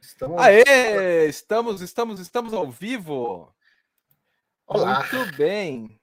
Estamos... 0.00 0.40
Aê! 0.40 1.28
Estamos, 1.28 1.82
estamos, 1.82 2.20
estamos 2.20 2.54
ao 2.54 2.70
vivo. 2.70 3.54
Olá. 4.66 5.06
Muito 5.12 5.36
bem. 5.36 6.00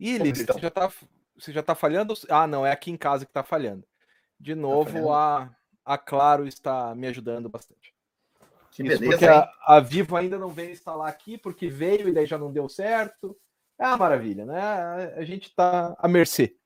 Ih, 0.00 0.18
Libre, 0.18 0.44
você 0.44 0.58
já, 0.58 0.70
tá, 0.70 0.92
você 1.38 1.52
já 1.52 1.62
tá 1.62 1.76
falhando? 1.76 2.12
Ah, 2.28 2.48
não, 2.48 2.66
é 2.66 2.72
aqui 2.72 2.90
em 2.90 2.96
casa 2.96 3.24
que 3.24 3.32
tá 3.32 3.44
falhando. 3.44 3.86
De 4.36 4.52
novo, 4.52 5.06
tá 5.06 5.54
a, 5.84 5.94
a 5.94 5.96
Claro 5.96 6.44
está 6.44 6.92
me 6.92 7.06
ajudando 7.06 7.48
bastante. 7.48 7.94
Que 8.72 8.82
beleza, 8.82 9.06
porque 9.06 9.26
a, 9.26 9.48
a, 9.64 9.78
Vivo 9.78 10.16
ainda 10.16 10.36
não 10.36 10.48
veio 10.48 10.72
instalar 10.72 11.08
aqui, 11.08 11.38
porque 11.38 11.68
veio 11.68 12.08
e 12.08 12.12
daí 12.12 12.26
já 12.26 12.36
não 12.36 12.52
deu 12.52 12.68
certo. 12.68 13.38
É 13.78 13.86
uma 13.86 13.96
maravilha, 13.96 14.44
né? 14.44 15.14
A 15.14 15.22
gente 15.22 15.44
está 15.44 15.94
à 16.00 16.08
mercê. 16.08 16.56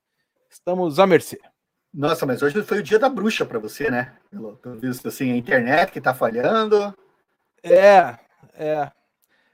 Estamos 0.48 0.98
à 0.98 1.06
mercê. 1.06 1.38
Nossa, 1.96 2.26
mas 2.26 2.42
hoje 2.42 2.62
foi 2.62 2.80
o 2.80 2.82
dia 2.82 2.98
da 2.98 3.08
bruxa 3.08 3.46
para 3.46 3.58
você, 3.58 3.90
né? 3.90 4.14
Pelo, 4.30 4.54
pelo 4.58 4.78
visto, 4.78 5.08
assim, 5.08 5.32
a 5.32 5.36
internet 5.36 5.90
que 5.90 6.00
tá 6.00 6.12
falhando. 6.12 6.94
É, 7.62 8.18
é. 8.52 8.92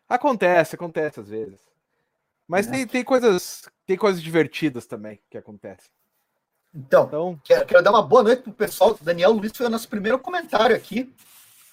Acontece, 0.09 0.75
acontece 0.75 1.21
às 1.21 1.29
vezes. 1.29 1.61
Mas 2.49 2.67
é. 2.67 2.71
tem, 2.73 2.87
tem 2.89 3.05
coisas 3.05 3.63
tem 3.87 3.97
coisas 3.97 4.21
divertidas 4.21 4.87
também 4.87 5.21
que 5.31 5.39
acontecem. 5.39 5.89
Então, 6.75 7.05
então... 7.05 7.41
Quero, 7.45 7.65
quero, 7.65 7.83
dar 7.83 7.93
uma 7.93 8.03
boa 8.03 8.25
noite 8.25 8.43
pro 8.43 8.53
pessoal. 8.53 8.99
Daniel 9.01 9.31
Luiz 9.31 9.53
foi 9.57 9.67
o 9.67 9.71
nosso 9.71 9.89
primeiro 9.89 10.19
comentário 10.19 10.75
aqui. 10.75 11.15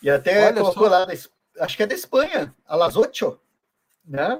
E 0.04 0.10
até 0.10 0.50
Olha 0.50 0.62
colocou 0.62 0.88
só. 0.88 0.90
lá, 0.90 1.08
acho 1.62 1.78
que 1.78 1.82
é 1.82 1.88
da 1.88 1.96
Espanha, 1.96 2.54
a 2.68 2.76
las 2.76 2.96
ocho, 2.96 3.40
né? 4.06 4.40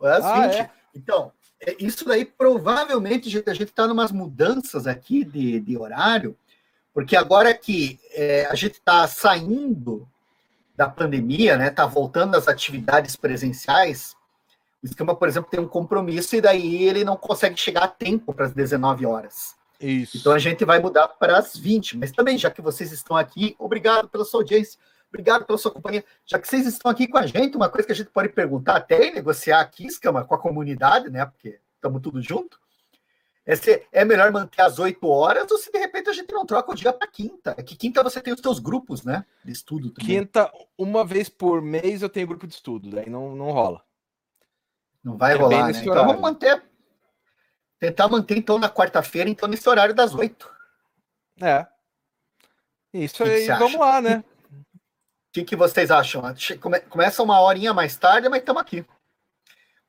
Às 0.00 0.24
ah, 0.24 0.46
20. 0.46 0.60
É? 0.60 0.70
Então, 0.94 1.32
isso 1.78 2.04
daí 2.04 2.24
provavelmente 2.24 3.28
a 3.46 3.54
gente 3.54 3.70
está 3.70 3.86
numas 3.86 4.12
mudanças 4.12 4.86
aqui 4.86 5.24
de, 5.24 5.60
de 5.60 5.76
horário, 5.76 6.36
porque 6.92 7.16
agora 7.16 7.52
que 7.54 7.98
é, 8.12 8.46
a 8.46 8.54
gente 8.54 8.74
está 8.74 9.06
saindo 9.06 10.08
da 10.76 10.88
pandemia, 10.88 11.56
né, 11.56 11.68
está 11.68 11.86
voltando 11.86 12.34
às 12.34 12.48
atividades 12.48 13.16
presenciais, 13.16 14.14
o 14.82 14.86
esquema, 14.86 15.14
por 15.14 15.26
exemplo, 15.26 15.50
tem 15.50 15.58
um 15.58 15.68
compromisso 15.68 16.36
e 16.36 16.40
daí 16.40 16.84
ele 16.84 17.04
não 17.04 17.16
consegue 17.16 17.58
chegar 17.58 17.84
a 17.84 17.88
tempo 17.88 18.32
para 18.32 18.46
as 18.46 18.52
19 18.52 19.06
horas. 19.06 19.56
Isso. 19.80 20.16
Então 20.16 20.32
a 20.32 20.38
gente 20.38 20.64
vai 20.64 20.78
mudar 20.80 21.08
para 21.08 21.38
as 21.38 21.56
20. 21.56 21.98
Mas 21.98 22.12
também, 22.12 22.38
já 22.38 22.50
que 22.50 22.62
vocês 22.62 22.92
estão 22.92 23.16
aqui, 23.16 23.54
obrigado 23.58 24.08
pela 24.08 24.24
sua 24.24 24.40
audiência. 24.40 24.78
Obrigado 25.08 25.44
pela 25.44 25.58
sua 25.58 25.70
companhia. 25.70 26.04
Já 26.24 26.38
que 26.38 26.48
vocês 26.48 26.66
estão 26.66 26.90
aqui 26.90 27.06
com 27.06 27.18
a 27.18 27.26
gente, 27.26 27.56
uma 27.56 27.68
coisa 27.68 27.86
que 27.86 27.92
a 27.92 27.96
gente 27.96 28.10
pode 28.10 28.28
perguntar 28.28 28.76
até 28.76 29.08
e 29.08 29.14
negociar 29.14 29.60
aqui, 29.60 29.86
Escama, 29.86 30.24
com 30.24 30.34
a 30.34 30.38
comunidade, 30.38 31.10
né? 31.10 31.24
Porque 31.24 31.60
estamos 31.74 32.02
tudo 32.02 32.20
junto. 32.20 32.60
É, 33.46 33.54
se 33.54 33.86
é 33.92 34.04
melhor 34.04 34.32
manter 34.32 34.60
as 34.60 34.80
oito 34.80 35.06
horas 35.06 35.48
ou 35.52 35.56
se 35.56 35.70
de 35.70 35.78
repente 35.78 36.10
a 36.10 36.12
gente 36.12 36.32
não 36.32 36.44
troca 36.44 36.72
o 36.72 36.74
dia 36.74 36.92
para 36.92 37.06
quinta. 37.06 37.54
É 37.56 37.62
que 37.62 37.76
quinta 37.76 38.02
você 38.02 38.20
tem 38.20 38.34
os 38.34 38.40
seus 38.40 38.58
grupos, 38.58 39.04
né? 39.04 39.24
De 39.44 39.52
estudo 39.52 39.90
também. 39.90 40.18
Quinta, 40.18 40.50
uma 40.76 41.04
vez 41.04 41.28
por 41.28 41.62
mês 41.62 42.02
eu 42.02 42.08
tenho 42.08 42.26
grupo 42.26 42.46
de 42.46 42.54
estudo, 42.54 42.90
daí 42.90 43.08
não, 43.08 43.36
não 43.36 43.52
rola. 43.52 43.82
Não 45.02 45.16
vai 45.16 45.34
é 45.34 45.36
rolar, 45.36 45.68
né? 45.68 45.80
Então 45.80 45.94
vamos 45.94 46.20
manter. 46.20 46.60
Tentar 47.78 48.08
manter 48.08 48.36
então 48.36 48.58
na 48.58 48.68
quarta-feira, 48.68 49.30
então 49.30 49.48
nesse 49.48 49.68
horário 49.68 49.94
das 49.94 50.12
oito. 50.12 50.50
É. 51.40 51.64
Isso 52.92 53.22
aí, 53.22 53.46
vamos 53.46 53.78
lá, 53.78 54.00
né? 54.00 54.24
Que, 55.36 55.44
que 55.44 55.56
vocês 55.56 55.90
acham? 55.90 56.22
Começa 56.88 57.22
uma 57.22 57.40
horinha 57.40 57.74
mais 57.74 57.96
tarde, 57.96 58.28
mas 58.28 58.40
estamos 58.40 58.62
aqui. 58.62 58.84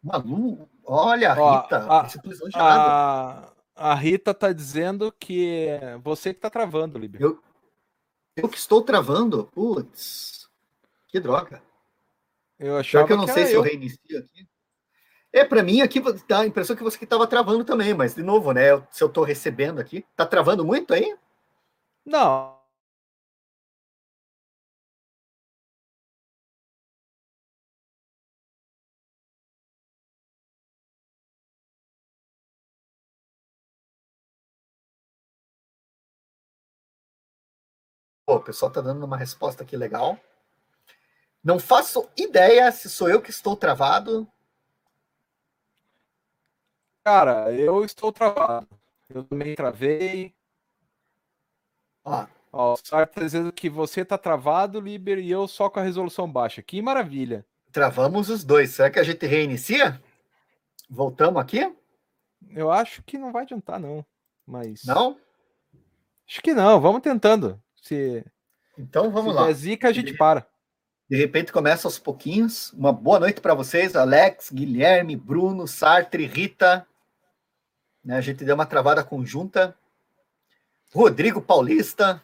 Malu, 0.04 0.68
olha, 0.86 1.36
Ó, 1.38 1.62
Rita. 1.62 1.78
A, 1.88 2.08
a, 2.56 3.54
a, 3.76 3.96
Rita 3.96 4.34
tá 4.34 4.52
dizendo 4.52 5.12
que 5.12 5.68
é 5.68 5.98
você 5.98 6.34
que 6.34 6.40
tá 6.40 6.50
travando, 6.50 7.00
Liber. 7.00 7.22
Eu, 7.22 7.42
eu 8.36 8.50
que 8.50 8.58
estou 8.58 8.82
travando? 8.82 9.50
Putz, 9.54 10.50
que 11.08 11.20
droga. 11.20 11.62
Eu 12.60 12.78
achava 12.78 13.06
que 13.06 13.14
eu 13.14 13.18
não 13.18 13.28
sei 13.28 13.46
se 13.46 13.54
eu. 13.54 13.60
eu 13.60 13.62
reinicio 13.62 14.20
aqui. 14.20 14.48
É, 15.32 15.44
para 15.44 15.62
mim 15.62 15.82
aqui 15.82 16.02
dá 16.28 16.40
a 16.40 16.46
impressão 16.46 16.76
que 16.76 16.84
você 16.84 16.98
que 16.98 17.04
estava 17.04 17.28
travando 17.28 17.64
também, 17.64 17.94
mas 17.94 18.16
de 18.16 18.24
novo, 18.24 18.52
né? 18.52 18.82
Se 18.90 19.04
eu 19.04 19.08
estou 19.08 19.24
recebendo 19.24 19.80
aqui, 19.80 20.06
tá 20.16 20.26
travando 20.26 20.66
muito 20.66 20.94
aí? 20.94 21.16
Não, 22.06 22.57
pessoal 38.48 38.72
tá 38.72 38.80
dando 38.80 39.04
uma 39.04 39.18
resposta 39.18 39.64
aqui 39.64 39.76
legal. 39.76 40.18
Não 41.44 41.60
faço 41.60 42.10
ideia 42.16 42.72
se 42.72 42.90
sou 42.90 43.10
eu 43.10 43.22
que 43.22 43.30
estou 43.30 43.58
travado. 43.58 44.26
Cara, 47.04 47.52
eu 47.52 47.84
estou 47.84 48.12
travado. 48.12 48.68
Eu 49.10 49.26
também 49.26 49.54
travei. 49.54 50.34
Ó, 52.06 52.26
Ó 52.54 52.74
o 52.74 52.78
Sar 52.78 53.06
tá 53.08 53.22
dizendo 53.22 53.52
que 53.52 53.70
você 53.70 54.06
tá 54.06 54.18
travado, 54.18 54.80
Liber, 54.80 55.20
e 55.20 55.30
eu 55.30 55.46
só 55.46 55.70
com 55.70 55.82
a 55.82 55.84
resolução 55.84 56.32
baixa. 56.32 56.62
Que 56.62 56.82
maravilha. 56.82 57.46
Travamos 57.74 58.30
os 58.30 58.46
dois. 58.46 58.72
Será 58.72 58.90
que 58.90 59.00
a 59.00 59.04
gente 59.04 59.26
reinicia? 59.26 60.02
Voltamos 60.90 61.42
aqui? 61.42 61.76
Eu 62.52 62.72
acho 62.72 63.04
que 63.04 63.18
não 63.18 63.34
vai 63.34 63.44
adiantar, 63.44 63.78
não. 63.78 64.06
Mas. 64.46 64.86
Não? 64.86 65.18
Acho 66.26 66.42
que 66.42 66.54
não. 66.54 66.80
Vamos 66.80 67.02
tentando. 67.02 67.62
Se, 67.82 68.26
então 68.78 69.12
vamos 69.12 69.34
se 69.34 69.40
lá. 69.40 69.48
Se 69.48 69.54
zica, 69.54 69.90
a 69.90 69.92
gente 69.92 70.14
para. 70.14 70.48
De 71.10 71.16
repente 71.16 71.52
começa 71.52 71.88
aos 71.88 71.98
pouquinhos. 71.98 72.74
Uma 72.74 72.92
boa 72.92 73.20
noite 73.20 73.40
para 73.40 73.54
vocês, 73.54 73.96
Alex, 73.96 74.52
Guilherme, 74.52 75.16
Bruno, 75.16 75.68
Sartre, 75.68 76.26
Rita. 76.26 76.86
Né, 78.04 78.18
a 78.18 78.22
gente 78.22 78.44
deu 78.44 78.56
uma 78.56 78.66
travada 78.66 79.04
conjunta. 79.04 79.76
Rodrigo 80.94 81.42
Paulista. 81.42 82.22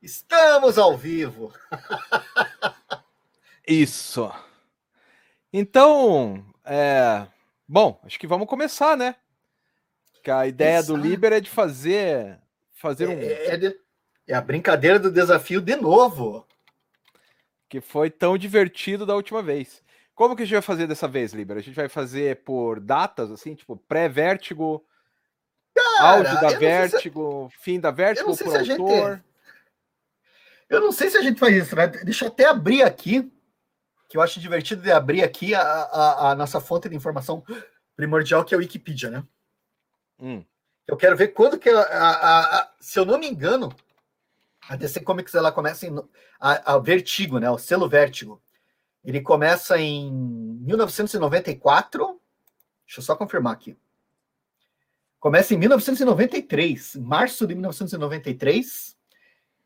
Estamos 0.00 0.78
ao 0.78 0.96
vivo. 0.96 1.52
Isso. 3.66 4.30
Então, 5.52 6.44
é... 6.64 7.26
bom, 7.66 7.98
acho 8.04 8.18
que 8.18 8.26
vamos 8.26 8.46
começar, 8.46 8.96
né? 8.96 9.16
Que 10.22 10.30
a 10.30 10.46
ideia 10.46 10.78
Exato. 10.78 10.98
do 10.98 11.02
Liber 11.02 11.32
é 11.32 11.40
de 11.40 11.50
fazer 11.50 12.38
fazer 12.74 13.08
um 13.08 13.12
é, 13.12 13.46
é 13.46 13.56
de 13.56 13.80
é 14.28 14.34
a 14.34 14.40
brincadeira 14.40 14.98
do 14.98 15.10
desafio 15.10 15.60
de 15.60 15.74
novo. 15.74 16.46
Que 17.68 17.80
foi 17.80 18.10
tão 18.10 18.36
divertido 18.36 19.06
da 19.06 19.14
última 19.14 19.42
vez. 19.42 19.82
Como 20.14 20.36
que 20.36 20.42
a 20.42 20.44
gente 20.44 20.54
vai 20.54 20.62
fazer 20.62 20.86
dessa 20.86 21.08
vez, 21.08 21.32
Liber? 21.32 21.56
A 21.56 21.60
gente 21.60 21.74
vai 21.74 21.88
fazer 21.88 22.42
por 22.42 22.78
datas, 22.78 23.30
assim, 23.30 23.54
tipo, 23.54 23.76
pré-vértigo, 23.76 24.84
áudio 26.00 26.40
da 26.40 26.58
Vértigo, 26.58 27.50
se... 27.52 27.62
fim 27.62 27.80
da 27.80 27.90
Vértigo, 27.90 28.36
por 28.36 28.46
autor? 28.46 28.64
Gente... 28.64 29.24
Eu 30.68 30.80
não 30.80 30.92
sei 30.92 31.08
se 31.08 31.16
a 31.16 31.22
gente 31.22 31.38
faz 31.38 31.54
isso, 31.56 31.74
né? 31.74 31.86
Deixa 31.86 32.24
eu 32.24 32.28
até 32.28 32.46
abrir 32.46 32.82
aqui, 32.82 33.32
que 34.08 34.16
eu 34.16 34.20
acho 34.20 34.40
divertido 34.40 34.82
de 34.82 34.90
abrir 34.90 35.22
aqui 35.22 35.54
a, 35.54 35.62
a, 35.62 36.30
a 36.30 36.34
nossa 36.34 36.60
fonte 36.60 36.88
de 36.88 36.96
informação 36.96 37.42
primordial, 37.96 38.44
que 38.44 38.54
é 38.54 38.56
o 38.56 38.60
Wikipedia, 38.60 39.10
né? 39.10 39.24
Hum. 40.20 40.44
Eu 40.86 40.96
quero 40.96 41.16
ver 41.16 41.28
quando 41.28 41.58
que, 41.58 41.70
a, 41.70 41.80
a, 41.82 42.72
se 42.80 42.98
eu 42.98 43.04
não 43.04 43.18
me 43.18 43.28
engano, 43.28 43.74
a 44.68 44.76
DC 44.76 45.00
Comics 45.00 45.34
ela 45.34 45.50
começa 45.50 45.86
em 45.86 45.96
a, 46.38 46.74
a 46.74 46.78
Vertigo, 46.78 47.38
né? 47.38 47.50
O 47.50 47.56
selo 47.56 47.88
Vertigo. 47.88 48.42
Ele 49.02 49.22
começa 49.22 49.78
em 49.78 50.12
1994. 50.12 52.20
Deixa 52.86 53.00
eu 53.00 53.02
só 53.02 53.16
confirmar 53.16 53.54
aqui. 53.54 53.74
Começa 55.18 55.54
em 55.54 55.56
1993, 55.56 56.96
março 56.96 57.46
de 57.46 57.54
1993, 57.54 58.96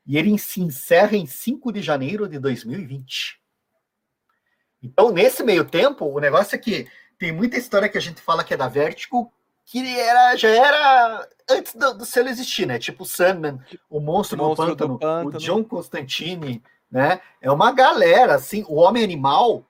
e 0.06 0.16
ele 0.16 0.38
se 0.38 0.62
encerra 0.62 1.16
em 1.16 1.26
5 1.26 1.72
de 1.72 1.82
janeiro 1.82 2.28
de 2.28 2.38
2020. 2.38 3.42
Então, 4.82 5.12
nesse 5.12 5.42
meio 5.42 5.64
tempo, 5.64 6.06
o 6.06 6.20
negócio 6.20 6.54
é 6.54 6.58
que 6.58 6.88
tem 7.18 7.32
muita 7.32 7.58
história 7.58 7.88
que 7.88 7.98
a 7.98 8.00
gente 8.00 8.20
fala 8.20 8.42
que 8.42 8.54
é 8.54 8.56
da 8.56 8.68
Vertigo, 8.68 9.32
que 9.64 9.98
era, 9.98 10.36
já 10.36 10.48
era 10.48 11.28
antes 11.48 11.74
do, 11.74 11.94
do 11.94 12.04
selo 12.04 12.28
existir, 12.28 12.66
né? 12.66 12.78
Tipo 12.78 13.04
o 13.04 13.06
Sandman, 13.06 13.58
o 13.88 14.00
Monstro, 14.00 14.42
o 14.42 14.48
Monstro 14.48 14.66
do, 14.66 14.76
Pântano, 14.76 14.94
do, 14.94 14.98
Pântano, 14.98 15.36
o 15.36 15.40
John 15.40 15.64
Constantine, 15.64 16.62
né? 16.90 17.20
É 17.40 17.50
uma 17.50 17.72
galera, 17.72 18.34
assim, 18.34 18.64
o 18.68 18.76
Homem 18.76 19.02
Animal, 19.02 19.64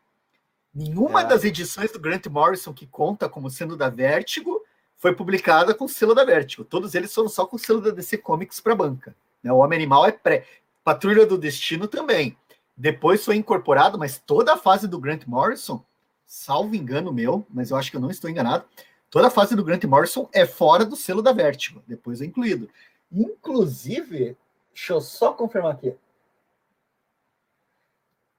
nenhuma 0.74 1.22
é. 1.22 1.24
das 1.24 1.44
edições 1.44 1.92
do 1.92 2.00
Grant 2.00 2.26
Morrison 2.26 2.72
que 2.72 2.86
conta 2.86 3.28
como 3.28 3.50
sendo 3.50 3.76
da 3.76 3.88
Vertigo 3.88 4.62
foi 5.02 5.12
publicada 5.12 5.74
com 5.74 5.86
o 5.86 5.88
selo 5.88 6.14
da 6.14 6.24
Vertigo. 6.24 6.64
Todos 6.64 6.94
eles 6.94 7.12
foram 7.12 7.28
só 7.28 7.44
com 7.44 7.56
o 7.56 7.58
selo 7.58 7.80
da 7.80 7.90
DC 7.90 8.18
Comics 8.18 8.60
para 8.60 8.72
banca. 8.72 9.12
Né? 9.42 9.52
O 9.52 9.56
Homem 9.56 9.76
Animal 9.76 10.06
é 10.06 10.12
pré. 10.12 10.46
Patrulha 10.84 11.26
do 11.26 11.36
Destino 11.36 11.88
também. 11.88 12.36
Depois 12.76 13.24
foi 13.24 13.34
incorporado, 13.34 13.98
mas 13.98 14.22
toda 14.24 14.54
a 14.54 14.56
fase 14.56 14.86
do 14.86 15.00
Grant 15.00 15.26
Morrison, 15.26 15.84
salvo 16.24 16.76
engano 16.76 17.12
meu, 17.12 17.44
mas 17.50 17.72
eu 17.72 17.76
acho 17.76 17.90
que 17.90 17.96
eu 17.96 18.00
não 18.00 18.12
estou 18.12 18.30
enganado, 18.30 18.64
Toda 19.12 19.26
a 19.26 19.30
fase 19.30 19.54
do 19.54 19.62
Grant 19.62 19.84
Morrison 19.84 20.26
é 20.32 20.46
fora 20.46 20.86
do 20.86 20.96
selo 20.96 21.20
da 21.20 21.32
Vertigo, 21.32 21.82
depois 21.86 22.22
é 22.22 22.24
incluído. 22.24 22.66
Inclusive, 23.12 24.34
deixa 24.72 24.92
eu 24.94 25.02
só 25.02 25.34
confirmar 25.34 25.72
aqui. 25.72 25.94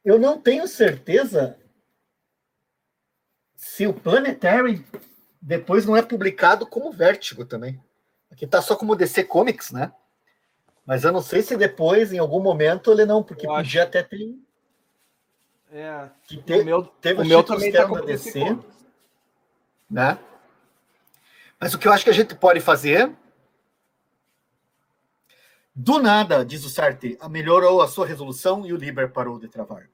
Eu 0.03 0.17
não 0.17 0.41
tenho 0.41 0.67
certeza 0.67 1.59
se 3.55 3.85
o 3.85 3.93
Planetary 3.93 4.83
depois 5.39 5.85
não 5.85 5.95
é 5.95 6.01
publicado 6.01 6.65
como 6.65 6.91
Vértigo 6.91 7.45
também. 7.45 7.79
Aqui 8.31 8.47
tá 8.47 8.59
só 8.59 8.75
como 8.75 8.95
DC 8.95 9.25
Comics, 9.25 9.69
né? 9.69 9.93
Mas 10.87 11.03
eu 11.03 11.11
não 11.11 11.21
sei 11.21 11.43
se 11.43 11.55
depois, 11.55 12.11
em 12.11 12.17
algum 12.17 12.41
momento, 12.41 12.91
ele 12.91 13.05
não, 13.05 13.21
porque 13.21 13.45
eu 13.45 13.51
podia 13.51 13.83
acho... 13.83 13.89
até 13.89 14.01
ter. 14.01 14.35
É, 15.71 16.09
que 16.23 16.37
te... 16.37 16.61
o 16.61 16.65
meu, 16.65 16.83
teve 16.83 17.21
o 17.21 17.25
meu 17.25 17.43
também 17.43 17.71
tá 17.71 17.87
como 17.87 18.01
DC, 18.03 18.31
DC 18.31 18.57
né? 19.87 20.17
Mas 21.63 21.73
o 21.73 21.79
que 21.79 21.87
eu 21.87 21.93
acho 21.93 22.03
que 22.03 22.09
a 22.09 22.13
gente 22.13 22.35
pode 22.35 22.59
fazer. 22.59 23.09
Do 25.73 25.97
nada, 25.97 26.43
diz 26.43 26.65
o 26.65 26.69
Sartre, 26.69 27.17
melhorou 27.29 27.81
a 27.81 27.87
sua 27.87 28.05
resolução 28.05 28.65
e 28.65 28.73
o 28.73 28.75
Liber 28.75 29.09
parou 29.11 29.39
de 29.39 29.47
travar. 29.47 29.89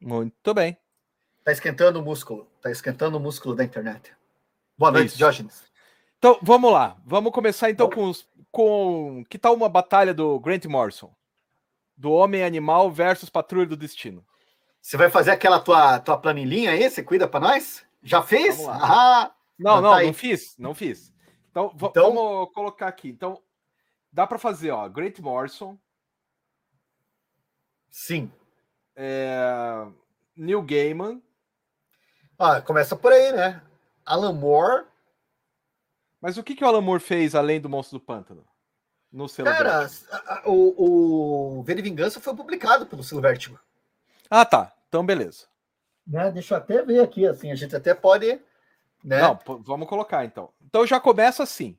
Muito 0.00 0.54
bem. 0.54 0.78
Tá 1.44 1.50
esquentando 1.50 1.98
o 1.98 2.02
músculo. 2.02 2.48
Tá 2.62 2.70
esquentando 2.70 3.16
o 3.16 3.20
músculo 3.20 3.54
da 3.56 3.64
internet. 3.64 4.12
Boa 4.76 4.92
noite, 4.92 5.08
Isso. 5.08 5.18
Diógenes. 5.18 5.64
Então, 6.18 6.38
vamos 6.40 6.72
lá. 6.72 6.96
Vamos 7.04 7.32
começar 7.32 7.68
então 7.68 7.90
com, 7.90 8.08
os, 8.08 8.24
com. 8.52 9.24
Que 9.28 9.38
tal 9.38 9.54
uma 9.54 9.68
batalha 9.68 10.14
do 10.14 10.38
Grant 10.38 10.66
Morrison? 10.66 11.12
Do 11.96 12.12
Homem 12.12 12.44
Animal 12.44 12.92
versus 12.92 13.28
Patrulha 13.28 13.66
do 13.66 13.76
Destino. 13.76 14.24
Você 14.80 14.96
vai 14.96 15.10
fazer 15.10 15.32
aquela 15.32 15.58
tua, 15.58 15.98
tua 15.98 16.16
planilhinha 16.16 16.70
aí? 16.70 16.88
Você 16.88 17.02
cuida 17.02 17.26
para 17.26 17.40
nós? 17.40 17.84
Já 18.02 18.22
fez? 18.22 18.64
Ah, 18.68 19.32
não, 19.58 19.80
não, 19.80 19.96
tá 19.96 20.02
não 20.02 20.14
fiz. 20.14 20.56
Não 20.58 20.74
fiz. 20.74 21.12
Então, 21.50 21.72
então, 21.74 22.14
vamos 22.14 22.52
colocar 22.52 22.88
aqui. 22.88 23.08
Então, 23.08 23.42
dá 24.12 24.26
para 24.26 24.38
fazer, 24.38 24.70
ó. 24.70 24.88
Grant 24.88 25.18
Morrison. 25.18 25.78
Sim. 27.90 28.30
É, 28.94 29.86
Neil 30.36 30.62
Gaiman. 30.62 31.22
Ah, 32.38 32.60
começa 32.60 32.94
por 32.94 33.12
aí, 33.12 33.32
né? 33.32 33.62
Alan 34.04 34.32
Moore. 34.32 34.86
Mas 36.20 36.36
o 36.36 36.42
que, 36.42 36.54
que 36.54 36.64
o 36.64 36.66
Alan 36.66 36.80
Moore 36.80 37.00
fez 37.00 37.34
além 37.34 37.60
do 37.60 37.68
Monstro 37.68 37.98
do 37.98 38.04
Pântano? 38.04 38.44
No 39.10 39.28
selo 39.28 39.48
Cara, 39.48 39.88
o, 40.44 41.58
o 41.58 41.62
V 41.62 41.74
de 41.74 41.82
Vingança 41.82 42.20
foi 42.20 42.36
publicado 42.36 42.86
pelo 42.86 43.02
selo 43.02 43.22
Vertigo. 43.22 43.58
Ah, 44.28 44.44
tá. 44.44 44.72
Então, 44.88 45.04
beleza. 45.04 45.46
Né? 46.06 46.30
Deixa 46.30 46.54
eu 46.54 46.58
até 46.58 46.82
ver 46.82 47.00
aqui, 47.00 47.26
assim, 47.26 47.50
a 47.50 47.54
gente 47.54 47.74
até 47.74 47.94
pode. 47.94 48.40
Né? 49.02 49.20
Não, 49.20 49.38
vamos 49.60 49.88
colocar 49.88 50.24
então. 50.24 50.50
Então 50.66 50.86
já 50.86 50.98
começa 51.00 51.42
assim, 51.42 51.76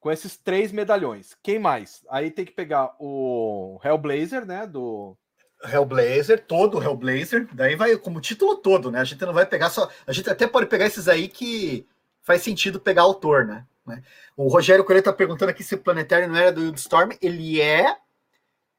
com 0.00 0.10
esses 0.10 0.36
três 0.36 0.70
medalhões. 0.70 1.36
Quem 1.42 1.58
mais? 1.58 2.04
Aí 2.10 2.30
tem 2.30 2.44
que 2.44 2.52
pegar 2.52 2.94
o 2.98 3.80
Hellblazer, 3.82 4.44
né? 4.44 4.66
Do 4.66 5.16
Hellblazer, 5.64 6.44
todo 6.46 6.82
Hellblazer, 6.82 7.48
daí 7.52 7.74
vai 7.74 7.96
como 7.96 8.20
título 8.20 8.56
todo, 8.56 8.90
né? 8.90 9.00
A 9.00 9.04
gente 9.04 9.24
não 9.24 9.32
vai 9.32 9.46
pegar 9.46 9.70
só. 9.70 9.88
A 10.06 10.12
gente 10.12 10.28
até 10.28 10.46
pode 10.46 10.66
pegar 10.66 10.86
esses 10.86 11.08
aí 11.08 11.28
que 11.28 11.86
faz 12.22 12.42
sentido 12.42 12.80
pegar 12.80 13.02
autor, 13.02 13.46
né? 13.46 13.64
O 14.36 14.48
Rogério 14.48 14.84
Coelho 14.84 15.02
tá 15.02 15.12
perguntando 15.12 15.50
aqui 15.50 15.62
se 15.62 15.74
o 15.74 15.78
Planetário 15.78 16.28
não 16.28 16.36
era 16.36 16.52
do 16.52 16.62
Wildstorm. 16.62 17.12
Ele 17.20 17.60
é, 17.60 17.96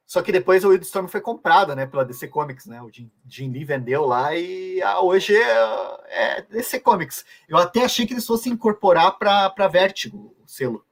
só 0.06 0.22
que 0.22 0.32
depois 0.32 0.64
o 0.64 0.70
Wildstorm 0.70 1.08
foi 1.08 1.20
comprado, 1.20 1.76
né, 1.76 1.86
pela 1.88 2.06
DC 2.06 2.28
Comics, 2.28 2.68
né? 2.68 2.82
O 2.82 2.92
Jim, 2.92 3.12
Jim 3.28 3.52
Lee 3.52 3.66
vendeu 3.66 4.06
lá 4.06 4.36
e 4.36 4.80
ah, 4.84 5.02
hoje 5.02 5.36
é, 5.36 5.98
é, 6.10 6.42
DC 6.44 6.80
Comics. 6.80 7.26
Eu 7.50 7.58
até 7.58 7.84
achei 7.84 8.06
que 8.06 8.14
eles 8.14 8.26
fossem 8.26 8.54
incorporar 8.54 9.18
para 9.18 9.68
Vertigo 9.68 10.36
o 10.44 10.48
selo. 10.48 10.86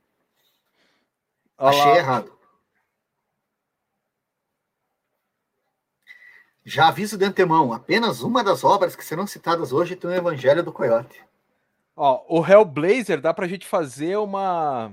Olá. 1.57 1.69
Achei 1.69 1.97
errado. 1.97 2.33
Já 6.65 6.87
aviso 6.87 7.17
de 7.17 7.25
antemão, 7.25 7.73
apenas 7.73 8.21
uma 8.21 8.43
das 8.43 8.63
obras 8.63 8.95
que 8.95 9.05
serão 9.05 9.27
citadas 9.27 9.71
hoje 9.71 9.95
tem 9.95 10.09
o 10.09 10.13
Evangelho 10.13 10.63
do 10.63 10.71
Coyote. 10.71 11.23
Ó, 11.95 12.23
o 12.27 12.43
Hellblazer 12.43 13.21
dá 13.21 13.33
pra 13.33 13.47
gente 13.47 13.67
fazer 13.67 14.17
uma 14.17 14.91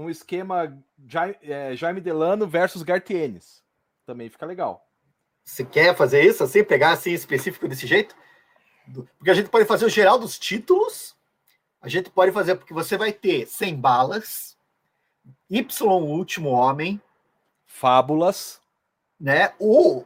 um 0.00 0.10
esquema 0.10 0.76
Jaime, 1.06 1.36
é, 1.42 1.76
Jaime 1.76 2.00
Delano 2.00 2.46
versus 2.46 2.82
Gartienes. 2.82 3.62
Também 4.06 4.28
fica 4.28 4.46
legal. 4.46 4.86
Você 5.44 5.64
quer 5.64 5.96
fazer 5.96 6.22
isso 6.22 6.42
assim, 6.42 6.64
pegar 6.64 6.92
assim 6.92 7.12
específico 7.12 7.68
desse 7.68 7.86
jeito? 7.86 8.14
Porque 8.92 9.30
a 9.30 9.34
gente 9.34 9.48
pode 9.48 9.64
fazer 9.64 9.84
o 9.84 9.90
geral 9.90 10.18
dos 10.18 10.38
títulos. 10.38 11.16
A 11.80 11.88
gente 11.88 12.10
pode 12.10 12.32
fazer 12.32 12.56
porque 12.56 12.74
você 12.74 12.96
vai 12.96 13.12
ter 13.12 13.46
100 13.46 13.76
balas, 13.76 14.56
Y 15.48 15.66
último 15.82 16.50
homem, 16.50 17.00
fábulas, 17.66 18.60
né? 19.18 19.52
O 19.58 20.04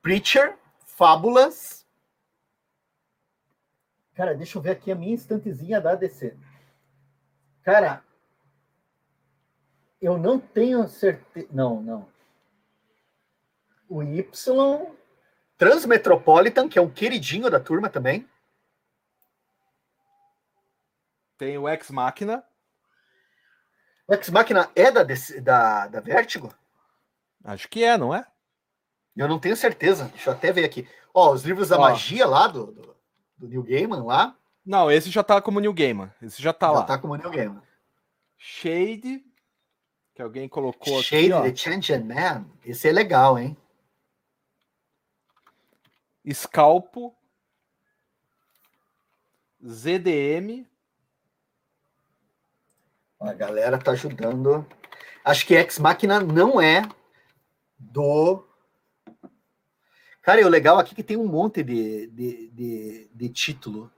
Preacher, 0.00 0.56
Fábulas. 0.86 1.84
Cara, 4.14 4.34
deixa 4.34 4.58
eu 4.58 4.62
ver 4.62 4.70
aqui 4.70 4.92
a 4.92 4.94
minha 4.94 5.14
instantezinha 5.14 5.80
da 5.80 5.94
DC. 5.94 6.36
Cara, 7.62 8.04
eu 10.04 10.18
não 10.18 10.38
tenho 10.38 10.86
certeza. 10.86 11.48
Não, 11.50 11.80
não. 11.80 12.06
O 13.88 14.02
Y. 14.02 14.86
Transmetropolitan, 15.56 16.68
que 16.68 16.78
é 16.78 16.82
um 16.82 16.90
queridinho 16.90 17.48
da 17.48 17.58
turma 17.58 17.88
também. 17.88 18.28
Tem 21.38 21.56
o 21.56 21.68
Ex 21.68 21.90
Machina. 21.90 22.44
O 24.06 24.12
Ex 24.12 24.28
Machina 24.28 24.70
é 24.76 24.90
da, 24.90 25.02
da, 25.04 25.86
da 25.88 26.00
Vertigo? 26.00 26.52
Acho 27.42 27.68
que 27.68 27.82
é, 27.82 27.96
não 27.96 28.14
é? 28.14 28.26
Eu 29.16 29.28
não 29.28 29.38
tenho 29.38 29.56
certeza. 29.56 30.06
Deixa 30.08 30.30
eu 30.30 30.34
até 30.34 30.52
ver 30.52 30.64
aqui. 30.64 30.88
Ó, 31.14 31.32
os 31.32 31.44
livros 31.44 31.68
da 31.68 31.78
Ó. 31.78 31.80
magia 31.80 32.26
lá 32.26 32.46
do, 32.46 32.72
do, 32.72 32.96
do 33.38 33.48
New 33.48 33.62
Gaiman 33.62 34.04
lá. 34.04 34.36
Não, 34.66 34.90
esse 34.90 35.10
já 35.10 35.22
tá 35.22 35.40
como 35.40 35.60
New 35.60 35.72
Gaiman. 35.72 36.12
Esse 36.20 36.42
já 36.42 36.52
tá 36.52 36.66
já 36.66 36.72
lá. 36.72 36.80
Já 36.80 36.86
tá 36.86 36.98
como 36.98 37.16
New 37.16 37.30
Gaiman. 37.30 37.62
Shade, 38.36 39.24
que 40.14 40.22
alguém 40.22 40.48
colocou 40.48 40.98
aqui. 40.98 41.28
Shade 41.28 41.50
the 41.50 41.54
Changing 41.54 42.04
Man. 42.04 42.46
Esse 42.64 42.88
é 42.88 42.92
legal, 42.92 43.38
hein? 43.38 43.56
Scalpo. 46.32 47.14
ZDM. 49.66 50.66
A 53.20 53.32
galera 53.32 53.78
tá 53.78 53.92
ajudando. 53.92 54.66
Acho 55.24 55.46
que 55.46 55.54
Ex 55.54 55.78
Machina 55.78 56.20
não 56.20 56.60
é 56.60 56.82
do 57.78 58.46
Cara, 60.24 60.40
e 60.40 60.44
o 60.44 60.48
legal 60.48 60.78
aqui 60.78 60.92
é 60.92 60.96
que 60.96 61.02
tem 61.02 61.18
um 61.18 61.26
monte 61.26 61.62
de, 61.62 62.06
de, 62.06 62.48
de, 62.48 63.10
de, 63.12 63.28
título. 63.28 63.92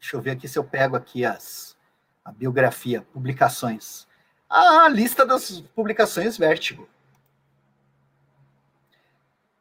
Deixa 0.00 0.16
eu 0.16 0.20
ver 0.20 0.32
aqui 0.32 0.48
se 0.48 0.58
eu 0.58 0.64
pego 0.64 0.96
aqui 0.96 1.24
as, 1.24 1.76
a 2.24 2.32
biografia, 2.32 3.02
publicações. 3.12 4.04
A 4.54 4.88
lista 4.88 5.26
das 5.26 5.60
publicações 5.74 6.38
Vertigo. 6.38 6.88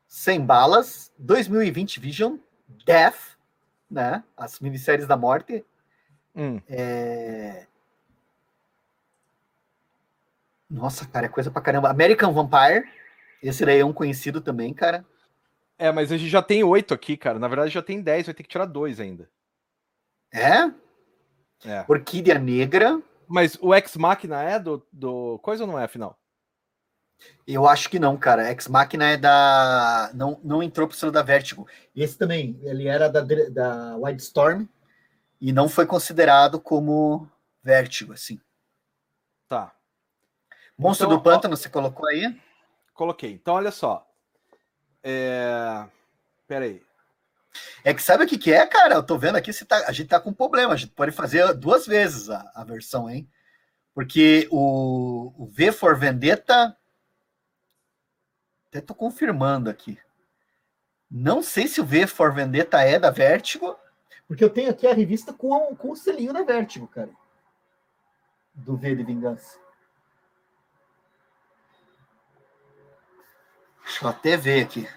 Sem 0.08 0.40
balas, 0.40 1.12
2020 1.18 2.00
Vision, 2.00 2.38
Death, 2.86 3.36
né? 3.90 4.24
As 4.38 4.60
minisséries 4.60 5.08
da 5.08 5.18
morte. 5.18 5.66
Hum. 6.36 6.62
É... 6.70 7.66
Nossa, 10.70 11.08
cara, 11.08 11.26
é 11.26 11.30
coisa 11.30 11.50
pra 11.50 11.62
caramba. 11.62 11.90
American 11.90 12.32
Vampire, 12.32 12.88
esse 13.42 13.66
daí 13.66 13.80
é 13.80 13.86
um 13.86 13.94
conhecido 13.94 14.42
também, 14.42 14.76
cara. 14.76 15.04
É, 15.80 15.92
mas 15.92 16.12
a 16.12 16.18
gente 16.18 16.30
já 16.30 16.44
tem 16.44 16.64
oito 16.64 16.94
aqui, 16.94 17.18
cara. 17.18 17.40
Na 17.40 17.48
verdade, 17.48 17.74
já 17.74 17.82
tem 17.82 18.00
dez, 18.00 18.28
vai 18.28 18.36
ter 18.36 18.44
que 18.44 18.50
tirar 18.50 18.66
dois 18.66 19.00
ainda. 19.00 19.28
É? 20.32 20.72
É. 21.66 21.84
Orquídea 21.88 22.38
Negra. 22.38 23.02
Mas 23.34 23.58
o 23.60 23.74
Ex 23.74 23.96
Machina 23.96 24.44
é 24.44 24.60
do, 24.60 24.86
do. 24.92 25.40
Coisa 25.40 25.64
ou 25.64 25.68
não 25.68 25.80
é, 25.80 25.86
afinal? 25.86 26.16
Eu 27.48 27.68
acho 27.68 27.90
que 27.90 27.98
não, 27.98 28.16
cara. 28.16 28.52
Ex 28.52 28.68
Machina 28.68 29.10
é 29.10 29.18
da. 29.18 30.12
Não, 30.14 30.40
não 30.44 30.62
entrou 30.62 30.88
pro 30.88 30.96
selo 30.96 31.12
da 31.12 31.24
Vertigo. 31.24 31.68
Esse 31.96 32.16
também, 32.16 32.60
ele 32.62 32.88
era 32.88 33.10
da, 33.10 33.22
da 33.22 33.98
Wildstorm 33.98 34.68
e 35.42 35.52
não 35.52 35.68
foi 35.68 35.88
considerado 35.88 36.60
como 36.60 37.28
Vertigo, 37.64 38.14
assim. 38.14 38.40
Tá. 39.48 39.74
Monstro 40.78 41.08
então, 41.08 41.18
do 41.18 41.24
Pântano, 41.24 41.56
ó... 41.56 41.58
você 41.58 41.70
colocou 41.70 42.08
aí? 42.08 42.40
Coloquei. 42.94 43.32
Então, 43.32 43.56
olha 43.56 43.72
só. 43.72 44.08
É... 45.02 45.88
Peraí. 46.48 46.84
É 47.84 47.94
que 47.94 48.02
sabe 48.02 48.24
o 48.24 48.28
que, 48.28 48.38
que 48.38 48.52
é, 48.52 48.66
cara? 48.66 48.96
Eu 48.96 49.04
tô 49.04 49.18
vendo 49.18 49.36
aqui 49.36 49.52
se 49.52 49.66
tá, 49.66 49.78
a 49.88 49.92
gente 49.92 50.08
tá 50.08 50.20
com 50.20 50.34
problema. 50.34 50.74
A 50.74 50.76
gente 50.76 50.92
pode 50.92 51.12
fazer 51.12 51.54
duas 51.54 51.86
vezes 51.86 52.30
a, 52.30 52.52
a 52.56 52.64
versão, 52.64 53.10
hein? 53.10 53.30
Porque 53.94 54.48
o, 54.52 55.34
o 55.38 55.46
V 55.48 55.72
for 55.72 55.98
Vendetta. 55.98 56.76
Até 58.68 58.82
tô 58.82 58.96
confirmando 58.96 59.70
aqui. 59.70 60.00
Não 61.10 61.44
sei 61.44 61.68
se 61.68 61.80
o 61.80 61.86
V 61.86 62.08
for 62.08 62.34
Vendetta 62.34 62.82
é 62.82 62.98
da 62.98 63.12
Vertigo, 63.12 63.78
porque 64.28 64.44
eu 64.44 64.50
tenho 64.50 64.72
aqui 64.72 64.88
a 64.88 64.94
revista 64.94 65.32
com, 65.32 65.76
com 65.76 65.92
o 65.92 65.96
selinho 65.96 66.34
da 66.34 66.42
Vertigo, 66.42 66.88
cara. 66.88 67.12
Do 68.56 68.76
V 68.76 68.96
de 68.96 69.04
Vingança. 69.04 69.60
Deixa 73.84 74.06
eu 74.06 74.10
até 74.10 74.36
ver 74.36 74.64
aqui. 74.64 74.90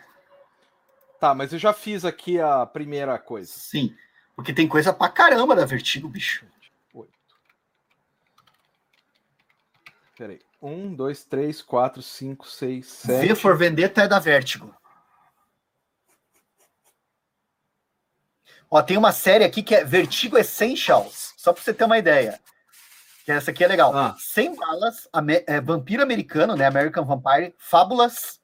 Tá, 1.19 1.35
mas 1.35 1.53
eu 1.53 1.59
já 1.59 1.73
fiz 1.73 2.05
aqui 2.05 2.41
a 2.41 2.67
primeira 2.67 3.19
coisa. 3.19 3.51
Sim, 3.51 3.95
porque 4.35 4.53
tem 4.53 4.69
coisa 4.69 4.93
pra 4.93 5.09
caramba 5.09 5.57
da 5.57 5.65
Vertigo, 5.65 6.09
bicho. 6.09 6.47
Oito. 6.93 7.13
Peraí. 10.17 10.41
Um, 10.61 10.95
dois, 10.95 11.25
três, 11.25 11.63
quatro, 11.63 12.03
cinco, 12.03 12.47
seis, 12.47 12.87
sete. 12.87 13.29
V 13.29 13.35
for 13.35 13.57
Vendetta 13.57 14.03
é 14.03 14.09
da 14.09 14.19
Vertigo. 14.19 14.75
Ó, 18.71 18.83
tem 18.83 18.97
uma 18.97 19.13
série 19.13 19.45
aqui 19.45 19.63
que 19.63 19.75
é 19.75 19.85
Vertigo 19.85 20.37
Essentials, 20.37 21.35
só 21.37 21.53
pra 21.53 21.63
você 21.63 21.73
ter 21.73 21.85
uma 21.85 21.99
ideia. 21.99 22.41
Que 23.25 23.33
essa 23.33 23.51
aqui 23.51 23.65
é 23.65 23.69
legal. 23.69 23.97
Ah. 23.97 24.15
100 24.19 24.57
balas, 24.57 25.09
é, 25.47 25.61
vampiro 25.61 26.03
americano, 26.03 26.55
né? 26.55 26.67
American 26.67 27.05
Vampire, 27.05 27.55
Fábulas, 27.59 28.41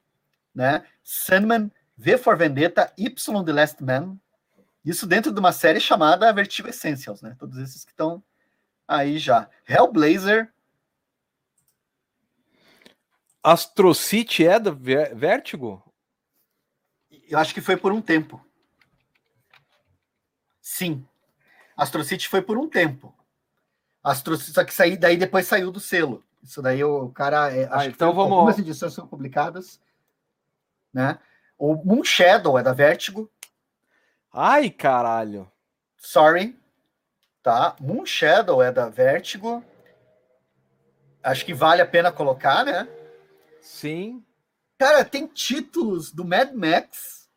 né? 0.55 0.85
Sandman, 1.03 1.71
V 2.03 2.19
for 2.19 2.37
Vendetta, 2.37 2.93
Y 2.99 3.45
The 3.45 3.53
Last 3.53 3.81
Man. 3.81 4.19
Isso 4.85 5.07
dentro 5.07 5.33
de 5.33 5.39
uma 5.39 5.53
série 5.53 5.79
chamada 5.79 6.33
Vertigo 6.33 6.69
Essentials, 6.69 7.23
né? 7.23 7.37
Todos 7.39 7.57
esses 7.59 7.85
que 7.85 7.93
estão 7.93 8.21
aí 8.89 9.19
já. 9.19 9.49
Hellblazer. 9.69 10.53
Astro 13.41 13.95
City 13.95 14.45
é 14.45 14.59
do 14.59 14.75
Vertigo? 14.75 15.81
Eu 17.29 17.39
acho 17.39 17.55
que 17.55 17.61
foi 17.61 17.77
por 17.77 17.93
um 17.93 18.03
tempo. 18.03 18.45
Sim. 20.61 21.07
Astro 21.77 22.03
City 22.03 22.29
foi 22.29 22.43
por 22.43 22.59
um 22.59 22.69
tempo. 22.69 23.15
Astro 24.03 24.37
só 24.37 24.65
que 24.65 24.75
saí, 24.75 24.97
daí 24.97 25.17
depois 25.17 25.47
saiu 25.47 25.71
do 25.71 25.79
selo. 25.79 26.25
Isso 26.43 26.61
daí 26.61 26.83
o 26.83 27.11
cara. 27.11 27.55
É, 27.55 27.69
ah, 27.71 27.87
então 27.87 28.13
vamos. 28.13 28.33
Algumas 28.33 28.59
edições 28.59 28.93
são 28.93 29.07
publicadas, 29.07 29.81
né? 30.93 31.21
O 31.65 31.77
Moon 31.77 32.03
Shadow 32.03 32.59
é 32.59 32.63
da 32.65 32.73
Vertigo. 32.73 33.31
Ai, 34.33 34.69
caralho. 34.69 35.49
Sorry. 35.97 36.59
Tá? 37.41 37.77
Moon 37.79 38.05
Shadow 38.05 38.61
é 38.61 38.73
da 38.73 38.89
Vertigo. 38.89 39.65
Acho 41.23 41.47
que 41.47 41.55
vale 41.55 41.81
a 41.81 41.87
pena 41.87 42.11
colocar, 42.11 42.65
né? 42.65 42.89
Sim. 43.61 44.25
Cara, 44.77 45.05
tem 45.05 45.29
títulos 45.29 46.11
do 46.11 46.25
Mad 46.25 46.53
Max, 46.53 47.31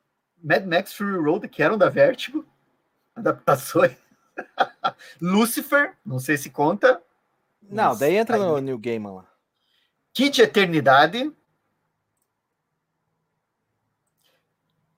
Mad 0.43 0.65
Max 0.65 0.91
Fury 0.93 1.23
Road, 1.23 1.47
que 1.47 1.61
eram 1.61 1.77
da 1.77 1.89
Vertigo. 1.89 2.43
Adaptações. 3.15 3.95
Lucifer, 5.21 5.95
não 6.03 6.17
sei 6.17 6.35
se 6.35 6.49
conta. 6.49 6.99
Não, 7.61 7.95
daí 7.95 8.15
entra 8.15 8.37
aí. 8.37 8.41
no 8.41 8.57
New 8.57 8.79
Game 8.79 9.05
lá. 9.05 9.27
Kid 10.11 10.41
Eternidade. 10.41 11.31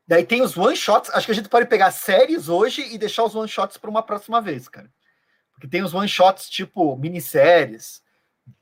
Daí 0.07 0.25
tem 0.25 0.41
os 0.41 0.55
one 0.55 0.75
shots. 0.75 1.09
Acho 1.09 1.25
que 1.25 1.31
a 1.31 1.35
gente 1.35 1.49
pode 1.49 1.65
pegar 1.65 1.91
séries 1.91 2.47
hoje 2.47 2.81
e 2.93 2.97
deixar 2.97 3.23
os 3.23 3.35
one 3.35 3.47
shots 3.47 3.77
para 3.77 3.89
uma 3.89 4.01
próxima 4.01 4.41
vez, 4.41 4.69
cara. 4.69 4.89
Porque 5.51 5.67
tem 5.67 5.83
os 5.83 5.93
one 5.93 6.07
shots 6.07 6.49
tipo 6.49 6.95
minisséries, 6.95 8.01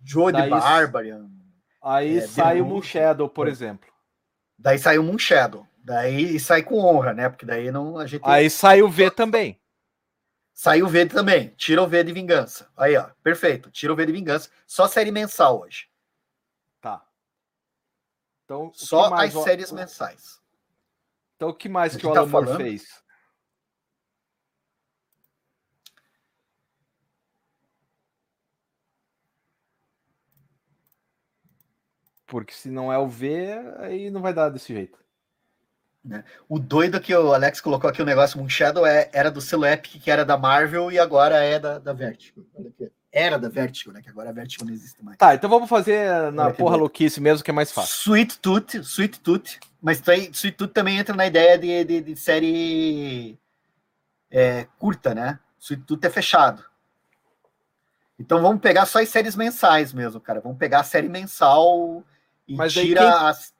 Joe 0.04 0.34
the 0.34 0.48
Barbarian. 0.48 1.30
Aí 1.84 2.18
é, 2.18 2.28
sai 2.28 2.62
o 2.62 2.66
Moon 2.66 2.82
Shadow, 2.82 3.30
por 3.30 3.48
exemplo. 3.48 3.88
Daí 4.58 4.80
sai 4.80 4.98
o 4.98 5.04
Moon 5.04 5.20
Shadow. 5.20 5.68
Daí 5.78 6.40
sai 6.40 6.64
com 6.64 6.80
honra, 6.80 7.14
né? 7.14 7.30
Porque 7.30 7.46
daí 7.46 7.70
não 7.70 8.00
a 8.00 8.08
gente. 8.08 8.24
Aí 8.25 8.50
sai 8.50 8.82
o 8.82 8.90
V 8.90 9.12
também. 9.12 9.62
Sai 10.52 10.82
o 10.82 10.88
V 10.88 11.06
também. 11.06 11.50
Tira 11.50 11.84
o 11.84 11.88
V 11.88 12.04
de 12.04 12.14
vingança. 12.14 12.72
Aí, 12.78 12.96
ó. 12.96 13.10
Perfeito. 13.22 13.70
Tira 13.70 13.92
o 13.92 13.96
V 13.96 14.06
de 14.06 14.14
vingança. 14.14 14.50
Só 14.66 14.88
série 14.88 15.12
mensal 15.12 15.60
hoje. 15.60 15.88
Tá. 16.82 17.06
Então, 18.46 18.72
Só 18.74 19.14
as 19.14 19.34
séries 19.34 19.72
mensais. 19.72 20.42
Então, 21.36 21.50
o 21.50 21.54
que 21.54 21.68
mais 21.68 21.96
que 21.96 22.08
o 22.08 22.13
tá 22.13 22.22
Alan 22.22 22.30
Moore 22.30 22.58
fez? 22.58 23.04
Porque 32.25 32.54
se 32.54 32.70
não 32.70 32.92
é 32.92 32.98
o 32.98 33.08
V, 33.08 33.54
aí 33.80 34.10
não 34.10 34.22
vai 34.22 34.34
dar 34.34 34.50
desse 34.50 34.74
jeito. 34.74 34.98
Né? 36.04 36.24
O 36.48 36.60
doido 36.60 37.01
que 37.01 37.13
o 37.15 37.34
Alex 37.34 37.60
colocou 37.60 37.89
aqui 37.89 38.01
o 38.01 38.06
negócio 38.06 38.39
Moon 38.39 38.50
Shadow 38.50 38.86
é, 38.86 39.10
era 39.12 39.32
do 39.32 39.42
selo 39.42 39.65
Epic, 39.65 40.01
que 40.01 40.12
era 40.12 40.24
da 40.24 40.38
Marvel, 40.38 40.92
e 40.92 41.00
agora 41.00 41.44
é 41.44 41.60
da, 41.60 41.80
da 41.80 41.94
Vertigo. 41.94 42.46
Era 43.18 43.40
da 43.40 43.48
Vertigo, 43.48 43.94
né? 43.94 44.02
Que 44.02 44.10
agora 44.10 44.30
a 44.30 44.34
Vertigo 44.34 44.66
não 44.66 44.74
existe 44.74 45.02
mais. 45.02 45.18
Tá, 45.18 45.34
então 45.34 45.50
vamos 45.50 45.70
fazer 45.70 46.34
na 46.34 46.52
porra 46.52 46.76
louquice 46.76 47.22
mesmo, 47.22 47.46
que 47.46 47.50
é 47.50 47.54
mais 47.54 47.72
fácil. 47.72 48.12
Sweet 48.12 48.40
Tooth, 48.40 48.76
Sweet 48.84 49.22
Tooth. 49.22 49.58
Mas 49.82 50.02
tem, 50.02 50.30
Sweet 50.32 50.58
Tooth 50.58 50.74
também 50.74 50.98
entra 50.98 51.16
na 51.16 51.26
ideia 51.26 51.58
de, 51.58 51.86
de, 51.86 52.02
de 52.02 52.16
série 52.18 53.40
é, 54.30 54.68
curta, 54.78 55.16
né? 55.16 55.40
Sweet 55.58 55.84
Tooth 55.84 56.04
é 56.04 56.10
fechado. 56.10 56.66
Então 58.20 58.42
vamos 58.42 58.62
pegar 58.62 58.86
só 58.86 59.02
as 59.02 59.08
séries 59.08 59.38
mensais 59.38 59.94
mesmo, 59.94 60.20
cara. 60.20 60.42
Vamos 60.42 60.58
pegar 60.58 60.82
a 60.82 60.84
série 60.84 61.08
mensal 61.08 62.04
e 62.46 62.54
Mas 62.54 62.74
tira 62.74 63.00
quem... 63.00 63.10
as 63.10 63.56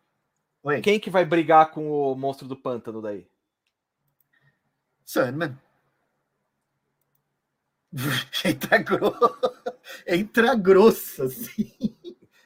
Oi. 0.64 0.82
Quem 0.82 1.00
que 1.00 1.10
vai 1.10 1.24
brigar 1.24 1.72
com 1.72 1.90
o 1.90 2.16
monstro 2.16 2.46
do 2.46 2.58
pântano 2.58 3.02
daí? 3.02 3.26
Sandman. 5.06 5.56
Entra, 8.44 8.78
gro... 8.78 9.16
entra 10.06 10.56
grosso, 10.56 11.24
assim. 11.24 11.74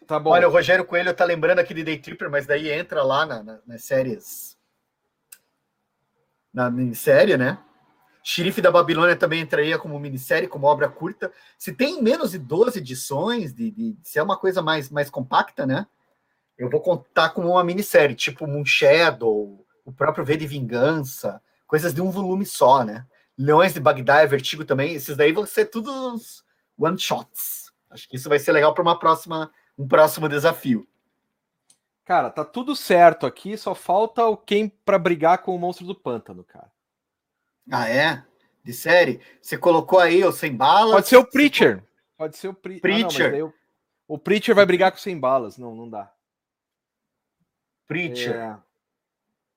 Tá 0.06 0.20
bom. 0.20 0.32
Olha, 0.32 0.48
o 0.48 0.52
Rogério 0.52 0.86
Coelho 0.86 1.14
tá 1.14 1.26
lembrando 1.26 1.60
aqui 1.60 1.74
de 1.74 1.84
Day 1.84 1.98
Tripper, 1.98 2.30
mas 2.30 2.46
daí 2.46 2.70
entra 2.70 3.04
lá 3.04 3.26
na, 3.26 3.44
na, 3.44 3.60
nas 3.66 3.84
séries. 3.84 4.58
Na 6.54 6.70
minissérie, 6.70 7.38
né? 7.38 7.58
Xerife 8.24 8.62
da 8.62 8.72
Babilônia 8.72 9.16
também 9.16 9.42
entraria 9.42 9.80
como 9.80 10.00
minissérie, 10.00 10.48
como 10.48 10.68
obra 10.68 10.88
curta. 10.88 11.32
Se 11.58 11.74
tem 11.74 12.02
menos 12.02 12.32
de 12.32 12.38
12 12.38 12.80
edições, 12.80 13.54
de, 13.54 13.72
de, 13.72 13.98
se 14.04 14.20
é 14.20 14.24
uma 14.24 14.38
coisa 14.38 14.62
mais, 14.62 14.90
mais 14.90 15.10
compacta, 15.10 15.66
né? 15.66 15.88
eu 16.60 16.70
vou 16.70 16.82
contar 16.82 17.30
como 17.30 17.52
uma 17.52 17.64
minissérie, 17.64 18.14
tipo 18.14 18.46
Moon 18.46 18.66
Shadow, 18.66 19.66
o 19.86 19.94
próprio 19.94 20.26
V 20.26 20.36
de 20.36 20.46
Vingança, 20.46 21.42
coisas 21.66 21.94
de 21.94 22.02
um 22.02 22.12
volume 22.12 22.46
só, 22.46 22.84
né? 22.84 23.08
Leões 23.42 23.74
de 23.74 23.80
Bagdá, 23.80 24.26
Vertigo 24.26 24.66
também, 24.66 24.96
esses 24.96 25.16
daí 25.16 25.32
vão 25.32 25.46
ser 25.46 25.68
todos 25.68 26.44
one 26.78 27.00
shots. 27.00 27.72
Acho 27.90 28.10
que 28.10 28.18
isso 28.18 28.28
vai 28.28 28.38
ser 28.38 28.52
legal 28.52 28.74
para 28.74 28.82
uma 28.82 29.00
próxima, 29.00 29.50
um 29.78 29.88
próximo 29.88 30.28
desafio. 30.28 30.86
Cara, 32.04 32.30
tá 32.30 32.44
tudo 32.44 32.76
certo 32.76 33.26
aqui, 33.26 33.56
só 33.56 33.74
falta 33.74 34.26
o 34.26 34.36
quem 34.36 34.68
para 34.68 35.00
brigar 35.00 35.38
com 35.38 35.56
o 35.56 35.58
monstro 35.58 35.88
do 35.88 35.96
pântano, 35.96 36.44
cara. 36.44 36.70
Ah, 37.72 37.88
é? 37.88 38.26
De 38.62 38.74
série? 38.74 39.22
Você 39.42 39.58
colocou 39.58 40.00
aí 40.00 40.22
o 40.26 40.34
sem 40.34 40.54
balas? 40.54 40.92
Pode 40.92 41.08
ser 41.08 41.18
o 41.18 41.26
Preacher. 41.26 41.82
Pode 42.18 42.36
ser 42.36 42.50
o 42.50 42.54
Pre... 42.54 42.82
Preacher. 42.82 43.34
Ah, 43.34 43.38
não, 43.38 43.48
o... 43.48 43.54
o 44.16 44.20
Preacher 44.20 44.54
vai 44.54 44.66
brigar 44.66 44.92
com 44.92 44.98
sem 44.98 45.18
balas. 45.18 45.58
Não, 45.58 45.74
não 45.74 45.90
dá. 45.90 46.12
Preacher. 47.88 48.36
É. 48.36 48.58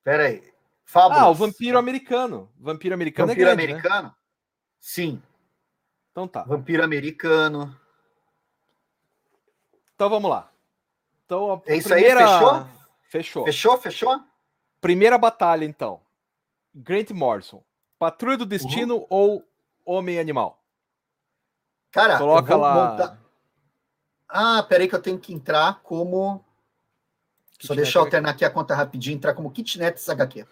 Pera 0.03 0.27
aí. 0.27 0.52
Fábulas. 0.85 1.23
Ah, 1.23 1.29
o 1.29 1.33
Vampiro 1.33 1.77
Americano. 1.77 2.51
Vampiro 2.59 2.93
Americano 2.93 3.27
Vampiro 3.29 3.49
é 3.49 3.55
grande, 3.55 3.67
né? 3.67 3.73
Americano? 3.73 4.07
Né? 4.09 4.15
Sim. 4.79 5.21
Então 6.11 6.27
tá. 6.27 6.43
Vampiro 6.43 6.83
Americano. 6.83 7.75
Então 9.95 10.09
vamos 10.09 10.29
lá. 10.29 10.51
Então, 11.25 11.53
a 11.53 11.71
é 11.71 11.77
isso 11.77 11.89
primeira... 11.89 12.19
aí, 12.19 12.25
fechou? 12.25 12.67
Fechou. 13.09 13.45
Fechou, 13.45 13.77
fechou? 13.77 14.23
Primeira 14.81 15.17
batalha, 15.17 15.65
então. 15.65 16.01
Grant 16.73 17.11
Morrison. 17.11 17.63
Patrulha 17.97 18.37
do 18.37 18.45
Destino 18.45 18.97
uhum. 18.97 19.07
ou 19.09 19.47
Homem-Animal? 19.85 20.61
Cara, 21.91 22.17
coloca 22.17 22.55
lá. 22.55 22.91
Montar... 22.91 23.19
Ah, 24.27 24.63
peraí 24.63 24.87
que 24.87 24.95
eu 24.95 25.01
tenho 25.01 25.19
que 25.19 25.33
entrar 25.33 25.81
como 25.83 26.43
só 27.63 27.73
deixa 27.73 27.97
eu 27.97 28.03
alternar 28.03 28.31
aqui 28.31 28.43
a 28.43 28.49
conta 28.49 28.75
rapidinho, 28.75 29.15
entrar 29.15 29.33
como 29.33 29.49
Kitnets 29.49 30.09
HQ. 30.09 30.45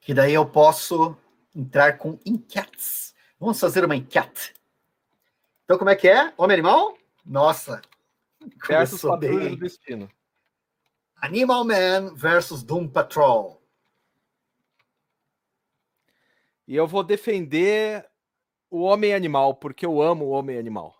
Que 0.00 0.14
daí 0.14 0.34
eu 0.34 0.46
posso 0.46 1.16
entrar 1.54 1.98
com 1.98 2.18
enquetes. 2.24 3.14
Vamos 3.38 3.60
fazer 3.60 3.84
uma 3.84 3.96
enquete. 3.96 4.54
Então, 5.64 5.78
como 5.78 5.90
é 5.90 5.96
que 5.96 6.08
é? 6.08 6.32
Homem 6.36 6.54
Animal? 6.54 6.96
Nossa. 7.24 7.80
Versus 8.66 9.02
Patrulha 9.02 9.50
do 9.50 9.56
Destino. 9.56 10.10
Animal 11.16 11.64
Man 11.64 12.14
versus 12.14 12.62
Doom 12.62 12.88
Patrol. 12.88 13.62
E 16.66 16.74
eu 16.74 16.86
vou 16.86 17.02
defender 17.02 18.06
o 18.70 18.82
Homem 18.82 19.12
Animal, 19.12 19.54
porque 19.54 19.84
eu 19.84 20.00
amo 20.00 20.26
o 20.26 20.30
Homem 20.30 20.56
Animal. 20.58 20.96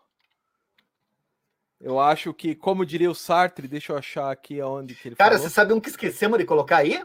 Eu 1.80 1.98
acho 1.98 2.34
que, 2.34 2.54
como 2.54 2.84
diria 2.84 3.10
o 3.10 3.14
Sartre, 3.14 3.66
deixa 3.66 3.92
eu 3.92 3.96
achar 3.96 4.30
aqui 4.30 4.60
aonde 4.60 4.94
que 4.94 5.08
ele 5.08 5.16
Cara, 5.16 5.36
falou. 5.36 5.48
você 5.48 5.54
sabe 5.54 5.72
um 5.72 5.80
que 5.80 5.88
esquecemos 5.88 6.38
de 6.38 6.44
colocar 6.44 6.78
aí? 6.78 7.02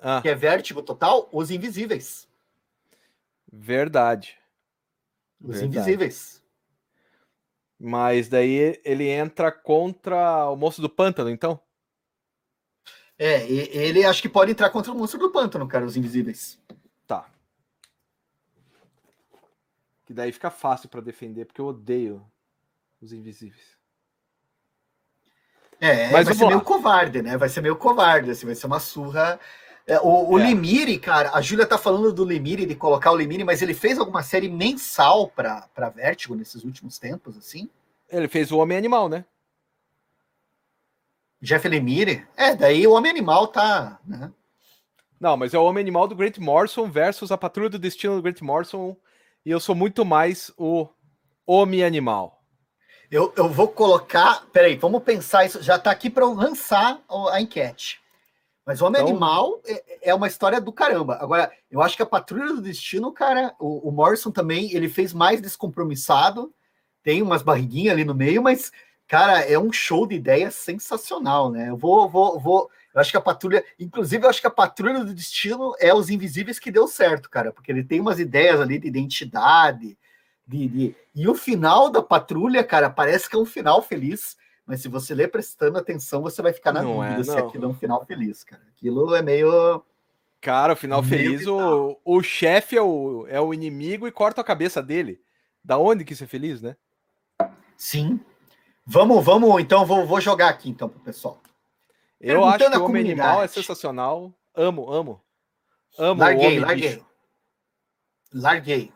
Ah. 0.00 0.20
Que 0.22 0.28
é 0.28 0.34
vértigo 0.34 0.82
total? 0.82 1.28
Os 1.32 1.50
invisíveis. 1.50 2.28
Verdade. 3.52 4.38
Os 5.40 5.60
Verdade. 5.60 5.66
invisíveis. 5.66 6.42
Mas 7.78 8.28
daí 8.28 8.80
ele 8.84 9.08
entra 9.08 9.52
contra 9.52 10.48
o 10.50 10.56
moço 10.56 10.82
do 10.82 10.88
pântano, 10.90 11.30
então? 11.30 11.60
É, 13.18 13.50
ele 13.50 14.04
acho 14.04 14.22
que 14.22 14.28
pode 14.28 14.52
entrar 14.52 14.70
contra 14.70 14.92
o 14.92 14.94
monstro 14.94 15.18
do 15.18 15.30
pântano, 15.30 15.66
cara, 15.66 15.84
os 15.84 15.96
invisíveis. 15.96 16.56
Tá. 17.04 17.28
Que 20.06 20.14
daí 20.14 20.30
fica 20.30 20.50
fácil 20.50 20.88
para 20.88 21.00
defender, 21.00 21.44
porque 21.44 21.60
eu 21.60 21.66
odeio 21.66 22.24
os 23.00 23.12
invisíveis. 23.12 23.76
É, 25.80 26.10
Mas 26.10 26.26
vai 26.26 26.34
ser 26.34 26.44
lá. 26.44 26.50
meio 26.50 26.60
covarde, 26.62 27.22
né? 27.22 27.36
Vai 27.36 27.48
ser 27.48 27.60
meio 27.60 27.76
covarde, 27.76 28.30
assim, 28.30 28.46
vai 28.46 28.54
ser 28.54 28.66
uma 28.66 28.80
surra. 28.80 29.38
É, 29.88 29.98
o, 30.00 30.32
o 30.32 30.38
é. 30.38 30.44
Limiri, 30.44 30.98
cara, 30.98 31.30
a 31.32 31.40
Júlia 31.40 31.66
tá 31.66 31.78
falando 31.78 32.12
do 32.12 32.22
Limiri, 32.22 32.66
de 32.66 32.74
colocar 32.74 33.10
o 33.10 33.16
Limiri, 33.16 33.42
mas 33.42 33.62
ele 33.62 33.72
fez 33.72 33.98
alguma 33.98 34.22
série 34.22 34.46
mensal 34.46 35.28
pra, 35.28 35.66
pra 35.74 35.88
Vertigo 35.88 36.34
nesses 36.34 36.62
últimos 36.62 36.98
tempos, 36.98 37.38
assim? 37.38 37.70
Ele 38.10 38.28
fez 38.28 38.52
o 38.52 38.58
Homem 38.58 38.76
Animal, 38.76 39.08
né? 39.08 39.24
Jeff 41.40 41.66
Lemire? 41.66 42.26
É, 42.36 42.54
daí 42.54 42.86
o 42.86 42.92
Homem 42.92 43.10
Animal 43.10 43.46
tá. 43.46 43.98
Né? 44.06 44.30
Não, 45.18 45.38
mas 45.38 45.54
é 45.54 45.58
o 45.58 45.64
Homem 45.64 45.80
Animal 45.80 46.06
do 46.06 46.14
Grant 46.14 46.36
Morrison 46.36 46.90
versus 46.90 47.32
a 47.32 47.38
Patrulha 47.38 47.70
do 47.70 47.78
Destino 47.78 48.16
do 48.16 48.22
Grant 48.22 48.42
Morrison. 48.42 48.94
E 49.46 49.50
eu 49.50 49.58
sou 49.58 49.74
muito 49.74 50.04
mais 50.04 50.52
o 50.58 50.86
Homem 51.46 51.82
Animal. 51.82 52.42
Eu, 53.10 53.32
eu 53.36 53.48
vou 53.48 53.68
colocar. 53.68 54.46
Peraí, 54.52 54.76
vamos 54.76 55.02
pensar 55.02 55.46
isso. 55.46 55.62
Já 55.62 55.78
tá 55.78 55.90
aqui 55.90 56.10
para 56.10 56.24
eu 56.24 56.34
lançar 56.34 57.00
a 57.30 57.40
enquete. 57.40 58.00
Mas 58.68 58.82
o 58.82 58.86
Homem 58.86 59.00
então... 59.00 59.12
Animal 59.12 59.62
é, 59.66 60.10
é, 60.10 60.14
uma 60.14 60.28
história 60.28 60.60
do 60.60 60.70
caramba. 60.70 61.16
Agora, 61.18 61.50
eu 61.70 61.80
acho 61.80 61.96
que 61.96 62.02
a 62.02 62.06
Patrulha 62.06 62.52
do 62.52 62.60
Destino, 62.60 63.10
cara, 63.10 63.54
o, 63.58 63.88
o 63.88 63.90
Morrison 63.90 64.30
também, 64.30 64.70
ele 64.74 64.90
fez 64.90 65.14
mais 65.14 65.40
descompromissado. 65.40 66.52
Tem 67.02 67.22
umas 67.22 67.40
barriguinhas 67.40 67.94
ali 67.94 68.04
no 68.04 68.14
meio, 68.14 68.42
mas 68.42 68.70
Cara, 69.08 69.40
é 69.40 69.58
um 69.58 69.72
show 69.72 70.06
de 70.06 70.16
ideias 70.16 70.54
sensacional, 70.54 71.50
né? 71.50 71.70
Eu 71.70 71.78
vou, 71.78 72.06
vou, 72.10 72.38
vou. 72.38 72.70
Eu 72.94 73.00
acho 73.00 73.10
que 73.10 73.16
a 73.16 73.22
patrulha, 73.22 73.64
inclusive, 73.80 74.22
eu 74.22 74.28
acho 74.28 74.42
que 74.42 74.46
a 74.46 74.50
patrulha 74.50 75.02
do 75.02 75.14
destino 75.14 75.74
é 75.80 75.94
os 75.94 76.10
invisíveis 76.10 76.58
que 76.58 76.70
deu 76.70 76.86
certo, 76.86 77.30
cara, 77.30 77.50
porque 77.50 77.72
ele 77.72 77.82
tem 77.82 78.00
umas 78.02 78.20
ideias 78.20 78.60
ali 78.60 78.78
de 78.78 78.86
identidade, 78.86 79.96
de, 80.46 80.68
de... 80.68 80.96
e 81.14 81.26
o 81.26 81.34
final 81.34 81.88
da 81.88 82.02
patrulha, 82.02 82.62
cara, 82.62 82.90
parece 82.90 83.30
que 83.30 83.34
é 83.34 83.38
um 83.38 83.46
final 83.46 83.80
feliz. 83.80 84.36
Mas 84.68 84.82
se 84.82 84.88
você 84.88 85.14
ler 85.14 85.32
prestando 85.32 85.78
atenção, 85.78 86.22
você 86.22 86.40
vai 86.40 86.52
ficar 86.52 86.72
na 86.72 86.82
não 86.82 86.96
dúvida 86.96 87.20
é, 87.20 87.24
se 87.24 87.36
aquilo 87.36 87.64
é 87.64 87.68
um 87.68 87.74
final 87.74 88.04
feliz, 88.06 88.44
cara. 88.44 88.62
Aquilo 88.76 89.14
é 89.16 89.22
meio. 89.22 89.82
Cara, 90.40 90.74
o 90.74 90.76
final 90.76 91.02
feliz, 91.02 91.44
o, 91.46 91.98
o 92.04 92.22
chefe 92.22 92.76
é 92.76 92.82
o, 92.82 93.26
é 93.28 93.40
o 93.40 93.52
inimigo 93.52 94.06
e 94.06 94.12
corta 94.12 94.40
a 94.40 94.44
cabeça 94.44 94.80
dele. 94.80 95.20
Da 95.64 95.78
onde 95.78 96.04
que 96.04 96.12
isso 96.12 96.22
é 96.22 96.26
feliz, 96.28 96.62
né? 96.62 96.76
Sim, 97.76 98.20
Vamos, 98.90 99.22
vamos, 99.22 99.60
então, 99.60 99.84
vou, 99.84 100.06
vou 100.06 100.18
jogar 100.18 100.48
aqui 100.48 100.70
então 100.70 100.88
pro 100.88 100.98
pessoal. 101.00 101.42
Eu 102.18 102.42
acho 102.42 102.70
que 102.70 102.78
o 102.78 102.84
Homem 102.86 103.02
Animal 103.02 103.42
é 103.42 103.46
sensacional. 103.46 104.32
Amo, 104.54 104.90
amo. 104.90 105.20
Amo 105.98 106.20
larguei, 106.20 106.58
larguei. 106.58 106.94
Bicho. 106.94 107.06
Larguei. 108.32 108.92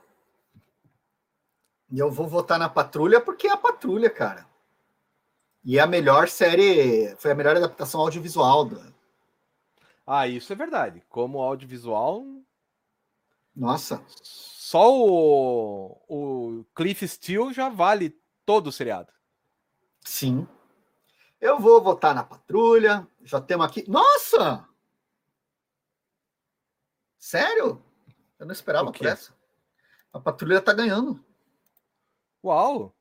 E 1.90 1.98
eu 1.98 2.10
vou 2.10 2.26
votar 2.26 2.58
na 2.58 2.70
Patrulha 2.70 3.20
porque 3.20 3.46
é 3.46 3.52
a 3.52 3.56
Patrulha, 3.58 4.08
cara. 4.08 4.46
E 5.64 5.78
a 5.78 5.86
melhor 5.86 6.28
série, 6.28 7.14
foi 7.16 7.30
a 7.30 7.34
melhor 7.34 7.56
adaptação 7.56 8.00
audiovisual. 8.00 8.64
Da... 8.64 8.92
Ah, 10.06 10.26
isso 10.26 10.52
é 10.52 10.56
verdade. 10.56 11.02
Como 11.08 11.40
audiovisual. 11.40 12.24
Nossa. 13.54 14.04
Só 14.08 14.90
o, 14.90 16.00
o 16.08 16.64
Cliff 16.74 17.06
Steele 17.06 17.52
já 17.52 17.68
vale 17.68 18.18
todo 18.44 18.68
o 18.68 18.72
seriado. 18.72 19.12
Sim. 20.00 20.48
Eu 21.40 21.60
vou 21.60 21.80
votar 21.80 22.14
na 22.14 22.24
patrulha. 22.24 23.06
Já 23.22 23.40
temos 23.40 23.66
aqui. 23.66 23.88
Nossa! 23.88 24.66
Sério? 27.18 27.80
Eu 28.38 28.46
não 28.46 28.52
esperava 28.52 28.90
por 28.90 29.06
essa. 29.06 29.32
A 30.12 30.18
patrulha 30.18 30.60
tá 30.60 30.72
ganhando. 30.72 31.24
Uau! 32.44 32.92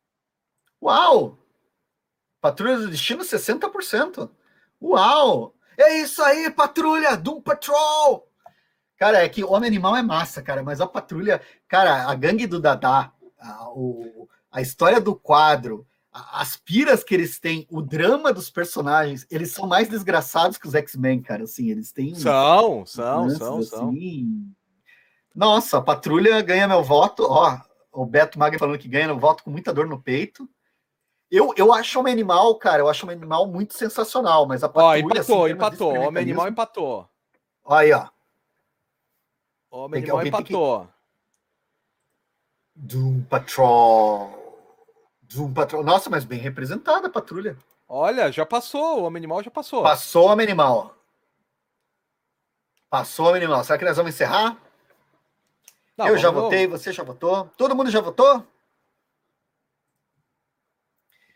Uau! 0.82 1.41
Patrulha 2.42 2.78
do 2.78 2.90
Destino, 2.90 3.24
60%. 3.24 4.30
Uau! 4.82 5.54
É 5.78 6.00
isso 6.00 6.22
aí, 6.24 6.50
patrulha! 6.50 7.16
Doom 7.16 7.40
Patrol! 7.40 8.28
Cara, 8.98 9.24
é 9.24 9.30
que 9.30 9.44
Homem 9.44 9.68
Animal 9.68 9.96
é 9.98 10.04
massa, 10.04 10.42
cara, 10.42 10.62
mas 10.62 10.80
a 10.80 10.86
patrulha. 10.86 11.42
Cara, 11.68 12.08
a 12.08 12.14
gangue 12.14 12.46
do 12.46 12.60
Dadá, 12.60 13.12
a, 13.40 13.70
o, 13.70 14.28
a 14.52 14.62
história 14.62 15.02
do 15.02 15.16
quadro, 15.16 15.88
as 16.12 16.56
piras 16.56 17.04
que 17.04 17.16
eles 17.16 17.40
têm, 17.40 17.66
o 17.72 17.82
drama 17.82 18.32
dos 18.32 18.52
personagens, 18.52 19.26
eles 19.32 19.52
são 19.52 19.66
mais 19.66 19.88
desgraçados 19.88 20.58
que 20.58 20.68
os 20.68 20.76
X-Men, 20.76 21.22
cara. 21.22 21.46
Assim, 21.46 21.70
eles 21.70 21.92
têm. 21.92 22.14
São, 22.14 22.86
são, 22.86 23.30
são, 23.32 23.58
assim. 23.58 23.70
são. 23.70 23.96
Nossa, 25.34 25.78
a 25.80 25.82
patrulha 25.82 26.40
ganha 26.42 26.68
meu 26.68 26.84
voto. 26.84 27.26
Ó, 27.28 27.58
o 27.92 28.06
Beto 28.06 28.38
Magno 28.38 28.60
falando 28.60 28.78
que 28.78 28.88
ganha 28.88 29.08
meu 29.08 29.18
voto 29.18 29.44
com 29.44 29.50
muita 29.50 29.74
dor 29.74 29.88
no 29.88 30.00
peito. 30.00 30.48
Eu, 31.32 31.54
eu 31.56 31.74
acho 31.74 31.98
o 31.98 32.02
Homem 32.02 32.12
Animal, 32.12 32.56
cara, 32.56 32.82
eu 32.82 32.90
acho 32.90 33.06
o 33.06 33.08
Homem 33.08 33.18
Animal 33.18 33.48
muito 33.48 33.74
sensacional, 33.74 34.46
mas 34.46 34.64
a 34.64 34.70
patrulha. 34.70 34.90
Ó, 34.90 34.98
empatou, 34.98 35.46
assim, 35.46 35.54
empatou. 35.54 35.94
Homem 35.96 36.24
Animal 36.24 36.48
empatou. 36.50 37.10
Aí, 37.66 37.94
ó. 37.94 38.10
Homem 39.72 40.04
Animal 40.04 40.28
empatou. 40.28 40.86
Que... 40.86 40.92
Doom 42.76 43.24
Patrol. 43.24 44.42
Zoom 45.32 45.54
Patrol. 45.54 45.84
Nossa, 45.84 46.10
mas 46.10 46.26
bem 46.26 46.40
representada 46.40 47.08
a 47.08 47.12
patrulha. 47.12 47.58
Olha, 47.88 48.32
já 48.32 48.46
passou, 48.46 49.00
o 49.00 49.04
Homem 49.04 49.22
Animal 49.22 49.42
já 49.42 49.52
passou. 49.52 49.84
Passou 49.84 50.28
o 50.28 50.32
Homem 50.32 50.46
Animal. 50.46 50.94
Passou 52.90 53.26
o 53.26 53.30
Homem 53.30 53.42
Animal. 53.42 53.64
Será 53.64 53.80
que 53.80 53.86
nós 53.86 53.96
vamos 53.96 54.14
encerrar? 54.14 54.58
Não, 55.98 56.08
Eu 56.08 56.18
já 56.18 56.30
votei, 56.30 56.68
você 56.68 56.92
já 56.92 57.04
votou. 57.04 57.50
Todo 57.56 57.76
mundo 57.76 57.90
já 57.90 58.02
votou? 58.02 58.46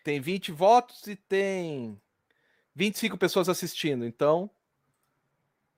Tem 0.05 0.19
20 0.19 0.51
votos 0.51 1.07
e 1.07 1.15
tem 1.15 1.99
25 2.75 3.17
pessoas 3.17 3.49
assistindo, 3.49 4.05
então. 4.05 4.47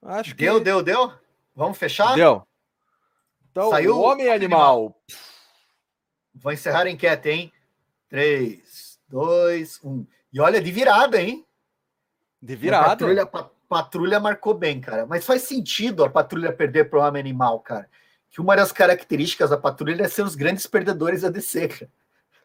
Acho 0.02 0.36
deu, 0.36 0.58
que. 0.58 0.66
Deu, 0.66 0.84
deu, 0.84 1.08
deu? 1.08 1.14
Vamos 1.56 1.78
fechar? 1.78 2.14
Deu. 2.14 2.46
Então, 3.50 3.70
Saiu 3.70 3.96
o 3.96 4.02
Homem 4.02 4.30
Animal. 4.30 4.76
Animal. 4.76 5.02
Vou 6.36 6.52
encerrar 6.52 6.82
a 6.82 6.90
enquete, 6.90 7.30
hein? 7.30 7.54
3, 8.10 9.00
2, 9.08 9.80
1. 9.82 10.06
E 10.34 10.42
olha, 10.42 10.62
de 10.62 10.74
virada, 10.74 11.22
hein? 11.22 11.48
De 12.42 12.54
virada. 12.54 12.90
Patrulha, 12.90 13.24
a 13.24 13.44
patrulha 13.70 14.20
marcou 14.20 14.54
bem, 14.54 14.82
cara. 14.82 15.06
Mas 15.06 15.26
faz 15.26 15.44
sentido 15.44 16.04
a 16.04 16.10
patrulha 16.10 16.52
perder 16.52 16.90
para 16.90 17.00
o 17.00 17.02
homem 17.02 17.22
animal, 17.22 17.62
cara. 17.62 17.90
Que 18.30 18.42
uma 18.42 18.58
das 18.58 18.74
características 18.74 19.52
da 19.52 19.58
patrulha 19.58 20.04
é 20.04 20.10
ser 20.10 20.24
os 20.24 20.36
grandes 20.36 20.68
perdedores 20.68 21.22
da 21.22 21.30
DC, 21.30 21.70
cara. 21.70 21.92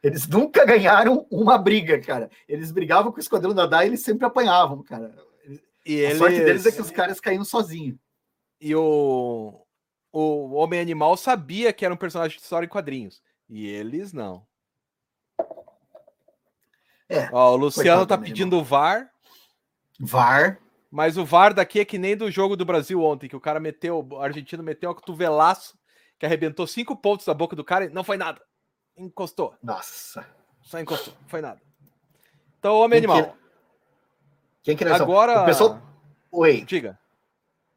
Eles 0.03 0.27
nunca 0.27 0.65
ganharam 0.65 1.27
uma 1.31 1.57
briga, 1.57 2.01
cara. 2.01 2.29
Eles 2.49 2.73
brigavam 2.73 3.13
com 3.13 3.19
o 3.19 3.21
Esquadrão 3.21 3.55
da 3.55 3.67
DAI 3.67 3.87
e 3.87 3.89
eles 3.91 4.03
sempre 4.03 4.27
apanhavam, 4.27 4.83
cara. 4.83 5.15
E 5.87 6.05
a 6.05 6.09
eles... 6.09 6.19
sorte 6.19 6.39
deles 6.39 6.67
é 6.67 6.73
que 6.73 6.81
os 6.81 6.91
caras 6.91 7.21
caíam 7.21 7.45
sozinhos. 7.45 7.97
E 8.61 8.75
o... 8.75 9.65
o 10.13 10.53
Homem 10.55 10.81
Animal 10.81 11.17
sabia 11.17 11.73
que 11.73 11.85
era 11.85 11.95
um 11.95 11.97
personagem 11.97 12.37
de 12.37 12.43
história 12.43 12.67
em 12.67 12.69
quadrinhos. 12.69 13.23
E 13.49 13.69
eles 13.69 14.13
não. 14.13 14.45
É, 17.09 17.29
Ó, 17.33 17.53
o 17.53 17.57
Luciano 17.57 18.07
tá 18.07 18.17
pedindo 18.17 18.59
o 18.59 18.65
VAR. 18.65 19.11
VAR. 20.01 20.59
Mas 20.91 21.17
o 21.17 21.25
VAR 21.25 21.55
daqui 21.55 21.79
é 21.79 21.85
que 21.85 21.99
nem 21.99 22.17
do 22.17 22.31
jogo 22.31 22.57
do 22.57 22.65
Brasil 22.65 23.03
ontem, 23.03 23.29
que 23.29 23.37
o 23.37 23.41
cara 23.41 23.61
meteu, 23.61 24.07
o 24.11 24.19
argentino 24.19 24.63
meteu 24.63 24.91
uma 24.91 24.95
cotovelaço 24.95 25.79
que 26.19 26.27
arrebentou 26.27 26.67
cinco 26.67 26.97
pontos 26.97 27.27
da 27.27 27.35
boca 27.35 27.55
do 27.55 27.65
cara 27.65 27.85
e 27.85 27.89
não 27.89 28.03
foi 28.03 28.17
nada. 28.17 28.41
Encostou. 28.97 29.55
Nossa. 29.63 30.27
Só 30.63 30.79
encostou, 30.79 31.15
foi 31.27 31.41
nada. 31.41 31.61
Então, 32.59 32.77
homem 32.77 33.01
Quem 33.01 33.11
animal. 33.11 33.33
Que... 33.33 33.43
Quem 34.63 34.77
que 34.77 34.85
Agora. 34.85 35.43
O 35.43 35.45
pessoal... 35.45 35.83
Oi. 36.31 36.65
Diga. 36.65 36.99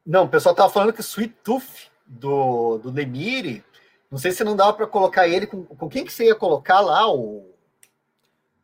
Não, 0.04 0.24
o 0.24 0.28
pessoal 0.28 0.54
tava 0.54 0.72
falando 0.72 0.92
que 0.92 1.00
o 1.00 1.02
Sweet 1.02 1.34
Tooth 1.42 1.90
do, 2.06 2.78
do 2.78 2.90
Lemire, 2.90 3.64
não 4.10 4.18
sei 4.18 4.30
se 4.30 4.44
não 4.44 4.54
dava 4.54 4.72
para 4.72 4.86
colocar 4.86 5.26
ele 5.26 5.46
com, 5.46 5.64
com 5.64 5.88
quem 5.88 6.04
que 6.04 6.12
você 6.12 6.26
ia 6.26 6.34
colocar 6.34 6.80
lá, 6.80 7.10
o 7.12 7.56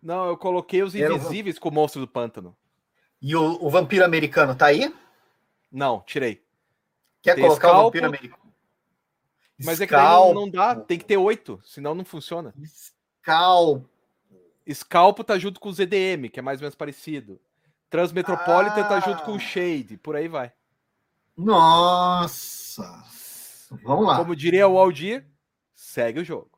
não, 0.03 0.27
eu 0.27 0.37
coloquei 0.37 0.83
os 0.83 0.97
invisíveis 0.97 1.61
com 1.61 1.69
o 1.69 1.73
monstro 1.73 2.01
do 2.01 2.09
pântano. 2.09 2.57
E 3.21 3.37
o, 3.37 3.65
o 3.65 3.71
vampiro 3.71 4.05
americano 4.05 4.55
tá 4.55 4.67
aí? 4.67 4.93
Não, 5.71 6.01
tirei. 6.01 6.43
Quer 7.23 7.37
tem 7.37 7.45
colocar 7.45 7.69
escalpo, 7.69 7.81
o 7.81 7.85
vampiro 7.85 8.07
americano? 8.07 8.42
Mas 9.65 9.81
é 9.81 9.87
que 9.87 9.93
não, 9.93 10.35
não, 10.35 10.51
dá, 10.51 10.75
tem 10.77 10.99
que 10.99 11.05
ter 11.05 11.17
oito, 11.17 11.61
senão 11.65 11.95
não 11.95 12.05
funciona. 12.05 12.55
Scalpo. 12.65 13.89
Scalpo 14.73 15.25
tá 15.25 15.39
junto 15.39 15.59
com 15.59 15.69
o 15.69 15.73
ZDM, 15.73 16.29
que 16.33 16.39
é 16.39 16.43
mais 16.43 16.61
ou 16.61 16.63
menos 16.63 16.75
parecido. 16.75 17.41
Transmetropolitan 17.91 18.81
ah. 18.81 18.85
tá 18.85 19.01
junto 19.01 19.23
com 19.23 19.33
o 19.33 19.41
Shade, 19.41 19.99
por 19.99 20.17
aí 20.17 20.29
vai. 20.29 20.53
Nossa! 21.37 22.83
Vamos 23.83 24.07
lá. 24.07 24.17
Como 24.17 24.37
diria 24.37 24.69
o 24.69 24.79
Aldir, 24.79 25.27
segue 25.75 26.21
o 26.21 26.25
jogo. 26.25 26.51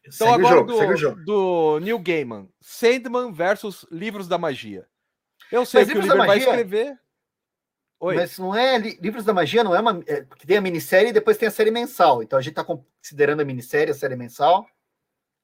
Então 0.00 0.28
segue 0.28 0.46
agora 0.46 0.56
jogo, 0.56 0.72
do, 0.72 0.96
jogo. 0.96 1.24
do 1.24 1.80
Neil 1.80 1.98
Gaiman, 1.98 2.48
Sandman 2.60 3.32
versus 3.32 3.86
Livros 3.90 4.28
da 4.28 4.38
Magia. 4.38 4.86
Eu 5.50 5.66
sei 5.66 5.82
Mas 5.82 5.92
que 5.92 5.98
o 5.98 6.00
livro 6.00 6.16
vai 6.18 6.38
escrever. 6.38 6.98
Oi. 8.02 8.16
Mas 8.16 8.36
não 8.36 8.52
é 8.52 8.78
Livros 8.78 9.24
da 9.24 9.32
Magia, 9.32 9.62
não 9.62 9.76
é 9.76 9.80
uma. 9.80 10.02
É, 10.08 10.22
porque 10.22 10.44
tem 10.44 10.56
a 10.56 10.60
minissérie 10.60 11.10
e 11.10 11.12
depois 11.12 11.36
tem 11.36 11.46
a 11.46 11.52
série 11.52 11.70
mensal. 11.70 12.20
Então 12.20 12.36
a 12.36 12.42
gente 12.42 12.50
está 12.50 12.64
considerando 12.64 13.42
a 13.42 13.44
minissérie, 13.44 13.92
a 13.92 13.94
série 13.94 14.16
mensal. 14.16 14.68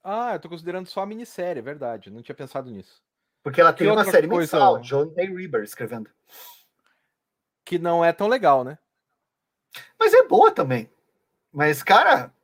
Ah, 0.03 0.33
eu 0.33 0.41
tô 0.41 0.49
considerando 0.49 0.89
só 0.89 1.03
a 1.03 1.07
minissérie, 1.07 1.61
é 1.61 1.63
verdade. 1.63 2.11
Não 2.11 2.21
tinha 2.21 2.35
pensado 2.35 2.69
nisso. 2.69 3.01
Porque 3.45 3.61
ela 3.61 3.73
tem 3.73 3.89
uma 3.89 4.05
série 4.05 4.27
coisa... 4.27 4.57
mensal, 4.57 4.81
John 4.81 5.15
A. 5.17 5.21
Reber 5.21 5.63
escrevendo. 5.63 6.11
Que 7.65 7.79
não 7.79 8.05
é 8.05 8.13
tão 8.13 8.27
legal, 8.27 8.65
né? 8.65 8.77
Mas 9.97 10.13
é 10.13 10.25
boa 10.27 10.51
também. 10.51 10.91
Mas, 11.53 11.81
cara, 11.85 12.35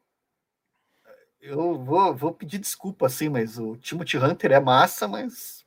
eu 1.41 1.77
vou, 1.77 2.15
vou 2.15 2.33
pedir 2.33 2.59
desculpa, 2.59 3.07
assim, 3.07 3.29
mas 3.29 3.59
o 3.59 3.77
Timothy 3.79 4.19
Hunter 4.19 4.53
é 4.53 4.61
massa, 4.61 5.09
mas. 5.09 5.67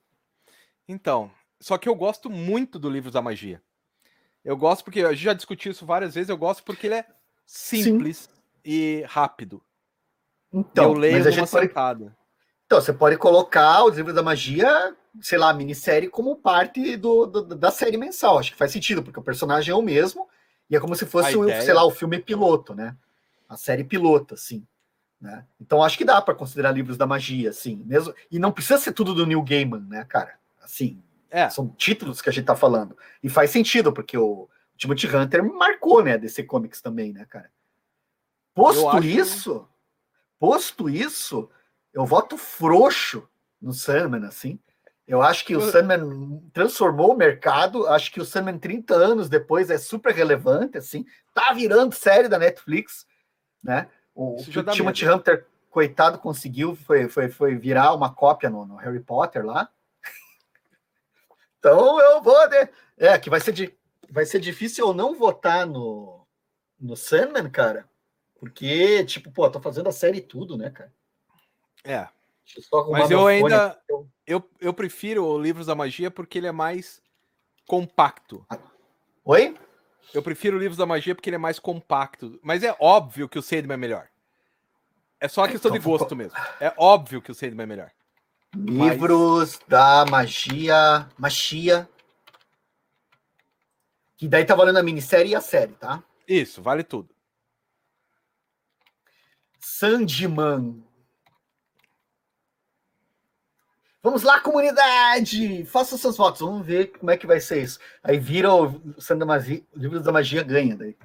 Então, 0.87 1.29
só 1.59 1.77
que 1.77 1.89
eu 1.89 1.95
gosto 1.95 2.29
muito 2.29 2.79
do 2.79 2.89
Livros 2.89 3.11
da 3.11 3.21
Magia. 3.21 3.61
Eu 4.43 4.55
gosto 4.55 4.83
porque 4.83 5.01
a 5.01 5.11
gente 5.11 5.23
já 5.23 5.33
discutiu 5.33 5.71
isso 5.71 5.85
várias 5.85 6.15
vezes. 6.15 6.29
Eu 6.29 6.37
gosto 6.37 6.63
porque 6.63 6.87
ele 6.87 6.95
é 6.95 7.05
simples 7.45 8.17
Sim. 8.17 8.29
e 8.63 9.05
rápido. 9.07 9.61
Então, 10.51 10.85
eu 10.85 10.93
leio 10.93 11.17
mas 11.17 11.27
a 11.27 11.31
gente 11.31 11.49
sentada. 11.49 12.05
Pode... 12.05 12.17
Então, 12.65 12.81
você 12.81 12.93
pode 12.93 13.17
colocar 13.17 13.83
o 13.83 13.89
livro 13.89 14.13
da 14.13 14.23
magia, 14.23 14.95
sei 15.21 15.37
lá, 15.37 15.53
minissérie 15.53 16.09
como 16.09 16.35
parte 16.35 16.97
do, 16.97 17.25
do, 17.25 17.43
da 17.55 17.71
série 17.71 17.97
mensal. 17.97 18.39
Acho 18.39 18.51
que 18.51 18.57
faz 18.57 18.71
sentido, 18.71 19.03
porque 19.03 19.19
o 19.19 19.23
personagem 19.23 19.71
é 19.71 19.75
o 19.75 19.81
mesmo 19.81 20.27
e 20.69 20.75
é 20.75 20.79
como 20.79 20.95
se 20.95 21.05
fosse, 21.05 21.35
o, 21.35 21.47
sei 21.61 21.73
lá, 21.73 21.85
o 21.85 21.91
filme 21.91 22.19
piloto, 22.19 22.75
né? 22.75 22.95
A 23.47 23.55
série 23.55 23.83
piloto, 23.83 24.33
assim. 24.33 24.65
Né? 25.19 25.45
Então 25.59 25.81
acho 25.81 25.97
que 25.97 26.05
dá 26.05 26.21
para 26.21 26.35
considerar 26.35 26.71
livros 26.71 26.97
da 26.97 27.07
magia, 27.07 27.49
assim, 27.49 27.83
mesmo. 27.85 28.13
E 28.29 28.37
não 28.37 28.51
precisa 28.51 28.77
ser 28.77 28.91
tudo 28.91 29.15
do 29.15 29.25
Neil 29.25 29.41
Gaiman, 29.41 29.85
né, 29.87 30.05
cara? 30.05 30.35
Assim, 30.61 31.01
é. 31.29 31.49
São 31.49 31.67
títulos 31.69 32.21
que 32.21 32.29
a 32.29 32.33
gente 32.33 32.45
tá 32.45 32.55
falando. 32.55 32.97
E 33.21 33.29
faz 33.29 33.49
sentido, 33.49 33.91
porque 33.91 34.17
o 34.17 34.49
Timothy 34.75 35.07
Hunter 35.07 35.43
marcou, 35.43 36.03
né, 36.03 36.17
DC 36.17 36.43
Comics 36.43 36.81
também, 36.81 37.11
né, 37.13 37.25
cara? 37.25 37.49
Posto 38.53 39.03
isso, 39.03 39.67
posto 40.39 40.89
isso, 40.89 41.49
eu 41.93 42.05
voto 42.05 42.37
frouxo 42.37 43.27
no 43.61 43.71
Sandman, 43.73 44.25
assim. 44.25 44.59
Eu 45.07 45.21
acho 45.21 45.45
que 45.45 45.55
o 45.55 45.61
Sandman 45.61 46.41
transformou 46.51 47.13
o 47.13 47.17
mercado. 47.17 47.87
Acho 47.87 48.11
que 48.11 48.19
o 48.19 48.25
Sandman, 48.25 48.59
30 48.59 48.93
anos 48.93 49.29
depois, 49.29 49.69
é 49.69 49.77
super 49.77 50.13
relevante, 50.13 50.77
assim. 50.77 51.05
Tá 51.33 51.53
virando 51.53 51.95
série 51.95 52.27
da 52.27 52.37
Netflix, 52.37 53.07
né? 53.63 53.87
O, 54.13 54.35
o 54.41 54.63
Timothy 54.73 55.07
Hunter, 55.07 55.45
coitado, 55.69 56.19
conseguiu 56.19 56.75
foi, 56.75 57.07
foi, 57.07 57.29
foi 57.29 57.55
virar 57.55 57.93
uma 57.93 58.13
cópia 58.13 58.49
no, 58.49 58.65
no 58.65 58.75
Harry 58.75 58.99
Potter 58.99 59.45
lá. 59.45 59.69
Então 61.59 61.99
eu 61.99 62.21
vou, 62.21 62.49
né? 62.49 62.69
É, 62.97 63.17
que 63.17 63.29
vai 63.29 63.39
ser, 63.39 63.51
de, 63.51 63.75
vai 64.09 64.25
ser 64.25 64.39
difícil 64.39 64.87
eu 64.87 64.93
não 64.93 65.15
votar 65.15 65.65
no, 65.65 66.25
no 66.79 66.95
Sandman, 66.95 67.49
cara. 67.49 67.87
Porque, 68.39 69.03
tipo, 69.05 69.31
pô, 69.31 69.49
tô 69.49 69.59
fazendo 69.59 69.89
a 69.89 69.91
série 69.91 70.21
tudo, 70.21 70.57
né, 70.57 70.69
cara? 70.69 70.93
É. 71.83 72.07
Mas 72.91 73.11
eu 73.11 73.25
ainda. 73.27 73.79
Eu, 74.25 74.47
eu 74.59 74.73
prefiro 74.73 75.25
o 75.25 75.39
Livros 75.39 75.65
da 75.67 75.75
Magia 75.75 76.11
porque 76.11 76.37
ele 76.37 76.47
é 76.47 76.51
mais 76.51 77.01
compacto. 77.65 78.45
Oi? 79.25 79.57
Eu 80.13 80.21
prefiro 80.21 80.55
o 80.55 80.59
Livros 80.59 80.77
da 80.77 80.85
Magia 80.85 81.13
porque 81.13 81.29
ele 81.29 81.35
é 81.35 81.39
mais 81.39 81.59
compacto. 81.59 82.39
Mas 82.41 82.63
é 82.63 82.75
óbvio 82.79 83.27
que 83.27 83.39
o 83.39 83.41
Sandman 83.41 83.73
é 83.73 83.77
melhor. 83.77 84.07
É 85.19 85.27
só 85.27 85.47
questão 85.47 85.69
então, 85.69 85.79
de 85.79 85.85
gosto 85.85 86.15
mesmo. 86.15 86.37
É 86.59 86.73
óbvio 86.77 87.21
que 87.21 87.31
o 87.31 87.35
Sandman 87.35 87.63
é 87.63 87.67
melhor. 87.67 87.91
Livros 88.55 89.59
Mas... 89.59 89.67
da 89.67 90.05
magia. 90.05 91.09
Magia. 91.17 91.89
Que 94.15 94.27
daí 94.27 94.45
tá 94.45 94.55
valendo 94.55 94.77
a 94.77 94.83
minissérie 94.83 95.31
e 95.31 95.35
a 95.35 95.41
série, 95.41 95.73
tá? 95.73 96.03
Isso, 96.27 96.61
vale 96.61 96.83
tudo. 96.83 97.09
Sandman. 99.59 100.83
Vamos 104.01 104.23
lá, 104.23 104.39
comunidade! 104.39 105.65
Faça 105.65 105.97
seus 105.97 106.17
votos. 106.17 106.41
Vamos 106.41 106.65
ver 106.65 106.97
como 106.97 107.11
é 107.11 107.17
que 107.17 107.27
vai 107.27 107.39
ser 107.39 107.61
isso. 107.61 107.79
Aí 108.01 108.17
vira 108.17 108.53
o 108.53 108.81
Sandman 108.99 109.19
da 109.19 109.25
Magia, 109.25 109.63
Livros 109.75 110.03
da 110.03 110.11
Magia 110.11 110.43
ganha 110.43 110.75
daí. 110.75 110.95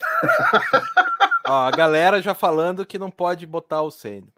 Ó, 1.46 1.66
a 1.66 1.70
galera 1.70 2.20
já 2.20 2.34
falando 2.34 2.84
que 2.84 2.98
não 2.98 3.10
pode 3.10 3.46
botar 3.46 3.82
o 3.82 3.90
Sandman. 3.90 4.32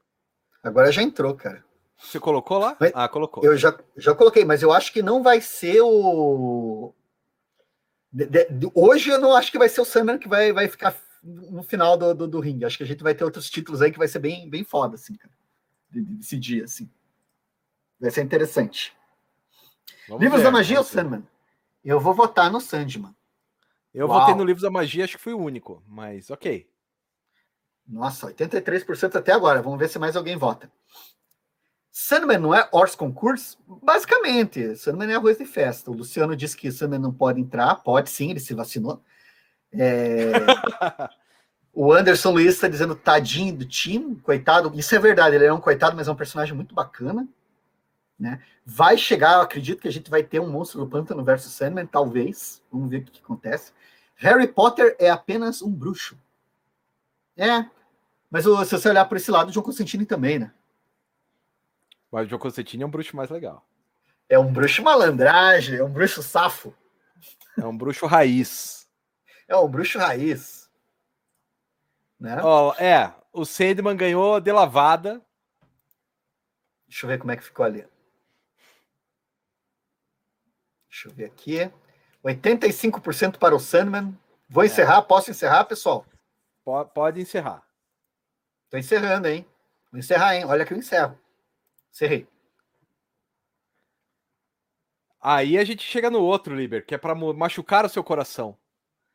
Agora 0.62 0.92
já 0.92 1.02
entrou, 1.02 1.34
cara. 1.34 1.64
Você 2.02 2.18
colocou 2.18 2.58
lá? 2.58 2.76
Mas 2.78 2.92
ah, 2.94 3.08
colocou. 3.08 3.44
Eu 3.44 3.56
já, 3.56 3.78
já 3.96 4.14
coloquei, 4.14 4.44
mas 4.44 4.62
eu 4.62 4.72
acho 4.72 4.92
que 4.92 5.02
não 5.02 5.22
vai 5.22 5.40
ser 5.40 5.80
o. 5.82 6.92
De, 8.12 8.26
de, 8.26 8.70
hoje 8.74 9.10
eu 9.10 9.18
não 9.18 9.34
acho 9.34 9.50
que 9.50 9.58
vai 9.58 9.68
ser 9.68 9.80
o 9.80 9.84
Summer 9.84 10.18
que 10.18 10.28
vai, 10.28 10.52
vai 10.52 10.68
ficar 10.68 10.94
no 11.22 11.62
final 11.62 11.96
do, 11.96 12.14
do, 12.14 12.28
do, 12.28 12.40
ringue. 12.40 12.64
Acho 12.64 12.76
que 12.76 12.82
a 12.82 12.86
gente 12.86 13.02
vai 13.02 13.14
ter 13.14 13.24
outros 13.24 13.48
títulos 13.48 13.80
aí 13.80 13.90
que 13.90 13.98
vai 13.98 14.08
ser 14.08 14.18
bem, 14.18 14.50
bem 14.50 14.64
foda, 14.64 14.96
assim, 14.96 15.14
cara. 15.14 15.32
Desse 15.90 16.38
dia, 16.38 16.64
assim. 16.64 16.90
Vai 18.00 18.10
ser 18.10 18.22
interessante. 18.22 18.94
Vamos 20.08 20.22
Livros 20.22 20.40
ver, 20.40 20.46
da 20.46 20.50
Magia 20.50 20.78
ou 20.78 20.84
Sandman? 20.84 21.22
Eu 21.84 22.00
vou 22.00 22.12
votar 22.12 22.50
no 22.50 22.60
Sandman. 22.60 23.14
Eu 23.94 24.08
Uau. 24.08 24.20
votei 24.20 24.34
no 24.34 24.44
Livros 24.44 24.62
da 24.62 24.70
Magia, 24.70 25.04
acho 25.04 25.16
que 25.16 25.22
fui 25.22 25.32
o 25.32 25.38
único, 25.38 25.82
mas 25.86 26.30
ok. 26.30 26.68
Nossa, 27.86 28.32
83% 28.32 29.16
até 29.16 29.32
agora. 29.32 29.62
Vamos 29.62 29.78
ver 29.78 29.88
se 29.88 29.98
mais 29.98 30.16
alguém 30.16 30.36
vota. 30.36 30.70
Sandman 31.92 32.38
não 32.38 32.54
é 32.54 32.66
Horse 32.72 32.96
Concurso? 32.96 33.58
Basicamente, 33.82 34.74
Sandman 34.76 35.12
é 35.12 35.14
arroz 35.14 35.36
de 35.36 35.44
festa. 35.44 35.90
O 35.90 35.94
Luciano 35.94 36.34
disse 36.34 36.56
que 36.56 36.72
Sandman 36.72 36.98
não 36.98 37.12
pode 37.12 37.38
entrar. 37.38 37.76
Pode 37.76 38.08
sim, 38.08 38.30
ele 38.30 38.40
se 38.40 38.54
vacinou. 38.54 39.04
É... 39.70 40.32
o 41.70 41.92
Anderson 41.92 42.30
Luiz 42.30 42.54
está 42.54 42.66
dizendo 42.66 42.96
tadinho 42.96 43.54
do 43.54 43.66
time, 43.66 44.16
coitado. 44.16 44.72
Isso 44.74 44.94
é 44.94 44.98
verdade, 44.98 45.36
ele 45.36 45.44
é 45.44 45.52
um 45.52 45.60
coitado, 45.60 45.94
mas 45.94 46.08
é 46.08 46.10
um 46.10 46.16
personagem 46.16 46.54
muito 46.54 46.74
bacana. 46.74 47.28
Né? 48.18 48.42
Vai 48.64 48.96
chegar, 48.96 49.34
eu 49.34 49.42
acredito 49.42 49.82
que 49.82 49.88
a 49.88 49.92
gente 49.92 50.10
vai 50.10 50.22
ter 50.22 50.40
um 50.40 50.50
monstro 50.50 50.80
do 50.80 50.88
pântano 50.88 51.22
versus 51.22 51.52
Sandman, 51.52 51.84
talvez. 51.84 52.62
Vamos 52.72 52.88
ver 52.88 52.98
o 52.98 53.04
que, 53.04 53.12
que 53.12 53.20
acontece. 53.22 53.70
Harry 54.16 54.48
Potter 54.48 54.96
é 54.98 55.10
apenas 55.10 55.60
um 55.60 55.70
bruxo. 55.70 56.16
É, 57.36 57.66
mas 58.30 58.44
se 58.44 58.78
você 58.78 58.88
olhar 58.88 59.04
por 59.04 59.18
esse 59.18 59.30
lado, 59.30 59.50
o 59.50 59.52
John 59.52 59.60
Constantine 59.60 60.06
também, 60.06 60.38
né? 60.38 60.52
Mas 62.12 62.26
o 62.26 62.28
John 62.28 62.38
Constantine 62.38 62.82
é 62.82 62.86
um 62.86 62.90
bruxo 62.90 63.16
mais 63.16 63.30
legal. 63.30 63.66
É 64.28 64.38
um 64.38 64.52
bruxo 64.52 64.82
malandragem, 64.82 65.78
é 65.78 65.82
um 65.82 65.90
bruxo 65.90 66.22
safo. 66.22 66.76
É 67.58 67.64
um 67.64 67.76
bruxo 67.76 68.06
raiz. 68.06 68.86
É 69.48 69.56
um 69.56 69.68
bruxo 69.68 69.98
raiz. 69.98 70.70
Né? 72.20 72.36
Oh, 72.42 72.74
é, 72.74 73.12
o 73.32 73.46
Sandman 73.46 73.96
ganhou 73.96 74.38
de 74.40 74.52
lavada. 74.52 75.22
Deixa 76.86 77.06
eu 77.06 77.08
ver 77.08 77.18
como 77.18 77.32
é 77.32 77.36
que 77.36 77.44
ficou 77.44 77.64
ali. 77.64 77.86
Deixa 80.90 81.08
eu 81.08 81.12
ver 81.12 81.24
aqui. 81.24 81.70
85% 82.22 83.38
para 83.38 83.56
o 83.56 83.60
Sandman. 83.60 84.16
Vou 84.48 84.62
é. 84.62 84.66
encerrar, 84.66 85.02
posso 85.02 85.30
encerrar, 85.30 85.64
pessoal? 85.64 86.06
Pode, 86.62 86.90
pode 86.92 87.20
encerrar. 87.20 87.66
Tô 88.68 88.76
encerrando, 88.76 89.28
hein? 89.28 89.46
Vou 89.90 89.98
encerrar, 89.98 90.36
hein? 90.36 90.44
Olha 90.44 90.66
que 90.66 90.74
eu 90.74 90.78
encerro. 90.78 91.18
Cerrei. 91.92 92.26
Aí 95.20 95.56
a 95.56 95.62
gente 95.62 95.84
chega 95.84 96.10
no 96.10 96.20
outro, 96.20 96.56
Liber, 96.56 96.84
que 96.84 96.94
é 96.94 96.98
para 96.98 97.14
machucar 97.14 97.84
o 97.84 97.88
seu 97.88 98.02
coração. 98.02 98.58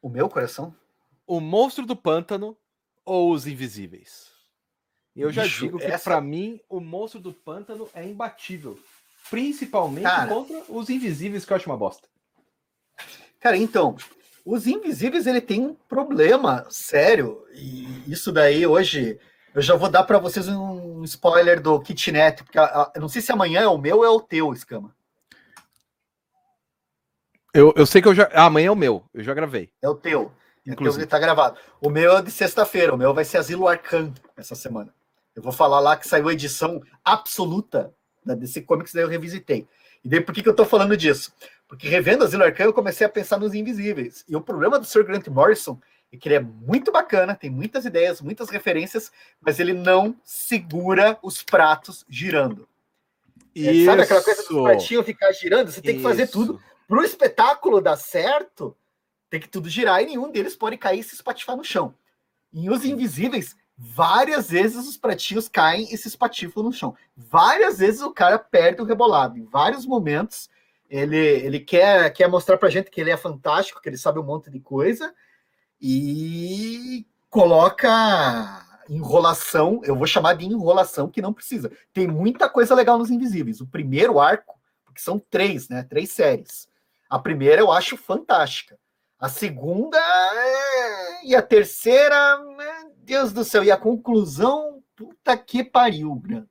O 0.01 0.07
meu 0.07 0.29
coração? 0.29 0.73
O 1.25 1.41
monstro 1.41 1.85
do 1.85 1.95
pântano 1.95 2.55
ou 3.03 3.31
os 3.31 3.45
invisíveis? 3.45 4.31
Eu 5.13 5.31
já 5.31 5.43
Bicho, 5.43 5.65
digo 5.65 5.79
que 5.79 5.85
essa... 5.85 6.03
para 6.03 6.21
mim 6.21 6.61
o 6.69 6.79
monstro 6.79 7.19
do 7.19 7.33
pântano 7.33 7.89
é 7.93 8.05
imbatível, 8.05 8.79
principalmente 9.29 10.03
Cara... 10.03 10.27
contra 10.27 10.63
os 10.69 10.89
invisíveis 10.89 11.43
que 11.43 11.51
eu 11.51 11.57
acho 11.57 11.69
uma 11.69 11.75
bosta. 11.75 12.07
Cara, 13.39 13.57
então, 13.57 13.97
os 14.45 14.67
invisíveis 14.67 15.25
ele 15.25 15.41
tem 15.41 15.65
um 15.65 15.73
problema 15.73 16.65
sério 16.69 17.43
e 17.51 18.09
isso 18.09 18.31
daí 18.31 18.65
hoje 18.65 19.19
eu 19.57 19.63
já 19.63 19.75
vou 19.75 19.89
dar 19.89 20.03
para 20.03 20.19
vocês 20.19 20.47
um 20.47 21.03
spoiler 21.03 21.59
do 21.59 21.79
Kitnet, 21.79 22.43
porque 22.43 22.59
eu 22.59 23.01
não 23.01 23.09
sei 23.09 23.23
se 23.23 23.31
amanhã 23.31 23.61
é 23.61 23.67
o 23.67 23.75
meu 23.75 23.97
ou 23.97 24.05
é 24.05 24.09
o 24.09 24.21
teu, 24.21 24.53
Escama. 24.53 24.95
Eu, 27.51 27.73
eu 27.75 27.87
sei 27.87 27.99
que 27.99 28.07
eu 28.07 28.13
já. 28.13 28.29
Ah, 28.33 28.45
amanhã 28.45 28.67
é 28.67 28.71
o 28.71 28.75
meu, 28.75 29.03
eu 29.15 29.23
já 29.23 29.33
gravei. 29.33 29.71
É 29.81 29.89
o 29.89 29.95
teu. 29.95 30.31
Inclusive. 30.63 31.05
É 31.05 31.07
teu, 31.07 31.09
tá 31.09 31.17
gravado. 31.17 31.57
O 31.81 31.89
meu 31.89 32.17
é 32.17 32.21
de 32.21 32.29
sexta-feira, 32.29 32.93
o 32.93 32.97
meu 32.97 33.15
vai 33.15 33.25
ser 33.25 33.39
Asilo 33.39 33.67
Arcan 33.67 34.13
essa 34.37 34.53
semana. 34.53 34.93
Eu 35.35 35.41
vou 35.41 35.51
falar 35.51 35.79
lá 35.79 35.97
que 35.97 36.07
saiu 36.07 36.27
a 36.27 36.33
edição 36.33 36.79
absoluta 37.03 37.91
da 38.23 38.35
DC 38.35 38.61
Comics, 38.61 38.93
daí 38.93 39.01
eu 39.01 39.09
revisitei. 39.09 39.67
E 40.05 40.07
daí 40.07 40.21
por 40.21 40.35
que, 40.35 40.43
que 40.43 40.49
eu 40.49 40.55
tô 40.55 40.65
falando 40.65 40.95
disso? 40.95 41.33
Porque 41.67 41.89
revendo 41.89 42.23
Asilo 42.23 42.43
Arcan, 42.43 42.65
eu 42.65 42.73
comecei 42.73 43.07
a 43.07 43.09
pensar 43.09 43.39
nos 43.39 43.55
invisíveis. 43.55 44.23
E 44.29 44.35
o 44.35 44.41
problema 44.41 44.77
do 44.77 44.85
Sir 44.85 45.03
Grant 45.03 45.27
Morrison 45.29 45.81
e 46.11 46.17
que 46.17 46.27
ele 46.27 46.35
é 46.35 46.39
muito 46.39 46.91
bacana, 46.91 47.35
tem 47.35 47.49
muitas 47.49 47.85
ideias, 47.85 48.21
muitas 48.21 48.49
referências, 48.49 49.11
mas 49.41 49.59
ele 49.59 49.73
não 49.73 50.15
segura 50.23 51.17
os 51.21 51.43
pratos 51.43 52.05
girando. 52.09 52.67
É, 53.55 53.85
sabe 53.85 54.03
aquela 54.03 54.23
coisa 54.23 54.43
do 54.43 54.63
pratinho 54.63 55.03
ficar 55.03 55.31
girando? 55.31 55.71
Você 55.71 55.81
tem 55.81 55.95
Isso. 55.95 56.03
que 56.03 56.09
fazer 56.09 56.27
tudo 56.27 56.61
para 56.87 56.99
o 56.99 57.03
espetáculo 57.03 57.81
dar 57.81 57.97
certo. 57.97 58.75
tem 59.29 59.39
que 59.39 59.49
tudo 59.49 59.69
girar 59.69 60.01
e 60.01 60.05
nenhum 60.05 60.31
deles 60.31 60.55
pode 60.55 60.77
cair 60.77 60.99
e 60.99 61.03
se 61.03 61.15
espatifar 61.15 61.57
no 61.57 61.63
chão. 61.63 61.93
Em 62.53 62.69
Os 62.69 62.85
Invisíveis, 62.85 63.57
várias 63.77 64.49
vezes 64.49 64.87
os 64.87 64.95
pratinhos 64.95 65.49
caem 65.49 65.87
e 65.91 65.97
se 65.97 66.07
espatifam 66.07 66.63
no 66.63 66.71
chão. 66.71 66.95
Várias 67.15 67.79
vezes 67.79 68.01
o 68.01 68.11
cara 68.11 68.39
perde 68.39 68.81
o 68.81 68.85
rebolado. 68.85 69.37
Em 69.37 69.43
vários 69.43 69.85
momentos, 69.85 70.49
ele, 70.89 71.17
ele 71.17 71.59
quer, 71.59 72.11
quer 72.13 72.29
mostrar 72.29 72.57
pra 72.57 72.69
gente 72.69 72.89
que 72.89 73.01
ele 73.01 73.11
é 73.11 73.17
fantástico, 73.17 73.81
que 73.81 73.89
ele 73.89 73.97
sabe 73.97 74.19
um 74.19 74.23
monte 74.23 74.49
de 74.49 74.59
coisa 74.59 75.13
e 75.81 77.05
coloca 77.29 78.65
enrolação, 78.89 79.81
eu 79.83 79.95
vou 79.95 80.07
chamar 80.07 80.33
de 80.33 80.45
enrolação 80.45 81.09
que 81.09 81.21
não 81.21 81.33
precisa. 81.33 81.71
Tem 81.93 82.07
muita 82.07 82.49
coisa 82.49 82.73
legal 82.73 82.97
nos 82.97 83.11
Invisíveis. 83.11 83.61
O 83.61 83.67
primeiro 83.67 84.19
arco, 84.19 84.59
porque 84.85 85.01
são 85.01 85.19
três, 85.19 85.67
né? 85.69 85.83
Três 85.83 86.11
séries. 86.11 86.67
A 87.09 87.19
primeira 87.19 87.61
eu 87.61 87.71
acho 87.71 87.97
fantástica. 87.97 88.77
A 89.19 89.29
segunda 89.29 89.97
é, 89.97 91.25
e 91.25 91.35
a 91.35 91.41
terceira, 91.41 92.37
meu 92.37 92.93
Deus 92.97 93.33
do 93.33 93.43
céu, 93.43 93.63
e 93.63 93.71
a 93.71 93.77
conclusão, 93.77 94.83
puta 94.95 95.35
que 95.35 95.63
pariu, 95.63 96.13
grande. 96.15 96.47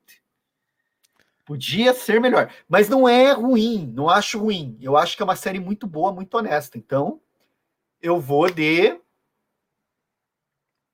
Podia 1.44 1.94
ser 1.94 2.20
melhor, 2.20 2.52
mas 2.68 2.88
não 2.88 3.08
é 3.08 3.30
ruim, 3.30 3.92
não 3.94 4.08
acho 4.08 4.40
ruim. 4.40 4.76
Eu 4.80 4.96
acho 4.96 5.16
que 5.16 5.22
é 5.22 5.24
uma 5.24 5.36
série 5.36 5.60
muito 5.60 5.86
boa, 5.86 6.12
muito 6.12 6.36
honesta. 6.36 6.76
Então, 6.76 7.20
eu 8.02 8.20
vou 8.20 8.50
de 8.50 8.98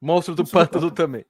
Monstro 0.03 0.35
do 0.35 0.45
Pântano 0.45 0.91
também. 0.91 1.25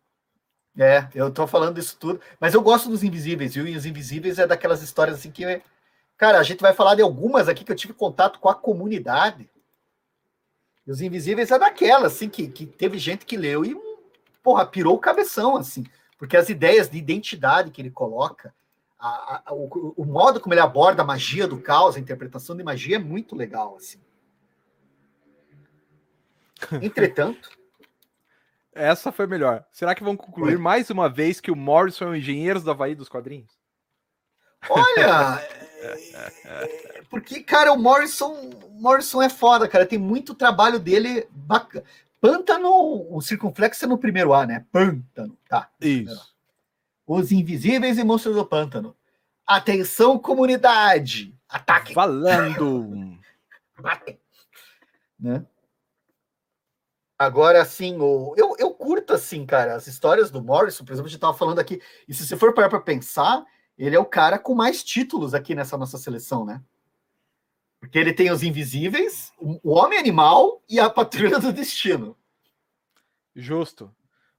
É, 0.78 1.06
eu 1.14 1.30
tô 1.30 1.46
falando 1.46 1.78
isso 1.78 1.98
tudo, 1.98 2.18
mas 2.40 2.54
eu 2.54 2.62
gosto 2.62 2.88
dos 2.88 3.04
Invisíveis, 3.04 3.54
viu? 3.54 3.66
E 3.66 3.76
os 3.76 3.85
Invisíveis 3.85 4.38
é 4.38 4.46
daquelas 4.46 4.82
histórias 4.82 5.18
assim 5.18 5.30
que, 5.30 5.61
cara, 6.16 6.38
a 6.38 6.42
gente 6.42 6.62
vai 6.62 6.72
falar 6.72 6.94
de 6.94 7.02
algumas 7.02 7.50
aqui 7.50 7.62
que 7.62 7.70
eu 7.70 7.76
tive 7.76 7.92
contato 7.92 8.38
com 8.38 8.48
a 8.48 8.54
comunidade. 8.54 9.50
E 10.87 10.90
os 10.90 11.02
Invisíveis 11.02 11.50
é 11.50 11.58
daquela, 11.58 12.06
assim, 12.06 12.30
que, 12.30 12.48
que 12.48 12.64
teve 12.64 12.96
gente 12.96 13.26
que 13.26 13.37
leu 13.37 13.62
e, 13.62 13.76
porra, 14.42 14.64
pirou 14.64 14.94
o 14.94 14.98
cabeção, 14.98 15.58
assim, 15.58 15.85
porque 16.16 16.38
as 16.38 16.48
ideias 16.48 16.88
de 16.88 16.96
identidade 16.96 17.70
que 17.70 17.82
ele 17.82 17.90
coloca, 17.90 18.54
a, 18.98 19.42
a, 19.44 19.52
o, 19.52 19.92
o, 19.98 20.04
modo 20.06 20.40
como 20.40 20.54
ele 20.54 20.61
aborda 20.61 21.02
a 21.02 21.06
magia 21.06 21.46
do 21.46 21.61
caos, 21.61 21.96
a 21.96 22.00
interpretação 22.00 22.56
de 22.56 22.64
magia 22.64 22.96
é 22.96 22.98
muito 22.98 23.37
legal, 23.37 23.76
assim. 23.76 24.00
Entretanto. 26.80 27.62
Essa 28.74 29.12
foi 29.12 29.26
melhor. 29.26 29.64
Será 29.70 29.94
que 29.94 30.02
vão 30.02 30.16
concluir 30.16 30.58
mais 30.58 30.88
uma 30.88 31.08
vez 31.08 31.40
que 31.40 31.50
o 31.50 31.56
Morrison 31.56 32.06
é 32.06 32.08
o 32.08 32.16
engenheiro 32.16 32.61
do 32.61 32.70
Havaí 32.70 32.94
dos 32.94 33.08
quadrinhos? 33.08 33.52
Olha, 34.68 35.42
porque, 37.11 37.42
cara, 37.42 37.72
o 37.72 37.78
Morrison, 37.78 38.50
Morrison 38.70 39.20
é 39.20 39.28
foda, 39.28 39.68
cara. 39.68 39.85
Tem 39.85 39.98
muito 39.98 40.35
trabalho 40.35 40.78
dele 40.78 41.26
bacana. 41.30 41.85
Pântano, 42.20 43.14
o 43.14 43.20
circunflexo 43.20 43.85
é 43.85 43.88
no 43.88 43.98
primeiro 43.98 44.32
A, 44.32 44.46
né? 44.46 44.64
Pântano, 44.70 45.37
tá. 45.48 45.68
Isso. 45.80 46.32
Os 47.04 47.32
Invisíveis 47.32 47.98
e 47.98 48.04
Monstros 48.04 48.37
do 48.37 48.46
Pântano. 48.46 48.96
Atenção, 49.44 50.16
comunidade! 50.18 51.35
Ataque! 51.48 51.92
Falando! 51.92 53.18
né? 55.18 55.44
Agora, 57.22 57.62
assim, 57.62 57.96
o... 58.00 58.35
eu, 58.37 58.56
eu 58.58 58.72
curto, 58.72 59.12
assim, 59.12 59.46
cara, 59.46 59.76
as 59.76 59.87
histórias 59.87 60.28
do 60.28 60.42
Morrison, 60.42 60.85
por 60.85 60.92
exemplo, 60.92 61.06
a 61.06 61.08
gente 61.08 61.18
estava 61.18 61.32
falando 61.32 61.61
aqui, 61.61 61.80
e 62.08 62.12
se 62.12 62.26
você 62.26 62.37
for 62.37 62.52
parar 62.52 62.68
para 62.68 62.80
pensar, 62.80 63.44
ele 63.78 63.94
é 63.94 63.98
o 63.98 64.04
cara 64.04 64.40
com 64.40 64.56
mais 64.56 64.82
títulos 64.82 65.32
aqui 65.32 65.54
nessa 65.54 65.78
nossa 65.78 65.98
seleção, 65.98 66.44
né? 66.44 66.61
Porque 67.78 67.96
ele 67.96 68.12
tem 68.12 68.30
os 68.32 68.42
Invisíveis, 68.42 69.32
o 69.38 69.70
Homem-Animal 69.70 70.61
e 70.68 70.80
a 70.80 70.90
Patrulha 70.90 71.38
do 71.38 71.52
Destino. 71.52 72.16
Justo. 73.37 73.94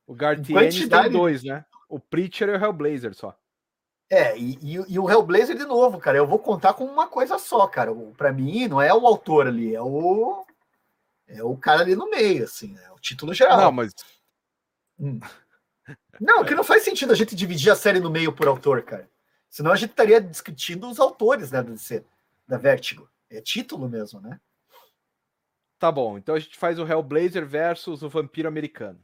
O 0.05 0.13
Gartienes 0.13 0.75
Quantidade... 0.75 1.09
tem 1.09 1.17
dois, 1.17 1.41
né? 1.41 1.63
O 1.87 1.99
Preacher 1.99 2.49
e 2.49 2.51
o 2.51 2.61
Hellblazer 2.61 3.13
só. 3.13 3.33
É, 4.09 4.37
e, 4.37 4.59
e, 4.61 4.73
e, 4.89 4.99
o 4.99 5.09
Hellblazer, 5.09 5.57
de 5.57 5.65
novo, 5.65 5.99
cara, 5.99 6.17
eu 6.17 6.27
vou 6.27 6.37
contar 6.37 6.73
com 6.73 6.83
uma 6.83 7.07
coisa 7.07 7.39
só, 7.39 7.65
cara. 7.65 7.93
Para 8.17 8.33
mim, 8.33 8.67
não 8.67 8.81
é 8.81 8.93
o 8.93 9.07
autor 9.07 9.47
ali, 9.47 9.73
é 9.73 9.81
o. 9.81 10.45
É 11.27 11.43
o 11.43 11.55
cara 11.57 11.81
ali 11.81 11.95
no 11.95 12.09
meio, 12.09 12.43
assim, 12.43 12.77
é 12.77 12.91
o 12.91 12.99
título 12.99 13.33
geral. 13.33 13.57
Não, 13.57 13.71
mas. 13.71 13.93
Hum. 14.99 15.19
Não, 16.19 16.45
que 16.45 16.55
não 16.55 16.63
faz 16.63 16.83
sentido 16.83 17.11
a 17.11 17.15
gente 17.15 17.35
dividir 17.35 17.71
a 17.71 17.75
série 17.75 17.99
no 17.99 18.09
meio 18.09 18.33
por 18.33 18.47
autor, 18.47 18.83
cara. 18.83 19.09
Senão 19.49 19.71
a 19.71 19.75
gente 19.75 19.91
estaria 19.91 20.21
discutindo 20.21 20.89
os 20.89 20.99
autores, 20.99 21.51
né, 21.51 21.61
do 21.61 21.73
DC, 21.73 22.05
da 22.47 22.57
Vertigo. 22.57 23.09
É 23.29 23.41
título 23.41 23.89
mesmo, 23.89 24.21
né? 24.21 24.39
Tá 25.77 25.91
bom, 25.91 26.17
então 26.17 26.35
a 26.35 26.39
gente 26.39 26.57
faz 26.57 26.79
o 26.79 26.87
Hellblazer 26.87 27.45
versus 27.45 28.03
o 28.03 28.09
Vampiro 28.09 28.47
Americano. 28.47 28.99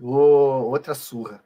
O... 0.00 0.10
Outra 0.10 0.94
surra. 0.94 1.44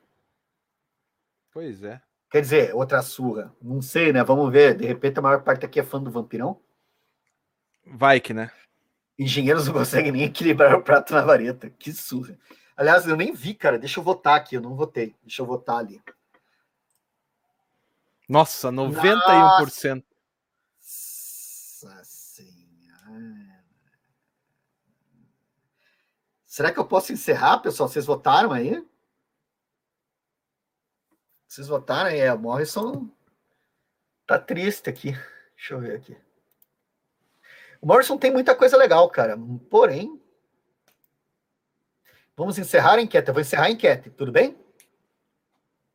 Pois 1.52 1.82
é. 1.82 2.00
Quer 2.30 2.40
dizer, 2.40 2.74
outra 2.74 3.02
surra. 3.02 3.54
Não 3.60 3.80
sei, 3.80 4.12
né? 4.12 4.22
Vamos 4.22 4.50
ver. 4.50 4.76
De 4.76 4.86
repente 4.86 5.18
a 5.18 5.22
maior 5.22 5.42
parte 5.42 5.64
aqui 5.64 5.80
é 5.80 5.82
fã 5.82 6.02
do 6.02 6.10
Vampirão. 6.10 6.60
Vai 7.86 8.20
que, 8.20 8.34
né? 8.34 8.50
Engenheiros 9.18 9.66
não 9.66 9.74
conseguem 9.74 10.12
nem 10.12 10.24
equilibrar 10.24 10.74
o 10.76 10.82
prato 10.82 11.12
na 11.12 11.22
vareta. 11.22 11.68
Que 11.70 11.92
surra. 11.92 12.38
Aliás, 12.76 13.06
eu 13.06 13.16
nem 13.16 13.34
vi, 13.34 13.52
cara. 13.52 13.78
Deixa 13.78 13.98
eu 13.98 14.04
votar 14.04 14.36
aqui. 14.36 14.54
Eu 14.54 14.60
não 14.60 14.76
votei. 14.76 15.16
Deixa 15.22 15.42
eu 15.42 15.46
votar 15.46 15.78
ali. 15.78 16.00
Nossa, 18.28 18.70
91%. 18.70 20.04
Nossa 21.82 22.04
senhora. 22.04 23.64
Será 26.44 26.72
que 26.72 26.78
eu 26.78 26.86
posso 26.86 27.12
encerrar, 27.12 27.58
pessoal? 27.58 27.88
Vocês 27.88 28.06
votaram 28.06 28.52
aí? 28.52 28.86
Vocês 31.48 31.66
votaram 31.66 32.10
aí? 32.10 32.20
É, 32.20 32.32
o 32.32 32.38
Morrison 32.38 33.10
tá 34.26 34.38
triste 34.38 34.88
aqui. 34.88 35.12
Deixa 35.56 35.74
eu 35.74 35.80
ver 35.80 35.96
aqui. 35.96 36.27
O 37.80 37.86
Morrison 37.86 38.18
tem 38.18 38.32
muita 38.32 38.54
coisa 38.54 38.76
legal, 38.76 39.08
cara. 39.08 39.38
Porém, 39.70 40.20
vamos 42.36 42.58
encerrar 42.58 42.94
a 42.94 43.02
enquete. 43.02 43.28
Eu 43.28 43.34
vou 43.34 43.40
encerrar 43.40 43.64
a 43.64 43.70
enquete, 43.70 44.10
tudo 44.10 44.32
bem? 44.32 44.56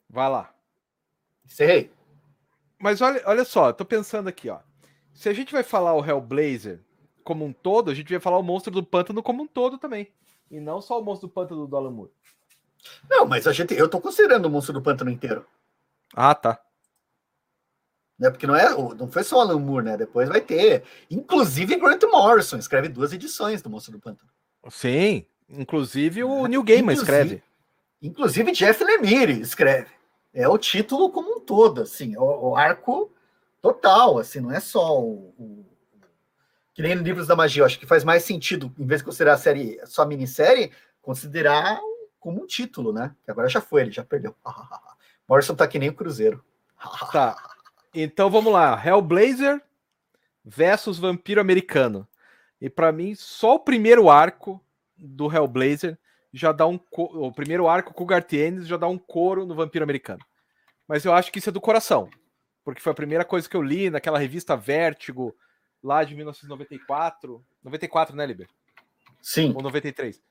Vai 0.10 0.30
lá. 0.30 0.54
Encerrei. 1.46 1.92
Mas 2.80 3.02
olha, 3.02 3.22
olha 3.26 3.46
só, 3.46 3.72
tô 3.74 3.86
pensando 3.86 4.28
aqui, 4.28 4.50
ó. 4.50 4.60
Se 5.14 5.30
a 5.30 5.34
gente 5.34 5.52
vai 5.52 5.64
falar 5.64 5.94
o 5.94 6.04
Hellblazer 6.04 6.82
como 7.24 7.46
um 7.46 7.54
todo, 7.54 7.92
a 7.92 7.94
gente 7.94 8.12
vai 8.12 8.20
falar 8.20 8.38
o 8.38 8.44
Monstro 8.44 8.72
do 8.72 8.84
Pântano 8.84 9.24
como 9.24 9.44
um 9.44 9.48
todo 9.48 9.78
também. 9.78 10.12
E 10.50 10.60
não 10.60 10.82
só 10.82 11.00
o 11.00 11.04
Monstro 11.04 11.28
do 11.28 11.34
Pântano 11.34 11.68
do 11.68 11.78
Alan 11.78 11.92
Moore. 11.92 12.12
Não, 13.10 13.26
mas 13.26 13.48
a 13.48 13.54
gente, 13.54 13.74
eu 13.74 13.90
tô 13.90 14.02
considerando 14.02 14.46
o 14.46 14.50
Monstro 14.50 14.74
do 14.74 14.82
Pântano 14.82 15.10
inteiro. 15.10 15.46
Ah, 16.14 16.36
tá. 16.36 16.60
Né, 18.18 18.30
porque 18.30 18.46
não, 18.46 18.56
é, 18.56 18.70
não 18.70 19.08
foi 19.08 19.24
só 19.24 19.38
o 19.38 19.42
Alan 19.42 19.60
Moore, 19.60 19.86
né? 19.86 19.98
Depois 19.98 20.30
vai 20.30 20.40
ter. 20.40 20.84
Inclusive 21.10 21.76
Grant 21.76 22.04
Morrison 22.04 22.58
escreve 22.58 22.88
duas 22.88 23.12
edições 23.12 23.62
do 23.62 23.70
Monstro 23.70 23.94
do 23.94 24.00
Pântano. 24.00 24.30
Sim, 24.70 25.26
inclusive 25.50 26.24
o 26.24 26.46
Neil 26.48 26.64
Gaiman 26.64 26.94
escreve. 26.94 27.44
Inclusive 28.02 28.52
Jeff 28.52 28.84
Lemire 28.84 29.42
escreve 29.42 29.88
é 30.34 30.48
o 30.48 30.58
título 30.58 31.12
como 31.12 31.38
um 31.38 31.40
todo, 31.40 31.82
assim, 31.82 32.18
o, 32.18 32.50
o 32.50 32.56
arco 32.56 33.14
total, 33.62 34.18
assim, 34.18 34.40
não 34.40 34.52
é 34.52 34.60
só 34.60 35.00
o, 35.00 35.34
o, 35.38 35.66
que 36.74 36.82
nem 36.82 36.96
Livros 36.96 37.28
da 37.28 37.36
Magia, 37.36 37.62
eu 37.62 37.66
acho 37.66 37.80
que 37.80 37.86
faz 37.86 38.04
mais 38.04 38.24
sentido, 38.24 38.74
em 38.80 38.86
vez 38.86 39.02
de 39.02 39.06
considerar 39.06 39.34
a 39.34 39.38
série 39.38 39.80
só 39.86 40.06
minissérie, 40.06 40.72
considerar 41.02 41.80
como 42.20 42.42
um 42.42 42.48
título, 42.48 42.92
né? 42.92 43.14
Que 43.24 43.30
agora 43.30 43.48
já 43.48 43.62
foi, 43.62 43.82
ele 43.82 43.92
já 43.92 44.04
perdeu. 44.04 44.36
Morrison 45.28 45.56
tá 45.56 45.68
que 45.68 45.78
nem 45.78 45.90
o 45.90 45.94
Cruzeiro. 45.94 46.44
tá. 47.12 47.38
Então 47.94 48.30
vamos 48.30 48.52
lá, 48.52 48.82
Hellblazer 48.84 49.62
versus 50.44 50.98
Vampiro 50.98 51.40
Americano. 51.40 52.08
E 52.60 52.70
para 52.70 52.92
mim, 52.92 53.14
só 53.16 53.56
o 53.56 53.60
primeiro 53.60 54.10
arco 54.10 54.64
do 54.98 55.32
Hellblazer 55.32 55.98
já 56.34 56.52
dá 56.52 56.66
um. 56.66 56.80
O 56.92 57.32
primeiro 57.32 57.68
arco 57.68 57.94
com 57.94 58.04
o 58.04 58.08
Gartienes 58.08 58.68
já 58.68 58.78
dá 58.78 58.88
um 58.88 58.98
coro 58.98 59.46
no 59.46 59.54
Vampiro 59.54 59.84
Americano. 59.84 60.26
Mas 60.88 61.06
eu 61.06 61.14
acho 61.14 61.32
que 61.32 61.40
isso 61.40 61.50
é 61.50 61.52
do 61.52 61.62
coração. 61.62 62.10
Porque 62.64 62.82
foi 62.82 62.92
a 62.92 62.96
primeira 62.96 63.26
coisa 63.26 63.48
que 63.48 63.56
eu 63.56 63.62
li 63.62 63.90
naquela 63.90 64.18
revista 64.18 64.56
Vértigo, 64.56 65.36
lá 65.84 66.04
de 66.04 66.16
1994. 66.16 67.46
94, 67.64 68.16
né, 68.16 68.26
Liber? 68.26 68.48
Sim. 69.22 69.54
Ou 69.56 69.62
93. 69.62 70.22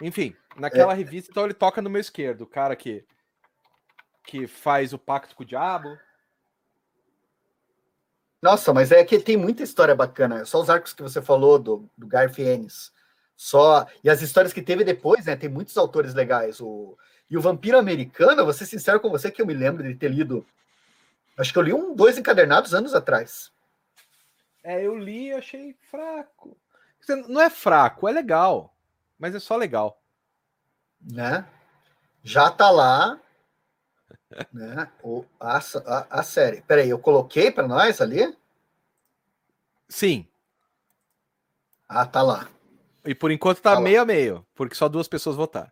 Enfim, 0.00 0.34
naquela 0.56 0.92
é. 0.92 0.96
revista, 0.96 1.30
então 1.30 1.44
ele 1.44 1.54
toca 1.54 1.80
no 1.80 1.90
meu 1.90 2.00
esquerdo, 2.00 2.42
o 2.42 2.46
cara 2.46 2.74
que, 2.74 3.04
que 4.24 4.46
faz 4.46 4.92
o 4.92 4.98
pacto 4.98 5.36
com 5.36 5.42
o 5.42 5.46
diabo. 5.46 5.96
Nossa, 8.44 8.74
mas 8.74 8.92
é 8.92 9.02
que 9.02 9.18
tem 9.18 9.38
muita 9.38 9.62
história 9.62 9.94
bacana. 9.94 10.44
Só 10.44 10.60
os 10.60 10.68
arcos 10.68 10.92
que 10.92 11.02
você 11.02 11.22
falou 11.22 11.58
do, 11.58 11.88
do 11.96 12.06
Garfienes 12.06 12.92
só. 13.34 13.86
E 14.04 14.10
as 14.10 14.20
histórias 14.20 14.52
que 14.52 14.60
teve 14.60 14.84
depois, 14.84 15.24
né? 15.24 15.34
Tem 15.34 15.48
muitos 15.48 15.78
autores 15.78 16.12
legais. 16.12 16.60
O... 16.60 16.94
E 17.30 17.38
o 17.38 17.40
Vampiro 17.40 17.78
Americano, 17.78 18.44
vou 18.44 18.52
ser 18.52 18.66
sincero 18.66 19.00
com 19.00 19.08
você, 19.08 19.30
que 19.30 19.40
eu 19.40 19.46
me 19.46 19.54
lembro 19.54 19.82
de 19.82 19.94
ter 19.94 20.10
lido. 20.10 20.44
Acho 21.38 21.54
que 21.54 21.58
eu 21.58 21.62
li 21.62 21.72
um, 21.72 21.94
dois 21.94 22.18
encadernados 22.18 22.74
anos 22.74 22.92
atrás. 22.92 23.50
É, 24.62 24.84
eu 24.84 24.94
li 24.94 25.28
e 25.28 25.32
achei 25.32 25.74
fraco. 25.90 26.54
Não 27.26 27.40
é 27.40 27.48
fraco, 27.48 28.06
é 28.06 28.12
legal. 28.12 28.76
Mas 29.18 29.34
é 29.34 29.40
só 29.40 29.56
legal. 29.56 30.02
Né? 31.00 31.46
Já 32.22 32.50
tá 32.50 32.70
lá. 32.70 33.18
Né? 34.52 34.88
O, 35.02 35.24
a, 35.40 35.58
a, 35.58 36.06
a 36.10 36.22
série. 36.22 36.62
Peraí, 36.62 36.90
eu 36.90 36.98
coloquei 36.98 37.50
para 37.50 37.66
nós 37.66 38.00
ali? 38.00 38.34
Sim. 39.88 40.26
Ah, 41.88 42.06
tá 42.06 42.22
lá. 42.22 42.48
E 43.04 43.14
por 43.14 43.30
enquanto 43.30 43.60
tá, 43.60 43.74
tá 43.74 43.80
meio 43.80 44.00
a 44.00 44.04
meio, 44.04 44.46
porque 44.54 44.74
só 44.74 44.88
duas 44.88 45.06
pessoas 45.06 45.36
votaram. 45.36 45.70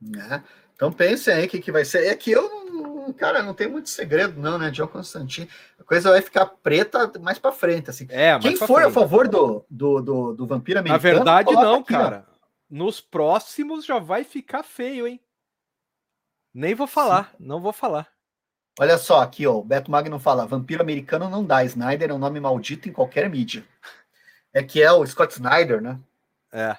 Né? 0.00 0.42
Então 0.74 0.90
pensem 0.92 1.34
aí 1.34 1.46
o 1.46 1.48
que, 1.48 1.60
que 1.60 1.70
vai 1.70 1.84
ser. 1.84 2.06
É 2.06 2.14
que 2.14 2.32
eu, 2.32 3.14
cara, 3.16 3.42
não 3.42 3.54
tem 3.54 3.68
muito 3.68 3.88
segredo, 3.88 4.40
não, 4.40 4.58
né? 4.58 4.70
John 4.70 4.88
Constantine. 4.88 5.48
A 5.78 5.84
coisa 5.84 6.10
vai 6.10 6.20
ficar 6.20 6.46
preta 6.46 7.12
mais 7.20 7.38
para 7.38 7.52
frente, 7.52 7.90
assim. 7.90 8.06
É, 8.10 8.38
Quem 8.38 8.56
for 8.56 8.80
frente. 8.80 8.88
a 8.88 8.90
favor 8.90 9.28
do, 9.28 9.64
do, 9.68 10.00
do, 10.00 10.34
do 10.34 10.46
vampiro 10.46 10.80
americano. 10.80 11.02
Na 11.02 11.16
verdade, 11.16 11.52
não, 11.52 11.76
aqui, 11.76 11.92
cara. 11.92 12.26
Ó. 12.28 12.34
Nos 12.70 13.00
próximos 13.00 13.84
já 13.84 13.98
vai 13.98 14.24
ficar 14.24 14.62
feio, 14.62 15.06
hein? 15.06 15.20
Nem 16.54 16.74
vou 16.74 16.86
falar, 16.86 17.30
Sim. 17.32 17.36
não 17.40 17.60
vou 17.60 17.72
falar. 17.72 18.08
Olha 18.78 18.96
só, 18.96 19.20
aqui, 19.20 19.46
ó, 19.46 19.58
o 19.58 19.64
Beto 19.64 19.90
Magno 19.90 20.18
fala: 20.18 20.46
vampiro 20.46 20.82
americano 20.82 21.28
não 21.28 21.44
dá. 21.44 21.64
Snyder 21.64 22.10
é 22.10 22.14
um 22.14 22.18
nome 22.18 22.38
maldito 22.40 22.88
em 22.88 22.92
qualquer 22.92 23.28
mídia. 23.28 23.64
É 24.52 24.62
que 24.62 24.80
é 24.80 24.92
o 24.92 25.04
Scott 25.04 25.32
Snyder, 25.34 25.82
né? 25.82 25.98
É. 26.52 26.76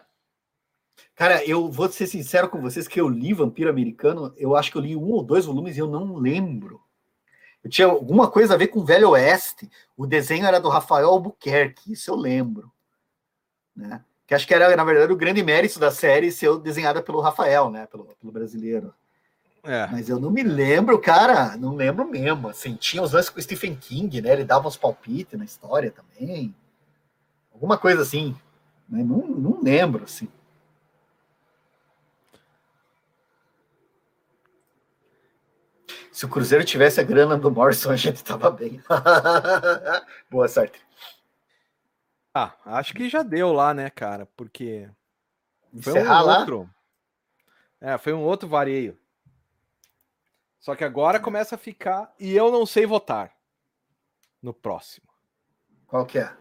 Cara, 1.13 1.45
eu 1.45 1.69
vou 1.69 1.89
ser 1.89 2.07
sincero 2.07 2.49
com 2.49 2.61
vocês 2.61 2.87
que 2.87 2.99
eu 2.99 3.07
li 3.07 3.33
Vampiro 3.33 3.69
Americano, 3.69 4.33
eu 4.37 4.55
acho 4.55 4.71
que 4.71 4.77
eu 4.77 4.81
li 4.81 4.95
um 4.95 5.11
ou 5.11 5.23
dois 5.23 5.45
volumes 5.45 5.75
e 5.75 5.79
eu 5.79 5.87
não 5.87 6.15
lembro. 6.15 6.81
Eu 7.63 7.69
tinha 7.69 7.87
alguma 7.87 8.29
coisa 8.29 8.53
a 8.53 8.57
ver 8.57 8.67
com 8.67 8.79
o 8.79 8.85
Velho 8.85 9.09
Oeste. 9.09 9.69
O 9.97 10.05
desenho 10.05 10.45
era 10.45 10.59
do 10.59 10.69
Rafael 10.69 11.09
Albuquerque, 11.09 11.93
isso 11.93 12.11
eu 12.11 12.15
lembro. 12.15 12.71
Né? 13.75 14.03
Que 14.27 14.35
acho 14.35 14.45
que 14.45 14.53
era, 14.53 14.75
na 14.75 14.83
verdade, 14.83 15.11
o 15.11 15.17
grande 15.17 15.41
mérito 15.41 15.79
da 15.79 15.91
série 15.91 16.31
ser 16.31 16.57
desenhada 16.59 17.01
pelo 17.01 17.21
Rafael, 17.21 17.69
né? 17.69 17.87
Pelo, 17.87 18.15
pelo 18.19 18.31
brasileiro. 18.31 18.93
É. 19.65 19.87
Mas 19.87 20.09
eu 20.09 20.19
não 20.19 20.29
me 20.29 20.43
lembro, 20.43 20.99
cara, 20.99 21.57
não 21.57 21.75
lembro 21.75 22.07
mesmo. 22.07 22.49
Assim, 22.49 22.75
tinha 22.75 23.01
os 23.01 23.11
lances 23.13 23.29
com 23.29 23.39
o 23.39 23.41
Stephen 23.41 23.75
King, 23.75 24.21
né? 24.21 24.33
Ele 24.33 24.43
dava 24.45 24.67
uns 24.67 24.77
palpites 24.77 25.37
na 25.37 25.45
história 25.45 25.91
também. 25.91 26.55
Alguma 27.51 27.77
coisa 27.77 28.01
assim. 28.03 28.35
Né? 28.87 29.03
Não, 29.03 29.25
não 29.27 29.61
lembro, 29.61 30.03
assim. 30.03 30.27
Se 36.11 36.25
o 36.25 36.29
Cruzeiro 36.29 36.63
tivesse 36.63 37.01
a 37.01 37.03
grana 37.03 37.37
do 37.37 37.51
Morrison, 37.51 37.91
a 37.91 37.95
gente 37.97 38.23
tava 38.23 38.49
bem. 38.49 38.81
Boa 40.31 40.47
sorte. 40.47 40.79
Ah, 42.33 42.53
acho 42.65 42.93
que 42.93 43.09
já 43.09 43.23
deu 43.23 43.51
lá, 43.51 43.73
né, 43.73 43.89
cara? 43.89 44.25
Porque 44.37 44.89
foi 45.81 45.93
Encerrar 45.93 46.23
um 46.23 46.39
outro. 46.39 46.69
É, 47.81 47.97
foi 47.97 48.13
um 48.13 48.21
outro 48.21 48.47
vareio. 48.47 48.97
Só 50.65 50.75
que 50.75 50.83
agora 50.83 51.19
começa 51.19 51.53
a 51.53 51.59
ficar 51.59 52.11
e 52.19 52.35
eu 52.35 52.51
não 52.51 52.65
sei 52.65 52.87
votar 52.87 53.31
no 54.41 54.51
próximo. 54.51 55.07
Qual 55.85 56.07
que 56.07 56.17
é? 56.17 56.35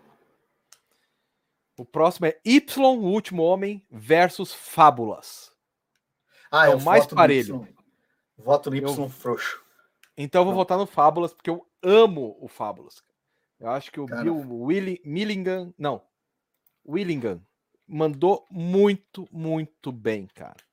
O 1.77 1.85
próximo 1.85 2.25
é 2.25 2.41
Y, 2.43 2.87
o 2.87 3.03
último 3.03 3.43
homem 3.43 3.87
versus 3.91 4.51
Fábulas. 4.51 5.53
Ah, 6.51 6.69
é 6.69 6.75
o 6.75 6.81
mais 6.81 7.07
parelho. 7.07 7.69
Voto 8.39 8.71
no 8.71 8.77
Y 8.77 8.99
eu... 8.99 9.11
frouxo. 9.11 9.63
Então 10.17 10.41
eu 10.41 10.47
vou 10.47 10.55
votar 10.55 10.79
no 10.79 10.87
Fábulas, 10.87 11.35
porque 11.35 11.51
eu 11.51 11.69
amo 11.83 12.35
o 12.41 12.49
Fábulas. 12.49 13.05
Eu 13.61 13.69
acho 13.69 13.93
que 13.93 14.01
o 14.01 14.07
Cara. 14.07 14.23
Bill 14.23 14.37
Willi, 14.37 15.03
Millingham. 15.05 15.75
Não. 15.77 16.01
Willingham 16.89 17.43
mandou 17.87 18.47
muito, 18.51 19.29
muito 19.31 19.93
bem, 19.93 20.27
cara. 20.29 20.65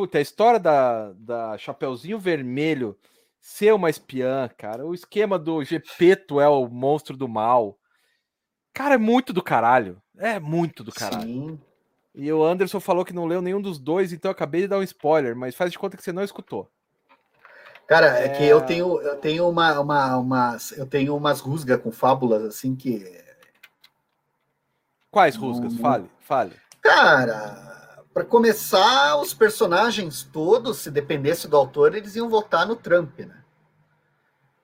Puta, 0.00 0.16
a 0.16 0.22
história 0.22 0.58
da, 0.58 1.12
da 1.12 1.58
Chapeuzinho 1.58 2.18
Vermelho 2.18 2.96
ser 3.38 3.74
uma 3.74 3.90
espiã, 3.90 4.48
cara. 4.56 4.86
O 4.86 4.94
esquema 4.94 5.38
do 5.38 5.62
Gepeto 5.62 6.40
é 6.40 6.48
o 6.48 6.66
monstro 6.66 7.18
do 7.18 7.28
mal. 7.28 7.78
Cara, 8.72 8.94
é 8.94 8.98
muito 8.98 9.30
do 9.30 9.42
caralho. 9.42 10.00
É 10.16 10.40
muito 10.40 10.82
do 10.82 10.90
caralho. 10.90 11.24
Sim. 11.24 11.60
E 12.14 12.32
o 12.32 12.42
Anderson 12.42 12.80
falou 12.80 13.04
que 13.04 13.12
não 13.12 13.26
leu 13.26 13.42
nenhum 13.42 13.60
dos 13.60 13.78
dois, 13.78 14.10
então 14.10 14.30
eu 14.30 14.32
acabei 14.32 14.62
de 14.62 14.68
dar 14.68 14.78
um 14.78 14.82
spoiler, 14.82 15.36
mas 15.36 15.54
faz 15.54 15.70
de 15.70 15.78
conta 15.78 15.98
que 15.98 16.02
você 16.02 16.12
não 16.12 16.24
escutou. 16.24 16.70
Cara, 17.86 18.20
é, 18.20 18.24
é 18.24 18.28
que 18.30 18.44
eu 18.44 18.62
tenho, 18.62 19.02
eu 19.02 19.16
tenho 19.18 19.46
uma, 19.50 19.78
uma, 19.78 20.16
umas, 20.16 20.72
eu 20.78 20.86
tenho 20.86 21.14
umas 21.14 21.40
rusgas 21.40 21.78
com 21.82 21.92
fábulas 21.92 22.42
assim 22.42 22.74
que. 22.74 23.04
Quais 25.10 25.36
rusgas? 25.36 25.74
Não, 25.74 25.78
fale, 25.78 26.10
fale. 26.20 26.56
Cara, 26.80 27.69
para 28.12 28.24
começar, 28.24 29.16
os 29.16 29.32
personagens 29.32 30.22
todos, 30.22 30.78
se 30.78 30.90
dependesse 30.90 31.48
do 31.48 31.56
autor, 31.56 31.94
eles 31.94 32.16
iam 32.16 32.28
votar 32.28 32.66
no 32.66 32.76
Trump, 32.76 33.18
né? 33.20 33.42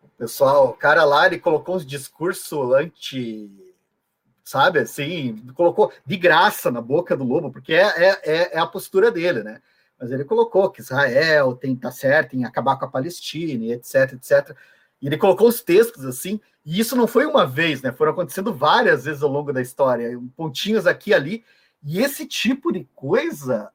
O 0.03 0.09
pessoal, 0.19 0.71
o 0.71 0.75
cara 0.75 1.05
lá, 1.05 1.27
ele 1.27 1.39
colocou 1.39 1.77
uns 1.77 1.87
discursos 1.87 2.75
anti. 2.75 3.51
Sabe 4.43 4.79
assim, 4.79 5.37
colocou 5.55 5.93
de 6.05 6.17
graça 6.17 6.71
na 6.71 6.81
boca 6.81 7.17
do 7.17 7.25
lobo, 7.25 7.51
porque 7.51 7.75
é, 7.75 8.21
é, 8.23 8.57
é 8.57 8.59
a 8.59 8.67
postura 8.67 9.11
dele, 9.11 9.43
né? 9.43 9.61
mas 9.99 10.11
ele 10.11 10.25
colocou 10.25 10.71
que 10.71 10.81
Israel 10.81 11.55
tem 11.55 11.75
tá 11.75 11.91
certo 11.91 12.37
em 12.37 12.45
acabar 12.45 12.77
com 12.77 12.85
a 12.85 12.91
Palestina, 12.91 13.75
etc, 13.75 14.13
etc. 14.13 14.57
E 15.01 15.07
ele 15.07 15.17
colocou 15.17 15.49
os 15.49 15.63
textos 15.63 16.05
assim, 16.05 16.41
e 16.65 16.79
isso 16.79 16.97
não 16.97 17.07
foi 17.07 17.27
uma 17.27 17.47
vez, 17.47 17.81
né? 17.81 17.93
Foram 17.93 18.13
acontecendo 18.13 18.53
várias 18.53 19.05
vezes 19.05 19.23
ao 19.23 19.31
longo 19.31 19.53
da 19.53 19.63
história, 19.63 20.21
pontinhos 20.37 20.87
aqui 20.87 21.11
e 21.11 21.15
ali. 21.15 21.45
E 21.83 22.01
esse 22.01 22.27
tipo 22.27 22.73
de 22.73 22.85
coisa, 22.95 23.71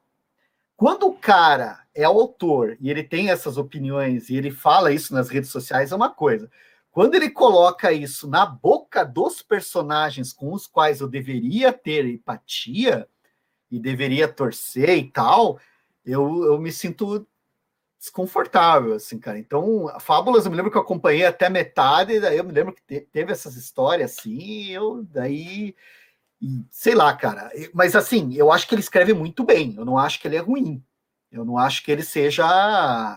quando 0.75 1.07
o 1.07 1.13
cara 1.13 1.83
é 1.93 2.03
autor 2.03 2.77
e 2.79 2.89
ele 2.89 3.03
tem 3.03 3.29
essas 3.29 3.57
opiniões 3.57 4.29
e 4.29 4.35
ele 4.35 4.51
fala 4.51 4.91
isso 4.91 5.13
nas 5.13 5.29
redes 5.29 5.49
sociais, 5.49 5.91
é 5.91 5.95
uma 5.95 6.09
coisa. 6.09 6.49
Quando 6.91 7.15
ele 7.15 7.29
coloca 7.29 7.91
isso 7.93 8.27
na 8.27 8.45
boca 8.45 9.05
dos 9.05 9.41
personagens 9.41 10.33
com 10.33 10.51
os 10.51 10.67
quais 10.67 10.99
eu 10.99 11.07
deveria 11.07 11.71
ter 11.71 12.05
empatia 12.05 13.07
e 13.69 13.79
deveria 13.79 14.27
torcer 14.27 14.97
e 14.97 15.09
tal, 15.09 15.57
eu, 16.05 16.43
eu 16.45 16.59
me 16.59 16.71
sinto 16.71 17.25
desconfortável, 17.97 18.95
assim, 18.95 19.19
cara. 19.19 19.37
Então, 19.37 19.87
Fábulas, 19.99 20.43
eu 20.45 20.51
me 20.51 20.57
lembro 20.57 20.71
que 20.71 20.77
eu 20.77 20.81
acompanhei 20.81 21.23
até 21.23 21.49
metade, 21.49 22.19
daí 22.19 22.37
eu 22.37 22.43
me 22.43 22.51
lembro 22.51 22.73
que 22.73 22.81
te, 22.81 23.01
teve 23.01 23.31
essas 23.31 23.55
histórias 23.55 24.17
assim, 24.17 24.71
eu 24.71 25.03
daí. 25.03 25.75
E, 26.41 26.65
sei 26.71 26.95
lá, 26.95 27.13
cara. 27.15 27.51
Mas 27.73 27.95
assim, 27.95 28.33
eu 28.33 28.51
acho 28.51 28.67
que 28.67 28.75
ele 28.75 28.81
escreve 28.81 29.13
muito 29.13 29.43
bem, 29.43 29.75
eu 29.77 29.85
não 29.85 29.97
acho 29.97 30.19
que 30.19 30.27
ele 30.27 30.37
é 30.37 30.39
ruim. 30.39 30.83
Eu 31.31 31.45
não 31.45 31.57
acho 31.57 31.83
que 31.83 31.91
ele 31.91 32.03
seja. 32.03 32.45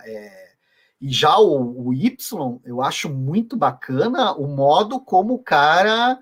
É... 0.04 0.44
E 1.00 1.10
já 1.10 1.36
o, 1.38 1.88
o 1.88 1.94
Y, 1.94 2.60
eu 2.64 2.80
acho 2.80 3.08
muito 3.10 3.56
bacana 3.56 4.32
o 4.34 4.46
modo 4.46 5.00
como 5.00 5.34
o 5.34 5.42
cara. 5.42 6.18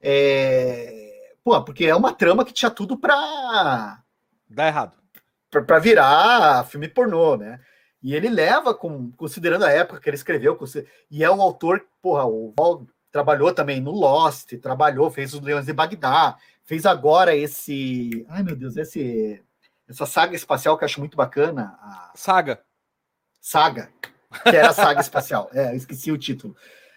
É... 0.00 1.34
Pô, 1.44 1.62
porque 1.62 1.84
é 1.86 1.94
uma 1.94 2.12
trama 2.12 2.44
que 2.44 2.52
tinha 2.52 2.70
tudo 2.70 2.96
para. 2.96 4.02
Dar 4.50 4.66
errado 4.66 4.98
para 5.50 5.78
virar 5.78 6.64
filme 6.64 6.88
pornô, 6.88 7.36
né? 7.36 7.60
E 8.02 8.14
ele 8.14 8.28
leva, 8.28 8.74
com, 8.74 9.10
considerando 9.12 9.64
a 9.64 9.70
época 9.70 10.00
que 10.00 10.08
ele 10.08 10.16
escreveu, 10.16 10.58
e 11.10 11.24
é 11.24 11.30
um 11.30 11.42
autor, 11.42 11.84
porra, 12.00 12.26
o 12.26 12.54
Val 12.56 12.86
trabalhou 13.18 13.52
também 13.52 13.80
no 13.80 13.90
Lost, 13.90 14.52
trabalhou, 14.58 15.10
fez 15.10 15.34
os 15.34 15.40
Leões 15.40 15.66
de 15.66 15.72
Bagdá, 15.72 16.36
fez 16.64 16.86
agora 16.86 17.34
esse. 17.34 18.24
Ai, 18.28 18.44
meu 18.44 18.54
Deus, 18.54 18.76
esse. 18.76 19.42
Essa 19.88 20.06
saga 20.06 20.36
espacial 20.36 20.78
que 20.78 20.84
eu 20.84 20.86
acho 20.86 21.00
muito 21.00 21.16
bacana. 21.16 21.76
A... 21.80 22.12
Saga. 22.14 22.62
Saga. 23.40 23.90
Que 24.44 24.56
era 24.56 24.70
a 24.70 24.74
saga 24.74 25.00
espacial. 25.00 25.50
É, 25.54 25.72
eu 25.72 25.76
esqueci 25.76 26.12
o 26.12 26.18
título. 26.18 26.54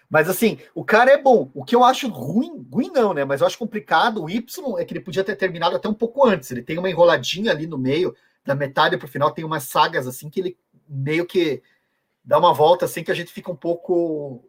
Mas 0.08 0.28
assim, 0.28 0.58
o 0.74 0.84
cara 0.84 1.10
é 1.10 1.16
bom. 1.16 1.50
O 1.54 1.64
que 1.64 1.74
eu 1.74 1.82
acho 1.82 2.06
ruim, 2.08 2.64
ruim 2.70 2.90
não, 2.92 3.14
né? 3.14 3.24
Mas 3.24 3.40
eu 3.40 3.46
acho 3.46 3.58
complicado, 3.58 4.22
o 4.22 4.30
Y 4.30 4.78
é 4.78 4.84
que 4.84 4.92
ele 4.92 5.00
podia 5.00 5.24
ter 5.24 5.34
terminado 5.34 5.74
até 5.74 5.88
um 5.88 5.94
pouco 5.94 6.24
antes. 6.24 6.50
Ele 6.50 6.62
tem 6.62 6.78
uma 6.78 6.90
enroladinha 6.90 7.50
ali 7.50 7.66
no 7.66 7.78
meio 7.78 8.14
da 8.44 8.54
metade 8.54 8.96
para 8.96 9.06
o 9.06 9.08
final 9.08 9.30
tem 9.30 9.44
umas 9.44 9.64
sagas 9.64 10.06
assim 10.06 10.28
que 10.28 10.40
ele 10.40 10.58
meio 10.88 11.24
que 11.24 11.62
dá 12.24 12.38
uma 12.38 12.52
volta 12.52 12.84
assim 12.84 13.04
que 13.04 13.10
a 13.10 13.14
gente 13.14 13.32
fica 13.32 13.52
um 13.52 13.56
pouco 13.56 14.44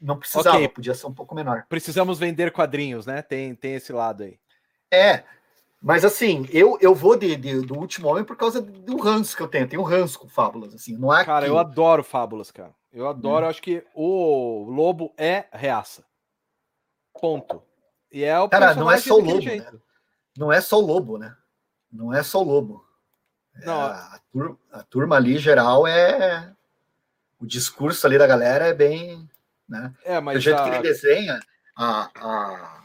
não 0.00 0.18
precisava, 0.18 0.56
okay. 0.56 0.68
podia 0.68 0.94
ser 0.94 1.06
um 1.06 1.14
pouco 1.14 1.34
menor. 1.34 1.66
Precisamos 1.68 2.18
vender 2.18 2.52
quadrinhos, 2.52 3.06
né? 3.06 3.22
Tem, 3.22 3.54
tem 3.54 3.74
esse 3.74 3.92
lado 3.92 4.22
aí. 4.22 4.38
É, 4.90 5.24
mas 5.80 6.04
assim, 6.04 6.46
eu, 6.52 6.78
eu 6.80 6.94
vou 6.94 7.16
de, 7.16 7.36
de 7.36 7.60
do 7.60 7.78
último 7.78 8.08
homem 8.08 8.24
por 8.24 8.36
causa 8.36 8.60
do 8.60 8.96
ranço 8.98 9.36
que 9.36 9.42
eu 9.42 9.48
tenho. 9.48 9.68
Tenho 9.68 9.82
um 9.82 9.84
ranço 9.84 10.18
com 10.18 10.28
fábulas, 10.28 10.74
assim. 10.74 10.96
Não 10.96 11.14
é 11.14 11.24
cara, 11.24 11.46
que... 11.46 11.50
eu 11.50 11.58
adoro 11.58 12.02
fábulas, 12.02 12.50
cara. 12.50 12.74
Eu 12.92 13.08
adoro, 13.08 13.46
hum. 13.46 13.48
acho 13.48 13.62
que 13.62 13.84
o 13.94 14.64
lobo 14.68 15.12
é 15.16 15.46
reaça. 15.52 16.04
Ponto. 17.20 17.62
E 18.10 18.24
é 18.24 18.38
o 18.40 18.48
cara, 18.48 18.74
não 18.74 18.90
é 18.90 18.98
só 18.98 19.14
o 19.16 19.20
lobo, 19.20 19.44
né? 19.44 19.72
Não 20.36 20.52
é 20.52 20.60
só 20.60 20.78
o 20.78 20.86
lobo, 20.86 21.18
né? 21.18 21.36
Não 21.92 22.14
é 22.14 22.22
só 22.22 22.40
o 22.40 22.44
lobo. 22.44 22.84
Não. 23.64 23.80
A, 23.80 24.20
turma, 24.32 24.58
a 24.72 24.82
turma 24.82 25.16
ali, 25.16 25.38
geral, 25.38 25.86
é. 25.86 26.54
O 27.40 27.46
discurso 27.46 28.06
ali 28.06 28.18
da 28.18 28.26
galera 28.26 28.66
é 28.66 28.74
bem. 28.74 29.28
Né? 29.68 29.92
É, 30.04 30.20
mas 30.20 30.38
o 30.38 30.40
jeito 30.40 30.58
a... 30.58 30.64
que 30.64 30.70
ele 30.70 30.82
desenha, 30.82 31.40
a, 31.76 32.10
a, 32.14 32.82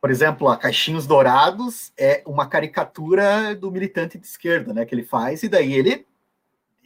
por 0.00 0.10
exemplo, 0.10 0.48
a 0.48 0.56
Caixinhos 0.56 1.06
Dourados 1.06 1.92
é 1.96 2.22
uma 2.26 2.48
caricatura 2.48 3.54
do 3.54 3.70
militante 3.70 4.18
de 4.18 4.26
esquerda, 4.26 4.74
né? 4.74 4.84
Que 4.84 4.94
ele 4.94 5.04
faz, 5.04 5.42
e 5.42 5.48
daí 5.48 5.72
ele 5.72 6.06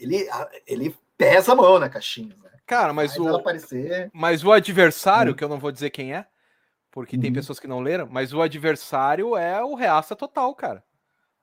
ele, 0.00 0.28
ele 0.66 0.96
pesa 1.16 1.52
a 1.52 1.54
mão 1.54 1.78
na 1.78 1.88
caixinha. 1.88 2.34
Né? 2.42 2.50
Cara, 2.66 2.92
mas 2.92 3.16
o, 3.18 3.36
aparecer... 3.36 4.10
mas 4.12 4.42
o 4.44 4.52
adversário, 4.52 5.32
hum. 5.32 5.36
que 5.36 5.44
eu 5.44 5.48
não 5.48 5.58
vou 5.58 5.70
dizer 5.70 5.90
quem 5.90 6.14
é, 6.14 6.26
porque 6.90 7.16
tem 7.16 7.30
uhum. 7.30 7.34
pessoas 7.34 7.60
que 7.60 7.68
não 7.68 7.80
leram, 7.80 8.08
mas 8.10 8.32
o 8.32 8.42
adversário 8.42 9.36
é 9.36 9.62
o 9.62 9.74
reaça 9.74 10.16
total, 10.16 10.52
cara. 10.54 10.82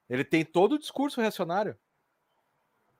Ele 0.09 0.23
tem 0.23 0.43
todo 0.43 0.73
o 0.73 0.79
discurso 0.79 1.21
reacionário. 1.21 1.77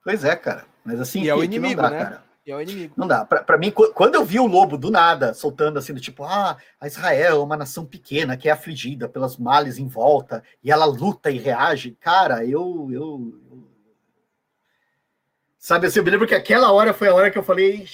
Pois 0.02 0.24
é, 0.24 0.34
cara. 0.34 0.64
Mas 0.82 0.98
assim, 1.00 1.22
e 1.22 1.28
é 1.28 1.34
o 1.34 1.44
inimigo, 1.44 1.82
dá, 1.82 1.90
né? 1.90 2.04
Cara. 2.04 2.24
E 2.48 2.50
é 2.50 2.56
o 2.56 2.62
inimigo. 2.62 2.94
Não 2.96 3.06
dá. 3.06 3.26
Pra, 3.26 3.44
pra 3.44 3.58
mim, 3.58 3.70
quando 3.70 4.14
eu 4.14 4.24
vi 4.24 4.40
o 4.40 4.46
lobo 4.46 4.78
do 4.78 4.90
nada 4.90 5.34
soltando 5.34 5.78
assim, 5.78 5.92
do 5.92 6.00
tipo, 6.00 6.24
ah, 6.24 6.56
a 6.80 6.86
Israel 6.86 7.36
é 7.36 7.44
uma 7.44 7.58
nação 7.58 7.84
pequena 7.84 8.38
que 8.38 8.48
é 8.48 8.52
afligida 8.52 9.06
pelas 9.06 9.36
males 9.36 9.76
em 9.76 9.86
volta 9.86 10.42
e 10.64 10.72
ela 10.72 10.86
luta 10.86 11.30
e 11.30 11.36
reage, 11.36 11.90
cara, 12.00 12.46
eu, 12.46 12.88
eu, 12.90 13.38
eu 13.50 13.68
Sabe 15.58 15.88
assim, 15.88 15.98
eu 15.98 16.04
me 16.06 16.10
lembro 16.10 16.26
que 16.26 16.34
aquela 16.34 16.72
hora 16.72 16.94
foi 16.94 17.08
a 17.08 17.14
hora 17.14 17.30
que 17.30 17.36
eu 17.36 17.42
falei. 17.42 17.86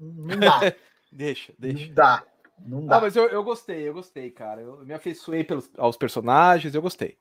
Não 0.00 0.38
dá. 0.38 0.60
deixa, 1.12 1.52
deixa. 1.58 1.86
Não 1.88 1.94
dá. 1.94 2.24
Não 2.58 2.86
dá. 2.86 2.94
Não, 2.94 3.02
mas 3.02 3.14
eu, 3.14 3.28
eu 3.28 3.44
gostei, 3.44 3.86
eu 3.86 3.92
gostei, 3.92 4.30
cara. 4.30 4.62
Eu 4.62 4.86
me 4.86 4.94
afeiçoei 4.94 5.44
pelos, 5.44 5.70
aos 5.76 5.98
personagens, 5.98 6.74
eu 6.74 6.80
gostei. 6.80 7.18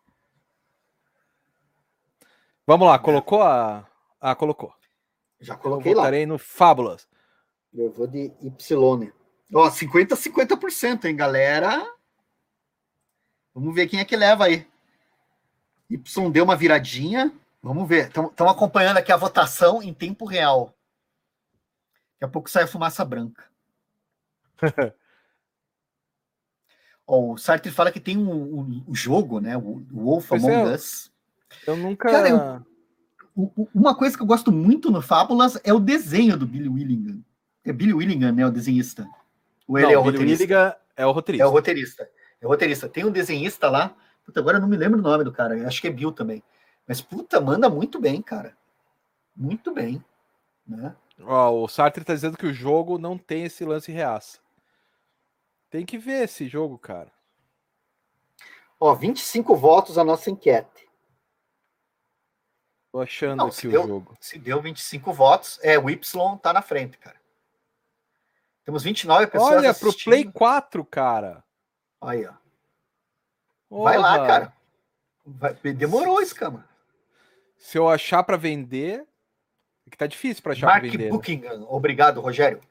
Vamos 2.65 2.87
lá, 2.87 2.97
colocou 2.97 3.41
a. 3.41 3.85
Ah, 4.21 4.35
colocou. 4.35 4.78
Já 5.39 5.55
coloquei 5.55 5.93
eu 5.93 5.97
lá. 5.97 6.11
no 6.27 6.37
Fábulas. 6.37 7.07
Eu 7.73 7.91
vou 7.91 8.07
de 8.07 8.31
Y. 8.41 9.11
Ó, 9.53 9.69
50 9.69 10.15
50%, 10.15 11.05
hein, 11.05 11.15
galera? 11.15 11.85
Vamos 13.53 13.73
ver 13.73 13.87
quem 13.87 13.99
é 13.99 14.05
que 14.05 14.15
leva 14.15 14.45
aí. 14.45 14.67
Y 15.89 16.31
deu 16.31 16.43
uma 16.43 16.55
viradinha. 16.55 17.33
Vamos 17.61 17.87
ver. 17.87 18.07
Estão 18.07 18.49
acompanhando 18.49 18.97
aqui 18.97 19.11
a 19.11 19.17
votação 19.17 19.81
em 19.81 19.93
tempo 19.93 20.25
real. 20.25 20.73
Daqui 22.13 22.25
a 22.25 22.27
pouco 22.27 22.49
sai 22.49 22.63
a 22.63 22.67
fumaça 22.67 23.03
branca. 23.05 23.43
oh, 27.07 27.33
o 27.33 27.37
Sartre 27.37 27.71
fala 27.71 27.91
que 27.91 27.99
tem 27.99 28.17
o 28.17 28.21
um, 28.21 28.59
um, 28.59 28.85
um 28.89 28.95
jogo, 28.95 29.39
né? 29.39 29.57
O, 29.57 29.85
o 29.91 30.03
Wolf 30.03 30.27
pois 30.27 30.43
Among 30.43 30.69
é, 30.69 30.73
Us. 30.75 31.11
Eu 31.65 31.77
nunca. 31.77 32.09
Cara, 32.09 32.29
eu, 32.29 32.65
uma 33.73 33.95
coisa 33.95 34.17
que 34.17 34.21
eu 34.21 34.27
gosto 34.27 34.51
muito 34.51 34.91
no 34.91 35.01
Fábulas 35.01 35.59
é 35.63 35.73
o 35.73 35.79
desenho 35.79 36.37
do 36.37 36.45
Billy 36.45 36.67
Willingham. 36.67 37.23
É 37.63 37.71
Billy 37.71 37.93
Willingham, 37.93 38.31
né? 38.31 38.45
O 38.45 38.51
desenhista. 38.51 39.07
Ou 39.67 39.77
ele 39.77 39.87
não, 39.87 39.93
é 39.93 39.97
o 39.97 40.03
Billy 40.03 40.17
roteirista? 40.17 40.43
Willingham 40.43 40.75
é 40.95 41.05
o 41.05 41.11
roteirista. 41.11 41.43
É 41.43 41.47
o 41.47 41.51
roteirista. 41.51 42.09
É 42.41 42.45
o 42.45 42.49
roteirista. 42.49 42.89
Tem 42.89 43.05
um 43.05 43.11
desenhista 43.11 43.69
lá. 43.69 43.95
Puta, 44.25 44.39
agora 44.39 44.57
eu 44.57 44.61
não 44.61 44.67
me 44.67 44.77
lembro 44.77 44.99
o 44.99 45.01
nome 45.01 45.23
do 45.23 45.31
cara. 45.31 45.67
Acho 45.67 45.81
que 45.81 45.87
é 45.87 45.91
Bill 45.91 46.11
também. 46.11 46.43
Mas, 46.87 47.01
puta, 47.01 47.39
manda 47.39 47.69
muito 47.69 47.99
bem, 47.99 48.21
cara. 48.21 48.57
Muito 49.35 49.73
bem. 49.73 50.03
Né? 50.67 50.95
Ó, 51.21 51.63
o 51.63 51.67
Sartre 51.67 52.03
tá 52.03 52.13
dizendo 52.13 52.37
que 52.37 52.45
o 52.45 52.53
jogo 52.53 52.97
não 52.97 53.17
tem 53.17 53.43
esse 53.43 53.63
lance 53.63 53.91
reaça. 53.91 54.39
Tem 55.69 55.85
que 55.85 55.97
ver 55.97 56.23
esse 56.23 56.47
jogo, 56.47 56.77
cara. 56.77 57.11
Ó, 58.79 58.93
25 58.95 59.55
votos 59.55 59.97
a 59.97 60.03
nossa 60.03 60.29
enquete. 60.31 60.88
Tô 62.91 63.01
achando 63.01 63.37
não, 63.37 63.47
aqui 63.47 63.67
o 63.67 63.71
deu, 63.71 63.87
jogo. 63.87 64.17
Se 64.19 64.39
deu 64.39 64.61
25 64.61 65.13
votos, 65.13 65.59
é, 65.61 65.77
o 65.77 65.89
Y 65.89 66.37
tá 66.37 66.51
na 66.51 66.61
frente, 66.61 66.97
cara. 66.97 67.17
Temos 68.65 68.83
29 68.83 69.27
pessoas 69.27 69.57
Olha, 69.57 69.69
assistindo. 69.69 69.93
pro 69.93 70.03
Play 70.03 70.31
4, 70.31 70.85
cara. 70.85 71.43
Aí, 72.01 72.25
ó. 72.25 72.33
Vai 73.83 73.97
lá, 73.97 74.25
cara. 74.25 74.53
Vai, 75.25 75.53
demorou, 75.73 76.21
Escama. 76.21 76.67
Se 77.57 77.77
eu 77.77 77.87
achar 77.89 78.23
para 78.23 78.37
vender, 78.37 79.05
é 79.85 79.89
que 79.89 79.97
tá 79.97 80.07
difícil 80.07 80.41
para 80.41 80.53
achar 80.53 80.67
para 80.67 80.81
vender. 80.81 80.97
Mark 80.97 81.03
né? 81.05 81.09
Buckingham, 81.11 81.67
obrigado, 81.69 82.21
Rogério. 82.21 82.61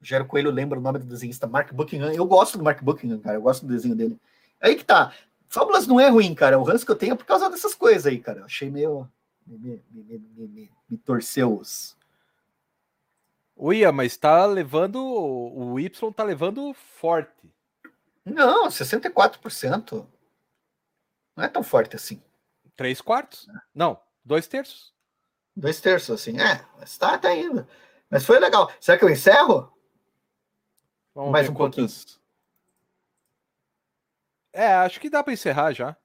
Rogério 0.00 0.26
Coelho 0.26 0.50
lembra 0.50 0.78
o 0.78 0.82
nome 0.82 0.98
do 0.98 1.06
desenhista 1.06 1.46
Mark 1.46 1.72
Buckingham. 1.72 2.12
Eu 2.12 2.24
gosto 2.26 2.56
do 2.56 2.64
Mark 2.64 2.82
Buckingham, 2.82 3.18
cara. 3.18 3.36
Eu 3.36 3.42
gosto 3.42 3.66
do 3.66 3.72
desenho 3.72 3.94
dele. 3.94 4.18
Aí 4.60 4.76
que 4.76 4.84
tá. 4.84 5.12
Fábulas 5.48 5.86
não 5.86 5.98
é 5.98 6.08
ruim, 6.08 6.34
cara. 6.34 6.58
O 6.58 6.62
ranço 6.62 6.84
que 6.84 6.92
eu 6.92 6.96
tenho 6.96 7.14
é 7.14 7.16
por 7.16 7.26
causa 7.26 7.50
dessas 7.50 7.74
coisas 7.74 8.06
aí, 8.06 8.18
cara. 8.18 8.40
Eu 8.40 8.44
achei 8.44 8.70
meio. 8.70 9.08
Me, 9.46 9.82
me, 9.90 10.18
me, 10.18 10.48
me, 10.48 10.70
me 10.88 10.98
torceu 10.98 11.58
os. 11.58 11.96
Uia, 13.56 13.92
mas 13.92 14.16
tá 14.16 14.44
levando. 14.44 14.96
O 15.02 15.78
Y 15.78 16.12
tá 16.12 16.24
levando 16.24 16.74
forte. 16.74 17.32
Não, 18.24 18.68
64%. 18.68 20.06
Não 21.36 21.44
é 21.44 21.48
tão 21.48 21.62
forte 21.62 21.96
assim. 21.96 22.20
Três 22.74 23.00
quartos? 23.00 23.46
Não, 23.74 23.98
dois 24.24 24.46
terços. 24.46 24.92
Dois 25.54 25.80
terços, 25.80 26.20
assim. 26.20 26.38
É, 26.38 26.66
está 26.82 27.16
tá 27.16 27.34
indo. 27.34 27.66
Mas 28.10 28.24
foi 28.24 28.38
legal. 28.38 28.70
Será 28.80 28.98
que 28.98 29.04
eu 29.04 29.10
encerro? 29.10 29.72
Vamos 31.14 31.32
Mais 31.32 31.48
um 31.48 31.54
quantas... 31.54 32.04
pouquinho. 32.04 32.26
É, 34.52 34.74
acho 34.74 35.00
que 35.00 35.10
dá 35.10 35.22
para 35.22 35.32
encerrar 35.32 35.72
já. 35.72 35.96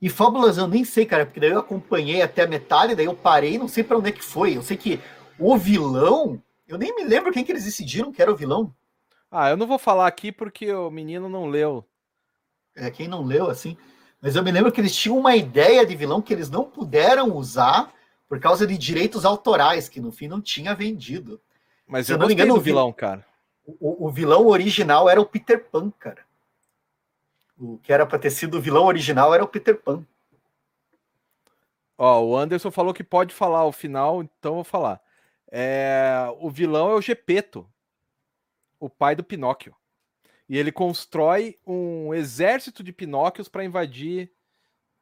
E 0.00 0.08
Fábulas 0.08 0.58
eu 0.58 0.68
nem 0.68 0.84
sei, 0.84 1.04
cara, 1.04 1.26
porque 1.26 1.40
daí 1.40 1.50
eu 1.50 1.58
acompanhei 1.58 2.22
até 2.22 2.42
a 2.42 2.46
metade, 2.46 2.94
daí 2.94 3.06
eu 3.06 3.14
parei, 3.14 3.58
não 3.58 3.66
sei 3.66 3.82
para 3.82 3.98
onde 3.98 4.10
é 4.10 4.12
que 4.12 4.22
foi. 4.22 4.56
Eu 4.56 4.62
sei 4.62 4.76
que 4.76 5.00
o 5.38 5.56
vilão, 5.56 6.40
eu 6.66 6.78
nem 6.78 6.94
me 6.94 7.04
lembro 7.04 7.32
quem 7.32 7.44
que 7.44 7.50
eles 7.50 7.64
decidiram 7.64 8.12
que 8.12 8.22
era 8.22 8.32
o 8.32 8.36
vilão. 8.36 8.72
Ah, 9.30 9.50
eu 9.50 9.56
não 9.56 9.66
vou 9.66 9.78
falar 9.78 10.06
aqui 10.06 10.30
porque 10.32 10.72
o 10.72 10.90
menino 10.90 11.28
não 11.28 11.46
leu. 11.46 11.84
É, 12.76 12.90
quem 12.90 13.08
não 13.08 13.24
leu, 13.24 13.50
assim. 13.50 13.76
Mas 14.20 14.36
eu 14.36 14.42
me 14.42 14.50
lembro 14.50 14.72
que 14.72 14.80
eles 14.80 14.94
tinham 14.94 15.18
uma 15.18 15.36
ideia 15.36 15.84
de 15.84 15.94
vilão 15.94 16.22
que 16.22 16.32
eles 16.32 16.48
não 16.48 16.64
puderam 16.64 17.36
usar 17.36 17.92
por 18.28 18.38
causa 18.38 18.66
de 18.66 18.76
direitos 18.76 19.24
autorais, 19.24 19.88
que 19.88 20.00
no 20.00 20.12
fim 20.12 20.28
não 20.28 20.40
tinha 20.40 20.74
vendido. 20.74 21.40
Mas 21.86 22.06
Se 22.06 22.12
eu, 22.12 22.18
não 22.18 22.26
me 22.26 22.34
engano, 22.34 22.54
o 22.54 22.60
vilão, 22.60 22.92
cara. 22.92 23.24
O, 23.80 24.06
o, 24.06 24.10
vilão 24.10 24.46
original 24.46 25.08
era 25.08 25.20
o 25.20 25.26
Peter 25.26 25.64
Pan, 25.70 25.90
cara. 25.98 26.22
O 27.58 27.78
que 27.78 27.92
era 27.92 28.06
para 28.06 28.18
ter 28.18 28.30
sido 28.30 28.58
o 28.58 28.60
vilão 28.60 28.84
original 28.84 29.34
era 29.34 29.42
o 29.42 29.48
Peter 29.48 29.80
Pan. 29.80 30.06
Ó, 31.96 32.22
o 32.22 32.36
Anderson 32.36 32.70
falou 32.70 32.94
que 32.94 33.02
pode 33.02 33.34
falar 33.34 33.64
o 33.64 33.72
final, 33.72 34.22
então 34.22 34.52
eu 34.52 34.56
vou 34.56 34.64
falar. 34.64 35.00
É, 35.50 36.26
o 36.38 36.48
vilão 36.48 36.90
é 36.90 36.94
o 36.94 37.00
Gepeto, 37.00 37.68
o 38.78 38.88
pai 38.88 39.16
do 39.16 39.24
Pinóquio. 39.24 39.74
E 40.48 40.56
ele 40.56 40.70
constrói 40.70 41.58
um 41.66 42.14
exército 42.14 42.82
de 42.82 42.92
Pinóquios 42.92 43.48
para 43.48 43.64
invadir, 43.64 44.30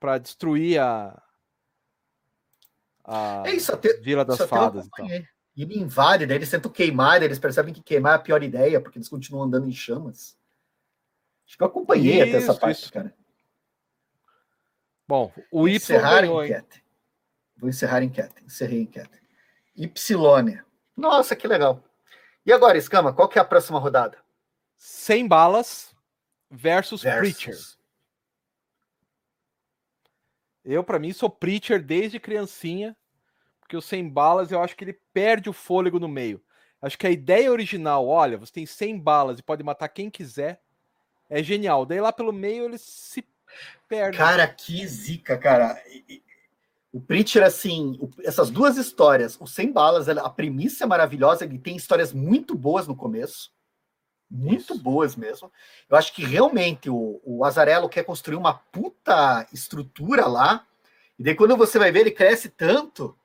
para 0.00 0.18
destruir 0.18 0.80
a, 0.80 1.22
a 3.04 3.44
é 3.46 3.52
isso, 3.52 3.72
até, 3.72 3.92
Vila 3.98 4.24
das 4.24 4.40
Fadas. 4.42 4.86
Então. 4.86 5.06
E 5.06 5.62
ele 5.62 5.78
invade, 5.78 6.26
daí 6.26 6.36
eles 6.36 6.50
tentam 6.50 6.70
queimar, 6.70 7.22
eles 7.22 7.38
percebem 7.38 7.72
que 7.72 7.82
queimar 7.82 8.12
é 8.12 8.16
a 8.16 8.18
pior 8.18 8.42
ideia, 8.42 8.80
porque 8.80 8.98
eles 8.98 9.08
continuam 9.08 9.44
andando 9.44 9.68
em 9.68 9.72
chamas. 9.72 10.36
Acho 11.46 11.56
que 11.56 11.62
eu 11.62 11.68
acompanhei 11.68 12.14
isso, 12.14 12.28
até 12.28 12.36
essa 12.36 12.54
parte, 12.54 12.82
isso. 12.82 12.92
cara. 12.92 13.14
Bom, 15.06 15.32
o 15.52 15.68
Y 15.68 15.76
encerrar 15.76 16.22
ganhou, 16.22 16.44
enquete. 16.44 16.84
Vou 17.56 17.70
encerrar 17.70 17.98
a 17.98 18.04
enquete. 18.04 18.44
Encerrei 18.44 18.80
a 18.80 18.82
enquete. 18.82 19.22
Y. 19.76 20.64
Nossa, 20.96 21.36
que 21.36 21.46
legal. 21.46 21.82
E 22.44 22.52
agora, 22.52 22.78
Escama, 22.78 23.12
qual 23.12 23.28
que 23.28 23.38
é 23.38 23.42
a 23.42 23.44
próxima 23.44 23.78
rodada? 23.78 24.18
100 24.78 25.28
balas 25.28 25.94
versus, 26.50 27.02
versus. 27.02 27.20
Preacher. 27.20 27.76
Eu, 30.64 30.82
para 30.82 30.98
mim, 30.98 31.12
sou 31.12 31.30
Preacher 31.30 31.80
desde 31.82 32.18
criancinha, 32.18 32.96
porque 33.60 33.76
o 33.76 33.82
100 33.82 34.08
balas 34.08 34.50
eu 34.50 34.60
acho 34.60 34.76
que 34.76 34.82
ele 34.84 35.00
perde 35.12 35.48
o 35.48 35.52
fôlego 35.52 36.00
no 36.00 36.08
meio. 36.08 36.42
Acho 36.82 36.98
que 36.98 37.06
a 37.06 37.10
ideia 37.10 37.50
original, 37.50 38.06
olha, 38.06 38.36
você 38.36 38.52
tem 38.52 38.66
100 38.66 38.98
balas 39.00 39.38
e 39.38 39.42
pode 39.42 39.62
matar 39.62 39.88
quem 39.88 40.10
quiser, 40.10 40.62
é 41.28 41.42
genial. 41.42 41.86
Daí 41.86 42.00
lá 42.00 42.12
pelo 42.12 42.32
meio 42.32 42.64
ele 42.64 42.78
se 42.78 43.24
perde. 43.88 44.18
Cara, 44.18 44.46
que 44.46 44.86
zica, 44.86 45.36
cara. 45.36 45.80
O 46.92 47.00
Preacher, 47.00 47.42
assim, 47.42 47.98
essas 48.24 48.50
duas 48.50 48.76
histórias, 48.76 49.36
o 49.40 49.46
100 49.46 49.72
balas, 49.72 50.08
a 50.08 50.30
premissa 50.30 50.84
é 50.84 50.86
maravilhosa, 50.86 51.44
ele 51.44 51.58
tem 51.58 51.76
histórias 51.76 52.12
muito 52.12 52.54
boas 52.54 52.86
no 52.86 52.96
começo 52.96 53.54
muito 54.30 54.74
Isso. 54.74 54.82
boas 54.82 55.16
mesmo. 55.16 55.50
Eu 55.88 55.96
acho 55.96 56.12
que 56.12 56.24
realmente 56.24 56.90
o, 56.90 57.20
o 57.24 57.44
Azarello 57.44 57.88
quer 57.88 58.04
construir 58.04 58.36
uma 58.36 58.54
puta 58.54 59.46
estrutura 59.52 60.26
lá, 60.26 60.66
e 61.18 61.22
daí 61.22 61.34
quando 61.34 61.56
você 61.56 61.78
vai 61.78 61.90
ver, 61.90 62.00
ele 62.00 62.10
cresce 62.10 62.48
tanto 62.48 63.16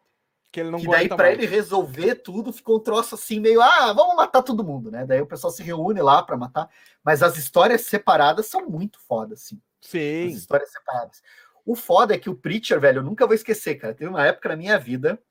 que 0.52 0.60
ele 0.60 0.70
não 0.70 0.80
que 0.80 0.88
daí 0.88 1.08
para 1.08 1.32
ele 1.32 1.46
resolver 1.46 2.16
tudo 2.16 2.52
ficou 2.52 2.78
um 2.78 2.80
troço 2.80 3.16
assim 3.16 3.40
meio 3.40 3.62
ah 3.62 3.94
vamos 3.94 4.16
matar 4.16 4.44
todo 4.44 4.64
mundo 4.64 4.92
né? 4.92 5.06
Daí 5.06 5.22
o 5.22 5.26
pessoal 5.26 5.52
se 5.52 5.64
reúne 5.64 6.02
lá 6.02 6.22
para 6.22 6.38
matar. 6.38 6.70
Mas 7.04 7.24
as 7.24 7.38
histórias 7.38 7.82
separadas 7.82 8.48
são 8.48 8.68
muito 8.70 9.00
foda 9.00 9.34
assim. 9.36 9.62
Sim. 9.80 10.28
As 10.28 10.34
histórias 10.34 10.72
separadas. 10.72 11.22
O 11.66 11.76
foda 11.76 12.14
é 12.14 12.18
que 12.18 12.30
o 12.30 12.36
Preacher 12.36 12.80
velho 12.80 13.00
eu 13.00 13.04
nunca 13.04 13.26
vou 13.26 13.36
esquecer 13.36 13.76
cara. 13.76 13.94
Teve 13.94 14.10
uma 14.10 14.26
época 14.26 14.50
na 14.50 14.56
minha 14.56 14.78
vida 14.78 15.22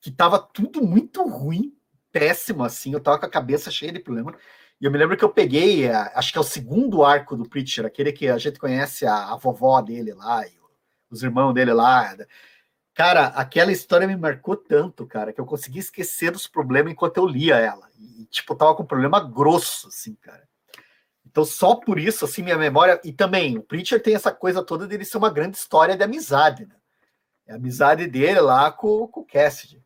que 0.00 0.10
tava 0.10 0.38
tudo 0.38 0.82
muito 0.82 1.22
ruim 1.28 1.76
péssimo, 2.12 2.64
assim, 2.64 2.92
eu 2.92 3.00
tava 3.00 3.18
com 3.18 3.26
a 3.26 3.30
cabeça 3.30 3.70
cheia 3.70 3.92
de 3.92 4.00
problema. 4.00 4.34
E 4.80 4.84
eu 4.84 4.90
me 4.90 4.98
lembro 4.98 5.16
que 5.16 5.24
eu 5.24 5.28
peguei, 5.28 5.84
é, 5.86 5.94
acho 6.14 6.32
que 6.32 6.38
é 6.38 6.40
o 6.40 6.44
segundo 6.44 7.04
arco 7.04 7.36
do 7.36 7.48
Preacher, 7.48 7.84
aquele 7.84 8.12
que 8.12 8.28
a 8.28 8.38
gente 8.38 8.58
conhece 8.58 9.06
a, 9.06 9.32
a 9.32 9.36
vovó 9.36 9.80
dele 9.80 10.14
lá, 10.14 10.46
e 10.46 10.52
os 11.10 11.22
irmãos 11.22 11.52
dele 11.52 11.72
lá. 11.72 12.16
Cara, 12.94 13.26
aquela 13.28 13.72
história 13.72 14.06
me 14.06 14.16
marcou 14.16 14.56
tanto, 14.56 15.06
cara, 15.06 15.32
que 15.32 15.40
eu 15.40 15.46
consegui 15.46 15.78
esquecer 15.78 16.30
dos 16.30 16.46
problemas 16.46 16.92
enquanto 16.92 17.18
eu 17.18 17.26
lia 17.26 17.56
ela. 17.56 17.88
E, 17.98 18.26
tipo, 18.26 18.54
tava 18.54 18.74
com 18.74 18.82
um 18.82 18.86
problema 18.86 19.20
grosso, 19.20 19.88
assim, 19.88 20.14
cara. 20.16 20.48
Então, 21.24 21.44
só 21.44 21.76
por 21.76 21.98
isso, 21.98 22.24
assim, 22.24 22.42
minha 22.42 22.58
memória. 22.58 23.00
E 23.04 23.12
também, 23.12 23.56
o 23.56 23.62
Preacher 23.62 24.02
tem 24.02 24.14
essa 24.14 24.32
coisa 24.32 24.64
toda 24.64 24.86
dele 24.86 25.04
ser 25.04 25.18
uma 25.18 25.30
grande 25.30 25.56
história 25.56 25.96
de 25.96 26.02
amizade, 26.02 26.66
né? 26.66 26.74
É 27.46 27.52
a 27.52 27.56
amizade 27.56 28.06
dele 28.06 28.40
lá 28.40 28.70
com, 28.70 29.06
com 29.06 29.20
o 29.20 29.24
Cassidy. 29.24 29.82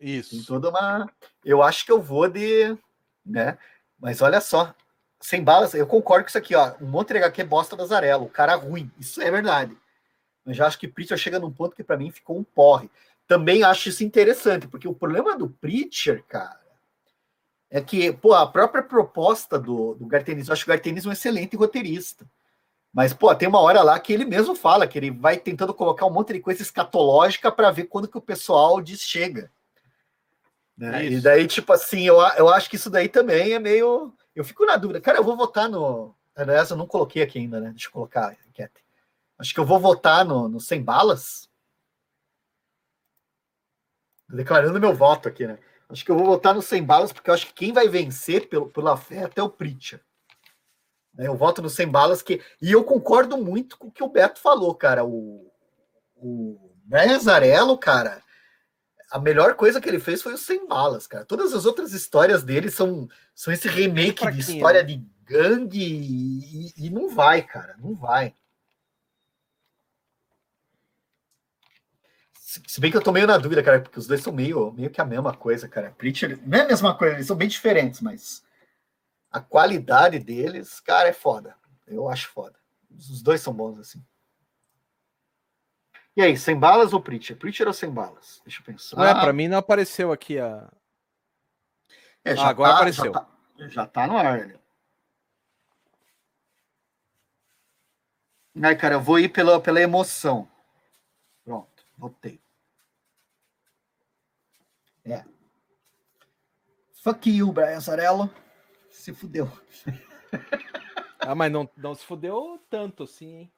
Isso. 0.00 0.30
Tem 0.30 0.42
toda 0.42 0.70
uma. 0.70 1.10
Eu 1.44 1.62
acho 1.62 1.84
que 1.84 1.92
eu 1.92 2.00
vou 2.00 2.28
de. 2.28 2.76
né? 3.24 3.58
Mas 3.98 4.22
olha 4.22 4.40
só. 4.40 4.74
Sem 5.20 5.42
balas, 5.42 5.72
eu 5.74 5.86
concordo 5.86 6.24
com 6.24 6.28
isso 6.28 6.38
aqui, 6.38 6.54
ó. 6.54 6.74
Um 6.80 6.86
monte 6.86 7.12
de 7.12 7.18
HQ 7.18 7.44
bosta 7.44 7.74
da 7.74 7.86
Zarello, 7.86 8.24
o 8.24 8.30
cara 8.30 8.54
ruim. 8.54 8.90
Isso 8.98 9.20
é 9.20 9.30
verdade. 9.30 9.76
Mas 10.46 10.56
já 10.56 10.66
acho 10.66 10.78
que 10.78 10.86
Preacher 10.86 11.18
chega 11.18 11.40
num 11.40 11.50
ponto 11.50 11.74
que 11.74 11.82
para 11.82 11.96
mim 11.96 12.10
ficou 12.10 12.38
um 12.38 12.44
porre. 12.44 12.88
Também 13.26 13.64
acho 13.64 13.88
isso 13.88 14.04
interessante, 14.04 14.68
porque 14.68 14.86
o 14.86 14.94
problema 14.94 15.36
do 15.36 15.50
Preacher, 15.50 16.22
cara, 16.28 16.60
é 17.68 17.80
que, 17.80 18.12
pô, 18.12 18.32
a 18.32 18.46
própria 18.46 18.82
proposta 18.82 19.58
do, 19.58 19.94
do 19.94 20.06
Gartenis, 20.06 20.46
eu 20.46 20.52
acho 20.52 20.64
que 20.64 20.70
o 20.70 20.72
Gartenis 20.72 21.04
é 21.04 21.08
um 21.08 21.12
excelente 21.12 21.56
roteirista. 21.56 22.24
Mas, 22.94 23.12
pô, 23.12 23.34
tem 23.34 23.48
uma 23.48 23.60
hora 23.60 23.82
lá 23.82 23.98
que 23.98 24.12
ele 24.12 24.24
mesmo 24.24 24.54
fala 24.54 24.86
que 24.86 24.96
ele 24.96 25.10
vai 25.10 25.36
tentando 25.36 25.74
colocar 25.74 26.06
um 26.06 26.10
monte 26.10 26.32
de 26.32 26.40
coisa 26.40 26.62
escatológica 26.62 27.50
para 27.50 27.70
ver 27.72 27.84
quando 27.84 28.08
que 28.08 28.16
o 28.16 28.22
pessoal 28.22 28.80
diz 28.80 29.00
chega. 29.00 29.50
Né? 30.78 31.06
E 31.06 31.20
daí, 31.20 31.46
tipo 31.46 31.72
assim, 31.72 32.06
eu, 32.06 32.16
eu 32.38 32.48
acho 32.48 32.70
que 32.70 32.76
isso 32.76 32.88
daí 32.88 33.08
também 33.08 33.52
é 33.52 33.58
meio. 33.58 34.14
Eu 34.34 34.44
fico 34.44 34.64
na 34.64 34.76
dúvida. 34.76 35.00
Cara, 35.00 35.18
eu 35.18 35.24
vou 35.24 35.36
votar 35.36 35.68
no. 35.68 36.14
Aliás, 36.34 36.70
eu 36.70 36.76
não 36.76 36.86
coloquei 36.86 37.22
aqui 37.22 37.38
ainda, 37.38 37.60
né? 37.60 37.70
Deixa 37.70 37.88
eu 37.88 37.92
colocar, 37.92 38.36
enquete. 38.48 38.85
Acho 39.38 39.52
que 39.52 39.60
eu 39.60 39.66
vou 39.66 39.78
votar 39.78 40.24
no, 40.24 40.48
no 40.48 40.60
Sem 40.60 40.82
Balas. 40.82 41.48
Declarando 44.28 44.80
meu 44.80 44.94
voto 44.94 45.28
aqui, 45.28 45.46
né? 45.46 45.58
Acho 45.88 46.04
que 46.04 46.10
eu 46.10 46.16
vou 46.16 46.26
votar 46.26 46.54
no 46.54 46.62
Sem 46.62 46.82
Balas, 46.82 47.12
porque 47.12 47.30
eu 47.30 47.34
acho 47.34 47.46
que 47.46 47.54
quem 47.54 47.72
vai 47.72 47.88
vencer 47.88 48.48
pelo, 48.48 48.68
pela 48.70 48.96
fé 48.96 49.16
é 49.16 49.24
até 49.24 49.42
o 49.42 49.48
Pritchard. 49.48 50.04
Né? 51.14 51.28
Eu 51.28 51.36
voto 51.36 51.62
no 51.62 51.70
Sem 51.70 51.88
Balas, 51.88 52.22
que, 52.22 52.42
e 52.60 52.72
eu 52.72 52.82
concordo 52.82 53.36
muito 53.38 53.78
com 53.78 53.88
o 53.88 53.92
que 53.92 54.02
o 54.02 54.08
Beto 54.08 54.40
falou, 54.40 54.74
cara. 54.74 55.04
O, 55.04 55.52
o 56.16 56.74
Brian 56.84 57.18
Zarello, 57.20 57.78
cara, 57.78 58.22
a 59.10 59.18
melhor 59.18 59.54
coisa 59.54 59.80
que 59.80 59.88
ele 59.88 60.00
fez 60.00 60.22
foi 60.22 60.34
o 60.34 60.38
Sem 60.38 60.66
Balas, 60.66 61.06
cara. 61.06 61.24
Todas 61.24 61.54
as 61.54 61.64
outras 61.64 61.92
histórias 61.92 62.42
dele 62.42 62.70
são, 62.70 63.08
são 63.34 63.52
esse 63.52 63.68
remake 63.68 64.30
de 64.32 64.40
história 64.40 64.82
né? 64.82 64.88
de 64.88 65.06
gangue 65.24 65.82
e, 65.82 66.86
e, 66.86 66.90
não 66.90 67.08
vai, 67.08 67.42
cara, 67.42 67.76
não 67.78 67.94
vai. 67.94 68.34
Se 72.66 72.80
bem 72.80 72.90
que 72.90 72.96
eu 72.96 73.02
tô 73.02 73.12
meio 73.12 73.26
na 73.26 73.38
dúvida, 73.38 73.62
cara, 73.62 73.80
porque 73.80 73.98
os 73.98 74.06
dois 74.06 74.22
são 74.22 74.32
meio, 74.32 74.72
meio 74.72 74.90
que 74.90 75.00
a 75.00 75.04
mesma 75.04 75.34
coisa, 75.34 75.68
cara. 75.68 75.90
Preacher 75.92 76.38
não 76.46 76.58
é 76.58 76.62
a 76.62 76.66
mesma 76.68 76.96
coisa, 76.96 77.14
eles 77.14 77.26
são 77.26 77.36
bem 77.36 77.48
diferentes, 77.48 78.00
mas 78.00 78.44
a 79.30 79.40
qualidade 79.40 80.18
deles, 80.18 80.80
cara, 80.80 81.08
é 81.08 81.12
foda. 81.12 81.56
Eu 81.86 82.08
acho 82.08 82.28
foda. 82.28 82.58
Os 82.90 83.22
dois 83.22 83.40
são 83.40 83.52
bons, 83.52 83.78
assim. 83.78 84.04
E 86.16 86.22
aí, 86.22 86.36
sem 86.36 86.58
balas 86.58 86.94
ou 86.94 87.00
Preacher? 87.00 87.36
Preacher 87.36 87.66
ou 87.66 87.74
sem 87.74 87.90
balas? 87.90 88.40
Deixa 88.44 88.60
eu 88.60 88.64
pensar. 88.64 88.96
Não 88.96 89.04
é, 89.04 89.12
pra 89.12 89.32
mim 89.32 89.48
não 89.48 89.58
apareceu 89.58 90.10
aqui 90.10 90.38
a. 90.38 90.72
É, 92.24 92.34
já 92.34 92.42
ah, 92.46 92.48
agora 92.48 92.70
tá, 92.70 92.76
apareceu. 92.76 93.04
Já 93.04 93.12
tá, 93.12 93.28
já 93.68 93.86
tá 93.86 94.06
no 94.06 94.16
ar, 94.16 94.46
né? 94.46 94.58
Ai, 98.62 98.74
cara, 98.74 98.94
eu 98.94 99.00
vou 99.00 99.18
ir 99.18 99.28
pela, 99.28 99.60
pela 99.60 99.80
emoção. 99.80 100.48
Pronto, 101.44 101.84
votei. 101.98 102.40
É. 105.06 105.24
Fuck 107.02 107.30
you, 107.30 107.52
Brian 107.52 107.80
Sarello. 107.80 108.28
Se 108.90 109.12
fudeu. 109.12 109.50
ah, 111.20 111.34
mas 111.34 111.52
não, 111.52 111.68
não 111.76 111.94
se 111.94 112.04
fudeu 112.04 112.60
tanto 112.68 113.04
assim, 113.04 113.36
hein? 113.36 113.52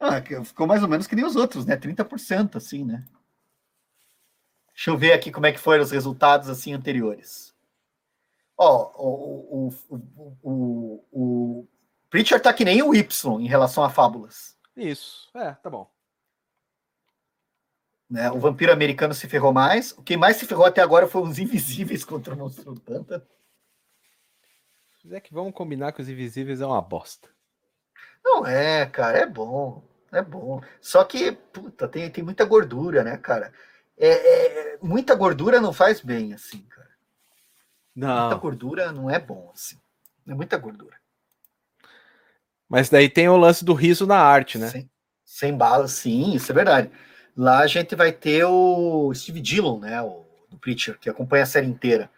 Ah, 0.00 0.20
ficou 0.44 0.66
mais 0.66 0.82
ou 0.82 0.88
menos 0.88 1.06
que 1.06 1.14
nem 1.14 1.24
os 1.24 1.36
outros, 1.36 1.64
né? 1.64 1.76
30%, 1.76 2.56
assim, 2.56 2.84
né? 2.84 3.06
Deixa 4.74 4.90
eu 4.90 4.98
ver 4.98 5.12
aqui 5.12 5.30
como 5.30 5.46
é 5.46 5.52
que 5.52 5.60
foram 5.60 5.82
os 5.82 5.92
resultados 5.92 6.48
assim 6.48 6.72
anteriores. 6.72 7.54
Ó, 8.56 8.92
o, 8.96 9.68
o, 9.68 9.74
o, 9.88 10.36
o, 10.42 11.04
o 11.12 11.68
Preacher 12.10 12.42
tá 12.42 12.52
que 12.52 12.64
nem 12.64 12.82
o 12.82 12.94
Y 12.94 13.40
em 13.40 13.46
relação 13.46 13.84
a 13.84 13.90
fábulas. 13.90 14.58
Isso, 14.76 15.30
é, 15.36 15.52
tá 15.54 15.70
bom. 15.70 15.93
Né? 18.14 18.30
O 18.30 18.38
vampiro 18.38 18.72
americano 18.72 19.12
se 19.12 19.28
ferrou 19.28 19.52
mais. 19.52 19.90
O 19.90 20.00
que 20.00 20.16
mais 20.16 20.36
se 20.36 20.46
ferrou 20.46 20.64
até 20.64 20.80
agora 20.80 21.08
foi 21.08 21.20
os 21.22 21.36
invisíveis 21.40 22.04
contra 22.06 22.32
o 22.32 22.36
monstro 22.36 22.72
do 22.72 22.80
pântano. 22.80 23.26
É 25.10 25.18
que 25.18 25.34
vamos 25.34 25.52
combinar 25.52 25.90
que 25.90 26.00
os 26.00 26.08
invisíveis 26.08 26.60
é 26.60 26.66
uma 26.66 26.80
bosta. 26.80 27.28
Não 28.24 28.46
é, 28.46 28.86
cara, 28.86 29.18
é 29.18 29.26
bom. 29.26 29.82
É 30.12 30.22
bom. 30.22 30.62
Só 30.80 31.02
que, 31.02 31.32
puta, 31.32 31.88
tem, 31.88 32.08
tem 32.08 32.22
muita 32.22 32.44
gordura, 32.44 33.02
né, 33.02 33.16
cara? 33.16 33.52
É, 33.98 34.74
é, 34.74 34.78
muita 34.80 35.16
gordura 35.16 35.60
não 35.60 35.72
faz 35.72 36.00
bem, 36.00 36.32
assim, 36.32 36.62
cara. 36.70 36.90
Não. 37.96 38.20
Muita 38.20 38.36
gordura 38.36 38.92
não 38.92 39.10
é 39.10 39.18
bom, 39.18 39.50
assim. 39.52 39.76
É 40.28 40.32
muita 40.32 40.56
gordura. 40.56 40.96
Mas 42.68 42.88
daí 42.88 43.08
tem 43.08 43.28
o 43.28 43.36
lance 43.36 43.64
do 43.64 43.74
riso 43.74 44.06
na 44.06 44.20
arte, 44.20 44.56
né? 44.56 44.68
Sem, 44.68 44.90
sem 45.24 45.56
bala, 45.56 45.88
sim, 45.88 46.32
isso 46.34 46.52
é 46.52 46.54
verdade. 46.54 46.92
Lá 47.36 47.60
a 47.60 47.66
gente 47.66 47.96
vai 47.96 48.12
ter 48.12 48.44
o 48.44 49.12
Steve 49.14 49.40
Dillon, 49.40 49.78
né? 49.80 50.00
O 50.02 50.24
do 50.48 50.58
Preacher, 50.58 50.98
que 50.98 51.10
acompanha 51.10 51.42
a 51.42 51.46
série 51.46 51.66
inteira. 51.66 52.10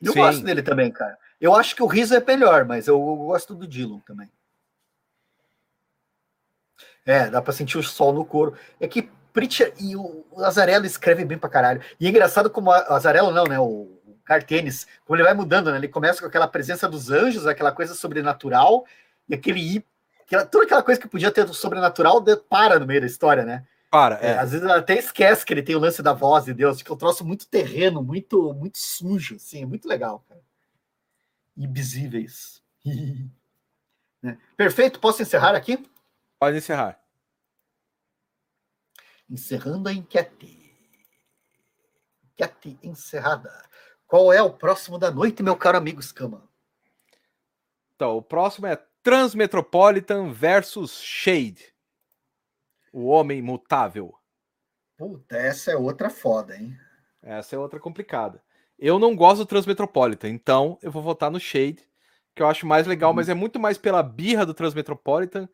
Eu 0.00 0.12
sim. 0.12 0.20
gosto 0.20 0.44
dele 0.44 0.62
também, 0.62 0.90
cara. 0.90 1.18
Eu 1.40 1.54
acho 1.54 1.74
que 1.74 1.82
o 1.82 1.86
riso 1.86 2.14
é 2.14 2.24
melhor, 2.24 2.64
mas 2.64 2.86
eu 2.86 3.00
gosto 3.00 3.54
do 3.54 3.66
Dillon 3.66 4.00
também. 4.00 4.30
É, 7.06 7.30
dá 7.30 7.40
pra 7.40 7.52
sentir 7.52 7.78
o 7.78 7.82
sol 7.82 8.12
no 8.12 8.24
couro. 8.24 8.54
É 8.78 8.86
que 8.86 9.10
Preacher 9.32 9.72
e 9.80 9.96
o 9.96 10.26
Azarello 10.38 10.84
escreve 10.84 11.24
bem 11.24 11.38
pra 11.38 11.48
caralho. 11.48 11.80
E 11.98 12.06
é 12.06 12.10
engraçado 12.10 12.50
como 12.50 12.70
o 12.70 12.72
Azarello 12.72 13.30
não, 13.30 13.44
né? 13.44 13.58
O 13.58 13.98
Cartenes, 14.24 14.86
como 15.06 15.16
ele 15.16 15.24
vai 15.24 15.32
mudando, 15.32 15.70
né? 15.70 15.78
Ele 15.78 15.88
começa 15.88 16.20
com 16.20 16.26
aquela 16.26 16.46
presença 16.46 16.86
dos 16.86 17.10
anjos, 17.10 17.46
aquela 17.46 17.72
coisa 17.72 17.94
sobrenatural, 17.94 18.84
e 19.28 19.34
aquele. 19.34 19.84
Aquela, 20.26 20.44
toda 20.44 20.66
aquela 20.66 20.82
coisa 20.82 21.00
que 21.00 21.08
podia 21.08 21.30
ter 21.30 21.46
do 21.46 21.54
sobrenatural 21.54 22.22
para 22.50 22.78
no 22.78 22.86
meio 22.86 23.00
da 23.00 23.06
história, 23.06 23.44
né? 23.44 23.64
Para, 23.90 24.18
é. 24.20 24.32
é. 24.32 24.38
Às 24.38 24.52
vezes 24.52 24.66
até 24.66 24.98
esquece 24.98 25.44
que 25.44 25.52
ele 25.52 25.62
tem 25.62 25.74
o 25.74 25.80
lance 25.80 26.02
da 26.02 26.12
voz 26.12 26.44
de 26.44 26.54
Deus, 26.54 26.82
que 26.82 26.90
é 26.90 26.94
um 26.94 26.98
troço 26.98 27.24
muito 27.24 27.48
terreno, 27.48 28.02
muito, 28.02 28.52
muito 28.54 28.78
sujo, 28.78 29.36
assim, 29.36 29.62
é 29.62 29.66
muito 29.66 29.88
legal, 29.88 30.24
cara. 30.28 30.40
Invisíveis. 31.56 32.62
né? 34.22 34.38
Perfeito, 34.56 35.00
posso 35.00 35.22
encerrar 35.22 35.54
aqui? 35.54 35.82
Pode 36.38 36.58
encerrar. 36.58 37.00
Encerrando 39.28 39.88
a 39.88 39.92
enquete. 39.92 40.74
Enquete 42.32 42.78
encerrada. 42.82 43.50
Qual 44.06 44.32
é 44.32 44.42
o 44.42 44.52
próximo 44.52 44.98
da 44.98 45.10
noite, 45.10 45.42
meu 45.42 45.56
caro 45.56 45.76
amigo 45.76 46.02
Scama? 46.02 46.48
Então, 47.94 48.16
o 48.16 48.22
próximo 48.22 48.66
é 48.66 48.76
Transmetropolitan 49.02 50.32
versus 50.32 51.00
Shade. 51.02 51.74
O 52.92 53.06
Homem 53.06 53.42
Mutável. 53.42 54.14
Puta, 54.96 55.36
essa 55.36 55.70
é 55.70 55.76
outra 55.76 56.10
foda, 56.10 56.56
hein? 56.56 56.76
Essa 57.22 57.56
é 57.56 57.58
outra 57.58 57.78
complicada. 57.78 58.42
Eu 58.78 58.98
não 58.98 59.14
gosto 59.14 59.38
do 59.38 59.46
Transmetropolitan, 59.46 60.28
então 60.28 60.78
eu 60.82 60.90
vou 60.90 61.02
votar 61.02 61.30
no 61.30 61.40
Shade, 61.40 61.88
que 62.34 62.42
eu 62.42 62.46
acho 62.46 62.66
mais 62.66 62.86
legal, 62.86 63.12
hum. 63.12 63.14
mas 63.14 63.28
é 63.28 63.34
muito 63.34 63.58
mais 63.58 63.78
pela 63.78 64.02
birra 64.02 64.46
do 64.46 64.54
Transmetropolitan 64.54 65.48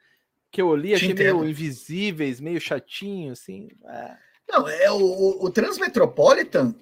que 0.54 0.62
eu 0.62 0.76
li, 0.76 0.94
achei 0.94 1.12
meio 1.12 1.44
invisíveis, 1.44 2.40
meio 2.40 2.60
chatinho, 2.60 3.32
assim. 3.32 3.68
É. 3.88 4.16
Não, 4.48 4.68
é 4.68 4.88
o, 4.88 5.44
o 5.44 5.50
Transmetropolitan. 5.50 6.72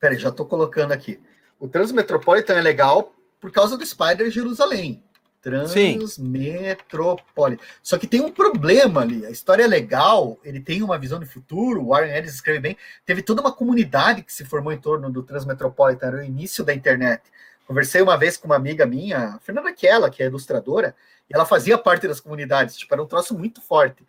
Peraí, 0.00 0.18
já 0.18 0.32
tô 0.32 0.44
colocando 0.44 0.90
aqui. 0.90 1.20
O 1.56 1.68
Transmetropolitan 1.68 2.54
é 2.54 2.60
legal 2.60 3.14
por 3.38 3.52
causa 3.52 3.78
do 3.78 3.86
Spider 3.86 4.28
Jerusalém. 4.28 5.04
Transmetropolitan. 5.42 7.62
Só 7.82 7.98
que 7.98 8.06
tem 8.06 8.20
um 8.20 8.30
problema 8.30 9.00
ali. 9.02 9.26
A 9.26 9.30
história 9.30 9.64
é 9.64 9.66
legal, 9.66 10.38
ele 10.44 10.60
tem 10.60 10.82
uma 10.82 10.98
visão 10.98 11.18
de 11.18 11.26
futuro. 11.26 11.82
O 11.82 11.88
Warren 11.88 12.16
Ellis 12.16 12.34
escreve 12.34 12.60
bem. 12.60 12.76
Teve 13.04 13.22
toda 13.22 13.40
uma 13.40 13.52
comunidade 13.52 14.22
que 14.22 14.32
se 14.32 14.44
formou 14.44 14.72
em 14.72 14.78
torno 14.78 15.10
do 15.10 15.22
Transmetropolitan, 15.22 16.06
era 16.06 16.18
o 16.18 16.22
início 16.22 16.64
da 16.64 16.72
internet. 16.72 17.22
Conversei 17.66 18.02
uma 18.02 18.16
vez 18.16 18.36
com 18.36 18.46
uma 18.46 18.56
amiga 18.56 18.86
minha, 18.86 19.38
Fernanda 19.42 19.72
Kella, 19.72 20.10
que 20.10 20.22
é 20.22 20.26
ilustradora, 20.26 20.94
e 21.28 21.34
ela 21.34 21.44
fazia 21.44 21.78
parte 21.78 22.06
das 22.06 22.20
comunidades, 22.20 22.76
tipo, 22.76 22.92
era 22.92 23.02
um 23.02 23.06
troço 23.06 23.36
muito 23.36 23.60
forte. 23.60 24.06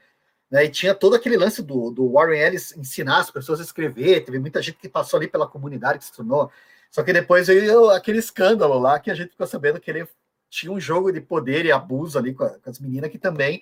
Né? 0.52 0.66
E 0.66 0.70
tinha 0.70 0.94
todo 0.94 1.16
aquele 1.16 1.38
lance 1.38 1.64
do, 1.64 1.90
do 1.90 2.12
Warren 2.12 2.40
Ellis 2.40 2.76
ensinar 2.78 3.20
as 3.20 3.32
pessoas 3.32 3.60
a 3.60 3.64
escrever, 3.64 4.24
teve 4.24 4.40
muita 4.40 4.62
gente 4.62 4.78
que 4.78 4.90
passou 4.90 5.18
ali 5.18 5.28
pela 5.28 5.48
comunidade 5.48 6.00
que 6.00 6.06
se 6.06 6.14
tornou. 6.14 6.52
Só 6.92 7.02
que 7.02 7.12
depois 7.12 7.48
veio 7.48 7.90
aquele 7.90 8.20
escândalo 8.20 8.78
lá 8.78 9.00
que 9.00 9.10
a 9.10 9.16
gente 9.16 9.32
ficou 9.32 9.48
sabendo 9.48 9.80
que 9.80 9.90
ele 9.90 10.08
tinha 10.54 10.72
um 10.72 10.80
jogo 10.80 11.12
de 11.12 11.20
poder 11.20 11.66
e 11.66 11.72
abuso 11.72 12.18
ali 12.18 12.34
com, 12.34 12.44
a, 12.44 12.50
com 12.52 12.70
as 12.70 12.80
meninas 12.80 13.10
que 13.10 13.18
também. 13.18 13.62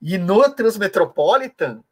E 0.00 0.16
no 0.16 0.48
Transmetropolitan, 0.48 1.82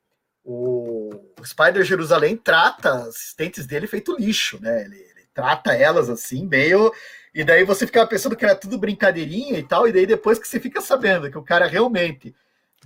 o, 0.42 1.10
o 1.38 1.44
Spider 1.44 1.84
Jerusalém 1.84 2.34
trata 2.34 2.94
assistentes 2.94 3.66
dele 3.66 3.86
feito 3.86 4.16
lixo, 4.18 4.58
né? 4.60 4.84
Ele, 4.86 4.96
ele, 4.96 5.26
trata 5.34 5.74
elas 5.74 6.08
assim, 6.08 6.46
meio. 6.46 6.90
E 7.34 7.44
daí 7.44 7.62
você 7.62 7.86
ficava 7.86 8.08
pensando 8.08 8.34
que 8.34 8.44
era 8.44 8.56
tudo 8.56 8.78
brincadeirinha 8.78 9.58
e 9.58 9.62
tal, 9.62 9.86
e 9.86 9.92
daí 9.92 10.06
depois 10.06 10.38
que 10.38 10.48
você 10.48 10.58
fica 10.58 10.80
sabendo 10.80 11.30
que 11.30 11.38
o 11.38 11.44
cara 11.44 11.66
realmente 11.66 12.34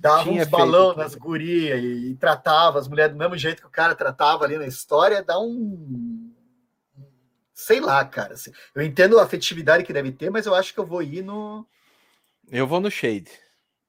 dava 0.00 0.24
Tinha 0.24 0.42
uns 0.42 0.48
balão 0.48 0.96
nas 0.96 1.14
gurias 1.14 1.80
e, 1.80 2.10
e, 2.10 2.14
tratava 2.16 2.80
as 2.80 2.88
mulheres 2.88 3.12
do 3.12 3.18
mesmo 3.18 3.38
jeito 3.38 3.62
que 3.62 3.68
o 3.68 3.70
cara 3.70 3.94
tratava 3.94 4.44
ali 4.44 4.58
na 4.58 4.66
história, 4.66 5.22
dá 5.22 5.38
um. 5.38 6.32
Sei 7.62 7.80
lá, 7.80 8.04
cara. 8.04 8.34
Assim, 8.34 8.52
eu 8.74 8.82
entendo 8.82 9.18
a 9.18 9.24
afetividade 9.24 9.84
que 9.84 9.92
deve 9.92 10.12
ter, 10.12 10.30
mas 10.30 10.46
eu 10.46 10.54
acho 10.54 10.72
que 10.72 10.80
eu 10.80 10.86
vou 10.86 11.02
ir 11.02 11.22
no. 11.22 11.66
Eu 12.50 12.66
vou 12.66 12.80
no 12.80 12.90
Shade 12.90 13.30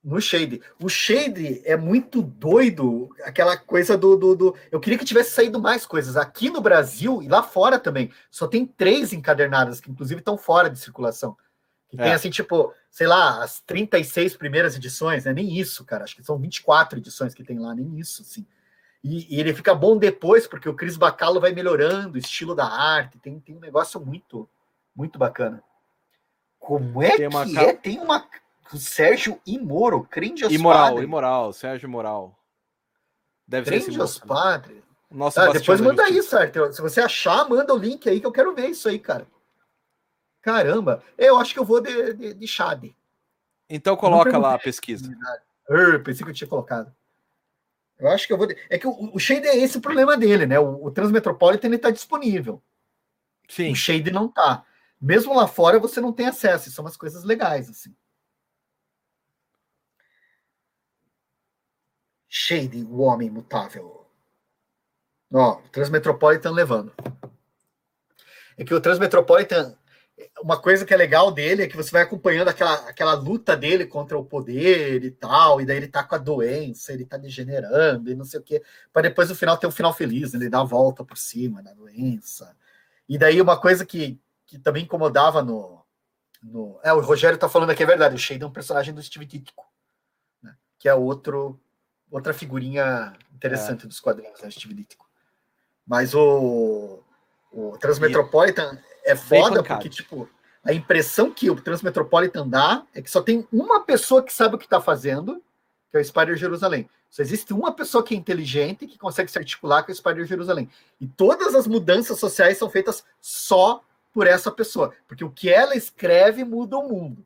no 0.03 0.19
Shade. 0.19 0.61
O 0.80 0.89
Shade 0.89 1.61
é 1.63 1.78
muito 1.78 2.21
doido, 2.21 3.09
aquela 3.24 3.55
coisa 3.55 3.97
do, 3.97 4.17
do, 4.17 4.36
do, 4.36 4.55
Eu 4.69 4.80
queria 4.80 4.99
que 4.99 5.05
tivesse 5.05 5.32
saído 5.32 5.61
mais 5.61 5.86
coisas. 5.86 6.17
Aqui 6.17 6.49
no 6.49 6.59
Brasil 6.59 7.24
e 7.24 7.30
lá 7.30 7.41
fora 7.41 7.80
também, 7.80 8.11
só 8.30 8.45
tem 8.45 8.65
três 8.65 9.13
encadernadas, 9.13 9.80
que 9.80 9.89
inclusive 9.89 10.19
estão 10.19 10.38
fora 10.38 10.69
de 10.69 10.78
circulação. 10.78 11.38
Que 11.88 11.95
é. 11.95 12.03
tem 12.03 12.11
assim, 12.11 12.30
tipo, 12.30 12.74
sei 12.91 13.07
lá, 13.07 13.41
as 13.41 13.61
36 13.61 14.36
primeiras 14.36 14.76
edições, 14.76 15.24
né? 15.24 15.32
Nem 15.32 15.57
isso, 15.57 15.86
cara. 15.86 16.03
Acho 16.03 16.15
que 16.17 16.24
são 16.24 16.38
24 16.38 16.99
edições 16.99 17.34
que 17.34 17.43
tem 17.43 17.57
lá, 17.57 17.74
nem 17.74 17.97
isso, 17.97 18.24
assim. 18.24 18.45
E, 19.04 19.36
e 19.36 19.39
ele 19.39 19.54
fica 19.54 19.76
bom 19.76 19.97
depois, 19.97 20.47
porque 20.47 20.70
o 20.70 20.74
Cris 20.74 20.95
Bacalo 20.95 21.41
vai 21.41 21.51
melhorando 21.51 22.16
o 22.16 22.18
estilo 22.18 22.56
da 22.56 22.66
arte. 22.66 23.20
Tem, 23.20 23.39
tem 23.39 23.56
um 23.56 23.60
negócio 23.60 23.99
muito, 23.99 24.49
muito 24.95 25.20
bacana. 25.20 25.62
Como 26.58 27.04
é 27.04 27.18
tem 27.18 27.30
que 27.30 27.60
é? 27.60 27.74
Tem 27.74 27.99
uma 27.99 28.26
o 28.74 28.78
Sérgio 28.78 29.39
Imoro, 29.45 30.04
Crindios 30.04 30.51
Imoral, 30.51 30.89
Padre. 30.89 31.04
Imoral, 31.04 31.54
Sérgio 31.54 31.88
Imoral. 31.88 32.39
Deve 33.47 33.82
ser 33.82 34.26
Padre. 34.26 34.84
Nossa, 35.12 35.43
ah, 35.43 35.54
depois 35.54 35.80
manda 35.80 36.10
isso, 36.10 36.36
Arthur. 36.36 36.74
Se 36.74 36.82
você 36.82 37.01
achar, 37.01 37.47
manda 37.47 37.74
o 37.74 37.78
link 37.78 38.10
aí 38.10 38.20
que 38.20 38.26
eu 38.26 38.32
quero 38.32 38.56
ver 38.56 38.70
isso 38.70 38.89
aí, 38.89 38.97
cara. 38.97 39.28
Caramba, 40.41 41.04
eu 41.18 41.38
acho 41.38 41.54
que 41.54 41.60
eu 41.60 41.66
vou 41.66 41.80
de, 41.80 42.14
de, 42.14 42.34
de 42.34 42.47
Chade. 42.47 42.95
Então 43.70 43.95
coloca 43.95 44.38
lá 44.38 44.56
a 44.56 44.60
pesquisa. 44.60 45.16
Eu 45.70 46.01
pensei 46.04 46.24
que 46.26 46.32
eu 46.32 46.36
tinha 46.36 46.47
colocado. 46.47 46.93
Eu 48.04 48.10
acho 48.10 48.28
que 48.28 48.34
eu 48.34 48.38
vou. 48.38 48.49
É 48.70 48.78
que 48.78 48.86
o, 48.86 49.16
o 49.16 49.18
Shade 49.18 49.47
é 49.47 49.56
esse 49.58 49.78
o 49.78 49.82
problema 49.82 50.18
dele, 50.18 50.45
né? 50.45 50.60
O, 50.60 50.88
o 50.88 50.91
Transmetropolitan 50.91 51.68
ele 51.68 51.78
tá 51.78 51.89
disponível. 51.89 52.62
Sim. 53.47 53.72
O 53.72 53.76
Shade 53.76 54.12
não 54.12 54.28
tá. 54.28 54.66
Mesmo 54.99 55.34
lá 55.34 55.47
fora 55.47 55.80
você 55.80 56.01
não 56.01 56.12
tem 56.12 56.28
acesso. 56.28 56.70
São 56.70 56.84
umas 56.84 56.97
coisas 56.97 57.24
legais, 57.24 57.70
assim. 57.70 57.95
Shade, 62.28 62.84
o 62.84 62.99
homem 62.99 63.30
imutável. 63.30 64.06
Ó, 65.32 65.60
o 65.60 65.70
Transmetropolitan 65.70 66.51
levando. 66.51 66.93
É 68.58 68.66
que 68.66 68.74
o 68.74 68.82
Transmetropolitan, 68.82 69.78
uma 70.41 70.59
coisa 70.59 70.86
que 70.86 70.93
é 70.93 70.97
legal 70.97 71.32
dele 71.32 71.64
é 71.64 71.68
que 71.68 71.76
você 71.76 71.89
vai 71.91 72.03
acompanhando 72.03 72.47
aquela, 72.47 72.74
aquela 72.88 73.14
luta 73.14 73.57
dele 73.57 73.86
contra 73.86 74.18
o 74.18 74.26
poder 74.26 75.03
e 75.03 75.11
tal, 75.11 75.59
e 75.59 75.66
daí 75.66 75.78
ele 75.78 75.88
tá 75.88 76.03
com 76.03 76.16
a 76.16 76.20
doença, 76.20 76.93
ele 76.93 77.05
tá 77.05 77.18
degenerando 77.18 78.11
e 78.11 78.16
não 78.16 78.26
sei 78.26 78.39
o 78.39 78.43
quê, 78.43 78.61
para 78.91 79.03
depois 79.03 79.30
no 79.30 79.36
final 79.36 79.57
ter 79.57 79.66
um 79.66 79.72
final 79.72 79.93
feliz, 79.93 80.34
né? 80.34 80.39
ele 80.39 80.49
dá 80.49 80.61
a 80.61 80.66
volta 80.66 81.03
por 81.03 81.18
cima 81.18 81.64
da 81.64 81.74
doença. 81.74 82.55
E 83.09 83.18
daí 83.18 83.41
uma 83.41 83.59
coisa 83.59 83.86
que, 83.86 84.20
que 84.45 84.59
também 84.59 84.84
incomodava 84.84 85.41
no, 85.41 85.84
no. 86.41 86.80
É, 86.84 86.93
o 86.93 87.01
Rogério 87.01 87.38
tá 87.38 87.49
falando 87.49 87.72
aqui, 87.72 87.84
é 87.84 87.88
verdade, 87.88 88.16
o 88.16 88.20
Shade 88.20 88.43
é 88.43 88.47
um 88.47 88.51
personagem 88.51 88.93
do 88.93 89.01
Steve 89.01 89.26
Ditko, 89.26 89.66
né? 90.41 90.55
que 90.78 90.88
é 90.88 90.93
outro 90.93 91.59
outra 92.11 92.32
figurinha 92.32 93.11
interessante 93.34 93.86
é. 93.86 93.88
dos 93.88 93.99
quadrinhos, 93.99 94.39
né, 94.39 94.51
Steve 94.51 94.76
Ditko. 94.76 95.09
Mas 95.86 96.14
o, 96.14 97.03
o 97.51 97.76
Transmetropolitan. 97.80 98.78
É 99.04 99.16
foda 99.16 99.62
porque, 99.64 99.89
tipo, 99.89 100.30
a 100.64 100.74
impressão 100.74 101.32
que 101.32 101.49
o 101.49 101.56
Transmetropolitan 101.56 102.47
dá 102.47 102.86
é 102.93 103.01
que 103.01 103.12
só 103.12 103.22
tem 103.22 103.47
uma 103.51 103.82
pessoa 103.82 104.24
que 104.24 104.32
sabe 104.32 104.56
o 104.56 104.58
que 104.58 104.66
está 104.66 104.80
fazendo, 104.80 105.43
que 105.91 105.97
é 105.97 105.99
o 105.99 106.06
Spider 106.06 106.38
Jerusalém. 106.38 106.89
Só 107.10 107.22
existe 107.22 107.54
uma 107.54 107.72
pessoa 107.72 108.04
que 108.04 108.16
é 108.16 108.18
inteligente 108.18 108.88
que 108.88 108.97
consegue 108.97 109.30
se 109.30 109.38
articular 109.38 109.84
com 109.84 109.91
o 109.91 109.95
Spider 109.95 110.26
Jerusalém. 110.26 110.70
E 110.99 111.08
todas 111.08 111.54
as 111.54 111.68
mudanças 111.68 112.18
sociais 112.18 112.58
são 112.58 112.70
feitas 112.70 113.04
só 113.22 113.84
por 114.14 114.26
essa 114.26 114.51
pessoa. 114.51 114.93
Porque 115.08 115.24
o 115.24 115.30
que 115.30 115.49
ela 115.49 115.76
escreve 115.76 116.43
muda 116.43 116.78
o 116.78 116.88
mundo. 116.88 117.26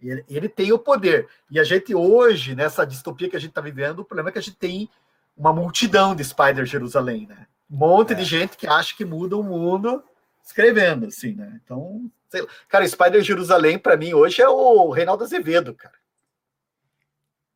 Ele, 0.00 0.24
ele, 0.28 0.48
tem 0.48 0.72
o 0.72 0.78
poder. 0.78 1.28
E 1.48 1.60
a 1.60 1.64
gente 1.64 1.94
hoje, 1.94 2.56
nessa 2.56 2.84
distopia 2.84 3.28
que 3.28 3.36
a 3.36 3.38
gente 3.38 3.50
está 3.50 3.60
vivendo, 3.60 4.00
o 4.00 4.04
problema 4.04 4.30
é 4.30 4.32
que 4.32 4.38
a 4.38 4.42
gente 4.42 4.56
tem 4.56 4.90
uma 5.36 5.52
multidão 5.52 6.16
de 6.16 6.24
Spider 6.24 6.64
Jerusalém, 6.64 7.26
né? 7.28 7.46
Um 7.70 7.76
monte 7.76 8.12
é. 8.12 8.16
de 8.16 8.24
gente 8.24 8.56
que 8.56 8.66
acha 8.66 8.96
que 8.96 9.04
muda 9.04 9.36
o 9.36 9.42
mundo 9.42 10.02
escrevendo, 10.44 11.06
assim, 11.06 11.34
né? 11.34 11.60
Então, 11.62 12.10
sei 12.28 12.42
lá. 12.42 12.48
Cara, 12.68 12.86
Spider 12.86 13.22
Jerusalém, 13.22 13.78
para 13.78 13.96
mim, 13.96 14.12
hoje 14.12 14.42
é 14.42 14.48
o 14.48 14.90
Reinaldo 14.90 15.24
Azevedo, 15.24 15.74
cara. 15.74 15.94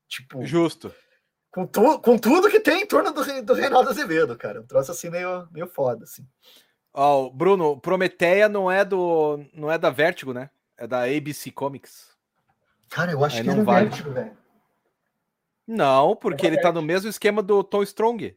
Tipo. 0.08 0.44
Justo. 0.44 0.94
Com, 1.50 1.66
tu, 1.66 1.98
com 2.00 2.18
tudo 2.18 2.50
que 2.50 2.60
tem 2.60 2.82
em 2.82 2.86
torno 2.86 3.12
do, 3.12 3.42
do 3.42 3.54
Reinaldo 3.54 3.90
Azevedo, 3.90 4.36
cara. 4.36 4.60
Um 4.60 4.66
troço 4.66 4.92
assim 4.92 5.08
meio, 5.10 5.48
meio 5.50 5.66
foda, 5.66 6.04
assim. 6.04 6.26
Ó, 6.92 7.24
oh, 7.24 7.30
Bruno, 7.30 7.80
Prometeia 7.80 8.48
não 8.48 8.70
é 8.70 8.84
do. 8.84 9.44
não 9.52 9.70
é 9.70 9.78
da 9.78 9.90
Vertigo, 9.90 10.32
né? 10.32 10.50
É 10.76 10.86
da 10.86 11.04
ABC 11.04 11.50
Comics. 11.50 12.14
Cara, 12.88 13.12
eu 13.12 13.24
acho 13.24 13.36
Aí 13.38 13.42
que 13.42 13.48
não 13.48 13.64
vale. 13.64 13.88
Vértigo, 13.88 14.12
velho. 14.12 14.36
Não, 15.66 16.14
porque 16.14 16.46
ele 16.46 16.60
tá 16.60 16.70
no 16.70 16.80
mesmo 16.80 17.10
esquema 17.10 17.42
do 17.42 17.64
Tom 17.64 17.82
Strong. 17.82 18.36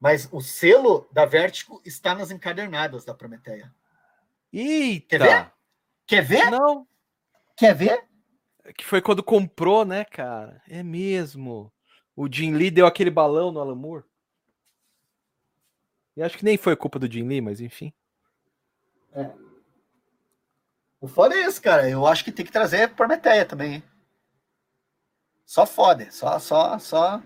Mas 0.00 0.28
o 0.32 0.40
selo 0.40 1.06
da 1.12 1.26
Vertigo 1.26 1.82
está 1.84 2.14
nas 2.14 2.30
encadernadas 2.30 3.04
da 3.04 3.12
Prometeia. 3.12 3.72
Eita! 4.50 5.18
Quer 5.18 5.18
ver? 5.18 5.52
Quer 6.06 6.22
ver? 6.22 6.50
Não. 6.50 6.88
Quer 7.54 7.74
ver? 7.74 8.08
Que 8.76 8.84
foi 8.84 9.02
quando 9.02 9.22
comprou, 9.22 9.84
né, 9.84 10.04
cara? 10.04 10.62
É 10.66 10.82
mesmo. 10.82 11.70
O 12.16 12.26
Jim 12.32 12.54
Lee 12.54 12.70
deu 12.70 12.86
aquele 12.86 13.10
balão 13.10 13.52
no 13.52 13.60
Alamur. 13.60 14.04
E 16.16 16.22
acho 16.22 16.38
que 16.38 16.44
nem 16.44 16.56
foi 16.56 16.74
culpa 16.74 16.98
do 16.98 17.10
Jim 17.10 17.26
Lee, 17.26 17.40
mas 17.40 17.60
enfim. 17.60 17.92
É. 19.12 19.30
O 21.00 21.08
foda 21.08 21.34
é 21.34 21.44
esse, 21.44 21.60
cara. 21.60 21.88
Eu 21.88 22.06
acho 22.06 22.24
que 22.24 22.32
tem 22.32 22.44
que 22.44 22.52
trazer 22.52 22.94
Prometeia 22.94 23.44
também. 23.44 23.74
Hein? 23.74 23.82
Só 25.44 25.66
foda. 25.66 26.10
Só, 26.10 26.38
só, 26.38 26.78
só. 26.78 27.22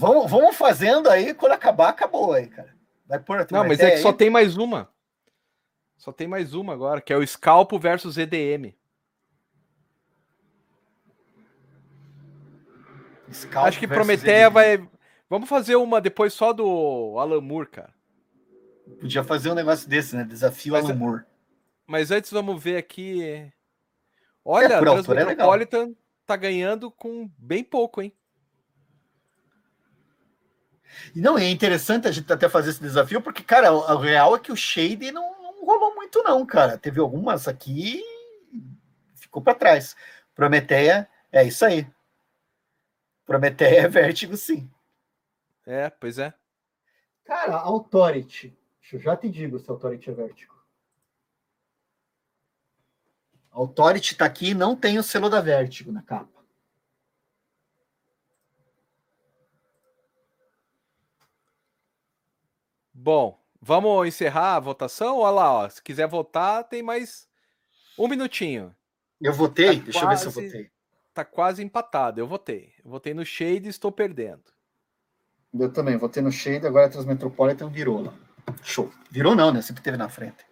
Vamos, 0.00 0.30
vamos 0.30 0.56
fazendo 0.56 1.10
aí, 1.10 1.34
quando 1.34 1.52
acabar, 1.52 1.90
acabou 1.90 2.32
aí, 2.32 2.46
cara. 2.46 2.74
Vai 3.06 3.18
pôr 3.18 3.46
Não, 3.50 3.66
mas 3.68 3.80
é 3.80 3.90
que 3.90 3.96
aí. 3.96 4.02
só 4.02 4.10
tem 4.14 4.30
mais 4.30 4.56
uma. 4.56 4.88
Só 5.98 6.10
tem 6.10 6.26
mais 6.26 6.54
uma 6.54 6.72
agora, 6.72 7.02
que 7.02 7.12
é 7.12 7.16
o 7.18 7.26
Scalpo 7.26 7.78
versus 7.78 8.16
EDM. 8.16 8.72
Scalpo 13.30 13.68
Acho 13.68 13.78
que 13.78 13.86
Prometeia 13.86 14.46
EDM. 14.46 14.54
vai. 14.54 14.88
Vamos 15.28 15.50
fazer 15.50 15.76
uma 15.76 16.00
depois 16.00 16.32
só 16.32 16.54
do 16.54 17.18
Alan 17.18 17.42
Moore, 17.42 17.68
cara. 17.68 17.92
Podia 18.98 19.22
fazer 19.22 19.50
um 19.50 19.54
negócio 19.54 19.86
desse, 19.86 20.16
né? 20.16 20.24
Desafio 20.24 20.72
Mas, 20.72 20.86
Alan 20.86 20.94
Moore. 20.94 21.24
Mas 21.86 22.10
antes 22.10 22.30
vamos 22.30 22.60
ver 22.62 22.78
aqui. 22.78 23.52
Olha, 24.42 24.72
é, 24.72 24.76
a 24.76 24.80
Transmetropolitan 24.80 25.90
é 25.90 25.94
tá 26.24 26.36
ganhando 26.36 26.90
com 26.90 27.30
bem 27.36 27.62
pouco, 27.62 28.00
hein? 28.00 28.14
E 31.14 31.20
não, 31.20 31.38
é 31.38 31.48
interessante 31.48 32.08
a 32.08 32.10
gente 32.10 32.32
até 32.32 32.48
fazer 32.48 32.70
esse 32.70 32.80
desafio, 32.80 33.20
porque, 33.20 33.42
cara, 33.42 33.72
o 33.72 33.96
real 33.96 34.36
é 34.36 34.38
que 34.38 34.52
o 34.52 34.56
Shade 34.56 35.12
não, 35.12 35.42
não 35.42 35.64
rolou 35.64 35.94
muito, 35.94 36.22
não, 36.22 36.44
cara. 36.44 36.78
Teve 36.78 37.00
algumas 37.00 37.48
aqui 37.48 38.02
ficou 39.30 39.40
para 39.40 39.54
trás. 39.54 39.96
Prometeia, 40.34 41.08
é 41.30 41.44
isso 41.44 41.64
aí. 41.64 41.86
Prometeia 43.24 43.82
é 43.82 43.88
vértigo, 43.88 44.36
sim. 44.36 44.68
É, 45.64 45.88
pois 45.88 46.18
é. 46.18 46.34
Cara, 47.24 47.56
Authority. 47.58 48.56
Eu 48.92 48.98
já 48.98 49.16
te 49.16 49.28
digo 49.28 49.56
se 49.60 49.70
Authority 49.70 50.10
é 50.10 50.12
vértigo. 50.12 50.58
Authority 53.52 54.12
está 54.12 54.24
aqui 54.24 54.52
não 54.52 54.74
tem 54.74 54.98
o 54.98 55.02
selo 55.02 55.28
da 55.30 55.40
Vertigo 55.40 55.92
na 55.92 56.02
capa. 56.02 56.39
Bom, 63.02 63.40
vamos 63.62 64.06
encerrar 64.06 64.56
a 64.56 64.60
votação? 64.60 65.20
Olha 65.20 65.30
lá, 65.30 65.52
ó, 65.54 65.68
se 65.70 65.82
quiser 65.82 66.06
votar, 66.06 66.64
tem 66.64 66.82
mais 66.82 67.26
um 67.98 68.06
minutinho. 68.06 68.76
Eu 69.18 69.32
votei? 69.32 69.78
Tá 69.78 69.84
Deixa 69.84 70.00
quase, 70.00 70.26
eu 70.26 70.30
ver 70.30 70.40
se 70.40 70.46
eu 70.46 70.50
votei. 70.50 70.70
Tá 71.14 71.24
quase 71.24 71.62
empatado. 71.62 72.20
Eu 72.20 72.26
votei. 72.26 72.74
Eu 72.84 72.90
votei 72.90 73.14
no 73.14 73.24
Shade 73.24 73.64
e 73.64 73.70
estou 73.70 73.90
perdendo. 73.90 74.44
Eu 75.58 75.72
também, 75.72 75.96
votei 75.96 76.22
no 76.22 76.30
Shade, 76.30 76.66
agora 76.66 76.88
a 76.88 76.90
Transmetropolitan 76.90 77.70
virou 77.70 78.02
lá. 78.02 78.12
Show. 78.62 78.92
Virou 79.10 79.34
não, 79.34 79.50
né? 79.50 79.62
Sempre 79.62 79.82
teve 79.82 79.96
na 79.96 80.10
frente. 80.10 80.44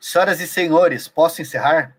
Senhoras 0.00 0.40
e 0.40 0.48
senhores, 0.48 1.06
posso 1.06 1.40
encerrar? 1.40 1.96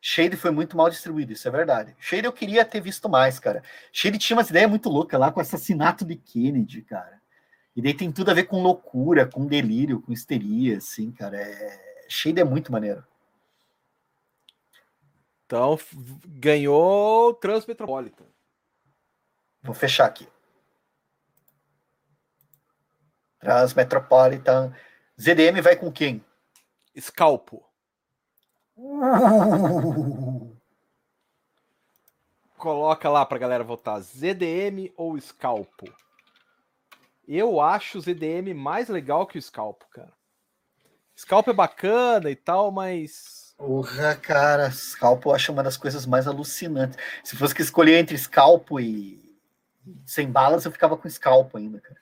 Shade 0.00 0.36
foi 0.36 0.52
muito 0.52 0.76
mal 0.76 0.88
distribuído, 0.88 1.32
isso 1.32 1.48
é 1.48 1.50
verdade. 1.50 1.96
Shade 1.98 2.24
eu 2.24 2.32
queria 2.32 2.64
ter 2.64 2.80
visto 2.80 3.08
mais, 3.08 3.40
cara. 3.40 3.64
Shade 3.90 4.16
tinha 4.16 4.36
umas 4.36 4.48
ideias 4.48 4.70
muito 4.70 4.88
loucas 4.88 5.18
lá 5.18 5.32
com 5.32 5.40
o 5.40 5.42
assassinato 5.42 6.04
de 6.04 6.14
Kennedy, 6.14 6.82
cara. 6.82 7.15
E 7.76 7.82
daí 7.82 7.92
tem 7.92 8.10
tudo 8.10 8.30
a 8.30 8.34
ver 8.34 8.44
com 8.44 8.62
loucura, 8.62 9.26
com 9.26 9.46
delírio, 9.46 10.00
com 10.00 10.10
histeria, 10.10 10.78
assim, 10.78 11.12
cara. 11.12 11.36
É... 11.36 12.06
Shade 12.08 12.40
é 12.40 12.44
muito 12.44 12.72
maneiro. 12.72 13.04
Então, 15.44 15.78
ganhou 16.24 17.34
Transmetropolitan. 17.34 18.24
Vou 19.62 19.74
fechar 19.74 20.06
aqui. 20.06 20.26
Transmetropolitan. 23.38 24.74
ZDM 25.20 25.60
vai 25.62 25.76
com 25.76 25.92
quem? 25.92 26.24
Scalpo. 26.98 27.62
Coloca 32.56 33.08
lá 33.10 33.26
pra 33.26 33.38
galera 33.38 33.62
votar 33.62 34.00
ZDM 34.00 34.92
ou 34.96 35.20
Scalpo. 35.20 35.92
Eu 37.26 37.60
acho 37.60 37.98
o 37.98 38.00
ZDM 38.00 38.54
mais 38.54 38.88
legal 38.88 39.26
que 39.26 39.38
o 39.38 39.42
Scalpo, 39.42 39.86
cara. 39.90 40.12
Scalpo 41.16 41.50
é 41.50 41.54
bacana 41.54 42.30
e 42.30 42.36
tal, 42.36 42.70
mas. 42.70 43.54
Porra, 43.56 44.14
cara, 44.16 44.70
Scalpo 44.70 45.30
eu 45.30 45.34
acho 45.34 45.50
uma 45.52 45.62
das 45.62 45.76
coisas 45.76 46.06
mais 46.06 46.26
alucinantes. 46.26 46.98
Se 47.24 47.36
fosse 47.36 47.54
que 47.54 47.62
escolher 47.62 47.98
entre 47.98 48.16
Scalpo 48.16 48.78
e 48.78 49.26
sem 50.04 50.30
balas, 50.30 50.64
eu 50.64 50.72
ficava 50.72 50.96
com 50.96 51.08
Scalpo 51.08 51.56
ainda, 51.56 51.80
cara. 51.80 52.00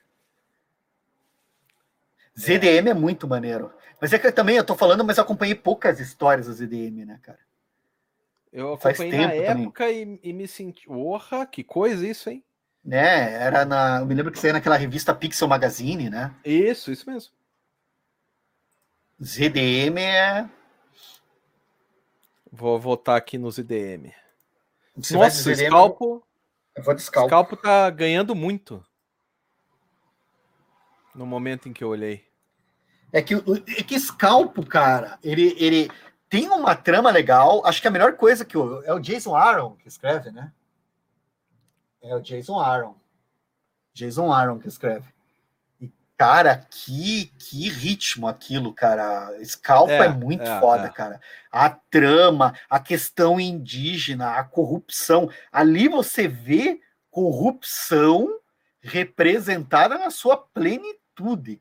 ZDM 2.37 2.89
é. 2.89 2.93
muito 2.93 3.27
maneiro. 3.27 3.71
Mas 4.01 4.11
é 4.11 4.19
que 4.19 4.27
eu 4.27 4.33
também, 4.33 4.57
eu 4.57 4.65
tô 4.65 4.75
falando, 4.75 5.03
mas 5.05 5.17
eu 5.17 5.23
acompanhei 5.23 5.55
poucas 5.55 5.99
histórias 5.99 6.47
do 6.47 6.53
ZDM, 6.53 7.05
né, 7.05 7.19
cara? 7.21 7.39
Eu 8.51 8.73
acompanhei 8.73 9.11
Faz 9.11 9.27
na 9.27 9.33
época 9.33 9.89
e, 9.89 10.19
e, 10.21 10.33
me 10.33 10.47
senti. 10.47 10.85
Porra, 10.85 11.45
que 11.45 11.63
coisa 11.63 12.05
isso, 12.05 12.29
hein? 12.29 12.43
Né, 12.85 13.33
era 13.33 13.65
na. 13.65 13.99
Eu 14.01 14.05
me 14.05 14.13
lembro 14.13 14.31
que 14.31 14.37
saía 14.37 14.53
naquela 14.53 14.77
revista 14.77 15.15
Pixel 15.15 15.47
Magazine, 15.47 16.07
né? 16.07 16.31
Isso, 16.45 16.91
isso 16.91 17.09
mesmo. 17.09 17.33
ZDM 19.21 19.97
é. 19.97 20.47
Vou 22.51 22.79
votar 22.79 23.17
aqui 23.17 23.39
no 23.39 23.51
ZDM. 23.51 24.13
Você 24.95 25.15
Nossa, 25.15 25.49
o 25.49 25.55
Scalpo. 25.55 26.23
Eu 26.75 26.83
vou 26.83 26.93
de 26.93 27.01
Scalpo. 27.01 27.29
Scalpo 27.29 27.57
tá 27.57 27.89
ganhando 27.89 28.35
muito. 28.35 28.85
No 31.13 31.25
momento 31.25 31.67
em 31.67 31.73
que 31.73 31.83
eu 31.83 31.89
olhei. 31.89 32.23
É 33.11 33.21
que, 33.21 33.33
é 33.33 33.83
que 33.83 33.99
Scalpo, 33.99 34.65
cara, 34.65 35.17
ele, 35.23 35.55
ele 35.57 35.89
tem 36.29 36.49
uma 36.49 36.75
trama 36.75 37.09
legal. 37.09 37.65
Acho 37.65 37.81
que 37.81 37.87
a 37.87 37.91
melhor 37.91 38.13
coisa 38.13 38.45
que 38.45 38.57
o, 38.57 38.83
é 38.83 38.93
o 38.93 38.99
Jason 38.99 39.35
Aaron 39.35 39.75
que 39.75 39.87
escreve, 39.87 40.31
né? 40.31 40.51
É 42.05 42.15
o 42.15 42.21
Jason 42.21 42.59
Aaron. 42.59 42.95
Jason 43.93 44.31
Aaron 44.31 44.59
que 44.59 44.67
escreve. 44.67 45.07
E, 45.81 45.91
cara, 46.17 46.65
que, 46.69 47.27
que 47.39 47.67
ritmo 47.69 48.27
aquilo, 48.27 48.73
cara. 48.73 49.31
Scalpo 49.43 49.91
é, 49.91 50.05
é 50.05 50.09
muito 50.09 50.43
é, 50.43 50.59
foda, 50.59 50.85
é. 50.85 50.89
cara. 50.89 51.19
A 51.51 51.69
trama, 51.69 52.53
a 52.69 52.79
questão 52.79 53.39
indígena, 53.39 54.35
a 54.35 54.43
corrupção. 54.43 55.29
Ali 55.51 55.87
você 55.87 56.27
vê 56.27 56.79
corrupção 57.09 58.39
representada 58.81 59.97
na 59.97 60.11
sua 60.11 60.37
plenitude 60.37 61.05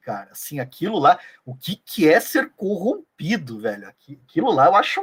cara. 0.01 0.32
Assim, 0.32 0.59
aquilo 0.59 0.99
lá, 0.99 1.18
o 1.45 1.55
que, 1.55 1.76
que 1.76 2.09
é 2.09 2.18
ser 2.18 2.51
corrompido, 2.51 3.61
velho? 3.61 3.88
Aquilo 3.88 4.51
lá 4.51 4.66
eu 4.66 4.74
acho 4.74 5.01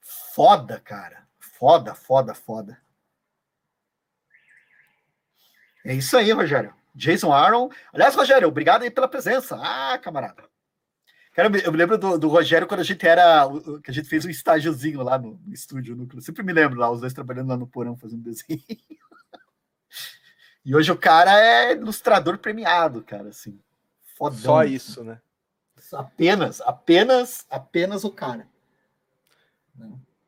foda, 0.00 0.78
cara. 0.80 1.26
Foda, 1.38 1.94
foda, 1.94 2.34
foda. 2.34 2.78
É 5.84 5.94
isso 5.94 6.16
aí, 6.16 6.30
Rogério. 6.32 6.74
Jason 6.94 7.32
Aaron. 7.32 7.70
Aliás, 7.92 8.14
Rogério, 8.14 8.48
obrigado 8.48 8.82
aí 8.82 8.90
pela 8.90 9.08
presença. 9.08 9.58
Ah, 9.60 9.98
camarada. 9.98 10.44
Cara, 11.32 11.48
eu 11.64 11.70
me 11.72 11.78
lembro 11.78 11.96
do, 11.96 12.18
do 12.18 12.28
Rogério 12.28 12.66
quando 12.66 12.80
a 12.80 12.84
gente 12.84 13.06
era. 13.06 13.48
que 13.82 13.90
a 13.90 13.94
gente 13.94 14.08
fez 14.08 14.24
um 14.24 14.30
estágiozinho 14.30 15.02
lá 15.02 15.18
no, 15.18 15.40
no 15.46 15.52
estúdio 15.54 15.94
núcleo. 15.96 16.20
Sempre 16.20 16.42
me 16.42 16.52
lembro 16.52 16.78
lá, 16.78 16.90
os 16.90 17.00
dois 17.00 17.12
trabalhando 17.12 17.48
lá 17.48 17.56
no 17.56 17.66
porão 17.66 17.96
fazendo 17.96 18.22
desenho. 18.22 18.60
E 20.62 20.76
hoje 20.76 20.92
o 20.92 20.96
cara 20.96 21.40
é 21.40 21.72
ilustrador 21.72 22.36
premiado, 22.36 23.02
cara, 23.02 23.30
assim. 23.30 23.58
Fodão. 24.16 24.38
Só 24.38 24.62
isso, 24.62 25.02
né? 25.02 25.18
Apenas, 25.94 26.60
apenas, 26.60 27.46
apenas 27.48 28.04
o 28.04 28.10
cara. 28.10 28.46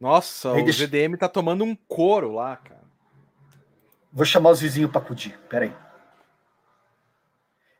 Nossa, 0.00 0.54
Aí 0.54 0.62
o 0.62 0.64
deixa... 0.64 0.86
GDM 0.86 1.16
tá 1.16 1.28
tomando 1.28 1.62
um 1.64 1.76
couro 1.76 2.32
lá, 2.32 2.56
cara. 2.56 2.81
Vou 4.12 4.24
chamar 4.24 4.50
os 4.50 4.60
vizinhos 4.60 4.90
pra 4.90 5.00
acudir, 5.00 5.38
peraí. 5.48 5.74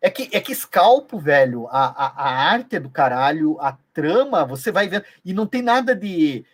É 0.01 0.11
que, 0.11 0.28
é 0.33 0.41
que 0.41 0.51
escalpo, 0.51 1.18
velho, 1.18 1.68
a, 1.68 1.85
a, 1.87 2.07
a 2.24 2.51
arte 2.51 2.76
é 2.76 2.80
do 2.80 2.91
caralho, 2.91 3.61
a 3.61 3.78
trama, 3.93 4.45
você 4.45 4.72
vai 4.72 4.89
vendo. 4.89 5.05
E 5.24 5.33
não 5.33 5.47
tem 5.47 5.62
nada 5.62 5.95
de 5.95 6.45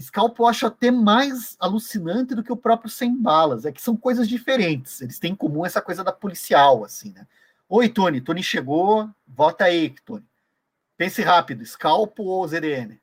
Scalpo 0.00 0.42
eu 0.42 0.46
acho 0.46 0.66
até 0.66 0.90
mais 0.90 1.56
alucinante 1.58 2.34
do 2.34 2.42
que 2.42 2.52
o 2.52 2.56
próprio 2.56 2.90
Sem 2.90 3.16
Balas. 3.16 3.64
É 3.64 3.72
que 3.72 3.82
são 3.82 3.96
coisas 3.96 4.28
diferentes. 4.28 5.00
Eles 5.00 5.18
têm 5.18 5.32
em 5.32 5.36
comum 5.36 5.64
essa 5.64 5.80
coisa 5.80 6.04
da 6.04 6.12
policial, 6.12 6.84
assim, 6.84 7.12
né? 7.12 7.26
Oi, 7.68 7.88
Tony. 7.88 8.20
Tony 8.20 8.42
chegou. 8.42 9.10
Vota 9.26 9.64
aí, 9.64 9.94
Tony. 10.04 10.24
Pense 10.96 11.22
rápido. 11.22 11.64
Scalpo 11.64 12.22
ou 12.24 12.46
ZDM? 12.46 13.00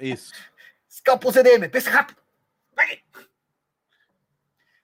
Isso. 0.00 0.32
Scalpo 0.88 1.26
ou 1.26 1.32
ZDM? 1.32 1.68
Pense 1.68 1.88
rápido. 1.88 2.20
Vai. 2.76 3.00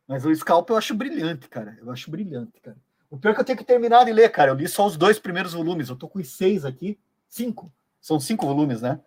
Mas 0.08 0.24
o 0.24 0.34
Scalpo 0.34 0.72
eu 0.72 0.76
acho 0.76 0.94
brilhante, 0.94 1.48
cara. 1.48 1.76
Eu 1.80 1.92
acho 1.92 2.10
brilhante, 2.10 2.58
cara. 2.60 2.76
O 3.10 3.18
pior 3.18 3.30
é 3.32 3.34
que 3.34 3.40
eu 3.40 3.44
tenho 3.44 3.58
que 3.58 3.64
terminar 3.64 4.04
de 4.04 4.12
ler, 4.12 4.30
cara. 4.30 4.50
Eu 4.50 4.54
li 4.54 4.66
só 4.66 4.86
os 4.86 4.96
dois 4.96 5.18
primeiros 5.18 5.52
volumes. 5.52 5.88
Eu 5.88 5.96
tô 5.96 6.08
com 6.08 6.18
os 6.18 6.30
seis 6.30 6.64
aqui. 6.64 6.98
Cinco. 7.28 7.70
São 8.00 8.18
cinco 8.18 8.46
volumes, 8.46 8.80
né? 8.80 9.00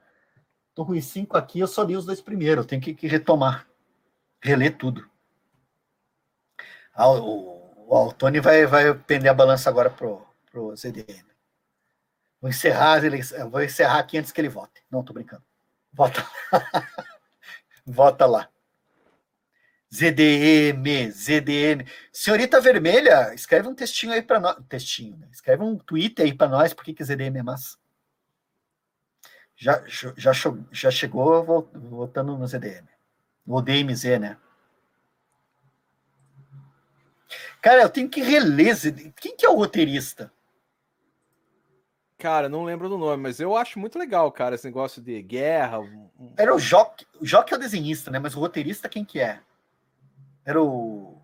Tô 0.74 0.86
com 0.86 0.94
os 0.94 1.06
cinco 1.06 1.38
aqui, 1.38 1.60
eu 1.60 1.68
só 1.68 1.84
li 1.84 1.96
os 1.96 2.06
dois 2.06 2.22
primeiros, 2.22 2.64
eu 2.64 2.70
tenho 2.70 2.82
que, 2.82 2.94
que 2.94 3.08
retomar, 3.08 3.68
reler 4.42 4.78
tudo. 4.78 5.10
Ah, 6.94 7.10
o, 7.10 7.86
o, 7.88 8.08
o 8.08 8.14
Tony 8.14 8.40
vai, 8.40 8.66
vai 8.66 8.94
pender 8.94 9.30
a 9.30 9.34
balança 9.34 9.70
agora 9.70 9.90
pro, 9.90 10.26
pro 10.50 10.76
ZDM. 10.76 11.26
Vou 12.40 12.50
encerrar, 12.50 13.02
vou 13.50 13.62
encerrar 13.62 14.00
aqui 14.00 14.18
antes 14.18 14.32
que 14.32 14.40
ele 14.40 14.50
vote. 14.50 14.82
Não, 14.90 15.04
tô 15.04 15.14
brincando. 15.14 15.44
Vota 15.94 16.22
lá. 16.52 16.88
Vota 17.86 18.26
lá. 18.26 18.50
ZDM, 19.94 21.12
ZDM. 21.12 21.86
Senhorita 22.14 22.62
Vermelha, 22.62 23.34
escreve 23.34 23.68
um 23.68 23.76
textinho 23.76 24.14
aí 24.14 24.22
para 24.22 24.40
nós. 24.40 24.58
Textinho, 24.70 25.18
né? 25.18 25.28
Escreve 25.32 25.64
um 25.64 25.78
tweet 25.78 26.22
aí 26.22 26.34
para 26.34 26.48
nós, 26.48 26.74
por 26.74 26.86
que 26.86 27.04
ZDM 27.04 27.38
é 27.38 27.44
massa 27.44 27.82
já, 29.62 29.84
já, 29.86 30.34
já 30.72 30.90
chegou 30.90 31.70
votando 31.72 32.36
no 32.36 32.48
ZDM. 32.48 32.88
No 33.46 33.62
DMZ, 33.62 34.20
né? 34.20 34.38
Cara, 37.62 37.84
eu 37.84 37.90
tenho 37.90 38.10
que 38.10 38.24
reler. 38.24 38.76
Quem 39.16 39.38
que 39.38 39.46
é 39.46 39.50
o 39.50 39.56
roteirista? 39.56 40.34
Cara, 42.18 42.50
não 42.50 42.64
lembro 42.64 42.90
do 42.90 42.98
nome, 42.98 43.22
mas 43.22 43.40
eu 43.40 43.56
acho 43.56 43.78
muito 43.78 44.00
legal, 44.00 44.32
cara, 44.32 44.56
esse 44.56 44.66
negócio 44.66 45.00
de 45.00 45.22
guerra. 45.22 45.78
Era 46.36 46.56
o 46.56 46.60
Jock. 46.60 47.06
O 47.20 47.26
Jock 47.26 47.54
é 47.54 47.56
o 47.56 47.60
desenhista, 47.60 48.10
né? 48.10 48.18
Mas 48.18 48.36
o 48.36 48.40
roteirista 48.40 48.90
quem 48.90 49.06
que 49.06 49.20
é? 49.20 49.42
Era 50.46 50.62
o. 50.62 51.22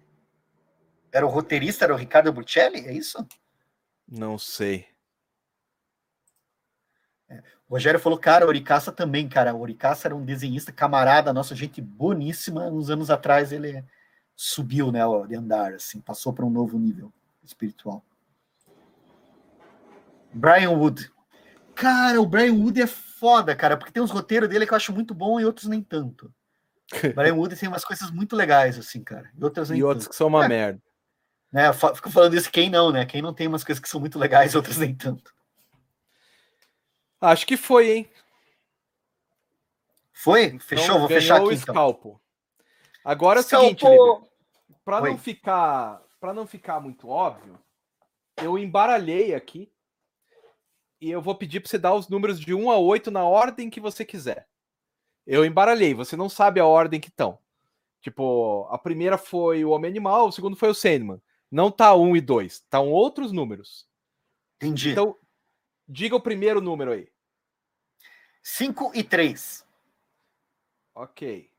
Era 1.12 1.26
o 1.26 1.30
roteirista, 1.30 1.86
era 1.86 1.94
o 1.94 1.98
Ricardo 1.98 2.32
Buccelli, 2.32 2.86
é 2.86 2.94
isso? 2.94 3.26
Não 4.08 4.38
sei. 4.38 4.86
É. 7.30 7.40
O 7.68 7.74
Rogério 7.74 8.00
falou, 8.00 8.18
cara, 8.18 8.46
o 8.46 8.50
Oricaça 8.50 8.92
também, 8.92 9.28
cara. 9.28 9.54
O 9.54 9.62
Oricaça 9.62 10.08
era 10.08 10.16
um 10.16 10.24
desenhista 10.24 10.72
camarada, 10.72 11.34
nossa 11.34 11.56
gente 11.56 11.82
boníssima. 11.82 12.68
Uns 12.68 12.90
anos 12.90 13.10
atrás 13.10 13.52
ele 13.52 13.84
subiu, 14.36 14.92
né, 14.92 15.02
de 15.28 15.36
andar, 15.36 15.74
assim, 15.74 16.00
passou 16.00 16.32
para 16.32 16.46
um 16.46 16.50
novo 16.50 16.78
nível 16.78 17.12
espiritual. 17.44 18.06
Brian 20.32 20.72
Wood. 20.72 21.12
Cara, 21.74 22.22
o 22.22 22.26
Brian 22.26 22.54
Wood 22.54 22.82
é 22.82 22.88
foda, 22.88 23.56
cara, 23.56 23.76
porque 23.76 23.92
tem 23.92 24.02
uns 24.02 24.12
roteiros 24.12 24.48
dele 24.48 24.68
que 24.68 24.74
eu 24.74 24.78
acho 24.78 24.94
muito 24.94 25.14
bom 25.14 25.40
e 25.40 25.46
outros 25.46 25.68
nem 25.68 25.82
tanto. 25.82 26.32
Brian 27.16 27.36
Wood 27.36 27.56
tem 27.56 27.68
umas 27.68 27.86
coisas 27.86 28.10
muito 28.12 28.36
legais, 28.36 28.78
assim, 28.78 29.04
cara. 29.04 29.30
E 29.38 29.44
outras 29.44 29.70
E 29.70 29.84
outros 29.84 30.06
tanto. 30.06 30.12
que 30.12 30.16
são 30.16 30.28
uma 30.28 30.46
é. 30.46 30.48
merda. 30.48 30.82
Né, 31.52 31.72
fico 31.74 32.12
falando 32.12 32.36
isso, 32.36 32.52
quem 32.52 32.70
não, 32.70 32.92
né? 32.92 33.06
Quem 33.06 33.22
não 33.22 33.34
tem 33.34 33.48
umas 33.48 33.64
coisas 33.64 33.82
que 33.82 33.90
são 33.90 34.00
muito 34.00 34.20
legais, 34.20 34.54
outras 34.56 34.78
nem 34.78 34.94
tanto. 34.94 35.34
Acho 37.22 37.48
que 37.48 37.58
foi, 37.58 37.92
hein? 37.92 38.12
Foi? 40.14 40.60
Fechou? 40.60 40.86
Então, 40.86 41.00
Vou 41.00 41.08
fechar 41.08 41.38
aqui. 41.38 41.46
O. 41.46 41.52
Então. 41.54 42.20
Agora 43.04 43.40
é 43.40 43.42
o 43.42 43.44
seguinte, 43.44 43.86
para 44.84 45.02
não 45.02 45.18
ficar 45.18 46.02
para 46.20 46.34
não 46.34 46.48
ficar 46.48 46.80
muito 46.80 47.08
óbvio, 47.08 47.60
eu 48.42 48.58
embaralhei 48.58 49.34
aqui 49.36 49.72
e 51.00 51.12
eu 51.12 51.22
vou 51.22 51.36
pedir 51.36 51.60
para 51.60 51.70
você 51.70 51.78
dar 51.78 51.94
os 51.94 52.10
números 52.10 52.40
de 52.40 52.54
1 52.54 52.72
a 52.72 52.78
8 52.78 53.12
na 53.12 53.24
ordem 53.24 53.70
que 53.70 53.80
você 53.80 54.04
quiser. 54.04 54.48
Eu 55.28 55.44
embaralhei, 55.44 55.94
você 55.94 56.16
não 56.16 56.30
sabe 56.30 56.62
a 56.62 56.66
ordem 56.66 57.02
que 57.02 57.10
estão. 57.10 57.38
Tipo, 58.00 58.66
a 58.72 58.78
primeira 58.78 59.18
foi 59.18 59.66
o 59.66 59.72
Homem 59.72 59.92
Animal, 59.92 60.30
o 60.30 60.32
segundo 60.32 60.56
foi 60.56 60.70
o 60.70 60.74
Sandman. 60.74 61.22
Não 61.52 61.70
tá 61.70 61.94
1 61.94 62.16
e 62.16 62.22
2, 62.22 62.54
estão 62.54 62.90
outros 62.90 63.34
números. 63.34 63.86
Entendi. 64.56 64.92
Então, 64.92 65.18
diga 65.86 66.16
o 66.16 66.22
primeiro 66.22 66.62
número 66.62 66.94
aí. 66.94 67.12
5 68.42 68.94
e 68.96 69.04
3. 69.04 69.68
Ok. 70.96 71.52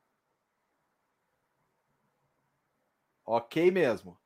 Ok 3.26 3.70
mesmo. 3.70 4.18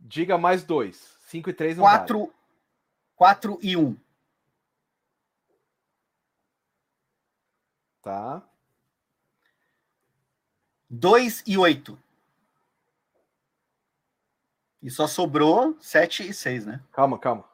Diga 0.00 0.38
mais 0.38 0.64
dois. 0.64 1.18
5 1.26 1.50
e 1.50 1.52
3 1.52 1.76
não 1.76 1.84
4, 1.84 2.18
vale. 2.18 2.32
4 3.16 3.58
e 3.62 3.76
1. 3.76 3.96
Tá. 8.06 8.40
2 10.88 11.42
e 11.44 11.58
8. 11.58 11.98
E 14.80 14.88
só 14.88 15.08
sobrou 15.08 15.76
7 15.80 16.28
e 16.28 16.32
6, 16.32 16.66
né? 16.66 16.84
Calma, 16.92 17.18
calma. 17.18 17.44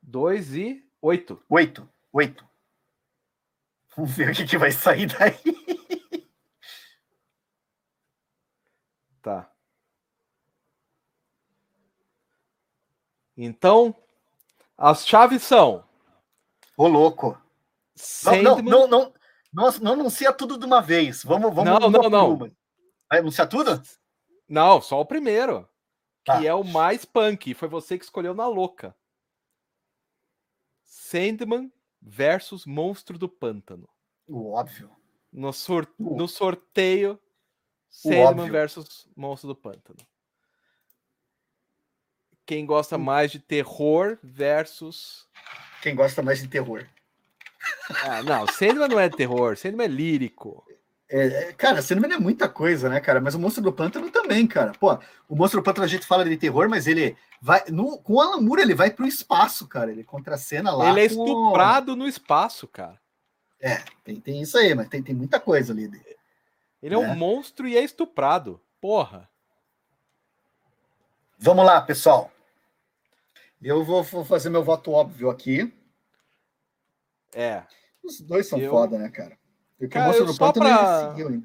2 0.00 0.54
e 0.54 0.88
8. 1.02 1.42
8. 1.48 1.88
8. 2.12 2.48
Vamos 3.96 4.12
ver 4.12 4.30
o 4.30 4.32
que, 4.32 4.46
que 4.46 4.56
vai 4.56 4.70
sair 4.70 5.06
daí. 5.06 5.34
Tá. 9.20 9.50
Então, 13.34 13.96
as 14.76 15.06
chaves 15.06 15.42
são. 15.42 15.82
Ô, 16.76 16.86
louco. 16.86 17.42
Não, 18.24 18.42
não, 18.42 18.88
não, 18.88 19.12
não, 19.52 19.70
não, 19.80 19.92
anuncia 19.92 20.32
tudo 20.32 20.58
de 20.58 20.66
uma 20.66 20.80
vez. 20.80 21.22
Vamos, 21.22 21.54
vamos. 21.54 21.80
Não, 21.80 21.90
não, 21.90 22.10
não. 22.10 22.38
Vai 23.08 23.20
anunciar 23.20 23.48
tudo? 23.48 23.80
Não, 24.48 24.80
só 24.80 25.00
o 25.00 25.06
primeiro. 25.06 25.68
Tá. 26.24 26.38
Que 26.38 26.46
é 26.46 26.54
o 26.54 26.64
mais 26.64 27.04
punk. 27.04 27.54
Foi 27.54 27.68
você 27.68 27.98
que 27.98 28.04
escolheu 28.04 28.34
na 28.34 28.46
louca. 28.46 28.96
Sandman 30.82 31.72
versus 32.00 32.66
Monstro 32.66 33.18
do 33.18 33.28
Pântano. 33.28 33.88
O 34.26 34.52
óbvio. 34.52 34.90
No, 35.32 35.52
sor... 35.52 35.92
no 35.98 36.26
sorteio, 36.26 37.20
Sandman 37.90 38.50
versus 38.50 39.08
Monstro 39.16 39.48
do 39.48 39.56
Pântano. 39.56 39.98
Quem 42.46 42.66
gosta 42.66 42.98
mais 42.98 43.30
de 43.30 43.38
terror 43.38 44.18
versus. 44.22 45.28
Quem 45.82 45.94
gosta 45.94 46.22
mais 46.22 46.40
de 46.40 46.48
terror. 46.48 46.86
Ah, 48.02 48.22
não, 48.22 48.46
Sandman 48.46 48.88
não 48.88 48.98
é 48.98 49.08
terror, 49.08 49.56
Sandman 49.56 49.86
é 49.86 49.88
lírico. 49.88 50.64
É, 51.08 51.26
é, 51.26 51.52
cara, 51.52 51.82
Sandman 51.82 52.12
é 52.12 52.18
muita 52.18 52.48
coisa, 52.48 52.88
né, 52.88 52.98
cara? 52.98 53.20
Mas 53.20 53.34
o 53.34 53.38
Monstro 53.38 53.62
do 53.62 53.72
Pântano 53.72 54.10
também, 54.10 54.46
cara. 54.46 54.72
Pô, 54.72 54.98
o 55.28 55.36
Monstro 55.36 55.60
do 55.60 55.64
Pântano 55.64 55.84
a 55.84 55.88
gente 55.88 56.06
fala 56.06 56.24
de 56.24 56.36
terror, 56.36 56.68
mas 56.68 56.86
ele 56.86 57.16
vai. 57.40 57.62
No, 57.68 57.98
com 57.98 58.14
o 58.14 58.20
Alan 58.20 58.40
Moore, 58.40 58.62
ele 58.62 58.74
vai 58.74 58.90
pro 58.90 59.06
espaço, 59.06 59.68
cara. 59.68 59.90
Ele 59.90 60.02
contracena 60.02 60.74
lá. 60.74 60.90
Ele 60.90 61.00
é 61.00 61.04
estuprado 61.04 61.94
no 61.94 62.08
espaço, 62.08 62.66
cara. 62.66 62.98
É, 63.60 63.82
tem, 64.02 64.20
tem 64.20 64.42
isso 64.42 64.58
aí, 64.58 64.74
mas 64.74 64.88
tem, 64.88 65.02
tem 65.02 65.14
muita 65.14 65.38
coisa 65.38 65.72
ali. 65.72 65.90
Ele 66.82 66.94
é, 66.94 66.98
é 66.98 66.98
um 66.98 67.14
monstro 67.14 67.68
e 67.68 67.76
é 67.76 67.84
estuprado. 67.84 68.60
Porra. 68.80 69.28
Vamos 71.38 71.64
lá, 71.64 71.80
pessoal. 71.80 72.30
Eu 73.62 73.84
vou, 73.84 74.02
vou 74.02 74.24
fazer 74.24 74.50
meu 74.50 74.64
voto 74.64 74.90
óbvio 74.90 75.30
aqui. 75.30 75.72
É. 77.34 77.64
Os 78.02 78.20
dois 78.20 78.46
são 78.48 78.58
eu... 78.58 78.70
foda, 78.70 78.98
né, 78.98 79.08
cara? 79.08 79.38
Porque 79.78 79.88
cara, 79.88 80.04
o 80.04 80.08
monstro 80.08 80.26
do 80.26 80.32
só 80.34 80.52
pântano 80.52 80.66
pra... 80.66 81.10
seguiu. 81.10 81.44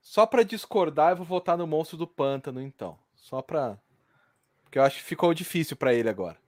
Só 0.00 0.24
pra 0.24 0.42
discordar, 0.42 1.12
eu 1.12 1.16
vou 1.16 1.26
votar 1.26 1.58
no 1.58 1.66
monstro 1.66 1.96
do 1.96 2.06
pântano, 2.06 2.62
então. 2.62 2.98
Só 3.14 3.42
pra. 3.42 3.76
Porque 4.62 4.78
eu 4.78 4.82
acho 4.82 4.98
que 4.98 5.02
ficou 5.02 5.34
difícil 5.34 5.76
para 5.76 5.92
ele 5.92 6.08
agora. 6.08 6.38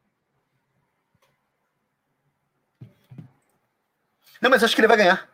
Não, 4.41 4.49
mas 4.49 4.63
acho 4.63 4.75
que 4.75 4.81
ele 4.81 4.89
vai 4.89 4.97
ganhar. 4.97 5.29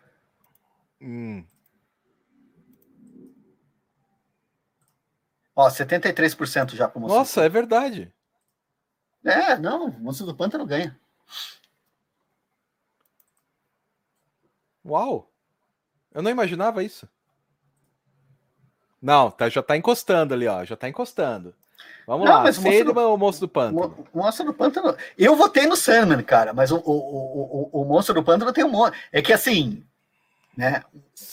Hum. 1.01 1.45
Ó, 5.55 5.69
73% 5.69 6.75
já 6.75 6.89
pro 6.89 7.01
monstro. 7.01 7.19
Nossa, 7.19 7.45
é 7.45 7.49
verdade. 7.49 8.13
É, 9.25 9.57
não, 9.59 9.89
o 9.89 10.01
monstro 10.01 10.27
do 10.27 10.35
pântano 10.35 10.67
ganha. 10.67 10.99
Uau! 14.85 15.31
Eu 16.13 16.23
não 16.23 16.31
imaginava 16.31 16.83
isso. 16.85 17.09
Não, 19.01 19.31
tá, 19.31 19.49
já 19.49 19.63
tá 19.63 19.77
encostando 19.77 20.33
ali, 20.33 20.47
ó. 20.47 20.65
Já 20.65 20.77
tá 20.77 20.89
encostando. 20.89 21.55
Vamos 22.07 22.27
não, 22.27 22.43
lá, 22.43 22.53
Sandman 22.53 22.85
do... 22.85 23.01
ou 23.01 23.19
Monstro 23.19 23.47
do 23.47 23.51
Pântano? 23.51 24.07
O, 24.13 24.19
Monstro 24.19 24.47
do 24.47 24.55
Pântano. 24.55 24.97
Eu 25.17 25.37
votei 25.37 25.67
no 25.67 25.77
Sandman, 25.77 26.23
cara, 26.23 26.53
mas 26.53 26.71
o, 26.71 26.77
o, 26.77 27.71
o, 27.73 27.83
o, 27.83 27.85
Monstro 27.85 28.15
do 28.15 28.23
Pântano 28.23 28.53
tem 28.53 28.65
um 28.65 28.71
monte. 28.71 28.97
É 29.11 29.23
que 29.23 29.33
assim. 29.33 29.85
Né? 30.57 30.83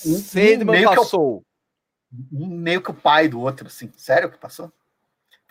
Um, 0.06 0.18
Sandman 0.18 0.84
passou. 0.86 1.42
Que 1.42 2.36
é 2.36 2.40
o, 2.40 2.46
um 2.46 2.48
meio 2.48 2.82
que 2.82 2.92
o 2.92 2.94
pai 2.94 3.28
do 3.28 3.40
outro, 3.40 3.68
assim. 3.68 3.92
Sério 3.98 4.32
que 4.32 4.38
passou? 4.38 4.72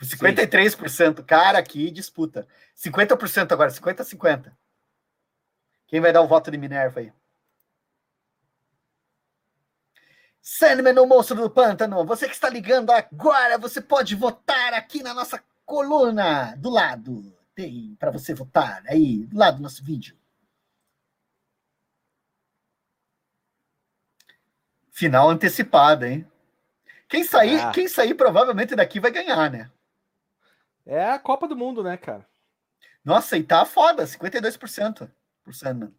53%. 0.02 0.88
Sim. 0.88 1.24
Cara, 1.24 1.62
que 1.62 1.90
disputa. 1.90 2.46
50% 2.76 3.52
agora, 3.52 3.70
50-50. 3.70 4.52
Quem 5.86 6.00
vai 6.00 6.12
dar 6.12 6.22
o 6.22 6.28
voto 6.28 6.50
de 6.50 6.56
Minerva 6.56 7.00
aí? 7.00 7.12
Sandman, 10.52 10.98
o 10.98 11.06
monstro 11.06 11.36
do 11.36 11.48
pântano. 11.48 12.04
Você 12.04 12.26
que 12.26 12.34
está 12.34 12.48
ligando 12.48 12.90
agora, 12.90 13.56
você 13.56 13.80
pode 13.80 14.16
votar 14.16 14.74
aqui 14.74 15.00
na 15.00 15.14
nossa 15.14 15.40
coluna 15.64 16.56
do 16.56 16.68
lado. 16.68 17.22
Tem 17.54 17.94
para 18.00 18.10
você 18.10 18.34
votar 18.34 18.82
aí, 18.88 19.26
do 19.26 19.38
lado 19.38 19.58
do 19.58 19.62
nosso 19.62 19.84
vídeo. 19.84 20.18
Final 24.90 25.30
antecipada, 25.30 26.08
hein? 26.08 26.28
Quem 27.08 27.22
sair, 27.22 27.60
ah. 27.60 27.70
quem 27.70 27.86
sair 27.86 28.14
provavelmente 28.14 28.74
daqui 28.74 28.98
vai 28.98 29.12
ganhar, 29.12 29.48
né? 29.52 29.70
É 30.84 31.10
a 31.10 31.18
Copa 31.20 31.46
do 31.46 31.56
Mundo, 31.56 31.84
né, 31.84 31.96
cara? 31.96 32.26
Nossa, 33.04 33.36
e 33.36 33.44
tá 33.44 33.64
foda, 33.64 34.02
52% 34.02 35.08
por 35.44 35.54
Sandman. 35.54 35.94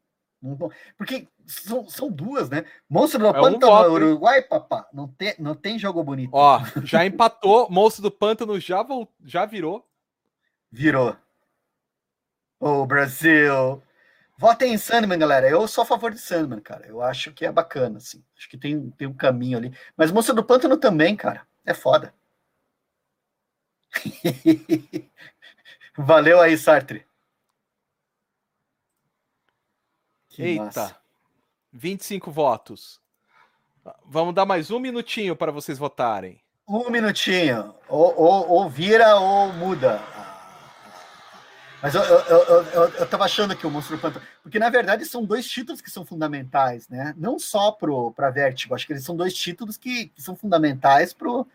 Porque 0.98 1.28
são, 1.46 1.88
são 1.88 2.12
duas, 2.12 2.50
né? 2.50 2.66
Monstro 2.90 3.20
do 3.20 3.28
é 3.28 3.34
Pântano, 3.34 3.90
um 3.90 3.94
Uruguai, 3.94 4.42
papá. 4.42 4.88
Não 4.92 5.08
tem, 5.08 5.36
não 5.38 5.54
tem 5.54 5.78
jogo 5.78 6.04
bonito. 6.04 6.32
Ó, 6.34 6.60
já 6.84 7.06
empatou. 7.06 7.70
Monstro 7.70 8.02
do 8.02 8.12
Pântano 8.12 8.60
já, 8.60 8.86
já 9.24 9.46
virou. 9.46 9.88
Virou. 10.72 11.16
Ô, 12.60 12.82
oh, 12.82 12.86
Brasil. 12.86 13.84
Votem 14.38 14.74
em 14.74 14.78
Sandman, 14.78 15.20
galera. 15.20 15.48
Eu 15.48 15.68
sou 15.68 15.84
a 15.84 15.86
favor 15.86 16.12
de 16.12 16.20
Sandman, 16.20 16.60
cara. 16.60 16.88
Eu 16.88 17.02
acho 17.02 17.32
que 17.32 17.46
é 17.46 17.52
bacana, 17.52 17.98
assim. 17.98 18.24
Acho 18.36 18.50
que 18.50 18.58
tem, 18.58 18.90
tem 18.92 19.08
um 19.08 19.14
caminho 19.14 19.60
ali. 19.60 19.72
Mas 19.96 20.12
Monstro 20.12 20.34
do 20.34 20.44
Pântano 20.44 20.78
também, 20.78 21.16
cara. 21.16 21.46
É 21.64 21.76
foda. 21.76 22.12
Valeu 25.96 26.42
aí, 26.42 26.58
Sartre. 26.58 27.06
Que 30.32 30.44
Eita, 30.44 30.64
massa. 30.64 30.96
25 31.74 32.32
votos. 32.32 33.00
Vamos 34.06 34.34
dar 34.34 34.46
mais 34.46 34.72
um 34.72 34.80
minutinho 34.80 35.36
para 35.36 35.52
vocês 35.52 35.78
votarem. 35.78 36.42
Um 36.68 36.90
minutinho. 36.90 37.76
Ou, 37.90 38.18
ou, 38.18 38.50
ou 38.50 38.70
vira 38.70 39.18
ou 39.18 39.52
muda. 39.52 40.02
Mas 41.82 41.96
eu, 41.96 42.02
eu, 42.04 42.20
eu, 42.20 42.64
eu, 42.64 42.88
eu 42.90 43.08
tava 43.08 43.26
achando 43.26 43.56
que 43.58 43.68
o 43.68 43.72
Monstro 43.72 43.98
do 43.98 44.02
Pântano. 44.02 44.26
Porque, 44.42 44.60
na 44.60 44.70
verdade, 44.70 45.04
são 45.04 45.26
dois 45.26 45.46
títulos 45.50 45.82
que 45.82 45.90
são 45.90 46.06
fundamentais, 46.06 46.88
né? 46.88 47.14
Não 47.18 47.38
só 47.38 47.72
para 47.72 48.30
Vertigo. 48.30 48.74
Acho 48.74 48.86
que 48.86 48.94
eles 48.94 49.04
são 49.04 49.16
dois 49.16 49.34
títulos 49.34 49.76
que, 49.76 50.08
que 50.10 50.22
são 50.22 50.36
fundamentais 50.36 51.12
pro, 51.12 51.46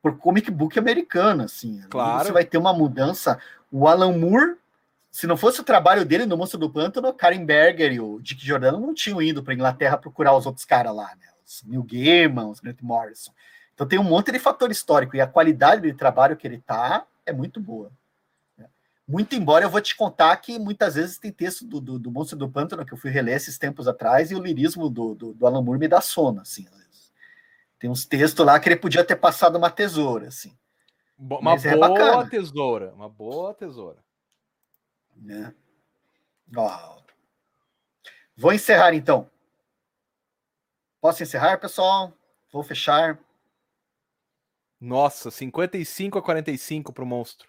pro 0.00 0.16
comic 0.16 0.50
book 0.50 0.78
americano, 0.78 1.42
assim. 1.42 1.82
Claro. 1.90 2.24
Você 2.24 2.32
vai 2.32 2.44
ter 2.44 2.56
uma 2.56 2.72
mudança. 2.72 3.38
O 3.70 3.86
Alan 3.86 4.16
Moore 4.16 4.56
se 5.14 5.28
não 5.28 5.36
fosse 5.36 5.60
o 5.60 5.64
trabalho 5.64 6.04
dele 6.04 6.26
no 6.26 6.36
Monstro 6.36 6.58
do 6.58 6.68
Pântano, 6.68 7.06
o 7.06 7.14
Karen 7.14 7.44
Berger 7.44 7.92
e 7.92 8.00
o 8.00 8.18
Dick 8.20 8.44
Giordano 8.44 8.80
não 8.80 8.92
tinham 8.92 9.22
ido 9.22 9.44
para 9.44 9.54
Inglaterra 9.54 9.96
procurar 9.96 10.36
os 10.36 10.44
outros 10.44 10.64
caras 10.64 10.92
lá, 10.92 11.14
né? 11.14 11.28
Os 11.46 11.62
Neil 11.62 11.84
Gaiman, 11.84 12.48
os 12.48 12.58
Grant 12.58 12.82
Morrison. 12.82 13.30
Então 13.72 13.86
tem 13.86 13.96
um 13.96 14.02
monte 14.02 14.32
de 14.32 14.40
fator 14.40 14.72
histórico 14.72 15.14
e 15.14 15.20
a 15.20 15.26
qualidade 15.28 15.82
de 15.82 15.92
trabalho 15.92 16.36
que 16.36 16.44
ele 16.44 16.58
tá 16.58 17.06
é 17.24 17.32
muito 17.32 17.60
boa. 17.60 17.92
Né? 18.58 18.66
Muito 19.06 19.36
embora 19.36 19.64
eu 19.64 19.70
vou 19.70 19.80
te 19.80 19.94
contar 19.94 20.36
que 20.38 20.58
muitas 20.58 20.96
vezes 20.96 21.16
tem 21.16 21.30
texto 21.30 21.64
do, 21.64 21.80
do, 21.80 21.96
do 21.96 22.10
Monstro 22.10 22.36
do 22.36 22.50
Pântano 22.50 22.84
que 22.84 22.92
eu 22.92 22.98
fui 22.98 23.12
reler 23.12 23.36
esses 23.36 23.56
tempos 23.56 23.86
atrás 23.86 24.32
e 24.32 24.34
o 24.34 24.42
lirismo 24.42 24.90
do, 24.90 25.14
do, 25.14 25.32
do 25.32 25.46
Alan 25.46 25.62
Moore 25.62 25.78
me 25.78 25.86
dá 25.86 26.00
sono, 26.00 26.40
assim. 26.40 26.66
Tem 27.78 27.88
uns 27.88 28.04
textos 28.04 28.44
lá 28.44 28.58
que 28.58 28.68
ele 28.68 28.74
podia 28.74 29.04
ter 29.04 29.14
passado 29.14 29.54
uma 29.54 29.70
tesoura, 29.70 30.26
assim. 30.26 30.52
Uma 31.16 31.40
Mas 31.40 31.64
é 31.64 31.76
boa 31.76 32.24
é 32.24 32.28
tesoura, 32.28 32.92
uma 32.94 33.08
boa 33.08 33.54
tesoura. 33.54 34.03
Né? 35.16 35.54
Oh. 36.56 37.02
Vou 38.36 38.52
encerrar 38.52 38.94
então. 38.94 39.30
Posso 41.00 41.22
encerrar, 41.22 41.58
pessoal? 41.58 42.12
Vou 42.52 42.62
fechar. 42.62 43.18
Nossa, 44.80 45.30
55 45.30 46.18
a 46.18 46.22
45 46.22 46.92
para 46.92 47.04
o 47.04 47.06
monstro 47.06 47.48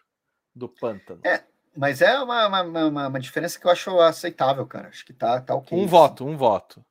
do 0.53 0.69
pântano. 0.69 1.21
É, 1.25 1.43
mas 1.75 2.01
é 2.01 2.17
uma, 2.19 2.47
uma, 2.47 2.61
uma, 2.63 3.07
uma, 3.07 3.19
diferença 3.19 3.59
que 3.59 3.65
eu 3.65 3.71
acho 3.71 3.99
aceitável, 3.99 4.65
cara. 4.65 4.87
Acho 4.87 5.05
que 5.05 5.13
tá, 5.13 5.41
tá 5.41 5.55
ok. 5.55 5.77
Um 5.77 5.85
voto, 5.85 6.25
um 6.25 6.37
voto. 6.37 6.83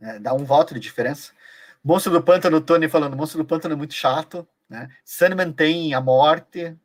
É, 0.00 0.18
dá 0.18 0.32
um 0.32 0.44
voto 0.44 0.74
de 0.74 0.80
diferença. 0.80 1.32
Monstro 1.84 2.12
do 2.12 2.22
Pântano, 2.22 2.60
Tony 2.60 2.88
falando, 2.88 3.16
Monstro 3.16 3.42
do 3.42 3.46
Pântano 3.46 3.74
é 3.74 3.76
muito 3.76 3.94
chato, 3.94 4.46
né? 4.68 4.88
Sandman 5.04 5.52
tem 5.52 5.94
a 5.94 6.00
morte, 6.00 6.76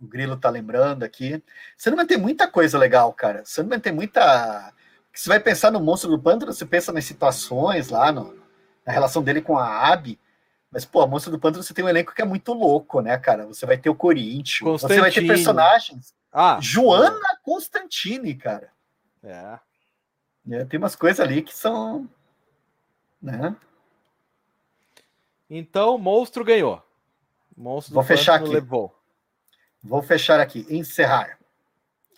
o 0.00 0.06
Grilo 0.06 0.36
tá 0.36 0.50
lembrando 0.50 1.02
aqui. 1.02 1.42
Sandman 1.76 2.06
tem 2.06 2.18
muita 2.18 2.46
coisa 2.48 2.78
legal, 2.78 3.12
cara. 3.12 3.42
Sandman 3.44 3.80
tem 3.80 3.92
muita... 3.92 4.72
Você 5.12 5.28
vai 5.28 5.40
pensar 5.40 5.70
no 5.70 5.80
Monstro 5.80 6.10
do 6.10 6.18
Pântano, 6.18 6.52
você 6.52 6.64
pensa 6.64 6.92
nas 6.92 7.04
situações 7.04 7.88
lá, 7.88 8.12
no, 8.12 8.38
na 8.86 8.92
relação 8.92 9.22
dele 9.22 9.40
com 9.40 9.58
a 9.58 9.92
Abby, 9.92 10.18
mas, 10.70 10.84
pô, 10.84 11.00
a 11.00 11.06
Monstro 11.06 11.32
do 11.32 11.38
Pântano 11.38 11.64
você 11.64 11.72
tem 11.72 11.84
um 11.84 11.88
elenco 11.88 12.14
que 12.14 12.22
é 12.22 12.24
muito 12.24 12.52
louco, 12.52 13.00
né, 13.00 13.16
cara? 13.18 13.46
Você 13.46 13.64
vai 13.64 13.78
ter 13.78 13.88
o 13.88 13.94
Corinthians, 13.94 14.80
você 14.80 15.00
vai 15.00 15.10
ter 15.10 15.26
personagens... 15.26 16.14
Ah, 16.30 16.58
Joana 16.60 17.38
Constantini, 17.42 18.34
cara. 18.34 18.70
É. 19.22 19.58
é 20.50 20.64
tem 20.66 20.78
umas 20.78 20.94
coisas 20.94 21.20
ali 21.20 21.42
que 21.42 21.56
são... 21.56 22.08
Né? 23.20 23.56
Então, 25.50 25.98
monstro 25.98 26.44
ganhou. 26.44 26.82
Monstro 27.56 27.94
Vou 27.94 28.04
fechar 28.04 28.36
aqui. 28.36 28.50
Levou. 28.50 28.97
Vou 29.82 30.02
fechar 30.02 30.40
aqui. 30.40 30.66
Encerrar. 30.68 31.38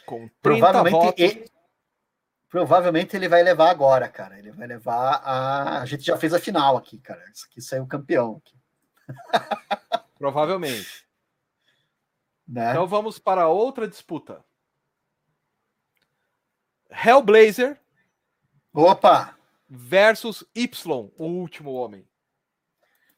Com 0.06 0.28
provavelmente, 0.42 1.22
ele, 1.22 1.50
provavelmente 2.48 3.16
ele 3.16 3.28
vai 3.28 3.42
levar 3.42 3.70
agora, 3.70 4.08
cara. 4.08 4.38
Ele 4.38 4.50
vai 4.50 4.66
levar 4.66 5.22
a. 5.24 5.80
A 5.82 5.86
gente 5.86 6.04
já 6.04 6.16
fez 6.16 6.34
a 6.34 6.40
final 6.40 6.76
aqui, 6.76 6.98
cara. 6.98 7.22
Isso 7.32 7.46
aqui 7.46 7.60
saiu 7.60 7.86
campeão. 7.86 8.42
Aqui. 8.44 8.56
Provavelmente. 10.18 11.06
Né? 12.46 12.70
Então 12.70 12.86
vamos 12.86 13.18
para 13.18 13.48
outra 13.48 13.86
disputa. 13.86 14.44
Hellblazer. 16.90 17.78
Opa! 18.72 19.36
Versus 19.68 20.44
Y, 20.54 21.12
o 21.16 21.24
último 21.24 21.72
homem. 21.72 22.04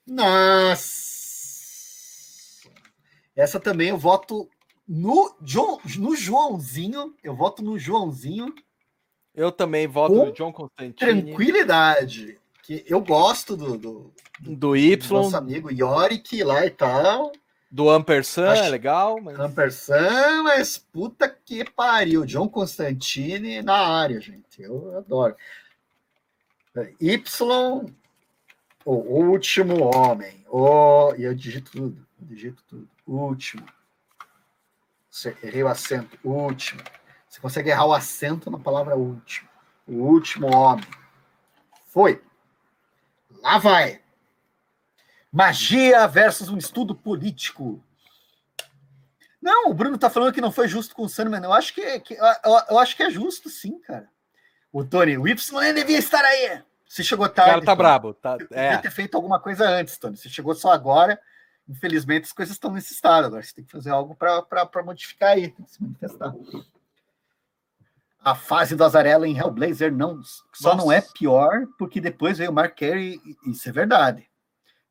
Nossa! 0.06 1.21
Essa 3.34 3.58
também 3.58 3.88
eu 3.88 3.98
voto 3.98 4.48
no, 4.86 5.34
John, 5.40 5.80
no 5.96 6.14
Joãozinho. 6.14 7.14
Eu 7.22 7.34
voto 7.34 7.62
no 7.62 7.78
Joãozinho. 7.78 8.54
Eu 9.34 9.50
também 9.50 9.86
voto 9.86 10.14
no 10.14 10.32
John 10.32 10.52
Constantine. 10.52 10.92
Tranquilidade. 10.94 12.38
Que 12.62 12.84
eu 12.86 13.00
gosto 13.00 13.56
do, 13.56 13.76
do, 13.76 14.12
do 14.40 14.76
Y. 14.76 15.08
Do 15.08 15.14
nosso 15.14 15.36
amigo 15.36 15.70
Yorick 15.70 16.44
lá 16.44 16.64
e 16.66 16.70
tal. 16.70 17.32
Do 17.70 17.88
Ampersand, 17.88 18.50
Acho... 18.50 18.64
é 18.64 18.68
legal. 18.68 19.18
Mas... 19.20 19.40
Ampersand, 19.40 20.42
mas 20.42 20.76
puta 20.76 21.26
que 21.28 21.64
pariu. 21.64 22.26
John 22.26 22.46
Constantine 22.46 23.62
na 23.62 23.78
área, 23.78 24.20
gente. 24.20 24.60
Eu 24.60 24.98
adoro. 24.98 25.34
Y, 27.00 27.22
o 28.84 28.92
último 28.92 29.90
homem. 29.96 30.44
O... 30.50 31.14
E 31.16 31.24
eu 31.24 31.34
digito 31.34 31.72
tudo. 31.72 32.06
Eu 32.20 32.26
digito 32.26 32.62
tudo. 32.68 32.91
Último. 33.12 33.66
Você 35.10 35.36
errei 35.42 35.62
o 35.62 35.68
acento. 35.68 36.18
Último. 36.24 36.82
Você 37.28 37.38
consegue 37.40 37.68
errar 37.68 37.84
o 37.84 37.92
acento 37.92 38.50
na 38.50 38.58
palavra 38.58 38.96
último. 38.96 39.48
O 39.86 39.96
último 39.96 40.54
homem. 40.54 40.86
Foi. 41.88 42.24
Lá 43.42 43.58
vai. 43.58 44.00
Magia 45.30 46.06
versus 46.08 46.48
um 46.48 46.56
estudo 46.56 46.94
político. 46.94 47.84
Não, 49.42 49.68
o 49.68 49.74
Bruno 49.74 49.98
tá 49.98 50.08
falando 50.08 50.32
que 50.32 50.40
não 50.40 50.52
foi 50.52 50.66
justo 50.66 50.94
com 50.94 51.02
o 51.02 51.08
Sandman. 51.08 51.42
Eu 51.42 51.52
acho 51.52 51.74
que, 51.74 52.00
que 52.00 52.14
eu, 52.14 52.24
eu, 52.70 52.78
acho 52.78 52.96
que 52.96 53.02
é 53.02 53.10
justo, 53.10 53.50
sim, 53.50 53.78
cara. 53.80 54.08
O 54.72 54.84
Tony, 54.84 55.18
o 55.18 55.28
Y 55.28 55.60
nem 55.60 55.74
devia 55.74 55.98
estar 55.98 56.24
aí. 56.24 56.62
Você 56.88 57.04
chegou 57.04 57.28
tarde. 57.28 57.50
O 57.50 57.54
cara 57.54 57.66
tá 57.66 57.74
brabo. 57.74 58.14
Tá, 58.14 58.38
é. 58.50 58.78
ter 58.78 58.90
feito 58.90 59.16
alguma 59.16 59.38
coisa 59.38 59.68
antes, 59.68 59.98
Tony. 59.98 60.16
Você 60.16 60.30
chegou 60.30 60.54
só 60.54 60.72
agora. 60.72 61.20
Infelizmente, 61.68 62.24
as 62.24 62.32
coisas 62.32 62.54
estão 62.54 62.72
nesse 62.72 62.92
estado. 62.92 63.26
Agora 63.26 63.42
você 63.42 63.54
tem 63.54 63.64
que 63.64 63.72
fazer 63.72 63.90
algo 63.90 64.14
para 64.14 64.82
modificar 64.84 65.30
aí, 65.30 65.50
tem 65.50 65.64
que 65.64 65.70
se 65.70 65.82
manifestar. 65.82 66.34
A 68.24 68.34
fase 68.34 68.76
do 68.76 68.84
Azarelo 68.84 69.26
em 69.26 69.36
Hellblazer 69.36 69.92
não, 69.92 70.22
só 70.52 70.74
Nossa. 70.74 70.76
não 70.76 70.92
é 70.92 71.00
pior, 71.00 71.66
porque 71.78 72.00
depois 72.00 72.38
veio 72.38 72.50
o 72.50 72.54
Mark 72.54 72.78
Carey, 72.78 73.20
isso 73.46 73.68
é 73.68 73.72
verdade. 73.72 74.28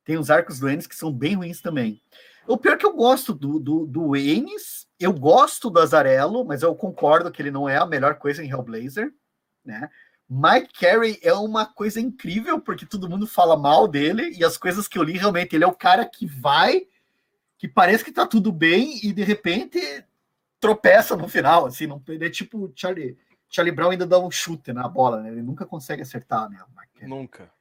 Tem 0.04 0.18
os 0.18 0.30
arcos 0.30 0.60
do 0.60 0.70
Ennis 0.70 0.88
que 0.88 0.96
são 0.96 1.14
bem 1.14 1.36
ruins 1.36 1.62
também. 1.62 2.02
O 2.48 2.58
pior 2.58 2.74
é 2.74 2.78
que 2.78 2.86
eu 2.86 2.94
gosto 2.94 3.34
do, 3.34 3.60
do, 3.60 3.86
do 3.86 4.16
Ennis, 4.16 4.88
eu 5.00 5.14
gosto 5.14 5.70
do 5.70 5.80
Azarelo, 5.80 6.44
mas 6.44 6.62
eu 6.62 6.76
concordo 6.76 7.32
que 7.32 7.42
ele 7.42 7.52
não 7.52 7.70
é 7.70 7.78
a 7.78 7.86
melhor 7.86 8.16
coisa 8.16 8.44
em 8.44 8.50
Hellblazer, 8.50 9.14
né? 9.64 9.90
Mike 10.34 10.80
Carey 10.80 11.20
é 11.22 11.34
uma 11.34 11.66
coisa 11.66 12.00
incrível, 12.00 12.58
porque 12.62 12.86
todo 12.86 13.10
mundo 13.10 13.28
fala 13.28 13.58
mal 13.58 13.86
dele, 13.86 14.34
e 14.38 14.46
as 14.46 14.58
coisas 14.58 14.88
que 14.88 14.98
eu 14.98 15.04
li, 15.04 15.18
realmente, 15.18 15.54
ele 15.54 15.66
é 15.66 15.68
o 15.68 15.76
cara 15.76 16.06
que 16.06 16.26
vai, 16.26 16.88
que 17.58 17.68
parece 17.68 18.02
que 18.06 18.14
tá 18.14 18.26
tudo 18.26 18.50
bem, 18.50 18.98
e 19.06 19.12
de 19.12 19.24
repente 19.24 20.06
tropeça 20.58 21.18
no 21.18 21.28
final, 21.28 21.66
assim, 21.66 21.86
não, 21.86 22.02
ele 22.08 22.26
é 22.26 22.30
tipo 22.30 22.72
Charlie, 22.74 23.18
Charlie 23.50 23.76
Brown 23.76 23.90
ainda 23.90 24.08
dá 24.08 24.18
um 24.20 24.32
chute 24.32 24.72
na 24.72 24.88
bola, 24.88 25.22
né? 25.22 25.32
Ele 25.32 25.42
nunca 25.42 25.66
consegue 25.66 26.02
acertar, 26.02 26.50
né? 26.50 26.64
Nunca. 27.02 27.52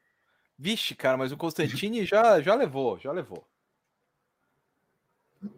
Vixe, 0.57 0.95
cara, 0.95 1.17
mas 1.17 1.33
o 1.33 1.37
Constantine 1.37 2.05
já, 2.05 2.41
já 2.41 2.55
levou, 2.55 3.01
já 3.01 3.11
levou. 3.11 3.45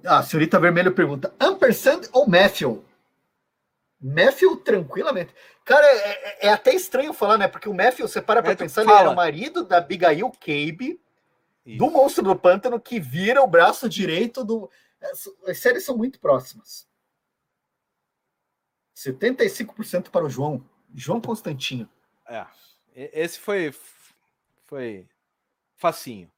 Ah, 0.03 0.21
a 0.21 0.23
senhorita 0.23 0.59
Vermelho 0.59 0.95
pergunta: 0.95 1.35
Ampersand 1.39 2.09
ou 2.13 2.27
Matthew? 2.27 2.83
Matthew, 4.03 4.57
tranquilamente. 4.57 5.33
Cara, 5.65 5.87
é, 5.87 6.09
é, 6.09 6.47
é, 6.47 6.49
até 6.49 6.75
estranho 6.75 7.13
falar, 7.13 7.39
né? 7.39 7.47
Porque 7.47 7.69
o 7.69 7.75
Matthew, 7.75 8.09
você 8.09 8.21
para 8.21 8.43
pra 8.43 8.57
pensar, 8.57 8.85
fala. 8.85 8.97
ele 8.97 9.01
era 9.01 9.11
o 9.11 9.17
marido 9.17 9.65
da 9.65 9.79
Abigail 9.79 10.31
Cabe, 10.33 11.01
do 11.65 11.89
Monstro 11.89 12.25
do 12.25 12.37
Pântano, 12.37 12.81
que 12.81 12.99
vira 12.99 13.43
o 13.43 13.47
braço 13.47 13.89
direito 13.89 14.45
do. 14.45 14.69
As 15.47 15.59
séries 15.59 15.85
são 15.85 15.97
muito 15.97 16.19
próximas. 16.19 16.89
75% 18.97 20.11
para 20.11 20.25
o 20.25 20.31
João. 20.31 20.65
João 20.95 21.21
Constantinho. 21.21 21.89
É. 22.29 22.47
Esse 22.95 23.39
foi. 23.39 23.75
Foi. 24.67 25.07
Facinho. 25.77 26.31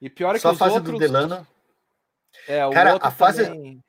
E 0.00 0.10
pior 0.10 0.30
é 0.30 0.34
que 0.34 0.40
Só 0.40 0.50
a 0.50 0.56
fase 0.56 0.74
outros... 0.74 0.94
do 0.94 0.98
Delano. 0.98 1.46
É, 2.46 2.66
o 2.66 2.70
Cara, 2.70 2.98
a 3.00 3.10
fase. 3.10 3.44
Também... 3.44 3.82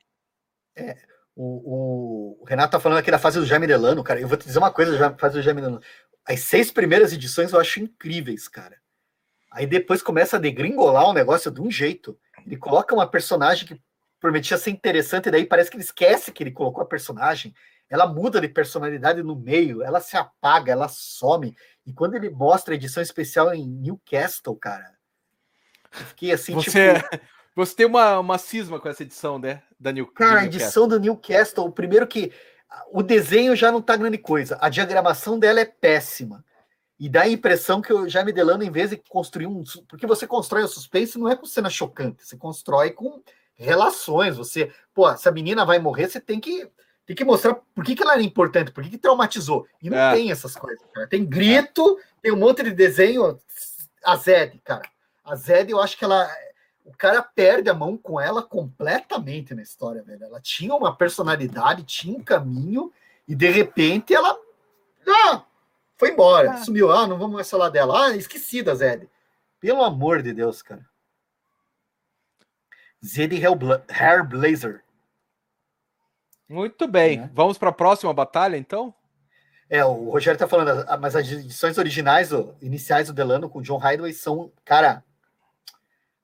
É, 0.74 0.96
o, 1.36 2.40
o, 2.40 2.44
Renato 2.46 2.72
tá 2.72 2.80
falando 2.80 2.98
aqui 2.98 3.10
da 3.10 3.18
fase 3.18 3.38
do 3.38 3.44
Jaime 3.44 3.66
Delano, 3.66 4.02
cara. 4.02 4.18
Eu 4.18 4.26
vou 4.26 4.38
te 4.38 4.46
dizer 4.46 4.58
uma 4.58 4.72
coisa 4.72 4.96
da 4.96 5.14
fase 5.14 5.34
do 5.34 5.42
Jaime 5.42 5.60
Delano. 5.60 5.82
As 6.24 6.40
seis 6.40 6.72
primeiras 6.72 7.12
edições 7.12 7.52
eu 7.52 7.60
acho 7.60 7.78
incríveis, 7.78 8.48
cara. 8.48 8.78
Aí 9.52 9.66
depois 9.66 10.00
começa 10.00 10.36
a 10.36 10.40
degringolar 10.40 11.04
o 11.04 11.12
negócio 11.12 11.50
de 11.50 11.60
um 11.60 11.70
jeito. 11.70 12.18
Ele 12.46 12.56
coloca 12.56 12.94
uma 12.94 13.06
personagem 13.06 13.68
que 13.68 13.80
prometia 14.18 14.56
ser 14.56 14.70
interessante, 14.70 15.28
e 15.28 15.30
daí 15.30 15.44
parece 15.44 15.70
que 15.70 15.76
ele 15.76 15.84
esquece 15.84 16.32
que 16.32 16.42
ele 16.42 16.50
colocou 16.50 16.82
a 16.82 16.86
personagem. 16.86 17.54
Ela 17.88 18.06
muda 18.06 18.40
de 18.40 18.48
personalidade 18.48 19.22
no 19.22 19.36
meio, 19.36 19.82
ela 19.82 20.00
se 20.00 20.16
apaga, 20.16 20.72
ela 20.72 20.88
some. 20.88 21.54
E 21.86 21.92
quando 21.92 22.14
ele 22.14 22.30
mostra 22.30 22.72
a 22.72 22.76
edição 22.76 23.02
especial 23.02 23.54
em 23.54 23.68
Newcastle, 23.68 24.56
cara, 24.56 24.94
eu 26.00 26.06
fiquei 26.06 26.32
assim, 26.32 26.54
Você... 26.54 26.94
tipo. 26.94 27.35
Você 27.56 27.74
tem 27.74 27.86
uma, 27.86 28.18
uma 28.18 28.36
cisma 28.36 28.78
com 28.78 28.86
essa 28.86 29.02
edição, 29.02 29.38
né? 29.38 29.62
Da 29.80 29.90
New, 29.90 30.06
Cara, 30.08 30.40
a 30.40 30.44
edição 30.44 30.86
do 30.86 31.00
Newcastle, 31.00 31.64
o 31.64 31.72
primeiro 31.72 32.06
que. 32.06 32.30
O 32.92 33.02
desenho 33.02 33.56
já 33.56 33.72
não 33.72 33.80
tá 33.80 33.96
grande 33.96 34.18
coisa. 34.18 34.58
A 34.60 34.68
diagramação 34.68 35.38
dela 35.38 35.60
é 35.60 35.64
péssima. 35.64 36.44
E 37.00 37.08
dá 37.08 37.22
a 37.22 37.28
impressão 37.28 37.80
que 37.80 37.92
o 37.92 38.08
Jaime 38.08 38.32
Delano, 38.32 38.62
em 38.62 38.70
vez 38.70 38.90
de 38.90 38.98
construir 39.08 39.46
um. 39.46 39.64
Porque 39.88 40.06
você 40.06 40.26
constrói 40.26 40.64
o 40.64 40.68
suspense 40.68 41.18
não 41.18 41.28
é 41.30 41.36
com 41.36 41.46
cena 41.46 41.70
chocante, 41.70 42.26
você 42.26 42.36
constrói 42.36 42.90
com 42.90 43.22
relações. 43.54 44.36
Você, 44.36 44.70
pô, 44.92 45.14
se 45.16 45.26
a 45.26 45.32
menina 45.32 45.64
vai 45.64 45.78
morrer, 45.78 46.08
você 46.08 46.20
tem 46.20 46.38
que 46.38 46.70
tem 47.06 47.16
que 47.16 47.24
mostrar 47.24 47.54
por 47.54 47.84
que, 47.84 47.94
que 47.94 48.02
ela 48.02 48.14
era 48.14 48.22
importante, 48.22 48.72
por 48.72 48.82
que, 48.82 48.90
que 48.90 48.98
traumatizou. 48.98 49.66
E 49.80 49.88
não 49.88 49.96
é. 49.96 50.12
tem 50.12 50.30
essas 50.30 50.56
coisas, 50.56 50.84
cara. 50.92 51.06
Tem 51.06 51.24
grito, 51.24 51.98
tem 52.20 52.32
um 52.32 52.36
monte 52.36 52.64
de 52.64 52.72
desenho. 52.72 53.38
A 54.04 54.16
Zed, 54.16 54.60
cara. 54.62 54.82
A 55.24 55.34
Zed, 55.36 55.70
eu 55.70 55.80
acho 55.80 55.96
que 55.96 56.04
ela 56.04 56.28
o 56.86 56.96
cara 56.96 57.20
perde 57.22 57.68
a 57.68 57.74
mão 57.74 57.96
com 57.96 58.20
ela 58.20 58.42
completamente 58.42 59.54
na 59.54 59.62
história, 59.62 60.02
velho. 60.02 60.24
Ela 60.24 60.40
tinha 60.40 60.74
uma 60.74 60.96
personalidade, 60.96 61.82
tinha 61.82 62.16
um 62.16 62.22
caminho, 62.22 62.92
e 63.26 63.34
de 63.34 63.50
repente 63.50 64.14
ela 64.14 64.38
ah, 65.06 65.44
foi 65.96 66.10
embora, 66.10 66.52
ah. 66.52 66.56
sumiu. 66.58 66.92
Ah, 66.92 67.06
não 67.06 67.18
vamos 67.18 67.34
mais 67.34 67.50
falar 67.50 67.68
dela. 67.70 68.06
Ah, 68.06 68.16
esqueci 68.16 68.62
da 68.62 68.74
Zed. 68.74 69.08
Pelo 69.60 69.82
amor 69.82 70.22
de 70.22 70.32
Deus, 70.32 70.62
cara. 70.62 70.84
Zed 73.04 73.34
Hair 73.88 74.26
Blazer. 74.26 74.82
Muito 76.48 76.86
bem. 76.86 77.20
É. 77.20 77.30
Vamos 77.32 77.58
para 77.58 77.70
a 77.70 77.72
próxima 77.72 78.12
batalha, 78.12 78.56
então? 78.56 78.94
É, 79.68 79.84
o 79.84 80.10
Rogério 80.10 80.38
tá 80.38 80.46
falando, 80.46 80.86
mas 81.00 81.16
as 81.16 81.28
edições 81.28 81.76
originais, 81.76 82.30
iniciais 82.62 83.08
do 83.08 83.12
Delano 83.12 83.50
com 83.50 83.62
John 83.62 83.78
Highway 83.78 84.12
são, 84.12 84.52
cara, 84.64 85.02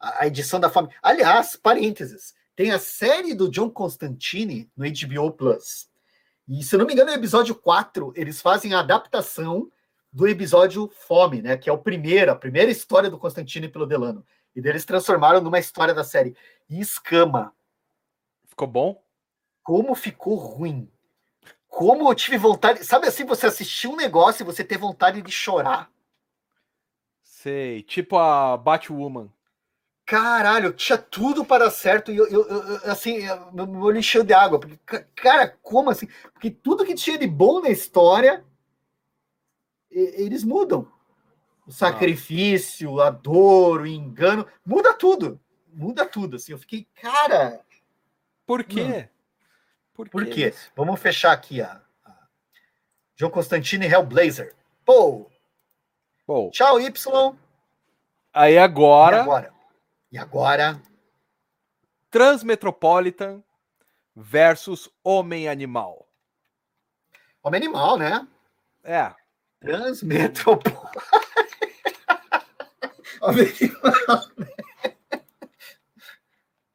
a 0.03 0.27
edição 0.27 0.59
da 0.59 0.69
família. 0.69 0.97
Aliás, 1.01 1.57
parênteses, 1.57 2.35
tem 2.57 2.73
a 2.73 2.79
série 2.79 3.35
do 3.35 3.49
John 3.49 3.71
Constantine 3.71 4.71
no 4.77 4.85
HBO 4.85 5.31
Plus. 5.31 5.89
E 6.49 6.63
se 6.65 6.77
não 6.77 6.85
me 6.85 6.93
engano, 6.93 7.11
no 7.11 7.17
episódio 7.17 7.55
4, 7.55 8.13
eles 8.17 8.43
fazem 8.43 8.75
a 8.75 8.81
adaptação 8.81 9.71
do 10.13 10.27
episódio 10.27 10.91
Fome, 11.07 11.41
né? 11.41 11.57
Que 11.57 11.71
é 11.71 11.73
o 11.73 11.79
primeiro, 11.79 12.33
a 12.33 12.37
primeira 12.37 12.71
história 12.71 13.09
do 13.09 13.19
Constantine 13.19 13.69
pelo 13.69 13.87
Delano. 13.87 14.27
E 14.55 14.59
eles 14.59 14.85
transformaram 14.85 15.41
numa 15.41 15.59
história 15.59 15.95
da 15.95 16.05
série. 16.05 16.37
E 16.69 16.81
escama. 16.81 17.55
Ficou 18.47 18.67
bom? 18.67 19.03
Como 19.63 19.95
ficou 19.95 20.35
ruim. 20.35 20.91
Como 21.69 22.11
eu 22.11 22.15
tive 22.15 22.37
vontade. 22.37 22.85
Sabe 22.85 23.07
assim, 23.07 23.25
você 23.25 23.47
assistir 23.47 23.87
um 23.87 23.97
negócio 23.97 24.43
e 24.43 24.47
você 24.47 24.63
ter 24.63 24.77
vontade 24.77 25.23
de 25.23 25.31
chorar. 25.31 25.91
Sei, 27.23 27.83
tipo 27.83 28.19
a 28.19 28.57
Batwoman. 28.59 29.33
Caralho, 30.05 30.73
tinha 30.73 30.99
tudo 30.99 31.45
para 31.45 31.65
dar 31.65 31.71
certo 31.71 32.11
e 32.11 32.17
eu, 32.17 32.27
eu, 32.27 32.49
eu 32.49 32.91
assim, 32.91 33.21
meu 33.53 33.81
olho 33.81 33.99
encheu 33.99 34.25
de 34.25 34.35
água. 34.35 34.59
Porque, 34.59 34.77
cara, 35.15 35.57
como 35.63 35.91
assim? 35.91 36.09
Porque 36.33 36.51
tudo 36.51 36.85
que 36.85 36.95
tinha 36.95 37.17
de 37.17 37.27
bom 37.27 37.61
na 37.61 37.71
história, 37.71 38.45
eles 39.91 40.43
mudam. 40.43 40.81
O 41.67 41.71
ah. 41.71 41.73
sacrifício, 41.73 43.01
a 43.01 43.11
dor, 43.11 43.83
o 43.83 43.87
engano, 43.87 44.47
muda 44.67 44.93
tudo. 44.93 45.41
Muda 45.73 46.05
tudo. 46.05 46.37
Assim, 46.37 46.53
eu 46.53 46.59
fiquei, 46.59 46.87
cara. 47.01 47.61
Por 48.45 48.65
quê? 48.65 49.09
Por, 49.95 50.09
Por 50.09 50.27
quê? 50.27 50.53
Vamos 50.75 51.01
fechar 51.01 51.33
aqui 51.33 51.63
a, 51.63 51.81
a 52.05 52.15
João 53.15 53.31
Constantino 53.31 53.85
e 53.85 53.87
Hellblazer. 53.87 54.55
Pô! 54.85 55.31
Pô. 56.27 56.51
Tchau, 56.51 56.81
Y. 56.81 57.37
Aí 58.33 58.59
agora. 58.59 59.19
E 59.19 59.21
agora? 59.21 59.62
E 60.13 60.19
agora? 60.19 60.81
Transmetropolitan 62.11 63.43
versus 64.15 64.91
Homem-Animal. 65.03 66.07
Homem-Animal, 67.43 67.97
né? 67.97 68.29
É. 68.85 69.15
Transmetropolitan. 69.59 70.91
Homem-Animal. 73.23 74.29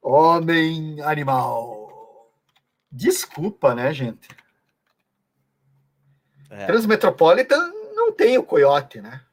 Homem-Animal. 0.02 2.34
Desculpa, 2.92 3.76
né, 3.76 3.94
gente? 3.94 4.28
É. 6.50 6.66
Transmetropolitan 6.66 7.72
não 7.94 8.12
tem 8.12 8.40
o 8.40 8.44
coiote, 8.44 9.00
né? 9.00 9.24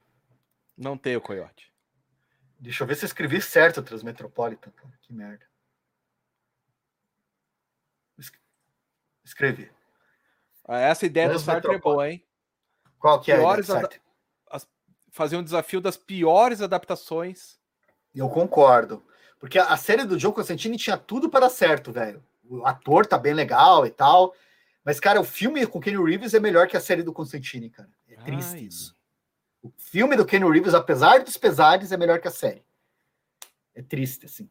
Não 0.77 0.99
tem 0.99 1.17
o 1.17 1.23
coiote. 1.23 1.74
Deixa 2.65 2.83
eu 2.83 2.87
ver 2.87 2.97
se 2.97 3.05
eu 3.05 3.07
escrevi 3.07 3.41
certo 3.41 3.83
Transmetropolitan. 3.83 4.73
Que 5.03 5.13
merda. 5.13 5.45
Escrevi. 9.25 9.71
Ah, 10.67 10.79
essa 10.79 11.07
ideia 11.07 11.31
do 11.31 11.39
Sartre 11.39 11.75
é 11.75 11.79
boa, 11.79 12.11
hein? 12.11 12.23
Qual 12.99 13.21
que 13.21 13.33
é 13.33 13.37
piores 13.37 13.71
a 13.71 13.89
as... 14.51 14.69
Fazer 15.11 15.37
um 15.37 15.43
desafio 15.43 15.81
das 15.81 15.97
piores 15.97 16.61
adaptações. 16.61 17.59
Eu 18.15 18.29
concordo. 18.29 19.05
Porque 19.39 19.59
a 19.59 19.77
série 19.77 20.05
do 20.05 20.19
Joe 20.19 20.33
Constantine 20.33 20.77
tinha 20.77 20.97
tudo 20.97 21.31
para 21.31 21.41
dar 21.41 21.51
certo, 21.51 21.93
velho 21.93 22.23
o 22.49 22.67
ator 22.67 23.07
tá 23.07 23.19
bem 23.19 23.35
legal 23.35 23.87
e 23.87 23.91
tal. 23.91 24.35
Mas, 24.85 25.01
cara, 25.01 25.21
o 25.21 25.25
filme 25.25 25.67
com 25.67 25.81
Kenny 25.81 26.03
Reeves 26.03 26.35
é 26.35 26.41
melhor 26.41 26.69
que 26.69 26.77
a 26.77 26.81
série 26.81 27.03
do 27.03 27.13
Constantine, 27.13 27.71
cara. 27.71 27.89
É 28.09 28.17
triste 28.17 28.55
Ai. 28.55 28.61
isso. 28.61 28.97
O 29.65 29.73
filme 29.79 30.15
do 30.15 30.27
Kenny 30.27 30.45
Reeves, 30.47 30.75
apesar 30.75 31.25
dos 31.25 31.39
pesares, 31.39 31.91
é 31.91 31.97
melhor 31.97 32.21
que 32.21 32.29
a 32.29 32.31
série. 32.31 32.63
É 33.75 33.81
triste, 33.81 34.27
assim. 34.27 34.47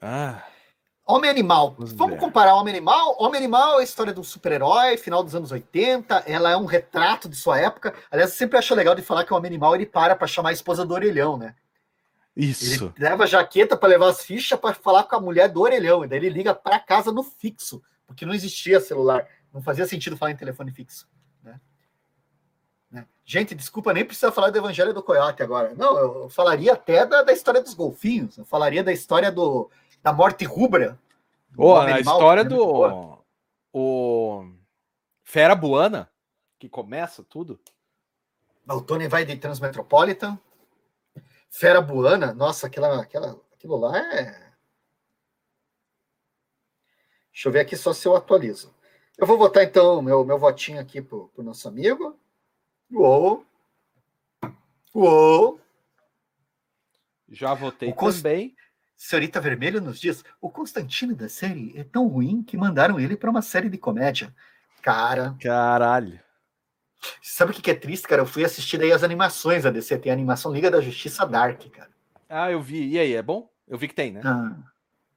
Ah. 0.00 0.42
Homem 1.06 1.30
Animal. 1.30 1.74
Vamos, 1.76 1.92
Vamos 1.92 2.18
comparar 2.18 2.54
Homem 2.54 2.74
Animal? 2.74 3.16
Homem 3.18 3.36
Animal 3.36 3.78
é 3.78 3.82
a 3.82 3.84
história 3.84 4.14
de 4.14 4.18
um 4.18 4.24
super-herói, 4.24 4.96
final 4.96 5.22
dos 5.22 5.34
anos 5.34 5.52
80. 5.52 6.24
Ela 6.26 6.52
é 6.52 6.56
um 6.56 6.64
retrato 6.64 7.28
de 7.28 7.36
sua 7.36 7.60
época. 7.60 7.92
Aliás, 8.10 8.30
eu 8.30 8.36
sempre 8.38 8.56
acho 8.56 8.74
legal 8.74 8.94
de 8.94 9.02
falar 9.02 9.24
que 9.24 9.34
o 9.34 9.36
Homem 9.36 9.50
Animal 9.50 9.74
ele 9.74 9.84
para 9.84 10.16
para 10.16 10.26
chamar 10.26 10.48
a 10.48 10.54
esposa 10.54 10.86
do 10.86 10.94
orelhão, 10.94 11.36
né? 11.36 11.54
Isso. 12.34 12.94
Ele 12.96 13.08
leva 13.10 13.24
a 13.24 13.26
jaqueta 13.26 13.76
para 13.76 13.90
levar 13.90 14.08
as 14.08 14.24
fichas 14.24 14.58
para 14.58 14.74
falar 14.74 15.04
com 15.04 15.16
a 15.16 15.20
mulher 15.20 15.50
do 15.50 15.60
orelhão. 15.60 16.02
E 16.02 16.08
daí 16.08 16.18
ele 16.18 16.30
liga 16.30 16.54
para 16.54 16.80
casa 16.80 17.12
no 17.12 17.22
fixo, 17.22 17.82
porque 18.06 18.24
não 18.24 18.32
existia 18.32 18.80
celular. 18.80 19.28
Não 19.52 19.60
fazia 19.60 19.86
sentido 19.86 20.16
falar 20.16 20.30
em 20.30 20.36
telefone 20.36 20.70
fixo. 20.70 21.06
Gente, 23.30 23.54
desculpa, 23.54 23.92
nem 23.92 24.04
precisa 24.04 24.32
falar 24.32 24.50
do 24.50 24.58
Evangelho 24.58 24.92
do 24.92 25.04
Coyote 25.04 25.40
agora. 25.40 25.72
Não, 25.76 25.96
eu 25.96 26.28
falaria 26.28 26.72
até 26.72 27.06
da, 27.06 27.22
da 27.22 27.32
história 27.32 27.62
dos 27.62 27.74
golfinhos. 27.74 28.36
Eu 28.36 28.44
falaria 28.44 28.82
da 28.82 28.92
história 28.92 29.30
do, 29.30 29.70
da 30.02 30.12
morte 30.12 30.44
rubra. 30.44 30.98
Oh, 31.56 31.76
a 31.76 32.00
história 32.00 32.42
do. 32.42 33.22
O 33.72 34.50
Fera 35.22 35.54
Buana, 35.54 36.10
que 36.58 36.68
começa 36.68 37.22
tudo. 37.22 37.60
O 38.68 38.80
Tony 38.80 39.06
vai 39.06 39.24
de 39.24 39.36
Transmetropolitan. 39.36 40.36
Fera 41.48 41.80
Buana, 41.80 42.34
nossa, 42.34 42.66
aquela, 42.66 43.00
aquela, 43.00 43.40
aquilo 43.52 43.76
lá 43.76 43.96
é. 43.96 44.50
Deixa 47.32 47.48
eu 47.48 47.52
ver 47.52 47.60
aqui 47.60 47.76
só 47.76 47.92
se 47.92 48.08
eu 48.08 48.16
atualizo. 48.16 48.74
Eu 49.16 49.24
vou 49.24 49.38
votar 49.38 49.62
então 49.62 50.02
meu, 50.02 50.24
meu 50.24 50.36
votinho 50.36 50.80
aqui 50.80 51.00
pro, 51.00 51.28
pro 51.28 51.44
nosso 51.44 51.68
amigo. 51.68 52.18
Uou! 52.92 53.46
Uou! 54.94 55.60
Já 57.28 57.54
votei 57.54 57.92
Const... 57.92 58.22
também. 58.22 58.54
Senhorita 58.96 59.40
Vermelho 59.40 59.80
nos 59.80 60.00
diz: 60.00 60.24
o 60.40 60.50
Constantino 60.50 61.14
da 61.14 61.28
série 61.28 61.72
é 61.76 61.84
tão 61.84 62.06
ruim 62.08 62.42
que 62.42 62.56
mandaram 62.56 62.98
ele 62.98 63.16
para 63.16 63.30
uma 63.30 63.40
série 63.40 63.68
de 63.68 63.78
comédia. 63.78 64.34
Cara. 64.82 65.36
Caralho. 65.40 66.20
Sabe 67.22 67.52
o 67.52 67.54
que 67.54 67.70
é 67.70 67.74
triste, 67.74 68.06
cara? 68.06 68.22
Eu 68.22 68.26
fui 68.26 68.44
assistir 68.44 68.76
daí 68.76 68.92
as 68.92 69.02
animações 69.02 69.62
da 69.62 69.70
DC. 69.70 69.98
Tem 69.98 70.10
a 70.10 70.14
animação 70.14 70.52
Liga 70.52 70.70
da 70.70 70.80
Justiça 70.80 71.24
Dark, 71.24 71.62
cara. 71.70 71.90
Ah, 72.28 72.50
eu 72.50 72.60
vi. 72.60 72.88
E 72.90 72.98
aí, 72.98 73.14
é 73.14 73.22
bom? 73.22 73.50
Eu 73.66 73.78
vi 73.78 73.88
que 73.88 73.94
tem, 73.94 74.12
né? 74.12 74.20
Ah, 74.24 74.56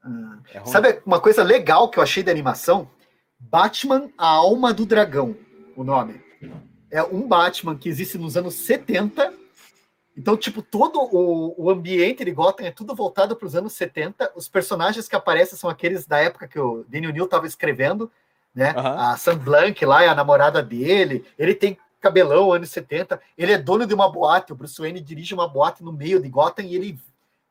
ah. 0.03 0.38
É 0.53 0.65
Sabe 0.65 1.02
uma 1.06 1.19
coisa 1.19 1.43
legal 1.43 1.89
que 1.89 1.99
eu 1.99 2.03
achei 2.03 2.23
da 2.23 2.31
animação? 2.31 2.89
Batman, 3.39 4.10
a 4.18 4.27
Alma 4.27 4.73
do 4.73 4.85
Dragão, 4.85 5.35
o 5.76 5.84
nome. 5.84 6.23
É 6.94 7.03
um 7.03 7.28
Batman 7.28 7.78
que 7.78 7.90
existe 7.90 8.18
nos 8.18 8.38
anos 8.38 8.53
70. 8.53 9.34
Então, 10.15 10.38
tipo, 10.38 10.61
todo 10.61 10.99
o, 10.99 11.56
o 11.57 11.70
ambiente 11.70 12.24
de 12.24 12.32
Gotham 12.32 12.65
é 12.65 12.72
tudo 12.72 12.94
voltado 12.94 13.36
para 13.36 13.48
os 13.48 13.56
anos 13.56 13.74
70. 13.74 14.32
Os 14.36 14.48
personagens 14.48 15.07
que 15.07 15.15
aparecem 15.15 15.57
são 15.57 15.70
aqueles 15.70 16.06
da 16.06 16.20
época 16.20 16.48
que 16.48 16.60
o 16.60 16.86
Daniel 16.88 17.11
Neal 17.11 17.26
estava 17.26 17.48
escrevendo 17.48 18.11
né? 18.53 18.74
Uhum. 18.78 18.88
A 18.88 19.18
Sam 19.18 19.38
Blanc 19.38 19.84
lá 19.86 20.03
é 20.03 20.07
a 20.07 20.15
namorada 20.15 20.61
dele. 20.61 21.26
Ele 21.38 21.56
tem 21.56 21.78
cabelão, 21.99 22.53
anos 22.53 22.70
70. 22.70 23.20
Ele 23.38 23.52
é 23.52 23.57
dono 23.57 23.86
de 23.86 23.94
uma 23.94 24.11
boate. 24.11 24.53
O 24.53 24.56
Bruce 24.56 24.80
Wayne 24.80 25.02
dirige 25.02 25.34
uma 25.34 25.48
boate 25.48 25.84
no 25.84 25.91
meio 25.91 26.22
de 26.22 26.30
Gotham 26.30 26.64
e 26.64 26.76
ele 26.76 26.99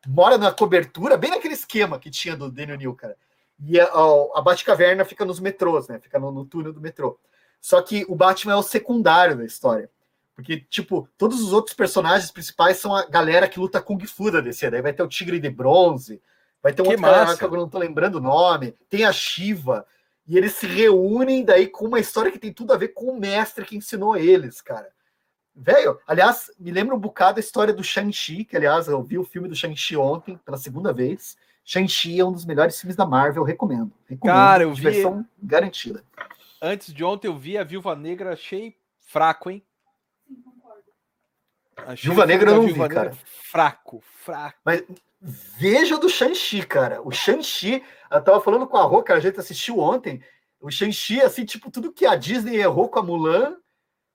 mora 0.06 0.36
na 0.36 0.52
cobertura, 0.52 1.16
bem 1.16 1.31
naquele 1.31 1.55
esquema 1.55 1.98
que 1.98 2.10
tinha 2.10 2.36
do 2.36 2.51
Daniel 2.51 2.77
New, 2.77 2.94
cara. 2.94 3.16
E 3.64 3.78
a, 3.78 3.85
a, 3.85 4.39
a 4.39 4.43
Batcaverna 4.43 5.05
fica 5.05 5.24
nos 5.24 5.40
metrôs, 5.40 5.89
né? 5.89 5.98
Fica 6.01 6.19
no, 6.19 6.31
no 6.31 6.44
túnel 6.44 6.73
do 6.73 6.81
metrô. 6.81 7.19
Só 7.62 7.80
que 7.80 8.05
o 8.09 8.16
Batman 8.16 8.55
é 8.55 8.56
o 8.56 8.62
secundário 8.62 9.36
da 9.36 9.44
história. 9.44 9.89
Porque, 10.34 10.60
tipo, 10.68 11.09
todos 11.16 11.40
os 11.40 11.52
outros 11.52 11.76
personagens 11.76 12.30
principais 12.32 12.78
são 12.78 12.94
a 12.94 13.06
galera 13.06 13.47
que 13.47 13.60
luta 13.60 13.80
Kung 13.80 14.05
Fu 14.05 14.32
da 14.32 14.40
DC. 14.40 14.68
Daí 14.68 14.82
vai 14.82 14.93
ter 14.93 15.05
o 15.05 15.09
Tigre 15.09 15.39
de 15.39 15.48
Bronze, 15.48 16.20
vai 16.60 16.72
ter 16.72 16.82
um 16.82 16.86
que 16.86 16.90
outro 16.90 17.05
cara 17.05 17.36
que 17.36 17.44
eu 17.44 17.51
não 17.52 17.68
tô 17.68 17.78
lembrando 17.78 18.16
o 18.16 18.20
nome, 18.20 18.74
tem 18.90 19.05
a 19.05 19.12
Shiva. 19.12 19.86
E 20.26 20.36
eles 20.36 20.55
se 20.55 20.66
reúnem 20.66 21.44
daí 21.44 21.68
com 21.68 21.86
uma 21.86 22.01
história 22.01 22.32
que 22.32 22.39
tem 22.39 22.52
tudo 22.52 22.72
a 22.72 22.76
ver 22.76 22.89
com 22.89 23.12
o 23.12 23.18
mestre 23.18 23.64
que 23.64 23.76
ensinou 23.76 24.16
eles, 24.16 24.60
cara. 24.60 24.89
Velho, 25.55 26.01
aliás, 26.06 26.51
me 26.59 26.72
lembra 26.72 26.97
um 26.97 27.01
bocado 27.01 27.39
a 27.39 27.40
história 27.40 27.72
do 27.72 27.84
Shang-Chi, 27.84 28.44
que 28.44 28.56
aliás 28.56 28.89
eu 28.89 29.02
vi 29.02 29.18
o 29.18 29.24
filme 29.24 29.48
do 29.48 29.55
Shang-Chi 29.55 29.97
ontem, 29.97 30.36
pela 30.44 30.56
segunda 30.56 30.93
vez. 30.93 31.36
Shang-Chi 31.64 32.18
é 32.18 32.24
um 32.24 32.32
dos 32.32 32.44
melhores 32.44 32.80
filmes 32.80 32.97
da 32.97 33.06
Marvel, 33.06 33.44
recomendo. 33.44 33.93
recomendo 34.09 34.34
cara, 34.34 34.64
eu 34.64 34.74
vi. 34.74 34.82
Versão 34.82 35.24
garantida. 35.40 36.02
Antes 36.64 36.94
de 36.94 37.02
ontem 37.02 37.26
eu 37.26 37.36
vi 37.36 37.59
a 37.59 37.64
Viúva 37.64 37.97
Negra, 37.97 38.34
achei 38.34 38.78
fraco, 39.01 39.51
hein? 39.51 39.66
Achei 41.76 42.09
Viúva 42.09 42.24
Negra 42.24 42.52
eu 42.52 42.62
não 42.62 42.66
vi, 42.66 42.89
cara. 42.89 43.12
Fraco, 43.24 44.01
fraco. 44.01 44.60
Mas 44.64 44.84
veja 45.20 45.98
do 45.98 46.09
Shang-Chi, 46.09 46.64
cara. 46.64 47.02
O 47.02 47.10
Shang-Chi 47.10 47.84
eu 48.09 48.22
tava 48.22 48.40
falando 48.40 48.68
com 48.68 48.76
a 48.76 48.84
Rô, 48.84 49.02
que 49.02 49.10
a 49.10 49.18
gente 49.18 49.40
assistiu 49.40 49.80
ontem. 49.80 50.22
O 50.60 50.70
Shang-Chi, 50.70 51.20
assim, 51.20 51.44
tipo, 51.44 51.68
tudo 51.68 51.93
que 51.93 52.06
a 52.06 52.14
Disney 52.14 52.59
errou 52.59 52.89
com 52.89 53.01
a 53.01 53.02
Mulan, 53.02 53.56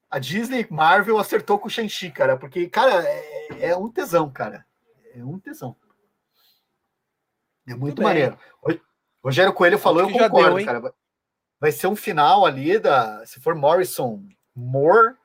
a 0.10 0.18
Disney 0.18 0.65
Marvel 0.69 1.19
acertou 1.19 1.60
com 1.60 1.68
o 1.68 1.69
Shang-Chi, 1.69 2.11
cara. 2.11 2.38
Porque, 2.38 2.69
cara, 2.69 3.03
é, 3.03 3.72
é, 3.72 3.76
um 3.76 3.91
tesão, 3.91 4.32
cara. 4.32 4.65
É 5.14 5.22
um 5.22 5.38
tesão. 5.38 5.76
É 7.68 7.72
muito, 7.72 7.82
muito 7.82 8.02
maneiro. 8.02 8.40
Rogério 9.22 9.52
Coelho 9.52 9.78
falou, 9.78 10.03
eu 10.03 10.10
concordo, 10.10 10.56
deu, 10.56 10.65
cara. 10.65 10.94
Vai 11.59 11.71
ser 11.71 11.88
um 11.88 11.95
final 11.95 12.45
ali 12.45 12.77
da. 12.79 13.25
Se 13.25 13.39
for 13.39 13.55
Morrison 13.55 14.23
Moore. 14.55 15.15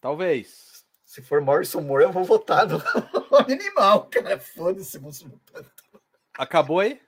Talvez. 0.00 0.84
Se 1.04 1.22
for 1.22 1.40
Morrison 1.40 1.80
Moore, 1.80 2.04
eu 2.04 2.12
vou 2.12 2.24
votar 2.24 2.66
no 2.66 2.82
animal, 3.48 4.06
cara. 4.06 4.38
Foda-se, 4.38 5.00
Acabou 6.36 6.80
aí? 6.80 7.00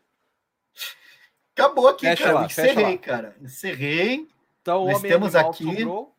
Acabou 1.54 1.88
aqui, 1.88 2.06
fecha 2.06 2.24
cara. 2.24 2.34
Lá, 2.34 2.46
Encerrei, 2.46 2.98
cara. 2.98 3.36
Encerrei. 3.40 4.28
Então, 4.62 4.84
Nós 4.86 5.02
temos 5.02 5.34
aqui. 5.34 5.64
Sobrou. 5.64 6.14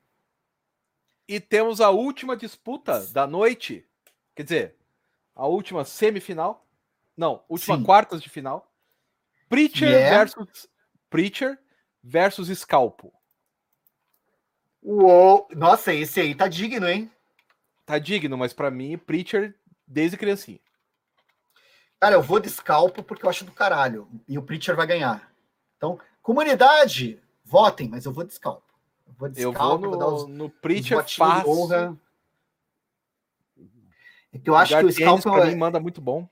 E 1.27 1.39
temos 1.39 1.81
a 1.81 1.89
última 1.89 2.35
disputa 2.35 3.06
da 3.07 3.27
noite. 3.27 3.85
Quer 4.35 4.44
dizer, 4.44 4.76
a 5.35 5.45
última 5.45 5.84
semifinal. 5.84 6.65
Não, 7.15 7.44
última 7.49 7.77
Sim. 7.77 7.84
quartas 7.84 8.22
de 8.22 8.30
final. 8.30 8.72
Preacher 9.49 9.89
yeah. 9.89 10.18
versus 10.18 10.69
Preacher 11.10 11.58
versus 12.04 12.50
Scalpo. 12.58 13.14
Uou! 14.82 15.48
Nossa, 15.56 15.94
esse 15.94 16.20
aí 16.20 16.36
tá 16.36 16.48
digno, 16.48 16.88
hein? 16.88 17.12
Tá 17.86 17.98
digno, 18.00 18.38
mas 18.38 18.54
para 18.54 18.72
mim, 18.72 18.98
Preacher 18.98 19.56
desde 19.86 20.18
criancinha. 20.18 20.60
Cara, 22.00 22.16
eu 22.16 22.22
vou 22.22 22.40
de 22.40 22.50
Scalpo 22.50 23.02
porque 23.02 23.26
eu 23.26 23.30
acho 23.30 23.46
do 23.46 23.52
caralho. 23.52 24.08
E 24.28 24.38
o 24.38 24.44
Preacher 24.44 24.76
vai 24.76 24.86
ganhar. 24.86 25.32
Então, 25.78 26.00
comunidade, 26.22 27.20
votem, 27.44 27.90
mas 27.90 28.06
eu 28.06 28.14
vou 28.14 28.24
de 28.24 28.34
Scalpo. 28.34 28.74
Eu 29.08 29.14
vou, 29.14 29.30
de 29.30 29.42
eu 29.42 29.52
vou 29.52 29.78
no, 29.78 29.92
vou 29.92 30.14
os, 30.16 30.28
no 30.28 30.50
Preacher 30.50 30.98
fácil. 31.08 31.98
É 34.32 34.38
que 34.38 34.50
eu 34.50 34.56
acho 34.56 34.78
que 34.78 34.86
o 34.86 34.92
Scalpo 34.92 35.32
pra 35.32 35.48
é... 35.48 35.50
mim 35.50 35.56
manda 35.56 35.80
muito 35.80 36.02
bom. 36.02 36.30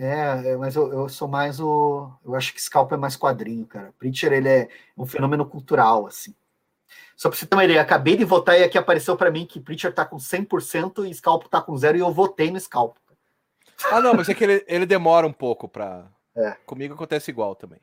É, 0.00 0.50
é, 0.50 0.56
mas 0.56 0.76
eu, 0.76 0.92
eu, 0.92 1.08
sou 1.08 1.26
mais 1.26 1.58
o. 1.58 2.08
Eu 2.24 2.36
acho 2.36 2.54
que 2.54 2.62
Scalp 2.62 2.92
é 2.92 2.96
mais 2.96 3.16
quadrinho, 3.16 3.66
cara. 3.66 3.92
Preacher, 3.98 4.32
ele 4.32 4.48
é 4.48 4.68
um 4.96 5.04
fenômeno 5.04 5.44
cultural, 5.44 6.06
assim. 6.06 6.32
Só 7.16 7.28
pra 7.28 7.36
você 7.36 7.44
ter 7.44 7.56
uma 7.56 7.64
ideia, 7.64 7.82
acabei 7.82 8.16
de 8.16 8.24
votar 8.24 8.56
e 8.56 8.62
aqui 8.62 8.78
apareceu 8.78 9.16
para 9.16 9.28
mim 9.28 9.44
que 9.44 9.58
Preacher 9.58 9.92
tá 9.92 10.04
com 10.04 10.16
100% 10.16 11.04
e 11.04 11.12
Scalp 11.12 11.46
tá 11.48 11.60
com 11.60 11.76
zero 11.76 11.98
e 11.98 12.00
eu 12.00 12.12
votei 12.12 12.48
no 12.48 12.60
Scalp. 12.60 12.96
Ah, 13.90 14.00
não, 14.00 14.14
mas 14.14 14.28
é 14.28 14.34
que 14.34 14.44
ele, 14.44 14.64
ele 14.68 14.86
demora 14.86 15.26
um 15.26 15.32
pouco 15.32 15.68
pra. 15.68 16.06
É. 16.36 16.52
Comigo 16.64 16.94
acontece 16.94 17.32
igual 17.32 17.56
também. 17.56 17.80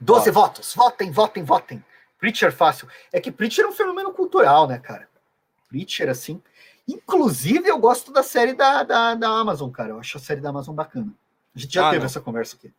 12 0.00 0.30
Ó. 0.30 0.32
votos. 0.32 0.74
Votem, 0.74 1.10
votem, 1.10 1.44
votem. 1.44 1.84
Preacher 2.18 2.50
fácil. 2.50 2.88
É 3.12 3.20
que 3.20 3.30
Preacher 3.30 3.66
é 3.66 3.68
um 3.68 3.72
fenômeno 3.72 4.10
cultural, 4.14 4.66
né, 4.66 4.78
cara? 4.78 5.06
Preacher, 5.68 6.08
assim. 6.08 6.42
Inclusive, 6.88 7.68
eu 7.68 7.78
gosto 7.78 8.10
da 8.10 8.22
série 8.22 8.54
da, 8.54 8.82
da, 8.82 9.14
da 9.14 9.28
Amazon, 9.28 9.70
cara. 9.70 9.90
Eu 9.90 10.00
acho 10.00 10.16
a 10.16 10.20
série 10.20 10.40
da 10.40 10.48
Amazon 10.48 10.74
bacana. 10.74 11.12
A 11.54 11.58
gente 11.58 11.74
já 11.74 11.86
ah, 11.86 11.90
teve 11.90 12.00
não. 12.00 12.06
essa 12.06 12.20
conversa 12.20 12.56
aqui. 12.56 12.72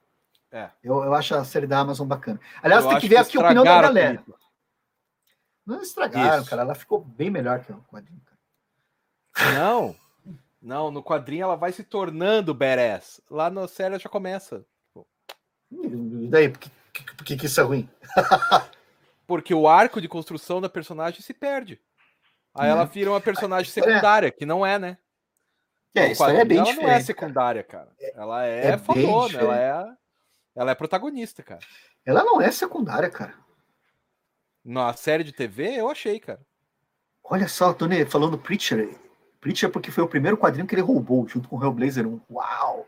É. 0.52 0.72
Eu, 0.84 1.03
eu 1.03 1.14
acho 1.14 1.36
a 1.36 1.45
série 1.45 1.68
da 1.68 1.77
Amazon 1.77 2.07
bacana. 2.07 2.40
Aliás, 2.64 2.84
eu 2.84 2.90
tem 2.90 2.99
que 2.99 3.07
ver 3.07 3.18
aqui 3.18 3.38
a 3.38 3.41
opinião 3.41 3.64
da 3.64 3.81
galera. 3.81 4.23
Não 5.64 5.80
estragaram, 5.81 6.41
Isso. 6.41 6.49
cara. 6.49 6.64
Ela 6.64 6.73
ficou 6.73 7.02
bem 7.02 7.30
melhor 7.30 7.64
que 7.64 7.72
o 7.72 7.77
quadrinho. 7.91 8.19
Cara. 9.34 9.53
Não. 9.53 9.95
Não, 10.60 10.90
no 10.90 11.03
quadrinho 11.03 11.44
ela 11.44 11.56
vai 11.56 11.72
se 11.72 11.84
tornando 11.84 12.53
badass. 12.53 13.22
Lá 13.30 13.49
na 13.52 13.68
série 13.68 13.94
ela 13.94 13.99
já 13.99 14.10
começa. 14.10 14.65
E 15.72 16.27
daí? 16.27 16.49
Por 16.49 16.60
que, 16.60 16.69
por 17.15 17.23
que, 17.23 17.38
que 17.38 17.45
isso 17.45 17.61
é 17.61 17.64
ruim? 17.64 17.88
Porque 19.27 19.53
o 19.53 19.68
arco 19.68 20.02
de 20.02 20.07
construção 20.07 20.60
da 20.60 20.68
personagem 20.68 21.22
se 21.22 21.34
perde. 21.34 21.80
Aí 22.53 22.69
ela 22.69 22.84
né? 22.84 22.89
vira 22.91 23.11
uma 23.11 23.21
personagem 23.21 23.71
secundária, 23.71 24.31
que 24.31 24.45
não 24.45 24.65
é, 24.65 24.80
né? 24.80 24.97
É, 25.95 26.11
isso 26.11 26.23
é 26.23 26.45
bem 26.45 26.57
ela 26.57 26.67
diferente. 26.67 26.88
não 26.88 26.93
é 26.93 27.01
secundária, 27.01 27.63
cara. 27.63 27.89
Ela 28.15 28.45
é, 28.45 28.67
é 28.67 28.77
fodona, 28.77 29.39
ela 29.39 29.59
é, 29.59 29.97
ela 30.55 30.71
é 30.71 30.76
protagonista, 30.76 31.41
cara. 31.41 31.61
Ela 32.05 32.23
não 32.23 32.41
é 32.41 32.51
secundária, 32.51 33.09
cara. 33.09 33.34
Na 34.63 34.93
série 34.93 35.23
de 35.23 35.31
TV, 35.31 35.80
eu 35.80 35.89
achei, 35.89 36.19
cara. 36.19 36.41
Olha 37.23 37.47
só, 37.47 37.73
Tony 37.73 38.05
falando 38.05 38.38
Preacher. 38.38 38.97
Preacher 39.39 39.69
porque 39.69 39.91
foi 39.91 40.03
o 40.03 40.07
primeiro 40.07 40.38
quadrinho 40.38 40.67
que 40.67 40.76
ele 40.76 40.81
roubou, 40.81 41.27
junto 41.27 41.47
com 41.47 41.57
o 41.57 41.63
Hellblazer 41.63 42.07
1. 42.07 42.21
Uau! 42.30 42.88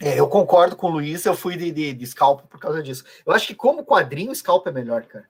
É, 0.00 0.18
eu 0.18 0.26
concordo 0.28 0.74
com 0.74 0.86
o 0.86 0.90
Luiz, 0.90 1.26
eu 1.26 1.34
fui 1.34 1.56
de, 1.56 1.70
de, 1.70 1.92
de 1.92 2.06
Scalp 2.06 2.46
por 2.46 2.58
causa 2.58 2.82
disso. 2.82 3.04
Eu 3.26 3.32
acho 3.32 3.46
que 3.46 3.54
como 3.54 3.84
quadrinho, 3.84 4.34
Scalp 4.34 4.66
é 4.66 4.72
melhor, 4.72 5.04
cara 5.04 5.28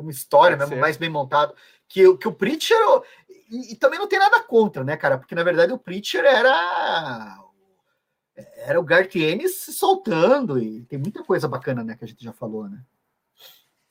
como 0.00 0.10
história 0.10 0.56
mesmo, 0.56 0.76
mais 0.78 0.96
bem 0.96 1.10
montado, 1.10 1.54
que, 1.86 2.16
que 2.16 2.26
o 2.26 2.32
Preacher. 2.32 2.78
E, 3.28 3.72
e, 3.72 3.76
também 3.76 3.98
não 3.98 4.08
tem 4.08 4.18
nada 4.18 4.42
contra, 4.42 4.82
né, 4.82 4.96
cara? 4.96 5.18
Porque 5.18 5.34
na 5.34 5.42
verdade 5.42 5.74
o 5.74 5.78
Preacher 5.78 6.24
era. 6.24 7.38
Era 8.56 8.80
o 8.80 8.82
Garth 8.82 9.14
Ennis 9.16 9.56
se 9.56 9.74
soltando, 9.74 10.58
e 10.58 10.82
tem 10.84 10.98
muita 10.98 11.22
coisa 11.22 11.46
bacana, 11.46 11.84
né, 11.84 11.94
que 11.94 12.04
a 12.04 12.08
gente 12.08 12.24
já 12.24 12.32
falou, 12.32 12.66
né? 12.66 12.80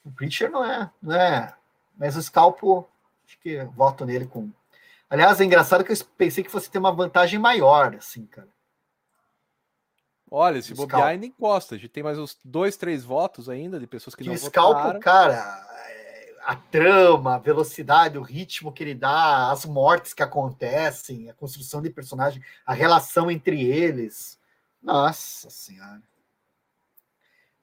O 0.03 0.11
Preacher 0.11 0.49
não 0.49 0.65
é, 0.65 0.89
não 0.99 1.15
é. 1.15 1.55
Mas 1.95 2.15
o 2.15 2.23
Scalpo, 2.23 2.89
acho 3.27 3.39
que 3.39 3.63
voto 3.75 4.03
nele 4.03 4.25
com. 4.25 4.49
Aliás, 5.07 5.39
é 5.39 5.43
engraçado 5.43 5.83
que 5.83 5.91
eu 5.91 5.97
pensei 6.17 6.43
que 6.43 6.49
fosse 6.49 6.71
ter 6.71 6.79
uma 6.79 6.91
vantagem 6.91 7.37
maior, 7.37 7.95
assim, 7.95 8.25
cara. 8.25 8.49
Olha, 10.31 10.61
se 10.61 10.73
bobear 10.73 11.07
ainda 11.07 11.25
encosta. 11.25 11.75
A 11.75 11.77
gente 11.77 11.89
tem 11.89 12.03
mais 12.03 12.17
uns 12.17 12.37
dois, 12.43 12.77
três 12.77 13.03
votos 13.03 13.49
ainda 13.49 13.79
de 13.79 13.85
pessoas 13.85 14.15
que, 14.15 14.23
que 14.23 14.29
não 14.29 14.35
o 14.35 14.37
Scalpo, 14.37 14.99
cara, 14.99 15.68
a 16.43 16.55
trama, 16.55 17.35
a 17.35 17.39
velocidade, 17.39 18.17
o 18.17 18.21
ritmo 18.21 18.71
que 18.71 18.83
ele 18.83 18.95
dá, 18.95 19.51
as 19.51 19.65
mortes 19.65 20.13
que 20.13 20.23
acontecem, 20.23 21.29
a 21.29 21.33
construção 21.33 21.81
de 21.81 21.89
personagem, 21.89 22.43
a 22.65 22.73
relação 22.73 23.29
entre 23.29 23.63
eles. 23.63 24.39
Nossa 24.81 25.49
Senhora. 25.49 26.01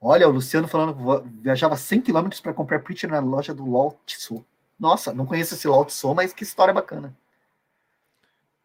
Olha, 0.00 0.28
o 0.28 0.32
Luciano 0.32 0.68
falando 0.68 0.94
que 0.94 1.28
viajava 1.40 1.76
100 1.76 2.02
km 2.02 2.28
para 2.42 2.54
comprar 2.54 2.80
Preacher 2.80 3.10
na 3.10 3.18
loja 3.18 3.54
do 3.54 3.70
Lao 3.70 3.98
Tzu. 4.06 4.44
Nossa, 4.78 5.12
não 5.12 5.26
conheço 5.26 5.54
esse 5.54 5.66
Lao 5.66 5.84
Tzu, 5.84 6.14
mas 6.14 6.32
que 6.32 6.44
história 6.44 6.74
bacana. 6.74 7.16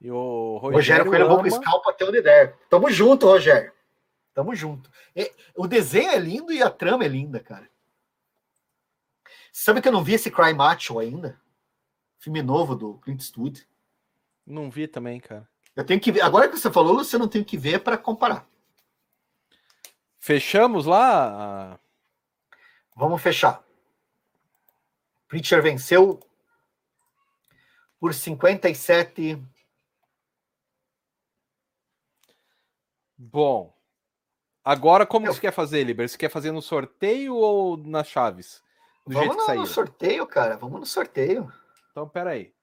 E 0.01 0.11
o 0.11 0.57
Rogério, 0.57 0.75
Rogério 0.75 1.05
Coelho, 1.05 1.25
ama... 1.25 1.49
vou 1.49 1.81
com 1.81 1.89
até 1.89 2.05
onde 2.05 2.21
der. 2.21 2.57
Tamo 2.69 2.89
junto, 2.89 3.27
Rogério. 3.27 3.71
Tamo 4.33 4.55
junto. 4.55 4.89
E, 5.15 5.31
o 5.55 5.67
desenho 5.67 6.09
é 6.09 6.17
lindo 6.17 6.51
e 6.51 6.61
a 6.61 6.69
trama 6.69 7.05
é 7.05 7.07
linda, 7.07 7.39
cara. 7.39 7.69
Sabe 9.51 9.81
que 9.81 9.87
eu 9.87 9.91
não 9.91 10.03
vi 10.03 10.13
esse 10.13 10.31
Cry 10.31 10.53
Macho 10.53 10.97
ainda? 10.99 11.39
Filme 12.17 12.41
novo 12.41 12.75
do 12.75 12.97
Clint 12.99 13.19
Eastwood. 13.19 13.67
Não 14.45 14.69
vi 14.69 14.87
também, 14.87 15.19
cara. 15.19 15.49
Eu 15.75 15.85
tenho 15.85 15.99
que 15.99 16.11
ver. 16.11 16.21
Agora 16.21 16.47
que 16.49 16.57
você 16.57 16.71
falou, 16.71 16.97
você 16.97 17.17
não 17.17 17.27
tem 17.27 17.43
que 17.43 17.57
ver 17.57 17.83
para 17.83 17.97
comparar. 17.97 18.47
Fechamos 20.19 20.85
lá? 20.85 21.79
Vamos 22.95 23.21
fechar. 23.21 23.63
Preacher 25.27 25.63
venceu 25.63 26.19
por 27.99 28.13
57. 28.13 29.41
Bom. 33.17 33.73
Agora, 34.63 35.05
como 35.05 35.25
Eu... 35.25 35.33
você 35.33 35.41
quer 35.41 35.53
fazer, 35.53 35.83
Liber? 35.83 36.07
Você 36.07 36.17
quer 36.17 36.29
fazer 36.29 36.51
no 36.51 36.61
sorteio 36.61 37.35
ou 37.35 37.77
nas 37.77 38.07
chaves? 38.07 38.61
Do 39.05 39.13
Vamos 39.13 39.35
no, 39.35 39.55
no, 39.55 39.65
sorteio, 39.65 40.27
cara. 40.27 40.57
Vamos 40.57 40.79
no 40.79 40.85
sorteio. 40.85 41.51
Então, 41.91 42.07
peraí. 42.07 42.53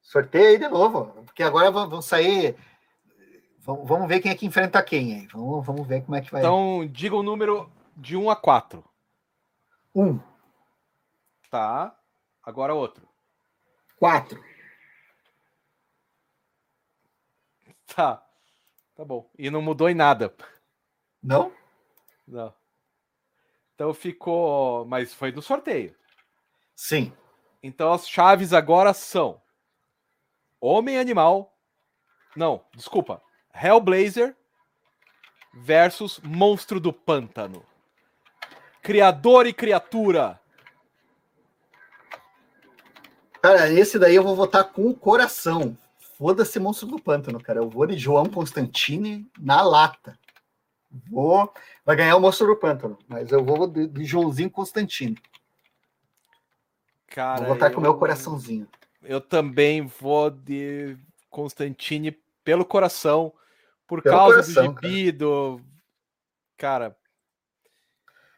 Sorteio 0.00 0.48
aí 0.48 0.58
de 0.58 0.68
novo. 0.68 1.06
Porque 1.24 1.42
agora 1.42 1.70
vão 1.70 2.02
sair. 2.02 2.56
Vamos 3.60 4.08
ver 4.08 4.20
quem 4.20 4.30
é 4.30 4.34
que 4.34 4.46
enfrenta 4.46 4.82
quem 4.82 5.14
aí. 5.14 5.26
Vamos, 5.28 5.66
vamos 5.66 5.86
ver 5.86 6.04
como 6.04 6.16
é 6.16 6.20
que 6.20 6.30
vai. 6.30 6.40
Então, 6.40 6.86
diga 6.86 7.16
o 7.16 7.22
número 7.22 7.70
de 7.96 8.16
1 8.16 8.30
a 8.30 8.36
4. 8.36 8.84
1. 9.94 10.20
Tá. 11.50 11.96
Agora 12.42 12.74
outro. 12.74 13.08
4. 13.98 14.42
Tá. 17.94 18.22
Tá 18.94 19.04
bom. 19.04 19.30
E 19.38 19.50
não 19.50 19.62
mudou 19.62 19.88
em 19.88 19.94
nada. 19.94 20.34
Não? 21.22 21.52
Não. 22.26 22.52
Então 23.76 23.92
ficou. 23.92 24.86
Mas 24.86 25.14
foi 25.14 25.30
do 25.30 25.42
sorteio. 25.42 25.94
Sim. 26.74 27.12
Então 27.62 27.92
as 27.92 28.08
chaves 28.08 28.52
agora 28.52 28.92
são 28.92 29.40
Homem 30.60 30.98
Animal. 30.98 31.54
Não, 32.34 32.64
desculpa. 32.74 33.22
Hellblazer 33.54 34.34
versus 35.54 36.18
Monstro 36.24 36.80
do 36.80 36.92
Pântano. 36.92 37.64
Criador 38.82 39.46
e 39.46 39.52
criatura. 39.52 40.40
Cara, 43.42 43.70
esse 43.72 43.98
daí 43.98 44.14
eu 44.14 44.22
vou 44.22 44.34
votar 44.34 44.64
com 44.64 44.88
o 44.88 44.94
coração. 44.94 45.76
Foda-se 46.16 46.58
Monstro 46.58 46.88
do 46.88 47.00
Pântano, 47.00 47.40
cara. 47.40 47.58
Eu 47.58 47.68
vou 47.68 47.86
de 47.86 47.98
João 47.98 48.26
Constantini 48.26 49.30
na 49.38 49.62
lata. 49.62 50.18
Vou. 51.08 51.52
Vai 51.84 51.96
ganhar 51.96 52.16
o 52.16 52.20
Monstro 52.20 52.46
do 52.46 52.56
Pântano, 52.56 52.98
mas 53.08 53.30
eu 53.30 53.44
vou 53.44 53.66
de, 53.66 53.86
de 53.86 54.04
Joãozinho 54.04 54.50
Constantino. 54.50 55.16
Cara, 57.06 57.44
vou 57.44 57.54
votar 57.54 57.70
eu, 57.70 57.74
com 57.74 57.80
o 57.80 57.82
meu 57.82 57.96
coraçãozinho. 57.96 58.68
Eu 59.02 59.20
também 59.20 59.86
vou 59.86 60.30
de 60.30 60.96
Constantine 61.30 62.12
pelo 62.44 62.64
coração, 62.64 63.32
Por 63.86 64.02
Pelo 64.02 64.16
causa 64.16 64.34
coração, 64.34 64.72
do 64.72 64.80
gibi, 64.80 65.04
cara. 65.06 65.18
do. 65.18 65.60
Cara. 66.56 66.96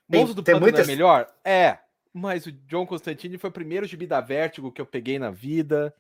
Monstro 0.09 0.35
do 0.35 0.43
Pântano 0.43 0.61
muitas... 0.61 0.89
é 0.89 0.91
melhor? 0.91 1.33
É. 1.45 1.79
Mas 2.13 2.47
o 2.47 2.53
John 2.53 2.87
Constantine 2.87 3.39
foi 3.39 3.51
o 3.51 3.53
primeiro 3.53 3.87
gibi 3.87 4.07
da 4.07 4.21
Vertigo 4.21 4.73
que 4.73 4.81
eu 4.81 4.87
peguei 4.87 5.19
na 5.19 5.31
vida. 5.31 5.95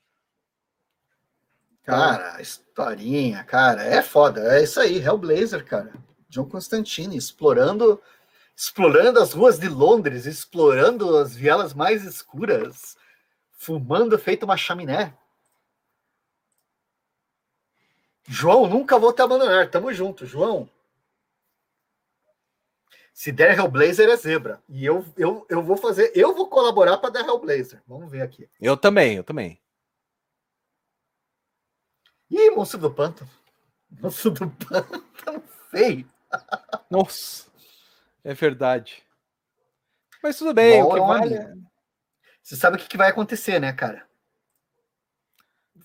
Cara, 1.88 2.40
historinha, 2.40 3.42
cara, 3.44 3.82
é 3.82 4.02
foda. 4.02 4.56
É 4.56 4.62
isso 4.62 4.78
aí, 4.78 4.98
Hellblazer, 4.98 5.64
cara. 5.64 5.90
John 6.28 6.48
Constantine 6.48 7.16
explorando 7.16 8.00
explorando 8.58 9.20
as 9.20 9.32
ruas 9.32 9.56
de 9.56 9.68
Londres, 9.68 10.26
explorando 10.26 11.16
as 11.16 11.36
vielas 11.36 11.72
mais 11.72 12.04
escuras, 12.04 12.96
fumando 13.52 14.18
feito 14.18 14.42
uma 14.42 14.56
chaminé. 14.56 15.16
João, 18.26 18.66
nunca 18.66 18.98
vou 18.98 19.12
te 19.12 19.22
abandonar. 19.22 19.70
Tamo 19.70 19.92
junto, 19.94 20.26
João. 20.26 20.68
Se 23.14 23.30
der 23.30 23.56
Hellblazer 23.56 24.08
é 24.08 24.16
zebra. 24.16 24.60
E 24.68 24.84
eu, 24.84 25.04
eu, 25.16 25.46
eu 25.48 25.62
vou 25.62 25.76
fazer, 25.76 26.10
eu 26.14 26.34
vou 26.34 26.48
colaborar 26.48 26.98
para 26.98 27.10
dar 27.10 27.26
Hellblazer. 27.26 27.80
Vamos 27.86 28.10
ver 28.10 28.22
aqui. 28.22 28.50
Eu 28.60 28.76
também, 28.76 29.16
eu 29.16 29.24
também. 29.24 29.60
Ih, 32.28 32.50
monstro 32.50 32.78
do 32.78 32.90
pântano. 32.92 33.30
Monstro 33.88 34.32
do 34.32 34.50
pântano 34.66 35.42
feio. 35.70 36.17
Nossa. 36.90 37.46
É 38.24 38.34
verdade. 38.34 39.02
Mas 40.22 40.36
tudo 40.36 40.52
bem, 40.52 40.82
Bom, 40.82 40.90
o 40.90 40.94
que 40.94 41.00
vale... 41.00 41.34
É 41.34 41.54
Você 42.42 42.56
sabe 42.56 42.76
o 42.76 42.80
que, 42.80 42.96
vai 42.96 43.10
acontecer, 43.10 43.60
né, 43.60 43.72
cara? 43.72 44.06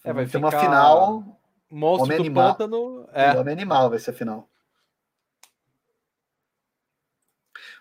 É, 0.03 0.11
vai 0.11 0.25
ter 0.25 0.37
uma 0.37 0.51
final. 0.51 1.39
Monstro 1.69 2.05
Homem 2.05 2.17
do 2.17 2.21
animal. 2.21 2.55
Pântano. 2.55 3.09
É. 3.13 3.37
Homem 3.37 3.53
Animal 3.53 3.89
vai 3.89 3.99
ser 3.99 4.11
a 4.11 4.13
final. 4.13 4.49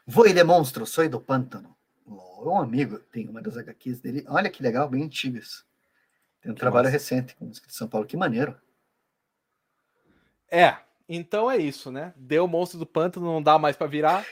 Voi 0.07 0.33
de 0.33 0.43
monstro, 0.43 0.85
sou 0.87 1.09
do 1.09 1.21
pântano. 1.21 1.77
Um 2.07 2.59
amigo 2.59 2.99
tem 2.99 3.29
uma 3.29 3.41
das 3.41 3.57
HQs 3.57 4.01
dele. 4.01 4.25
Olha 4.29 4.51
que 4.51 4.63
legal, 4.63 4.89
bem 4.89 5.05
antigas. 5.05 5.65
Tem 6.41 6.51
um 6.51 6.55
que 6.55 6.61
trabalho 6.61 6.87
massa. 6.87 6.93
recente 6.93 7.37
com 7.37 7.47
o 7.47 7.51
de 7.51 7.61
São 7.69 7.89
Paulo. 7.89 8.07
Que 8.07 8.17
maneiro. 8.17 8.61
É, 10.51 10.77
então 11.17 11.51
é 11.51 11.57
isso, 11.57 11.91
né? 11.91 12.13
Deu 12.17 12.45
o 12.45 12.49
monstro 12.49 12.79
do 12.79 12.87
pântano, 12.87 13.27
não 13.27 13.43
dá 13.43 13.59
mais 13.59 13.77
para 13.77 13.87
virar. 13.87 14.27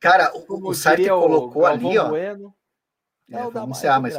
Cara, 0.00 0.32
o, 0.34 0.68
o 0.68 0.74
Sartre 0.74 1.08
colocou 1.08 1.62
o 1.62 1.66
ali, 1.66 1.98
ó. 1.98 2.08
Bueno, 2.08 2.54
é, 3.30 3.42
vamos 3.50 3.78
ser, 3.78 3.98
mas 4.00 4.14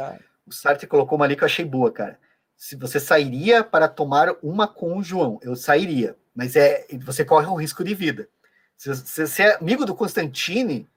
o 0.46 0.52
Sartre 0.52 0.86
colocou 0.86 1.16
uma 1.16 1.24
ali 1.24 1.36
que 1.36 1.42
eu 1.42 1.46
achei 1.46 1.64
boa, 1.64 1.90
cara. 1.92 2.18
Se 2.56 2.74
você 2.74 2.98
sairia 2.98 3.62
para 3.62 3.86
tomar 3.88 4.34
uma 4.42 4.66
com 4.66 4.96
o 4.96 5.02
João, 5.02 5.38
eu 5.42 5.54
sairia, 5.54 6.16
mas 6.34 6.56
é 6.56 6.86
você 7.04 7.24
corre 7.24 7.46
um 7.46 7.54
risco 7.54 7.84
de 7.84 7.94
vida. 7.94 8.28
Se 8.76 8.94
você 8.94 9.42
é 9.42 9.56
amigo 9.56 9.84
do 9.84 9.94
Constantine, 9.94 10.88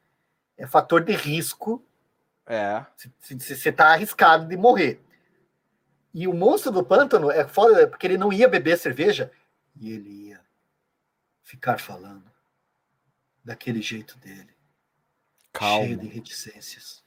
é 0.58 0.68
fator 0.68 1.04
de 1.04 1.14
risco. 1.14 1.84
É. 2.46 2.84
Se 3.20 3.36
você 3.36 3.72
tá 3.72 3.90
arriscado 3.90 4.48
de 4.48 4.58
morrer. 4.58 5.02
E 6.14 6.28
o 6.28 6.34
monstro 6.34 6.72
do 6.72 6.84
pântano 6.84 7.30
é 7.30 7.48
foda 7.48 7.88
porque 7.88 8.08
ele 8.08 8.18
não 8.18 8.34
ia 8.34 8.48
beber 8.48 8.78
cerveja 8.78 9.32
e 9.80 9.92
ele 9.92 10.29
ficar 11.50 11.80
falando 11.80 12.32
daquele 13.44 13.82
jeito 13.82 14.16
dele. 14.20 14.54
Calma. 15.52 15.86
Cheio 15.86 15.98
de 15.98 16.08
reticências. 16.08 17.04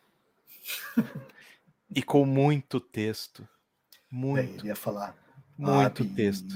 e 1.95 2.03
com 2.03 2.27
muito 2.27 2.81
texto. 2.81 3.49
Muito. 4.11 4.41
É, 4.41 4.59
ele 4.59 4.67
ia 4.67 4.75
falar. 4.75 5.17
Muito 5.57 6.03
Abi, 6.03 6.15
texto. 6.15 6.55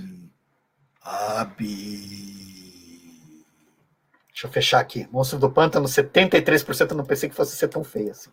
Abi. 1.00 1.76
Deixa 4.30 4.48
eu 4.48 4.50
fechar 4.50 4.80
aqui. 4.80 5.06
Monstro 5.12 5.38
do 5.38 5.48
Pântano, 5.48 5.86
73%. 5.86 6.90
Eu 6.90 6.96
não 6.96 7.06
pensei 7.06 7.28
que 7.28 7.36
fosse 7.36 7.56
ser 7.56 7.68
tão 7.68 7.84
feio 7.84 8.10
assim. 8.10 8.32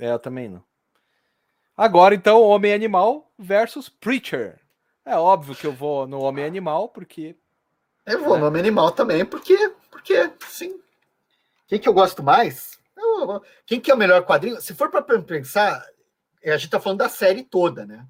É, 0.00 0.10
eu 0.12 0.18
também 0.18 0.48
não. 0.48 0.64
Agora, 1.76 2.14
então, 2.14 2.40
Homem 2.40 2.72
Animal 2.72 3.30
versus 3.38 3.90
Preacher. 3.90 4.58
É 5.04 5.14
óbvio 5.14 5.54
que 5.54 5.66
eu 5.66 5.72
vou 5.72 6.06
no 6.06 6.22
Homem 6.22 6.46
Animal, 6.46 6.88
porque. 6.88 7.36
Eu 8.06 8.24
vou 8.24 8.36
é. 8.36 8.40
no 8.40 8.46
Homem 8.46 8.60
Animal 8.60 8.92
também, 8.92 9.24
porque. 9.24 9.56
Porque, 9.90 10.30
sim. 10.48 10.80
Quem 11.66 11.78
que 11.78 11.88
eu 11.88 11.94
gosto 11.94 12.22
mais? 12.22 12.78
Quem 13.66 13.80
que 13.80 13.90
é 13.90 13.94
o 13.94 13.98
melhor 13.98 14.24
quadrinho? 14.24 14.60
Se 14.60 14.74
for 14.74 14.90
para 14.90 15.02
pensar, 15.02 15.84
a 16.44 16.56
gente 16.56 16.70
tá 16.70 16.80
falando 16.80 16.98
da 16.98 17.08
série 17.08 17.42
toda, 17.42 17.86
né? 17.86 18.06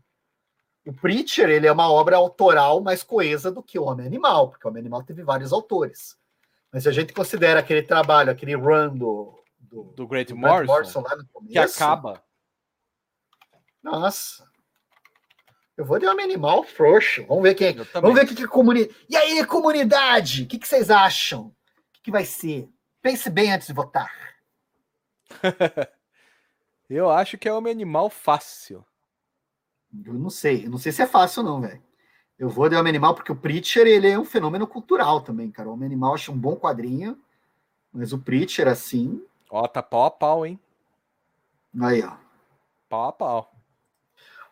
O 0.85 0.93
Preacher, 0.93 1.49
ele 1.49 1.67
é 1.67 1.73
uma 1.73 1.91
obra 1.91 2.17
autoral 2.17 2.81
mais 2.81 3.03
coesa 3.03 3.51
do 3.51 3.63
que 3.63 3.79
o 3.79 3.85
Homem 3.85 4.07
Animal, 4.07 4.49
porque 4.49 4.67
o 4.67 4.71
Homem 4.71 4.81
Animal 4.81 5.03
teve 5.05 5.23
vários 5.23 5.53
autores. 5.53 6.19
Mas 6.73 6.83
se 6.83 6.89
a 6.89 6.93
gente 6.93 7.13
considera 7.13 7.61
aquele 7.61 7.83
trabalho, 7.83 8.31
aquele 8.31 8.55
run 8.55 8.97
do, 8.97 9.45
do, 9.61 9.85
do 9.95 10.07
Great 10.07 10.33
do 10.33 10.39
Morrison, 10.39 10.73
Morrison 10.73 11.01
lá 11.03 11.17
no 11.17 11.27
começo, 11.29 11.53
que 11.53 11.59
acaba. 11.59 12.23
Nossa. 13.83 14.51
Eu 15.77 15.85
vou 15.85 15.99
de 15.99 16.07
Homem 16.07 16.25
Animal 16.25 16.63
frouxo. 16.65 17.25
Vamos 17.27 17.43
ver 17.43 17.55
quem. 17.55 17.75
Vamos 17.95 18.15
ver 18.15 18.25
o 18.25 18.29
que, 18.29 18.35
que 18.35 18.47
comunidade. 18.47 18.95
E 19.09 19.17
aí, 19.17 19.45
comunidade? 19.47 20.43
O 20.43 20.47
que, 20.47 20.59
que 20.59 20.69
vocês 20.69 20.91
acham? 20.91 21.47
O 21.47 21.55
que, 21.93 22.03
que 22.03 22.11
vai 22.11 22.25
ser? 22.25 22.69
Pense 23.01 23.31
bem 23.31 23.53
antes 23.53 23.67
de 23.67 23.73
votar. 23.73 24.13
eu 26.91 27.11
acho 27.11 27.39
que 27.39 27.49
é 27.49 27.53
Homem 27.53 27.73
Animal 27.73 28.11
fácil. 28.11 28.85
Eu 30.05 30.15
não 30.15 30.31
sei. 30.31 30.67
Eu 30.67 30.71
não 30.71 30.79
sei 30.79 30.93
se 30.93 31.03
é 31.03 31.07
fácil, 31.07 31.43
não, 31.43 31.61
velho. 31.61 31.83
Eu 32.39 32.49
vou 32.49 32.69
de 32.69 32.77
Homem 32.77 32.91
Animal 32.91 33.15
porque 33.15 33.33
o 33.33 33.37
Preacher 33.37 33.87
ele 33.87 34.09
é 34.09 34.19
um 34.19 34.25
fenômeno 34.25 34.67
cultural 34.67 35.21
também, 35.21 35.51
cara. 35.51 35.69
O 35.69 35.73
Homem 35.73 35.87
Animal 35.87 36.15
acho 36.15 36.33
um 36.33 36.39
bom 36.39 36.57
quadrinho, 36.57 37.19
mas 37.93 38.13
o 38.13 38.19
Preacher, 38.19 38.69
assim. 38.69 39.25
Ó, 39.51 39.67
tá 39.67 39.83
pau 39.83 40.05
a 40.05 40.11
pau, 40.11 40.45
hein? 40.45 40.59
Aí, 41.81 42.03
ó. 42.03 42.17
Pau 42.89 43.09
a 43.09 43.13
pau. 43.13 43.52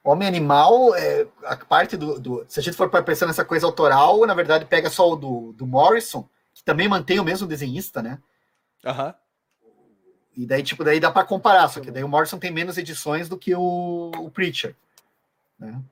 Homem 0.03 0.27
Animal, 0.27 0.95
é, 0.95 1.27
a 1.45 1.57
parte 1.57 1.97
do, 1.97 2.19
do, 2.19 2.45
Se 2.49 2.59
a 2.59 2.63
gente 2.63 2.77
for 2.77 2.89
para 2.89 3.03
pensar 3.03 3.27
nessa 3.27 3.45
coisa 3.45 3.67
autoral, 3.67 4.27
na 4.27 4.35
verdade 4.35 4.65
pega 4.65 4.89
só 4.89 5.13
o 5.13 5.17
do, 5.17 5.53
do 5.53 5.67
Morrison, 5.67 6.29
que 6.55 6.65
também 6.65 6.89
mantém 6.89 7.21
o 7.21 7.25
mesmo 7.25 7.47
desenhista, 7.47 8.03
né? 8.03 8.19
Aham. 8.85 9.07
Uhum. 9.07 9.15
E 10.37 10.47
daí, 10.47 10.63
tipo, 10.63 10.83
daí 10.83 10.99
dá 11.01 11.11
para 11.11 11.27
comparar, 11.27 11.69
só 11.69 11.81
que 11.81 11.91
daí 11.91 12.03
o 12.03 12.09
Morrison 12.09 12.39
tem 12.39 12.51
menos 12.51 12.79
edições 12.79 13.29
do 13.29 13.37
que 13.37 13.55
o, 13.55 14.11
o 14.17 14.31
Preacher. 14.31 14.75
Né? 15.59 15.83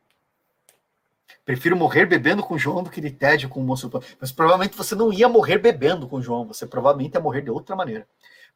Prefiro 1.44 1.76
morrer 1.76 2.06
bebendo 2.06 2.43
com 2.43 2.55
o 2.55 2.59
João 2.59 2.82
do 2.82 2.90
que 2.90 3.01
de 3.01 3.10
tédio 3.10 3.48
com 3.48 3.60
o 3.60 3.64
moço. 3.64 3.90
Mas 4.20 4.32
provavelmente 4.32 4.76
você 4.76 4.94
não 4.94 5.12
ia 5.12 5.28
morrer 5.28 5.59
bebendo 5.59 6.09
com 6.09 6.16
o 6.16 6.22
João, 6.22 6.47
você 6.47 6.66
provavelmente 6.66 7.14
ia 7.14 7.20
morrer 7.20 7.43
de 7.43 7.51
outra 7.51 7.74
maneira. 7.74 8.06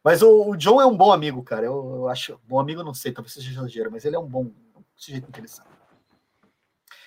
Mas 0.03 0.23
o, 0.23 0.51
o 0.51 0.57
John 0.57 0.81
é 0.81 0.87
um 0.87 0.97
bom 0.97 1.13
amigo, 1.13 1.43
cara. 1.43 1.67
Eu, 1.67 1.95
eu, 1.97 2.09
acho. 2.09 2.41
Bom 2.47 2.59
amigo, 2.59 2.83
não 2.83 2.95
sei, 2.95 3.13
talvez 3.13 3.33
seja 3.35 3.51
exagero, 3.51 3.91
mas 3.91 4.05
ele 4.05 4.17
é 4.17 4.19
um 4.19 4.27
bom 4.27 4.51
sujeito 4.97 5.29
interessante. 5.29 5.69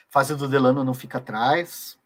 Fase 0.10 0.36
do 0.36 0.48
Delano 0.48 0.84
não 0.84 0.94
fica 0.94 1.18
atrás. 1.18 2.00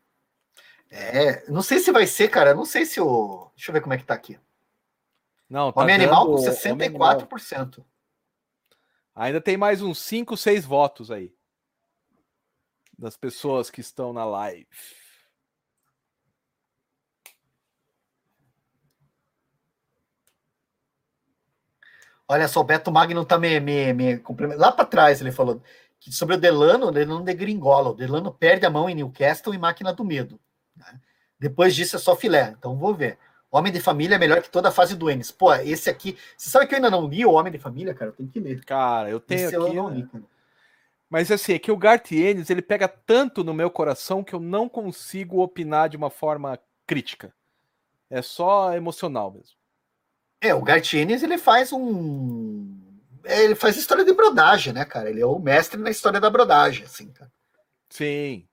É, 0.89 1.47
não 1.49 1.61
sei 1.61 1.79
se 1.79 1.91
vai 1.91 2.07
ser, 2.07 2.29
cara. 2.29 2.53
Não 2.53 2.65
sei 2.65 2.85
se 2.85 2.99
o. 2.99 3.51
Deixa 3.55 3.69
eu 3.69 3.73
ver 3.73 3.81
como 3.81 3.93
é 3.93 3.97
que 3.97 4.05
tá 4.05 4.13
aqui. 4.13 4.39
Não, 5.49 5.71
tá 5.71 5.81
Homem 5.81 5.95
Animal 5.95 6.27
com 6.27 6.35
64%. 6.35 7.83
Ainda 9.15 9.41
tem 9.41 9.57
mais 9.57 9.81
uns 9.81 9.99
5, 9.99 10.37
6 10.37 10.65
votos 10.65 11.11
aí. 11.11 11.35
Das 12.97 13.17
pessoas 13.17 13.69
que 13.69 13.81
estão 13.81 14.13
na 14.13 14.25
live. 14.25 14.67
Olha 22.31 22.47
só, 22.47 22.61
o 22.61 22.63
Beto 22.63 22.91
Magno 22.91 23.25
tá 23.25 23.39
me, 23.39 23.59
me, 23.59 23.91
me 23.91 24.21
Lá 24.55 24.71
para 24.71 24.85
trás 24.85 25.19
ele 25.19 25.31
falou 25.31 25.59
que 25.99 26.11
sobre 26.11 26.35
o 26.35 26.39
Delano, 26.39 26.87
o 26.87 26.91
Delano 26.91 27.23
degringola. 27.23 27.89
O 27.89 27.95
Delano 27.95 28.31
perde 28.31 28.67
a 28.67 28.69
mão 28.69 28.87
em 28.87 28.93
Newcastle 28.93 29.53
e 29.53 29.57
Máquina 29.57 29.91
do 29.91 30.05
Medo. 30.05 30.39
Né? 30.77 30.99
Depois 31.39 31.75
disso 31.75 31.95
é 31.95 31.99
só 31.99 32.15
filé. 32.15 32.53
Então 32.57 32.77
vou 32.77 32.93
ver. 32.93 33.17
Homem 33.51 33.73
de 33.73 33.81
Família 33.81 34.13
é 34.13 34.19
melhor 34.19 34.43
que 34.43 34.49
toda 34.49 34.69
a 34.69 34.71
fase 34.71 34.95
do 34.95 35.09
Enes. 35.09 35.31
Pô, 35.31 35.51
esse 35.55 35.89
aqui. 35.89 36.15
Você 36.37 36.51
sabe 36.51 36.67
que 36.67 36.75
eu 36.75 36.77
ainda 36.77 36.91
não 36.91 37.07
li 37.07 37.25
o 37.25 37.31
Homem 37.31 37.51
de 37.51 37.57
Família, 37.57 37.95
cara? 37.95 38.11
Eu 38.11 38.15
tenho 38.15 38.29
que 38.29 38.39
ler. 38.39 38.63
Cara, 38.63 39.09
eu 39.09 39.19
tenho 39.19 39.47
esse 39.47 39.55
aqui. 39.55 39.75
Eu 39.75 39.89
li, 39.89 40.07
Mas 41.09 41.31
assim, 41.31 41.53
é 41.53 41.59
que 41.59 41.71
o 41.71 41.77
Garth 41.77 42.11
Ennis, 42.11 42.51
ele 42.51 42.61
pega 42.61 42.87
tanto 42.87 43.43
no 43.43 43.55
meu 43.55 43.71
coração 43.71 44.23
que 44.23 44.35
eu 44.35 44.39
não 44.39 44.69
consigo 44.69 45.41
opinar 45.41 45.89
de 45.89 45.97
uma 45.97 46.11
forma 46.11 46.59
crítica. 46.85 47.33
É 48.07 48.21
só 48.21 48.71
emocional 48.75 49.31
mesmo. 49.31 49.58
É, 50.41 50.53
o 50.53 50.61
Garth 50.61 50.93
Ennis, 50.93 51.21
ele 51.21 51.37
faz 51.37 51.71
um. 51.73 52.77
Ele 53.25 53.55
faz 53.55 53.75
história 53.75 54.05
de 54.05 54.13
brodagem, 54.13 54.71
né, 54.71 54.85
cara? 54.85 55.09
Ele 55.09 55.21
é 55.21 55.25
o 55.25 55.37
mestre 55.37 55.79
na 55.79 55.89
história 55.89 56.19
da 56.19 56.29
brodagem, 56.29 56.85
assim, 56.85 57.11
cara. 57.11 57.31
Sim. 57.89 58.47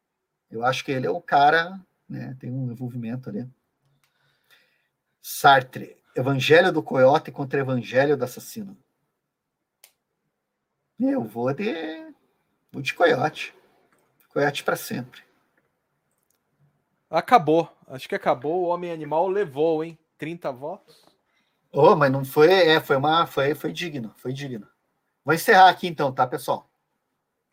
Eu 0.51 0.65
acho 0.65 0.85
que 0.85 0.91
ele 0.91 1.07
é 1.07 1.11
o 1.11 1.21
cara, 1.21 1.81
né? 2.09 2.37
Tem 2.41 2.51
um 2.51 2.73
envolvimento 2.73 3.29
ali. 3.29 3.49
Sartre, 5.23 5.97
Evangelho 6.15 6.73
do 6.73 6.83
Coiote 6.83 7.31
contra 7.31 7.61
Evangelho 7.61 8.17
do 8.17 8.25
Assassino. 8.25 8.77
Eu 10.99 11.23
vou 11.23 11.53
de, 11.53 12.13
vou 12.73 12.83
de 12.83 12.95
Coiote. 12.95 13.55
Coiote 14.29 14.65
para 14.65 14.77
sempre. 14.77 15.23
Acabou. 17.09 17.71
Acho 17.87 18.09
que 18.09 18.15
acabou. 18.15 18.65
O 18.65 18.67
Homem 18.67 18.91
Animal 18.91 19.29
levou, 19.29 19.85
hein? 19.85 19.99
30 20.19 20.51
votos. 20.53 21.06
Oh, 21.79 21.95
mas 21.95 22.11
não 22.11 22.25
foi. 22.25 22.51
É, 22.51 22.81
foi 22.81 22.97
uma. 22.97 23.27
Foi, 23.27 23.55
foi 23.55 23.71
digno. 23.71 24.11
Foi 24.17 24.33
digno. 24.33 24.67
Vou 25.23 25.35
encerrar 25.35 25.69
aqui 25.69 25.87
então, 25.87 26.11
tá, 26.11 26.27
pessoal? 26.27 26.71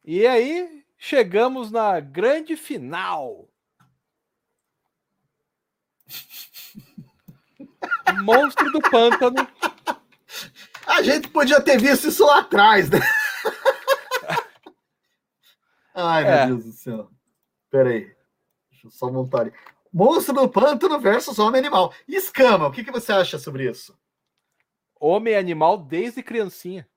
E 0.01 0.25
aí, 0.25 0.85
chegamos 0.97 1.69
na 1.69 1.99
grande 1.99 2.55
final. 2.55 3.49
Monstro 8.23 8.71
do 8.71 8.79
Pântano. 8.79 9.45
A 10.87 11.01
gente 11.01 11.27
podia 11.27 11.59
ter 11.59 11.77
visto 11.77 12.07
isso 12.07 12.25
lá 12.25 12.39
atrás, 12.39 12.89
né? 12.89 12.99
Ai, 15.93 16.23
meu 16.23 16.31
é. 16.31 16.47
Deus 16.47 16.63
do 16.63 16.71
céu. 16.71 17.11
Pera 17.69 17.89
aí. 17.89 18.15
Deixa 18.71 18.87
eu 18.87 18.91
só 18.91 19.11
montar 19.11 19.41
ali. 19.41 19.53
Monstro 19.91 20.33
do 20.33 20.47
Pântano 20.47 20.97
versus 20.97 21.39
Homem 21.39 21.59
Animal. 21.59 21.93
Escama, 22.07 22.67
o 22.67 22.71
que, 22.71 22.85
que 22.85 22.91
você 22.91 23.11
acha 23.11 23.37
sobre 23.37 23.69
isso? 23.69 24.01
Homem 25.05 25.35
Animal 25.35 25.77
desde 25.77 26.23
criancinha. 26.23 26.87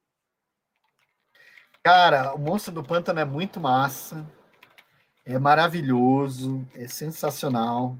Cara, 1.82 2.34
o 2.34 2.38
Monstro 2.38 2.72
do 2.72 2.84
Pântano 2.84 3.18
é 3.18 3.24
muito 3.24 3.58
massa. 3.58 4.24
É 5.24 5.40
maravilhoso. 5.40 6.64
É 6.74 6.86
sensacional. 6.86 7.98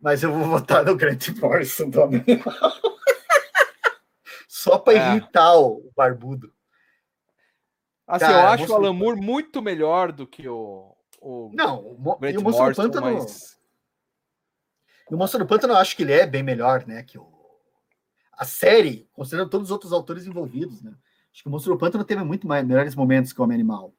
Mas 0.00 0.22
eu 0.22 0.32
vou 0.32 0.46
votar 0.46 0.82
no 0.82 0.96
Grant 0.96 1.28
Morrison 1.38 1.90
do 1.90 2.02
Animal. 2.02 2.72
Só 4.48 4.78
para 4.78 4.94
é. 4.94 5.16
irritar 5.16 5.58
o 5.58 5.92
barbudo. 5.94 6.50
Assim, 8.06 8.24
Cara, 8.24 8.38
eu 8.38 8.48
acho 8.48 8.72
o 8.72 8.74
Alan 8.74 8.94
Moore 8.94 9.20
muito 9.20 9.60
melhor 9.60 10.12
do 10.12 10.26
que 10.26 10.48
o. 10.48 10.96
o 11.20 11.50
não, 11.52 11.78
o, 11.78 12.18
Grant 12.18 12.34
e 12.34 12.38
o 12.38 12.42
Monstro 12.42 12.64
Morrison, 12.64 12.82
do 12.84 12.90
Pântano. 12.90 13.18
Mas... 13.18 13.60
E 15.10 15.14
o 15.14 15.18
Monstro 15.18 15.40
do 15.40 15.46
Pântano 15.46 15.74
eu 15.74 15.76
acho 15.76 15.94
que 15.94 16.02
ele 16.02 16.14
é 16.14 16.26
bem 16.26 16.42
melhor, 16.42 16.86
né? 16.86 17.02
Que 17.02 17.18
o... 17.18 17.39
A 18.40 18.46
série, 18.46 19.06
considerando 19.12 19.50
todos 19.50 19.66
os 19.66 19.70
outros 19.70 19.92
autores 19.92 20.26
envolvidos, 20.26 20.80
né? 20.80 20.94
Acho 21.30 21.42
que 21.42 21.48
o 21.48 21.52
Monstro 21.52 21.74
do 21.74 21.78
Pântano 21.78 22.02
teve 22.02 22.24
muito 22.24 22.48
mais, 22.48 22.66
melhores 22.66 22.94
momentos 22.94 23.34
que 23.34 23.40
o 23.40 23.44
Homem 23.44 23.54
Animal. 23.54 23.92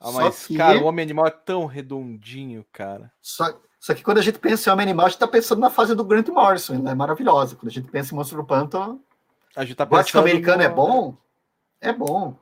Ah, 0.00 0.10
mas, 0.10 0.46
que... 0.46 0.56
cara, 0.56 0.78
o 0.78 0.84
Homem 0.84 1.02
Animal 1.02 1.26
é 1.26 1.30
tão 1.30 1.66
redondinho, 1.66 2.64
cara. 2.72 3.12
Só, 3.20 3.60
só 3.78 3.92
que 3.92 4.02
quando 4.02 4.16
a 4.16 4.22
gente 4.22 4.38
pensa 4.38 4.70
em 4.70 4.72
Homem 4.72 4.84
Animal, 4.84 5.04
a 5.04 5.08
gente 5.10 5.18
tá 5.18 5.28
pensando 5.28 5.60
na 5.60 5.68
fase 5.68 5.94
do 5.94 6.02
Grant 6.02 6.28
Morrison, 6.28 6.76
ela 6.76 6.92
é 6.92 6.94
maravilhosa. 6.94 7.54
Quando 7.54 7.68
a 7.68 7.72
gente 7.72 7.90
pensa 7.90 8.14
em 8.14 8.16
Monstro 8.16 8.38
do 8.38 8.46
Pântano, 8.46 9.04
a 9.54 9.66
gente 9.66 9.76
tá 9.76 9.84
pensando. 9.84 10.14
O 10.14 10.18
americano 10.20 10.56
no... 10.56 10.62
é 10.62 10.68
bom? 10.70 11.16
É 11.78 11.92
bom. 11.92 12.34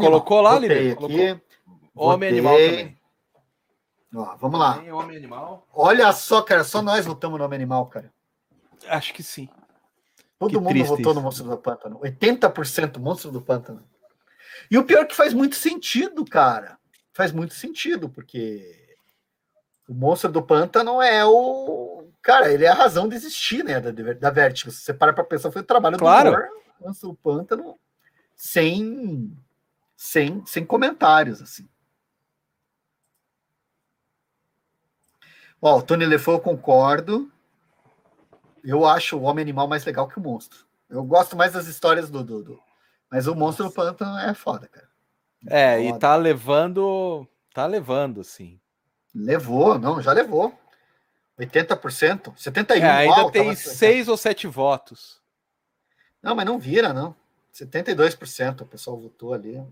Colocou 0.00 0.40
lá, 0.40 0.58
Lívia? 0.58 0.96
Homem 1.94 2.28
Animal 2.28 2.56
também. 2.56 2.98
Ó, 4.16 4.36
vamos 4.36 4.58
lá. 4.58 4.82
Homem 4.92 5.16
Animal. 5.16 5.64
Olha 5.72 6.12
só, 6.12 6.42
cara, 6.42 6.64
só 6.64 6.82
nós 6.82 7.06
votamos 7.06 7.38
no 7.38 7.44
Homem 7.44 7.56
Animal, 7.56 7.86
cara. 7.86 8.12
Acho 8.88 9.12
que 9.12 9.22
sim. 9.22 9.48
Todo 10.38 10.50
que 10.50 10.56
mundo 10.58 10.84
votou 10.84 11.12
isso. 11.12 11.14
no 11.14 11.20
Monstro 11.20 11.48
do 11.48 11.58
Pântano. 11.58 12.00
80% 12.00 12.98
Monstro 12.98 13.30
do 13.30 13.40
Pântano. 13.40 13.84
E 14.70 14.78
o 14.78 14.84
pior 14.84 15.02
é 15.02 15.04
que 15.06 15.14
faz 15.14 15.32
muito 15.32 15.56
sentido, 15.56 16.24
cara. 16.24 16.78
Faz 17.12 17.32
muito 17.32 17.54
sentido, 17.54 18.08
porque 18.08 18.96
o 19.88 19.94
Monstro 19.94 20.30
do 20.30 20.42
Pântano 20.42 21.00
é 21.00 21.24
o. 21.24 22.08
Cara, 22.20 22.52
ele 22.52 22.64
é 22.64 22.68
a 22.68 22.74
razão 22.74 23.08
de 23.08 23.14
existir, 23.14 23.62
né? 23.64 23.80
Da, 23.80 23.90
da 23.90 24.30
Vertigo. 24.30 24.70
Se 24.70 24.80
você 24.80 24.94
para 24.94 25.12
pra 25.12 25.24
pensar, 25.24 25.50
foi 25.50 25.62
o 25.62 25.66
trabalho 25.66 25.98
claro. 25.98 26.30
do 26.80 26.86
Monstro 26.86 27.10
do 27.10 27.14
Pântano 27.14 27.78
sem 28.34 29.32
sem, 29.96 30.44
sem 30.44 30.66
comentários, 30.66 31.40
assim. 31.40 31.68
Ó, 35.60 35.78
o 35.78 35.82
Tony 35.82 36.04
Lefou, 36.04 36.34
eu 36.34 36.40
concordo. 36.40 37.32
Eu 38.64 38.86
acho 38.86 39.16
o 39.16 39.22
Homem 39.22 39.42
Animal 39.42 39.68
mais 39.68 39.84
legal 39.84 40.08
que 40.08 40.18
o 40.18 40.22
Monstro. 40.22 40.66
Eu 40.88 41.04
gosto 41.04 41.36
mais 41.36 41.52
das 41.52 41.66
histórias 41.66 42.10
do 42.10 42.24
Dudu. 42.24 42.60
Mas 43.10 43.26
o 43.26 43.34
Monstro 43.34 43.66
do 43.66 43.72
Pântano 43.72 44.18
é 44.18 44.34
foda, 44.34 44.66
cara. 44.68 44.88
É, 45.46 45.76
foda. 45.76 45.96
e 45.96 45.98
tá 45.98 46.16
levando. 46.16 47.28
Tá 47.52 47.66
levando, 47.66 48.24
sim. 48.24 48.58
Levou, 49.14 49.78
não, 49.78 50.02
já 50.02 50.12
levou. 50.12 50.58
80%, 51.38 52.34
71%. 52.34 52.80
É, 52.80 52.90
ainda 52.90 53.30
tem 53.30 53.54
seis 53.54 54.08
ou 54.08 54.16
sete 54.16 54.46
votos. 54.46 55.20
Não, 56.22 56.34
mas 56.34 56.46
não 56.46 56.58
vira, 56.58 56.92
não. 56.92 57.14
72% 57.52 58.62
o 58.62 58.66
pessoal 58.66 58.98
votou 58.98 59.32
ali 59.32 59.62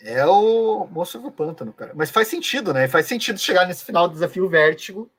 é 0.00 0.24
o 0.24 0.86
Monstro 0.86 1.20
do 1.20 1.32
Pântano, 1.32 1.72
cara. 1.72 1.92
Mas 1.94 2.10
faz 2.10 2.28
sentido, 2.28 2.72
né? 2.72 2.86
Faz 2.86 3.06
sentido 3.06 3.38
chegar 3.38 3.66
nesse 3.66 3.84
final 3.84 4.06
do 4.06 4.14
desafio 4.14 4.48
Vértigo, 4.48 5.10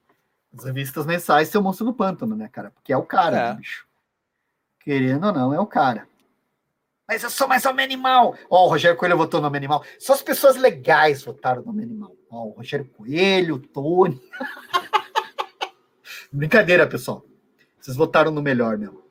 as 0.58 0.64
revistas 0.64 1.06
mensais, 1.06 1.48
ser 1.48 1.58
o 1.58 1.64
Monstro 1.64 1.86
do 1.86 1.94
Pântano, 1.94 2.36
né, 2.36 2.48
cara? 2.48 2.72
Porque 2.72 2.92
é 2.92 2.98
o 2.98 3.04
cara, 3.04 3.38
é. 3.38 3.50
Né, 3.50 3.54
bicho. 3.56 3.86
Querendo 4.80 5.28
ou 5.28 5.34
não, 5.34 5.54
é 5.54 5.60
o 5.60 5.68
cara. 5.68 6.08
Mas 7.08 7.24
eu 7.24 7.30
sou 7.30 7.48
mais 7.48 7.66
homem 7.66 7.84
animal. 7.84 8.36
Ó, 8.50 8.64
oh, 8.64 8.66
o 8.66 8.70
Rogério 8.70 8.98
Coelho 8.98 9.18
votou 9.18 9.42
no 9.42 9.48
homem 9.48 9.58
animal. 9.58 9.84
Só 10.00 10.14
as 10.14 10.22
pessoas 10.22 10.56
legais 10.56 11.24
votaram 11.24 11.64
no 11.64 11.70
homem 11.70 11.86
animal. 11.86 12.16
Ó, 12.30 12.44
oh, 12.44 12.48
o 12.50 12.52
Rogério 12.52 12.86
Coelho, 12.86 13.56
o 13.56 13.60
Tony. 13.60 14.22
Brincadeira, 16.32 16.86
pessoal. 16.88 17.26
Vocês 17.80 17.98
votaram 17.98 18.32
no 18.32 18.42
melhor 18.42 18.78
mesmo. 18.78 19.04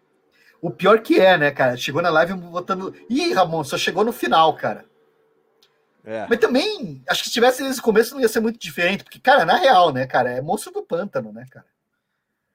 O 0.61 0.71
pior 0.71 1.01
que 1.01 1.21
é, 1.21 1.37
né, 1.37 1.51
cara? 1.51 1.77
Chegou 1.77 2.03
na 2.03 2.11
live 2.11 2.35
votando. 2.35 2.95
Ih, 3.09 3.33
Ramon, 3.33 3.65
só 3.65 3.77
chegou 3.77 4.05
no 4.05 4.13
final, 4.13 4.55
cara. 4.57 4.85
É. 6.09 6.27
Mas 6.27 6.39
também, 6.39 7.03
acho 7.07 7.23
que 7.23 7.29
se 7.29 7.35
tivesse 7.35 7.63
nesse 7.63 7.83
começo 7.83 8.15
não 8.15 8.23
ia 8.23 8.29
ser 8.29 8.41
muito 8.41 8.59
diferente, 8.59 9.05
porque, 9.05 9.21
cara, 9.21 9.45
na 9.45 9.57
real, 9.57 9.93
né, 9.93 10.07
cara, 10.07 10.31
é 10.31 10.41
monstro 10.41 10.73
do 10.73 10.83
pântano, 10.83 11.35
né, 11.35 11.45
cara? 11.51 11.67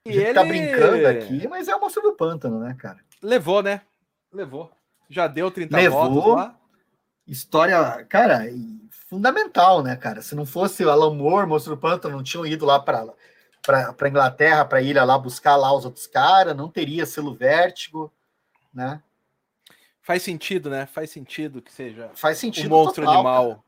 A 0.08 0.12
gente 0.12 0.24
ele... 0.24 0.34
tá 0.34 0.44
brincando 0.44 1.08
aqui, 1.08 1.48
mas 1.48 1.68
é 1.68 1.76
o 1.76 1.80
monstro 1.80 2.02
do 2.02 2.14
pântano, 2.14 2.60
né, 2.60 2.76
cara? 2.80 2.98
Levou, 3.22 3.62
né? 3.62 3.82
Levou. 4.34 4.72
Já 5.08 5.28
deu 5.28 5.52
30 5.52 5.78
Levou. 5.78 6.10
votos 6.10 6.36
lá. 6.36 6.56
História, 7.28 8.04
cara, 8.06 8.42
fundamental, 9.08 9.84
né, 9.84 9.96
cara? 9.96 10.24
Se 10.24 10.34
não 10.34 10.48
fosse 10.48 10.84
o 10.84 10.90
Alan 10.90 11.14
Moore, 11.14 11.46
monstro 11.46 11.76
do 11.76 11.80
pântano, 11.80 12.18
não 12.18 12.24
tinham 12.24 12.48
ido 12.48 12.66
lá 12.66 12.80
para 12.80 13.06
para 13.62 14.10
Inglaterra, 14.10 14.66
para 14.66 14.82
ilha 14.82 15.06
lá 15.06 15.18
buscar 15.18 15.56
lá 15.56 15.74
os 15.74 15.86
outros 15.86 16.06
caras, 16.06 16.54
não 16.54 16.68
teria 16.68 17.06
selo 17.06 17.34
vértigo, 17.34 18.12
né? 18.74 19.02
Faz 20.04 20.22
sentido, 20.22 20.70
né? 20.70 20.86
Faz 20.86 21.10
sentido 21.10 21.62
que 21.62 21.72
seja 21.72 22.12
Faz 22.14 22.38
sentido 22.38 22.68
o 22.68 22.70
monstro 22.70 23.06
total, 23.06 23.16
animal, 23.16 23.50
cara. 23.50 23.64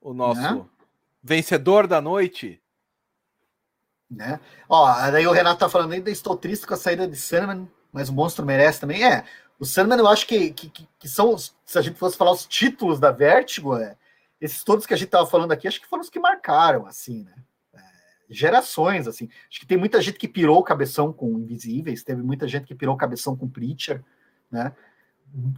o 0.00 0.14
nosso 0.14 0.40
né? 0.40 0.64
vencedor 1.22 1.86
da 1.86 2.00
noite. 2.00 2.58
Né? 4.10 4.40
Ó, 4.66 4.86
aí 4.86 5.26
o 5.26 5.32
Renato 5.32 5.60
tá 5.60 5.68
falando, 5.68 5.92
ainda 5.92 6.10
estou 6.10 6.36
triste 6.36 6.66
com 6.66 6.72
a 6.72 6.76
saída 6.76 7.06
de 7.06 7.16
Sandman, 7.16 7.70
mas 7.92 8.08
o 8.08 8.14
monstro 8.14 8.46
merece 8.46 8.80
também. 8.80 9.04
É, 9.04 9.24
o 9.58 9.66
Sandman 9.66 9.98
eu 9.98 10.08
acho 10.08 10.26
que, 10.26 10.52
que, 10.52 10.88
que 10.98 11.08
são, 11.08 11.36
se 11.36 11.78
a 11.78 11.82
gente 11.82 11.98
fosse 11.98 12.16
falar 12.16 12.32
os 12.32 12.46
títulos 12.46 12.98
da 12.98 13.10
Vertigo, 13.10 13.76
é, 13.76 13.94
esses 14.40 14.64
todos 14.64 14.86
que 14.86 14.94
a 14.94 14.96
gente 14.96 15.10
tava 15.10 15.26
falando 15.26 15.52
aqui, 15.52 15.68
acho 15.68 15.80
que 15.80 15.86
foram 15.86 16.02
os 16.02 16.10
que 16.10 16.18
marcaram, 16.18 16.86
assim, 16.86 17.24
né? 17.24 17.34
É, 17.74 17.80
gerações, 18.30 19.06
assim. 19.06 19.28
Acho 19.50 19.60
que 19.60 19.66
tem 19.66 19.76
muita 19.76 20.00
gente 20.00 20.18
que 20.18 20.28
pirou 20.28 20.58
o 20.58 20.64
cabeção 20.64 21.12
com 21.12 21.38
Invisíveis, 21.38 22.02
teve 22.02 22.22
muita 22.22 22.48
gente 22.48 22.64
que 22.64 22.74
pirou 22.74 22.94
o 22.94 22.98
cabeção 22.98 23.36
com 23.36 23.48
Preacher, 23.48 24.02
né? 24.50 24.74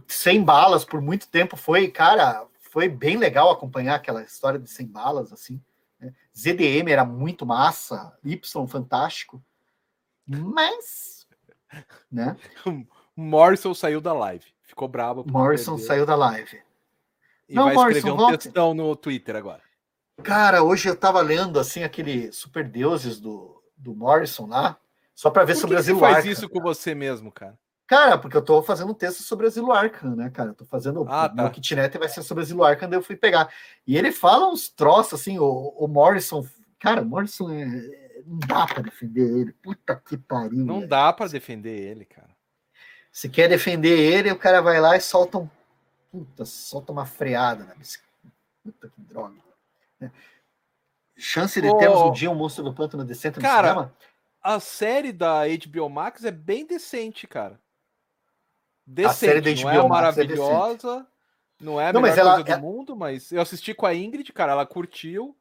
Sem 0.07 0.43
balas 0.43 0.85
por 0.85 1.01
muito 1.01 1.27
tempo 1.27 1.57
foi, 1.57 1.89
cara, 1.89 2.45
foi 2.59 2.87
bem 2.87 3.17
legal 3.17 3.51
acompanhar 3.51 3.95
aquela 3.95 4.23
história 4.23 4.59
de 4.59 4.69
sem 4.69 4.85
balas, 4.85 5.31
assim. 5.31 5.61
Né? 5.99 6.13
ZDM 6.35 6.89
era 6.89 7.05
muito 7.05 7.45
massa, 7.45 8.17
Y 8.23 8.39
fantástico, 8.67 9.41
mas, 10.27 11.27
né? 12.11 12.35
Morrison 13.15 13.73
saiu 13.73 14.01
da 14.01 14.13
live, 14.13 14.45
ficou 14.63 14.87
bravo. 14.87 15.23
Morrison 15.27 15.77
saiu 15.77 16.05
da 16.05 16.15
live. 16.15 16.61
E 17.47 17.55
Não, 17.55 17.65
vai 17.65 17.75
Morrison, 17.75 17.97
escrever 17.97 18.13
um 18.13 18.17
volte. 18.17 18.43
textão 18.43 18.73
no 18.73 18.95
Twitter 18.95 19.35
agora. 19.35 19.61
Cara, 20.23 20.63
hoje 20.63 20.89
eu 20.89 20.95
tava 20.95 21.21
lendo, 21.21 21.59
assim, 21.59 21.83
aquele 21.83 22.31
Super 22.31 22.67
Deuses 22.67 23.19
do, 23.19 23.61
do 23.77 23.93
Morrison 23.93 24.47
lá, 24.47 24.77
só 25.13 25.29
para 25.29 25.45
ver 25.45 25.55
sobre 25.55 25.75
que 25.75 25.79
as 25.79 25.85
Você 25.85 25.99
faz 25.99 26.25
isso 26.25 26.49
com 26.49 26.59
você 26.59 26.95
mesmo, 26.95 27.31
cara? 27.31 27.57
Cara, 27.87 28.17
porque 28.17 28.35
eu 28.35 28.41
tô 28.41 28.63
fazendo 28.63 28.91
um 28.91 28.95
texto 28.95 29.21
sobre 29.21 29.45
Asilo 29.45 29.71
Arkham, 29.71 30.15
né, 30.15 30.29
cara? 30.31 30.49
Eu 30.49 30.55
tô 30.55 30.65
fazendo 30.65 31.05
ah, 31.07 31.29
tá. 31.29 31.35
meu 31.35 31.51
kitnet 31.51 31.95
vai 31.99 32.09
ser 32.09 32.23
sobre 32.23 32.43
Asilo 32.43 32.63
Arkham, 32.63 32.89
daí 32.89 32.97
eu 32.97 33.03
fui 33.03 33.15
pegar. 33.15 33.53
E 33.85 33.95
ele 33.95 34.11
fala 34.11 34.49
uns 34.49 34.67
troços 34.67 35.21
assim, 35.21 35.37
o, 35.37 35.73
o 35.77 35.87
Morrison, 35.87 36.43
cara, 36.79 37.03
o 37.03 37.05
Morrison 37.05 37.51
é, 37.51 38.23
não 38.25 38.39
dá 38.39 38.65
para 38.65 38.81
defender 38.81 39.39
ele. 39.39 39.53
Puta 39.53 39.95
que 39.95 40.17
pariu. 40.17 40.65
Não 40.65 40.85
dá 40.85 41.13
para 41.13 41.27
defender 41.27 41.77
ele, 41.77 42.05
cara. 42.05 42.35
Se 43.11 43.29
quer 43.29 43.47
defender 43.47 43.97
ele, 43.97 44.31
o 44.31 44.37
cara 44.37 44.61
vai 44.61 44.81
lá 44.81 44.97
e 44.97 45.01
solta 45.01 45.37
um 45.37 45.49
puta, 46.11 46.43
solta 46.43 46.91
uma 46.91 47.05
freada 47.05 47.65
na 47.65 47.75
bicicleta. 47.75 48.11
Puta 48.63 48.89
que 48.89 49.01
droga. 49.01 49.35
Né? 49.99 50.11
Chance 51.15 51.61
de 51.61 51.69
oh, 51.69 51.77
termos 51.77 52.01
um 52.01 52.11
dia 52.11 52.31
um 52.31 52.35
monstro 52.35 52.63
do 52.63 52.73
pântano 52.73 53.05
decente 53.05 53.35
no 53.35 53.43
cara, 53.43 53.69
cinema? 53.69 53.95
A 54.41 54.59
série 54.59 55.13
da 55.13 55.43
HBO 55.45 55.87
Max 55.87 56.23
é 56.23 56.31
bem 56.31 56.65
decente, 56.65 57.27
cara 57.27 57.59
decente. 58.85 59.63
Não 59.63 59.71
é, 59.71 59.87
maravilhosa, 59.87 61.07
não 61.59 61.79
é 61.79 61.87
a 61.87 61.93
não, 61.93 62.01
melhor 62.01 62.15
coisa 62.15 62.29
ela, 62.29 62.43
do 62.43 62.51
é... 62.51 62.57
mundo, 62.57 62.95
mas 62.95 63.31
eu 63.31 63.41
assisti 63.41 63.73
com 63.73 63.85
a 63.85 63.93
Ingrid, 63.93 64.31
cara, 64.33 64.51
ela 64.51 64.65
curtiu. 64.65 65.35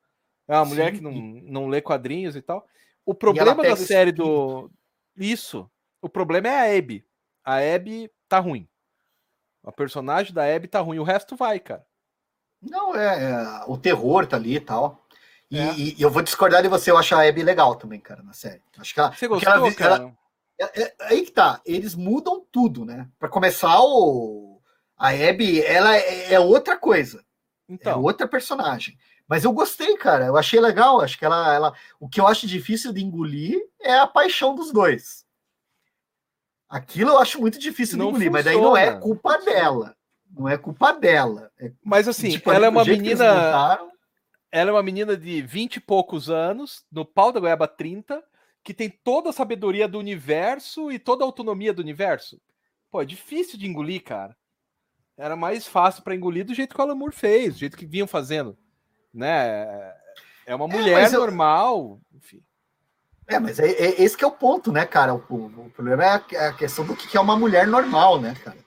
É 0.46 0.54
uma 0.56 0.64
mulher 0.64 0.90
Sim. 0.90 0.96
que 0.96 1.02
não, 1.02 1.12
não 1.12 1.68
lê 1.68 1.80
quadrinhos 1.80 2.36
e 2.36 2.42
tal. 2.42 2.66
O 3.04 3.14
problema 3.14 3.62
da 3.62 3.76
série 3.76 4.12
do. 4.12 4.70
Isso. 5.16 5.70
O 6.00 6.08
problema 6.08 6.48
é 6.48 6.74
a 6.74 6.78
Abby. 6.78 7.04
A 7.44 7.56
Abby 7.56 8.10
tá 8.28 8.38
ruim. 8.38 8.68
A 9.64 9.72
personagem 9.72 10.34
da 10.34 10.44
Abby 10.44 10.68
tá 10.68 10.80
ruim. 10.80 10.98
O 10.98 11.04
resto 11.04 11.36
vai, 11.36 11.58
cara. 11.58 11.84
Não, 12.60 12.94
é, 12.94 13.30
é 13.30 13.64
o 13.66 13.76
terror 13.76 14.26
tá 14.26 14.36
ali 14.36 14.56
e 14.56 14.60
tal. 14.60 15.02
E, 15.50 15.58
é. 15.58 15.74
e, 15.74 16.00
eu 16.00 16.10
vou 16.10 16.22
discordar 16.22 16.62
de 16.62 16.68
você, 16.68 16.90
eu 16.90 16.98
acho 16.98 17.14
a 17.14 17.26
Abby 17.26 17.42
legal 17.42 17.74
também, 17.74 18.00
cara, 18.00 18.22
na 18.22 18.32
série. 18.32 18.62
Acho 18.78 18.92
que 18.92 19.00
ela, 19.00 19.12
você 19.12 19.28
gostou, 19.28 19.52
ela, 19.52 19.74
cara? 19.74 19.94
Ela, 19.96 20.16
é, 20.60 20.82
é, 20.82 20.94
aí 21.00 21.22
que 21.24 21.32
tá, 21.32 21.60
eles 21.64 21.94
mudam 21.94 22.44
tudo, 22.50 22.84
né? 22.84 23.08
Para 23.18 23.28
começar, 23.28 23.80
o, 23.80 24.60
a 24.96 25.10
Abby, 25.10 25.62
ela 25.62 25.96
é, 25.96 26.34
é 26.34 26.40
outra 26.40 26.76
coisa. 26.76 27.18
É 27.68 27.72
então. 27.74 27.92
É 27.92 27.96
outra 27.96 28.28
personagem. 28.28 28.96
Mas 29.26 29.44
eu 29.44 29.52
gostei, 29.52 29.96
cara. 29.96 30.26
Eu 30.26 30.36
achei 30.36 30.60
legal. 30.60 31.00
Acho 31.00 31.18
que 31.18 31.24
ela, 31.24 31.54
ela. 31.54 31.74
O 31.98 32.08
que 32.08 32.20
eu 32.20 32.26
acho 32.26 32.46
difícil 32.46 32.92
de 32.92 33.02
engolir 33.02 33.58
é 33.80 33.94
a 33.98 34.06
paixão 34.06 34.54
dos 34.54 34.70
dois. 34.70 35.24
Aquilo 36.68 37.10
eu 37.10 37.18
acho 37.18 37.40
muito 37.40 37.58
difícil 37.58 37.96
não 37.96 38.06
de 38.06 38.26
engolir, 38.26 38.30
funciona. 38.30 38.44
mas 38.44 38.44
daí 38.44 38.60
não 38.60 38.76
é 38.76 39.00
culpa 39.00 39.38
dela. 39.38 39.96
Não 40.30 40.48
é 40.48 40.58
culpa 40.58 40.92
dela. 40.92 41.50
É, 41.58 41.70
mas 41.82 42.08
assim, 42.08 42.30
tipo, 42.30 42.50
ela 42.50 42.66
é 42.66 42.68
uma 42.68 42.84
menina. 42.84 43.24
Ela 44.50 44.70
é 44.70 44.72
uma 44.72 44.82
menina 44.82 45.16
de 45.16 45.42
20 45.42 45.76
e 45.76 45.80
poucos 45.80 46.30
anos, 46.30 46.84
no 46.90 47.04
pau 47.04 47.32
da 47.32 47.40
goiaba 47.40 47.66
30, 47.66 48.22
que 48.64 48.74
tem 48.74 48.88
toda 48.88 49.30
a 49.30 49.32
sabedoria 49.32 49.86
do 49.86 49.98
universo 49.98 50.90
e 50.90 50.98
toda 50.98 51.22
a 51.22 51.26
autonomia 51.26 51.72
do 51.72 51.82
universo. 51.82 52.40
Pô, 52.90 53.00
é 53.00 53.04
difícil 53.04 53.58
de 53.58 53.68
engolir, 53.68 54.02
cara. 54.02 54.36
Era 55.16 55.36
mais 55.36 55.66
fácil 55.66 56.02
para 56.02 56.14
engolir 56.14 56.44
do 56.44 56.54
jeito 56.54 56.74
que 56.74 56.80
o 56.80 56.82
Alan 56.82 56.94
Moore 56.94 57.14
fez, 57.14 57.54
do 57.54 57.60
jeito 57.60 57.76
que 57.76 57.86
vinham 57.86 58.06
fazendo 58.06 58.58
né? 59.14 59.94
É 60.44 60.54
uma 60.54 60.66
é, 60.66 60.68
mulher 60.68 61.04
é, 61.04 61.10
normal, 61.10 62.00
eu... 62.12 62.18
enfim. 62.18 62.42
É, 63.26 63.38
mas 63.38 63.58
é, 63.58 63.70
é, 63.70 64.02
esse 64.02 64.16
que 64.16 64.24
é 64.24 64.26
o 64.26 64.32
ponto, 64.32 64.72
né, 64.72 64.84
cara? 64.84 65.14
O, 65.14 65.16
o 65.16 65.70
problema 65.70 66.04
é 66.04 66.08
a, 66.08 66.24
é 66.32 66.48
a, 66.48 66.52
questão 66.52 66.84
do 66.84 66.94
que 66.94 67.16
é 67.16 67.20
uma 67.20 67.38
mulher 67.38 67.66
normal, 67.66 68.20
né, 68.20 68.34
cara? 68.44 68.58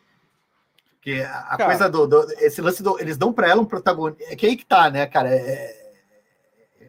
Porque 0.93 1.21
a, 1.21 1.39
a 1.49 1.57
coisa 1.63 1.87
do, 1.89 2.07
do, 2.07 2.31
Esse 2.39 2.61
lance 2.61 2.81
do. 2.81 2.99
Eles 2.99 3.17
dão 3.17 3.31
pra 3.31 3.47
ela 3.47 3.61
um 3.61 3.65
protagonista. 3.65 4.23
É 4.23 4.35
que 4.35 4.47
aí 4.47 4.55
que 4.55 4.65
tá, 4.65 4.89
né, 4.89 5.05
cara? 5.05 5.29
É, 5.29 5.93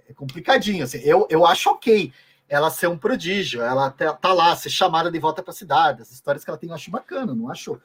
é 0.09 0.14
complicadinho. 0.14 0.85
Assim. 0.85 0.98
Eu, 1.01 1.26
eu 1.28 1.44
acho 1.44 1.68
ok 1.70 2.12
ela 2.49 2.70
ser 2.70 2.87
um 2.87 2.97
prodígio, 2.97 3.61
ela 3.61 3.91
tá, 3.91 4.33
lá, 4.33 4.57
ser 4.57 4.70
chamada 4.70 5.11
de 5.11 5.19
volta 5.19 5.43
pra 5.43 5.53
cidade. 5.53 6.03
As 6.03 6.11
histórias 6.11 6.45
que 6.45 6.51
ela 6.51 6.59
tem 6.59 6.69
eu 6.69 6.75
acho 6.75 6.91
bacana, 6.91 7.35
não 7.35 7.51
acho. 7.51 7.81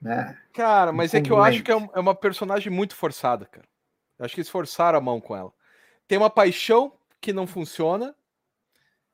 Né, 0.00 0.38
cara, 0.52 0.92
mas 0.92 1.14
é 1.14 1.20
que 1.22 1.32
eu 1.32 1.42
acho 1.42 1.62
que 1.62 1.72
é, 1.72 1.74
é 1.74 2.00
uma 2.00 2.14
personagem 2.14 2.70
muito 2.70 2.94
forçada, 2.94 3.46
cara. 3.46 3.66
Eu 4.18 4.24
acho 4.24 4.34
que 4.34 4.40
eles 4.40 4.50
forçaram 4.50 4.98
a 4.98 5.00
mão 5.00 5.20
com 5.20 5.34
ela. 5.34 5.52
Tem 6.06 6.18
uma 6.18 6.30
paixão 6.30 6.92
que 7.20 7.32
não 7.32 7.46
funciona. 7.46 8.14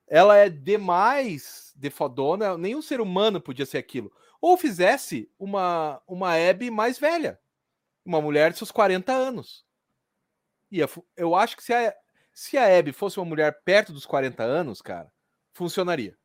Ela 0.07 0.37
é 0.37 0.49
demais 0.49 1.73
defodona. 1.77 2.59
Nenhum 2.59 2.83
ser 2.83 3.01
humano 3.01 3.41
podia 3.41 3.67
ser 3.67 3.79
aquilo. 3.79 4.13
Ou 4.41 4.57
fizesse 4.57 5.31
uma, 5.39 6.03
uma 6.07 6.35
Abby 6.35 6.71
mais 6.71 6.99
velha. 6.99 7.39
Uma 8.05 8.21
mulher 8.21 8.53
de 8.53 8.59
seus 8.59 8.71
40 8.71 9.13
anos. 9.13 9.65
E 10.71 10.81
eu 11.17 11.35
acho 11.35 11.57
que 11.57 11.63
se 11.63 11.73
a, 11.73 11.95
se 12.33 12.57
a 12.57 12.79
Abby 12.79 12.93
fosse 12.93 13.19
uma 13.19 13.27
mulher 13.27 13.61
perto 13.65 13.93
dos 13.93 14.07
40 14.07 14.43
anos, 14.43 14.81
cara, 14.81 15.11
funcionaria. 15.53 16.17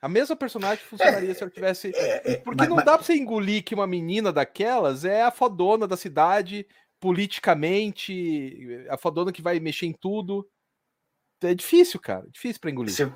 A 0.00 0.08
mesma 0.08 0.36
personagem 0.36 0.84
funcionaria 0.84 1.30
é, 1.30 1.34
se 1.34 1.42
ela 1.42 1.50
tivesse. 1.50 1.90
É, 1.96 2.32
é, 2.32 2.36
Porque 2.36 2.60
mas, 2.60 2.68
não 2.68 2.76
dá 2.76 2.98
pra 2.98 3.02
você 3.02 3.14
engolir 3.14 3.64
que 3.64 3.74
uma 3.74 3.86
menina 3.86 4.30
daquelas 4.30 5.04
é 5.04 5.22
a 5.22 5.30
fodona 5.30 5.88
da 5.88 5.96
cidade 5.96 6.66
politicamente, 7.00 8.86
a 8.90 8.98
fodona 8.98 9.32
que 9.32 9.40
vai 9.40 9.58
mexer 9.60 9.86
em 9.86 9.92
tudo. 9.92 10.46
É 11.42 11.54
difícil, 11.54 11.98
cara. 11.98 12.26
Difícil 12.30 12.60
para 12.60 12.70
engolir. 12.70 12.92
Se... 12.92 13.10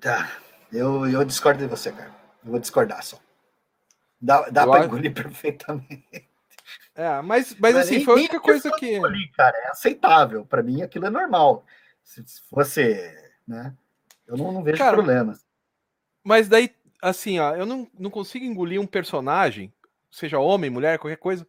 Tá. 0.00 0.36
Eu, 0.72 1.06
eu 1.08 1.24
discordo 1.24 1.60
de 1.60 1.68
você, 1.68 1.92
cara. 1.92 2.12
Eu 2.44 2.50
vou 2.50 2.60
discordar 2.60 3.04
só. 3.04 3.20
Dá, 4.20 4.48
dá 4.50 4.66
para 4.66 4.84
engolir 4.84 5.14
perfeitamente. 5.14 6.28
É, 6.94 7.22
mas, 7.22 7.54
mas, 7.58 7.76
assim, 7.76 7.96
nem, 7.96 8.04
foi 8.04 8.14
a 8.14 8.16
única 8.16 8.40
coisa 8.40 8.70
que. 8.72 9.00
Cara, 9.34 9.56
é 9.58 9.68
aceitável. 9.68 10.44
Para 10.44 10.62
mim, 10.62 10.82
aquilo 10.82 11.06
é 11.06 11.10
normal. 11.10 11.64
Se, 12.02 12.22
se 12.26 12.40
fosse. 12.42 12.94
Né, 13.46 13.74
eu 14.26 14.36
não, 14.36 14.52
não 14.52 14.62
vejo 14.62 14.78
cara, 14.78 14.96
problemas. 14.96 15.44
Mas 16.22 16.48
daí, 16.48 16.70
assim, 17.00 17.38
ó, 17.38 17.54
eu 17.54 17.66
não, 17.66 17.88
não 17.98 18.10
consigo 18.10 18.44
engolir 18.44 18.80
um 18.80 18.86
personagem, 18.86 19.72
seja 20.10 20.38
homem, 20.38 20.70
mulher, 20.70 20.98
qualquer 20.98 21.16
coisa, 21.16 21.46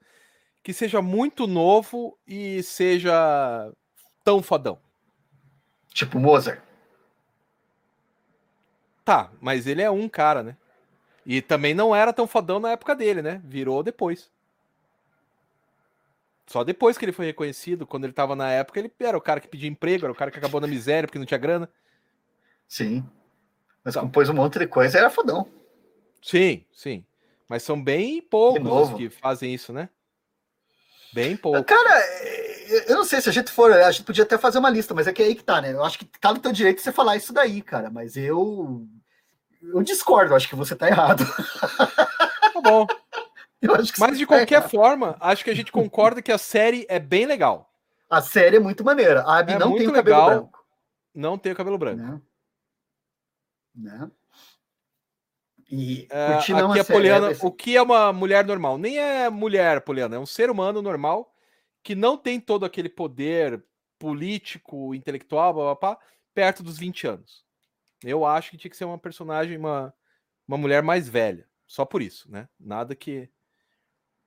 que 0.64 0.74
seja 0.74 1.02
muito 1.02 1.46
novo 1.46 2.18
e 2.26 2.64
seja 2.64 3.72
tão 4.24 4.42
fodão. 4.42 4.80
Tipo 5.90 6.20
Mozart. 6.20 6.62
Tá, 9.06 9.30
mas 9.42 9.68
ele 9.68 9.82
é 9.82 9.92
um 9.92 10.08
cara, 10.08 10.42
né? 10.42 10.58
E 11.26 11.42
também 11.42 11.74
não 11.74 11.96
era 11.96 12.14
tão 12.14 12.26
fodão 12.26 12.60
na 12.60 12.72
época 12.72 12.96
dele, 12.96 13.22
né? 13.22 13.42
Virou 13.44 13.84
depois. 13.84 14.32
Só 16.46 16.64
depois 16.64 16.98
que 16.98 17.06
ele 17.06 17.12
foi 17.12 17.26
reconhecido, 17.26 17.88
quando 17.88 18.04
ele 18.04 18.14
tava 18.14 18.36
na 18.36 18.50
época, 18.52 18.80
ele 18.80 18.92
era 19.00 19.18
o 19.18 19.22
cara 19.22 19.40
que 19.40 19.48
pedia 19.48 19.70
emprego, 19.70 20.06
era 20.06 20.12
o 20.12 20.16
cara 20.16 20.30
que 20.30 20.38
acabou 20.38 20.60
na 20.60 20.68
miséria 20.68 21.08
porque 21.08 21.20
não 21.20 21.26
tinha 21.26 21.38
grana. 21.38 21.70
Sim. 22.68 23.04
Mas 23.84 23.96
então. 23.96 24.04
compôs 24.04 24.30
um 24.30 24.34
monte 24.34 24.60
de 24.60 24.68
coisa 24.68 24.98
era 24.98 25.10
fodão. 25.10 25.48
Sim, 26.22 26.66
sim. 26.72 27.06
Mas 27.50 27.64
são 27.64 27.82
bem 27.82 28.22
poucos 28.22 28.94
que 28.94 29.10
fazem 29.10 29.54
isso, 29.54 29.74
né? 29.74 29.90
Bem 31.14 31.38
pouco. 31.38 31.64
Cara, 31.64 32.02
eu 32.88 32.96
não 32.96 33.06
sei 33.06 33.22
se 33.22 33.30
a 33.30 33.32
gente 33.32 33.52
for, 33.52 33.72
a 33.72 33.92
gente 33.92 34.06
podia 34.06 34.24
até 34.24 34.38
fazer 34.38 34.58
uma 34.58 34.70
lista, 34.70 34.94
mas 34.94 35.08
é 35.08 35.14
que 35.14 35.22
é 35.22 35.26
aí 35.28 35.36
que 35.36 35.44
tá, 35.44 35.62
né? 35.62 35.72
Eu 35.72 35.84
acho 35.84 36.00
que 36.00 36.06
tá 36.06 36.34
no 36.34 36.40
teu 36.40 36.52
direito 36.52 36.82
você 36.82 36.92
falar 36.92 37.16
isso 37.16 37.32
daí, 37.32 37.62
cara, 37.62 37.92
mas 37.92 38.18
eu 38.18 38.88
eu 39.62 39.82
discordo, 39.84 40.36
acho 40.36 40.50
que 40.50 40.56
você 40.56 40.76
tá 40.76 40.88
errado. 40.88 41.24
Tá 42.54 42.62
bom. 42.62 42.88
mas 44.00 44.18
de 44.18 44.26
qualquer 44.26 44.68
forma, 44.70 45.16
acho 45.20 45.44
que 45.44 45.50
a 45.50 45.56
gente 45.56 45.72
concorda 45.72 46.22
que 46.22 46.32
a 46.32 46.38
série 46.38 46.86
é 46.90 47.00
bem 47.00 47.26
legal. 47.26 47.72
A 48.10 48.22
série 48.22 48.58
é 48.58 48.60
muito 48.60 48.84
maneira. 48.84 49.22
A 49.24 49.40
Abby 49.40 49.54
é 49.54 49.60
não 49.60 49.76
tem 49.76 49.88
o 49.88 49.94
cabelo 49.94 50.18
legal, 50.18 50.30
branco. 50.30 50.66
Não 51.14 51.38
tem 51.38 51.52
o 51.52 51.56
cabelo 51.56 51.78
branco. 51.78 52.04
Né? 52.04 52.22
né? 53.76 54.12
E 55.72 56.08
é, 56.12 56.34
aqui 56.34 56.80
a 56.80 56.86
Poliana, 56.86 57.32
o 57.42 57.52
que 57.52 57.76
é 57.76 57.82
uma 57.82 58.14
mulher 58.14 58.46
normal? 58.46 58.78
Nem 58.78 59.00
é 59.00 59.30
mulher, 59.30 59.82
Poliana, 59.82 60.18
é 60.18 60.20
um 60.20 60.26
ser 60.26 60.52
humano 60.52 60.82
normal 60.82 61.34
que 61.82 61.96
não 61.96 62.16
tem 62.16 62.40
todo 62.40 62.66
aquele 62.66 62.90
poder 62.90 63.64
político, 63.98 64.94
intelectual, 64.94 65.54
blá, 65.54 65.64
blá, 65.64 65.76
blá, 65.76 66.00
perto 66.34 66.62
dos 66.62 66.78
20 66.78 67.08
anos. 67.08 67.44
Eu 68.04 68.26
acho 68.26 68.52
que 68.52 68.58
tinha 68.58 68.70
que 68.70 68.78
ser 68.78 68.86
uma 68.86 69.00
personagem, 69.00 69.58
uma, 69.58 69.94
uma 70.48 70.58
mulher 70.58 70.84
mais 70.84 71.10
velha. 71.10 71.48
Só 71.66 71.86
por 71.86 72.02
isso, 72.02 72.30
né? 72.30 72.48
Nada 72.60 72.96
que 72.96 73.30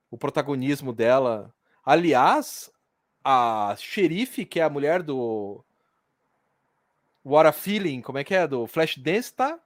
o 0.09 0.17
protagonismo 0.17 0.93
dela. 0.93 1.53
Aliás, 1.83 2.71
a 3.23 3.75
xerife, 3.77 4.45
que 4.45 4.59
é 4.59 4.63
a 4.63 4.69
mulher 4.69 5.03
do 5.03 5.63
What 7.23 7.47
a 7.47 7.51
Feeling, 7.51 8.01
como 8.01 8.17
é 8.17 8.23
que 8.23 8.35
é? 8.35 8.47
Do 8.47 8.67
Flashdance, 8.67 9.33
tá 9.33 9.59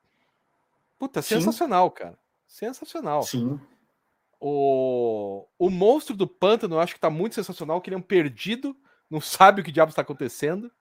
Puta, 1.01 1.19
sensacional, 1.19 1.87
Sim. 1.87 1.95
cara. 1.95 2.19
Sensacional. 2.45 3.23
Sim. 3.23 3.59
O, 4.39 5.47
o 5.57 5.67
monstro 5.67 6.15
do 6.15 6.27
pântano 6.27 6.75
eu 6.75 6.79
acho 6.79 6.93
que 6.93 6.99
tá 6.99 7.09
muito 7.09 7.33
sensacional, 7.33 7.81
que 7.81 7.89
ele 7.89 7.95
é 7.95 7.97
um 7.97 8.03
perdido, 8.03 8.77
não 9.09 9.19
sabe 9.21 9.61
o 9.61 9.63
que 9.63 9.71
diabo 9.71 9.89
está 9.89 10.03
acontecendo. 10.03 10.71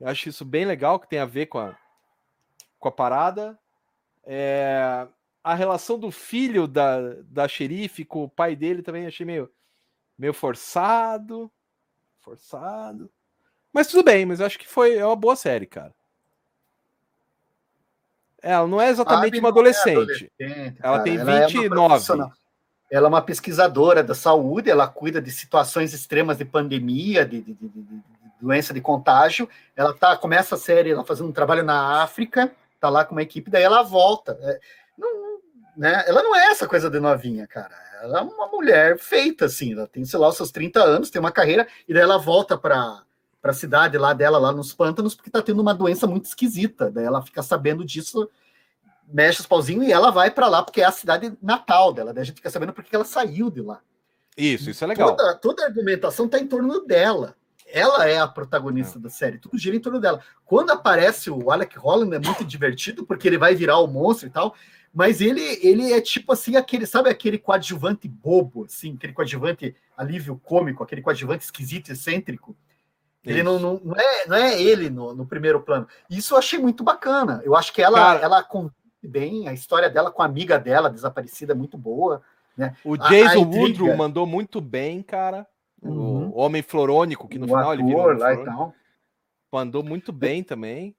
Eu 0.00 0.08
acho 0.08 0.30
isso 0.30 0.46
bem 0.46 0.64
legal, 0.64 0.98
que 0.98 1.06
tem 1.06 1.18
a 1.18 1.26
ver 1.26 1.46
com 1.46 1.58
a, 1.58 1.76
com 2.78 2.88
a 2.88 2.92
parada. 2.92 3.58
É, 4.24 5.06
a 5.46 5.54
relação 5.54 5.96
do 5.96 6.10
filho 6.10 6.66
da, 6.66 6.98
da 7.22 7.46
xerife 7.46 8.04
com 8.04 8.24
o 8.24 8.28
pai 8.28 8.56
dele 8.56 8.82
também 8.82 9.06
achei 9.06 9.24
meio, 9.24 9.48
meio 10.18 10.34
forçado. 10.34 11.48
Forçado. 12.18 13.08
Mas 13.72 13.86
tudo 13.86 14.02
bem, 14.02 14.26
mas 14.26 14.40
eu 14.40 14.46
acho 14.46 14.58
que 14.58 14.66
foi 14.66 14.96
é 14.96 15.06
uma 15.06 15.14
boa 15.14 15.36
série, 15.36 15.64
cara. 15.64 15.94
Ela 18.42 18.66
não 18.66 18.80
é 18.80 18.88
exatamente 18.88 19.38
uma 19.38 19.50
adolescente. 19.50 20.32
É 20.36 20.44
adolescente 20.46 20.78
ela 20.82 20.98
tem 20.98 21.16
29. 21.16 22.12
Ela 22.12 22.32
é, 22.90 22.96
ela 22.96 23.06
é 23.06 23.08
uma 23.08 23.22
pesquisadora 23.22 24.02
da 24.02 24.16
saúde, 24.16 24.68
ela 24.68 24.88
cuida 24.88 25.22
de 25.22 25.30
situações 25.30 25.94
extremas 25.94 26.38
de 26.38 26.44
pandemia, 26.44 27.24
de, 27.24 27.40
de, 27.40 27.54
de, 27.54 27.68
de 27.68 28.02
doença 28.40 28.74
de 28.74 28.80
contágio. 28.80 29.48
Ela 29.76 29.94
tá, 29.94 30.16
começa 30.16 30.56
a 30.56 30.58
série 30.58 30.90
ela 30.90 31.04
fazendo 31.04 31.28
um 31.28 31.32
trabalho 31.32 31.62
na 31.62 32.02
África, 32.02 32.52
tá 32.80 32.88
lá 32.88 33.04
com 33.04 33.12
uma 33.14 33.22
equipe, 33.22 33.48
daí 33.48 33.62
ela 33.62 33.84
volta. 33.84 34.36
É, 34.40 34.60
né? 35.76 36.04
Ela 36.06 36.22
não 36.22 36.34
é 36.34 36.46
essa 36.46 36.66
coisa 36.66 36.88
de 36.88 36.98
novinha, 36.98 37.46
cara. 37.46 37.74
Ela 38.02 38.18
é 38.18 38.22
uma 38.22 38.46
mulher 38.48 38.98
feita, 38.98 39.44
assim. 39.46 39.72
Ela 39.72 39.86
tem, 39.86 40.04
sei 40.04 40.18
lá, 40.18 40.28
os 40.28 40.36
seus 40.36 40.50
30 40.50 40.82
anos, 40.82 41.10
tem 41.10 41.20
uma 41.20 41.32
carreira, 41.32 41.66
e 41.88 41.92
daí 41.92 42.02
ela 42.02 42.18
volta 42.18 42.56
para 42.56 43.02
a 43.42 43.52
cidade 43.52 43.98
lá 43.98 44.12
dela, 44.12 44.38
lá 44.38 44.52
nos 44.52 44.72
pântanos, 44.72 45.14
porque 45.14 45.28
está 45.28 45.42
tendo 45.42 45.60
uma 45.60 45.74
doença 45.74 46.06
muito 46.06 46.26
esquisita. 46.26 46.90
Daí 46.90 47.04
ela 47.04 47.22
fica 47.22 47.42
sabendo 47.42 47.84
disso, 47.84 48.28
mexe 49.06 49.40
os 49.40 49.46
pauzinhos 49.46 49.86
e 49.86 49.92
ela 49.92 50.10
vai 50.10 50.30
para 50.30 50.48
lá, 50.48 50.62
porque 50.62 50.80
é 50.80 50.84
a 50.84 50.92
cidade 50.92 51.36
natal 51.42 51.92
dela. 51.92 52.12
Daí 52.12 52.22
a 52.22 52.26
gente 52.26 52.36
fica 52.36 52.50
sabendo 52.50 52.72
porque 52.72 52.94
ela 52.94 53.04
saiu 53.04 53.50
de 53.50 53.60
lá. 53.60 53.80
Isso, 54.36 54.68
isso 54.70 54.84
é 54.84 54.86
legal. 54.86 55.16
Toda, 55.16 55.34
toda 55.34 55.62
a 55.62 55.66
argumentação 55.66 56.26
está 56.26 56.38
em 56.38 56.46
torno 56.46 56.84
dela. 56.84 57.34
ela 57.66 58.06
é 58.06 58.18
a 58.18 58.28
protagonista 58.28 58.98
é. 58.98 59.02
da 59.02 59.08
série, 59.08 59.38
tudo 59.38 59.58
gira 59.58 59.74
em 59.74 59.80
torno 59.80 59.98
dela. 59.98 60.20
Quando 60.44 60.70
aparece 60.70 61.30
o 61.30 61.50
Alec 61.50 61.78
Holland 61.78 62.14
é 62.14 62.18
muito 62.18 62.44
divertido, 62.44 63.06
porque 63.06 63.26
ele 63.26 63.38
vai 63.38 63.54
virar 63.54 63.78
o 63.78 63.86
monstro 63.86 64.28
e 64.28 64.30
tal, 64.30 64.54
mas 64.96 65.20
ele, 65.20 65.42
ele 65.62 65.92
é 65.92 66.00
tipo 66.00 66.32
assim, 66.32 66.56
aquele, 66.56 66.86
sabe 66.86 67.10
aquele 67.10 67.36
coadjuvante 67.36 68.08
bobo, 68.08 68.64
assim, 68.64 68.94
aquele 68.94 69.12
coadjuvante 69.12 69.76
alívio 69.94 70.40
cômico, 70.42 70.82
aquele 70.82 71.02
coadjuvante 71.02 71.44
esquisito, 71.44 71.92
excêntrico. 71.92 72.56
Ele 73.22 73.42
não, 73.42 73.58
não, 73.58 73.78
não, 73.84 73.94
é, 73.94 74.26
não 74.26 74.36
é 74.36 74.58
ele 74.58 74.88
no, 74.88 75.14
no 75.14 75.26
primeiro 75.26 75.60
plano. 75.60 75.86
Isso 76.08 76.32
eu 76.32 76.38
achei 76.38 76.58
muito 76.58 76.82
bacana. 76.82 77.42
Eu 77.44 77.54
acho 77.54 77.74
que 77.74 77.82
ela, 77.82 77.98
Cara, 77.98 78.20
ela 78.20 78.42
convive 78.42 78.72
bem, 79.02 79.46
a 79.46 79.52
história 79.52 79.90
dela 79.90 80.10
com 80.10 80.22
a 80.22 80.24
amiga 80.24 80.58
dela, 80.58 80.88
desaparecida, 80.88 81.52
é 81.52 81.54
muito 81.54 81.76
boa. 81.76 82.22
Né? 82.56 82.74
O 82.82 82.96
Jason 82.96 83.44
Woodrow 83.44 83.94
mandou 83.98 84.26
muito 84.26 84.62
bem, 84.62 85.02
cara. 85.02 85.46
Uhum. 85.82 86.30
O 86.30 86.38
Homem 86.38 86.62
Florônico, 86.62 87.28
que 87.28 87.38
no 87.38 87.44
o 87.44 87.48
final 87.48 87.74
ele 87.74 87.82
virou. 87.82 88.14
Lá 88.14 88.32
e 88.32 88.42
tal. 88.42 88.72
Mandou 89.52 89.82
muito 89.82 90.10
bem 90.10 90.42
também. 90.42 90.96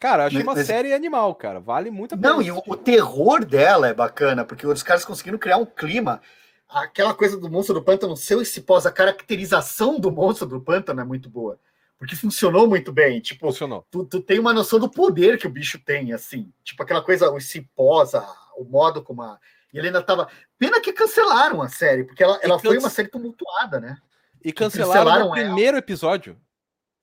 Cara, 0.00 0.24
achei 0.24 0.42
uma 0.42 0.54
mas, 0.54 0.66
série 0.66 0.94
animal, 0.94 1.34
cara. 1.34 1.60
Vale 1.60 1.90
muito 1.90 2.14
a 2.14 2.18
pena. 2.18 2.32
Não, 2.32 2.42
e 2.42 2.50
o, 2.50 2.62
o, 2.66 2.76
terror 2.76 3.44
dela 3.44 3.86
é 3.86 3.94
bacana, 3.94 4.44
porque 4.44 4.66
os 4.66 4.82
caras 4.82 5.04
conseguiram 5.04 5.38
criar 5.38 5.58
um 5.58 5.66
clima. 5.66 6.22
Aquela 6.66 7.12
coisa 7.12 7.36
do 7.36 7.50
monstro 7.50 7.74
do 7.74 7.82
pântano 7.82 8.16
seu 8.16 8.40
esse 8.40 8.62
pós, 8.62 8.86
a 8.86 8.92
caracterização 8.92 10.00
do 10.00 10.10
monstro 10.10 10.48
do 10.48 10.60
pântano 10.60 11.02
é 11.02 11.04
muito 11.04 11.28
boa. 11.28 11.60
Porque 11.98 12.16
funcionou 12.16 12.66
muito 12.66 12.90
bem. 12.90 13.20
Tipo, 13.20 13.46
funcionou. 13.48 13.86
Tu, 13.90 14.04
tu 14.06 14.20
tem 14.22 14.38
uma 14.38 14.54
noção 14.54 14.78
do 14.78 14.90
poder 14.90 15.38
que 15.38 15.46
o 15.46 15.50
bicho 15.50 15.78
tem, 15.78 16.14
assim. 16.14 16.50
Tipo, 16.64 16.82
aquela 16.82 17.02
coisa, 17.02 17.30
os 17.30 17.44
cipós, 17.44 18.12
o 18.56 18.64
modo 18.64 19.02
como 19.02 19.20
a 19.20 19.38
e 19.72 19.78
ele 19.78 19.88
ainda 19.88 20.02
tava. 20.02 20.28
Pena 20.58 20.80
que 20.80 20.92
cancelaram 20.92 21.62
a 21.62 21.68
série, 21.68 22.04
porque 22.04 22.22
ela, 22.22 22.38
ela 22.42 22.58
foi 22.58 22.78
uma 22.78 22.90
série 22.90 23.08
tumultuada, 23.08 23.80
né? 23.80 23.96
E 24.42 24.52
cancelaram, 24.52 24.92
cancelaram 24.92 25.26
no 25.26 25.32
primeiro 25.32 25.76
episódio. 25.76 26.40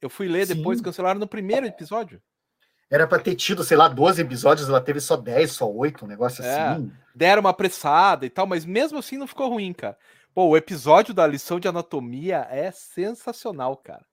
Eu 0.02 0.10
fui 0.10 0.28
ler 0.28 0.45
depois, 0.45 0.80
Sim. 0.80 0.84
cancelaram 0.84 1.19
no 1.19 1.28
primeiro 1.28 1.65
episódio. 1.65 2.22
Era 2.90 3.06
para 3.06 3.20
ter 3.20 3.36
tido, 3.36 3.64
sei 3.64 3.76
lá, 3.76 3.88
12 3.88 4.22
episódios, 4.22 4.70
ela 4.70 4.80
teve 4.80 5.02
só 5.02 5.18
10, 5.18 5.52
só 5.52 5.70
8, 5.70 6.06
um 6.06 6.08
negócio 6.08 6.44
é, 6.44 6.70
assim. 6.70 6.92
Deram 7.14 7.42
uma 7.42 7.50
apressada 7.50 8.26
e 8.26 8.30
tal, 8.30 8.48
mas 8.48 8.66
mesmo 8.66 8.98
assim 8.98 9.18
não 9.18 9.28
ficou 9.28 9.50
ruim, 9.50 9.74
cara. 9.74 9.98
Pô, 10.34 10.46
o 10.46 10.58
episódio 10.58 11.14
da 11.14 11.28
lição 11.28 11.60
de 11.60 11.68
anatomia 11.68 12.48
é 12.50 12.72
sensacional, 12.72 13.76
cara. 13.76 14.06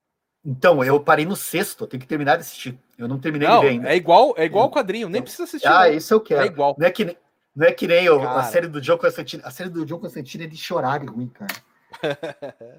Então, 0.44 0.82
eu 0.84 0.98
parei 1.00 1.24
no 1.24 1.36
sexto, 1.36 1.84
eu 1.84 1.88
tenho 1.88 2.00
que 2.00 2.06
terminar 2.06 2.36
de 2.36 2.42
assistir. 2.42 2.78
Eu 2.98 3.06
não 3.06 3.18
terminei 3.18 3.48
não, 3.48 3.62
ainda. 3.62 3.88
É 3.88 3.96
igual, 3.96 4.34
é 4.36 4.44
igual 4.44 4.66
o 4.66 4.70
quadrinho, 4.70 5.08
nem 5.08 5.22
precisa 5.22 5.44
assistir. 5.44 5.68
Ah, 5.68 5.86
não. 5.86 5.94
isso 5.94 6.12
eu 6.12 6.20
quero. 6.20 6.42
É 6.42 6.46
igual. 6.46 6.74
Não 6.78 6.86
é 6.86 6.90
que, 6.90 7.16
não 7.54 7.66
é 7.66 7.72
que 7.72 7.86
nem 7.86 8.04
eu, 8.04 8.20
a 8.28 8.42
série 8.42 8.66
do 8.66 8.80
John 8.80 8.98
Constantine. 8.98 9.42
A 9.44 9.50
série 9.50 9.70
do 9.70 9.86
John 9.86 9.98
Constantine 9.98 10.44
é 10.44 10.46
de 10.46 10.56
chorar 10.56 11.02
ruim, 11.02 11.28
cara. 11.28 11.54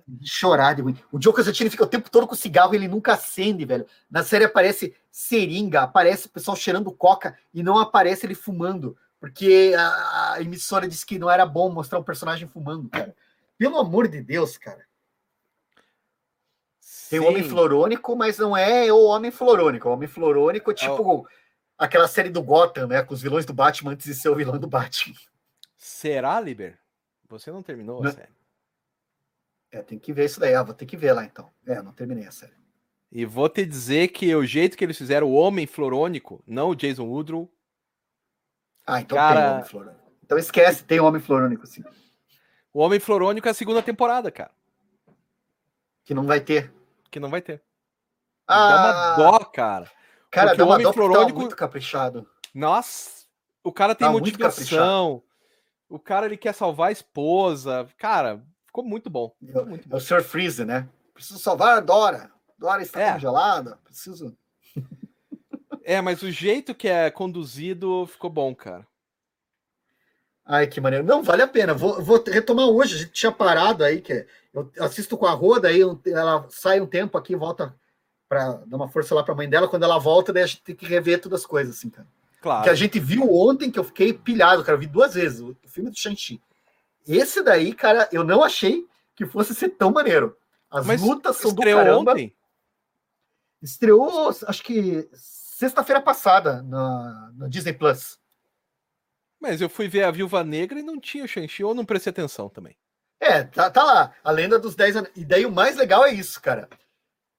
De 0.08 0.28
chorar 0.28 0.74
de 0.74 0.82
ruim. 0.82 0.98
O 1.12 1.20
John 1.20 1.34
Constantine 1.34 1.70
fica 1.70 1.84
o 1.84 1.88
tempo 1.88 2.10
todo 2.10 2.28
com 2.28 2.36
cigarro 2.36 2.74
e 2.74 2.78
ele 2.78 2.88
nunca 2.88 3.14
acende, 3.14 3.66
velho. 3.66 3.86
Na 4.10 4.24
série 4.24 4.46
aparece 4.46 4.96
seringa, 5.12 5.82
aparece 5.82 6.28
o 6.28 6.30
pessoal 6.30 6.56
cheirando 6.56 6.92
coca 6.92 7.38
e 7.54 7.64
não 7.64 7.78
aparece 7.78 8.26
ele 8.26 8.36
fumando. 8.36 8.98
Porque 9.20 9.74
a, 9.78 10.38
emissora 10.40 10.88
disse 10.88 11.06
que 11.06 11.18
não 11.18 11.30
era 11.30 11.46
bom 11.46 11.70
mostrar 11.70 12.00
um 12.00 12.04
personagem 12.04 12.48
fumando, 12.48 12.90
cara. 12.90 13.16
Pelo 13.58 13.78
amor 13.80 14.08
de 14.08 14.22
Deus, 14.22 14.58
cara. 14.58 14.86
Tem 17.10 17.20
o 17.20 17.28
Homem 17.28 17.44
Florônico, 17.44 18.16
mas 18.16 18.38
não 18.38 18.56
é 18.58 18.92
o 18.92 19.04
Homem 19.06 19.32
Florônico. 19.32 19.88
O 19.88 19.94
Homem 19.94 20.08
Florônico, 20.08 20.74
tipo, 20.74 21.28
aquela 21.78 22.08
série 22.08 22.30
do 22.30 22.44
Gotham, 22.44 22.88
né? 22.88 23.02
Com 23.04 23.14
os 23.14 23.22
vilões 23.22 23.46
do 23.46 23.54
Batman 23.54 23.92
antes 23.92 24.06
de 24.06 24.14
ser 24.14 24.30
o 24.30 24.36
vilão 24.36 24.60
do 24.60 24.68
Batman. 24.68 25.16
Será, 25.78 26.40
Liber? 26.40 26.78
Você 27.30 27.52
não 27.52 27.64
terminou 27.64 28.02
não. 28.02 28.10
a 28.10 28.14
série? 28.14 28.35
É, 29.76 29.82
tem 29.82 30.00
que 30.00 30.14
ver 30.14 30.24
isso 30.24 30.40
daí. 30.40 30.56
Ah, 30.56 30.64
vou 30.64 30.74
ter 30.74 30.86
que 30.86 30.96
ver 30.96 31.12
lá 31.12 31.26
então. 31.26 31.52
É, 31.68 31.82
não 31.82 31.92
terminei 31.92 32.26
a 32.26 32.32
série. 32.32 32.54
E 33.12 33.26
vou 33.26 33.50
te 33.50 33.66
dizer 33.66 34.08
que 34.08 34.34
o 34.34 34.46
jeito 34.46 34.78
que 34.78 34.86
eles 34.86 34.98
fizeram 34.98 35.28
o 35.28 35.34
Homem 35.34 35.68
Florônico, 35.68 36.42
não 36.48 36.70
o 36.70 36.76
Jason 36.76 37.04
Woodrow. 37.04 37.52
Ah, 38.88 39.02
então 39.02 39.18
cara... 39.18 39.36
tem 39.36 39.50
o 39.50 39.52
Homem 39.52 39.66
Florônico. 39.66 40.12
Então 40.24 40.38
esquece, 40.38 40.86
tem 40.86 41.00
o 41.02 41.06
Homem 41.06 41.22
Florônico, 41.22 41.68
sim. 41.68 41.84
O 42.74 42.80
Homem 42.80 43.02
Florônico 43.02 43.50
é 43.50 43.52
a 43.52 43.54
segunda 43.54 43.84
temporada, 43.84 44.32
cara. 44.32 44.52
Que 46.06 46.14
não 46.14 46.24
vai 46.24 46.40
ter. 46.40 46.74
Que 47.12 47.20
não 47.20 47.30
vai 47.30 47.42
ter. 47.42 47.62
Ah, 48.48 48.70
Dá 48.70 48.78
uma 48.78 49.16
dó, 49.18 49.46
cara. 49.46 49.92
Cara, 50.32 50.50
Porque 50.52 50.62
o 50.62 50.68
Homem 50.70 50.94
Florônico 50.94 51.34
tá 51.34 51.40
muito 51.40 51.56
caprichado. 51.58 52.26
Nossa, 52.54 53.26
o 53.62 53.74
cara 53.74 53.94
tem 53.94 54.08
tá 54.08 54.12
motivação. 54.14 55.22
O 55.90 56.00
cara 56.00 56.28
ele 56.28 56.38
quer 56.38 56.54
salvar 56.54 56.90
a 56.90 56.94
esposa. 56.94 57.90
Cara, 57.98 58.42
ficou 58.76 58.84
muito 58.84 59.10
bom. 59.10 59.34
Ficou 59.40 59.66
muito 59.66 59.88
bom. 59.88 59.96
É 59.96 59.98
o 59.98 60.02
Sr. 60.02 60.22
Freeze, 60.22 60.66
né? 60.66 60.88
Preciso 61.14 61.40
salvar 61.40 61.78
a 61.78 61.80
Dora. 61.80 62.30
Dora 62.60 62.82
está 62.82 63.00
é. 63.00 63.14
congelada. 63.14 63.80
Preciso. 63.86 64.36
é, 65.84 66.02
mas 66.02 66.22
o 66.22 66.30
jeito 66.30 66.76
que 66.76 66.90
é 66.90 67.10
conduzido 67.10 68.06
ficou 68.08 68.30
bom, 68.30 68.54
cara. 68.54 68.86
Ai, 70.46 70.68
que 70.68 70.82
maneiro. 70.82 71.06
Não, 71.06 71.24
vale 71.24 71.42
a 71.42 71.48
pena. 71.48 71.74
Vou, 71.74 72.02
vou 72.04 72.22
retomar 72.28 72.68
hoje. 72.68 72.96
A 72.96 72.98
gente 73.00 73.12
tinha 73.12 73.32
parado 73.32 73.84
aí, 73.84 74.02
que 74.02 74.28
eu 74.54 74.70
assisto 74.80 75.18
com 75.18 75.26
a 75.26 75.32
Roda, 75.32 75.70
aí 75.70 75.82
ela 75.82 76.46
sai 76.50 76.80
um 76.82 76.86
tempo 76.86 77.18
aqui, 77.18 77.36
volta 77.36 77.74
para 78.28 78.54
dar 78.66 78.76
uma 78.76 78.90
força 78.90 79.16
lá 79.16 79.24
para 79.24 79.34
a 79.34 79.38
mãe 79.38 79.50
dela. 79.50 79.68
Quando 79.68 79.84
ela 79.84 79.98
volta, 79.98 80.34
daí 80.34 80.44
a 80.44 80.48
gente 80.48 80.62
tem 80.62 80.76
que 80.76 80.86
rever 80.86 81.22
todas 81.22 81.42
as 81.42 81.46
coisas, 81.46 81.78
assim, 81.78 81.90
cara. 81.90 82.08
Claro. 82.42 82.64
Que 82.64 82.70
a 82.70 82.76
gente 82.76 83.00
viu 83.00 83.34
ontem, 83.34 83.72
que 83.72 83.80
eu 83.80 83.84
fiquei 83.84 84.14
pilhado, 84.14 84.64
cara. 84.64 84.76
Eu 84.76 84.82
vi 84.82 84.86
duas 84.86 85.16
vezes 85.16 85.40
o, 85.40 85.56
filme 85.66 85.90
do 85.90 85.98
Shang-Chi. 85.98 86.40
Esse 87.08 87.42
daí, 87.42 87.74
cara, 87.74 88.10
eu 88.12 88.24
não 88.24 88.44
achei 88.44 88.88
que 89.16 89.26
fosse 89.26 89.54
ser 89.54 89.70
tão 89.70 89.92
maneiro. 89.92 90.38
As 90.70 90.86
Mas 90.86 91.02
lutas 91.02 91.38
são 91.38 91.54
do 91.54 91.62
caramba. 91.62 92.12
Ontem? 92.12 92.36
Estreou, 93.62 94.30
acho 94.30 94.64
que 94.64 95.08
sexta-feira 95.14 96.02
passada 96.02 96.62
na, 96.64 97.32
na, 97.36 97.48
Disney 97.48 97.74
Plus. 97.74 98.20
Mas 99.40 99.62
eu 99.62 99.70
fui 99.70 99.88
ver 99.88 100.04
a 100.04 100.12
Viúva 100.12 100.44
Negra 100.44 100.80
e 100.80 100.84
não 100.84 101.00
tinha 101.00 101.24
o 101.24 101.28
Shang-Chi, 101.28 101.64
ou 101.64 101.74
não 101.74 101.86
prestei 101.86 102.12
atenção 102.12 102.50
também. 102.50 102.76
É, 103.20 103.44
tá, 103.44 103.70
tá 103.70 103.84
lá. 103.84 104.14
A 104.24 104.32
lenda 104.32 104.60
dos 104.60 104.76
10 104.76 104.98
anos. 104.98 105.12
E 105.16 105.24
daí 105.24 105.46
o 105.46 105.52
mais 105.52 105.76
legal 105.76 106.06
é 106.06 106.12
isso, 106.12 106.42
cara 106.42 106.68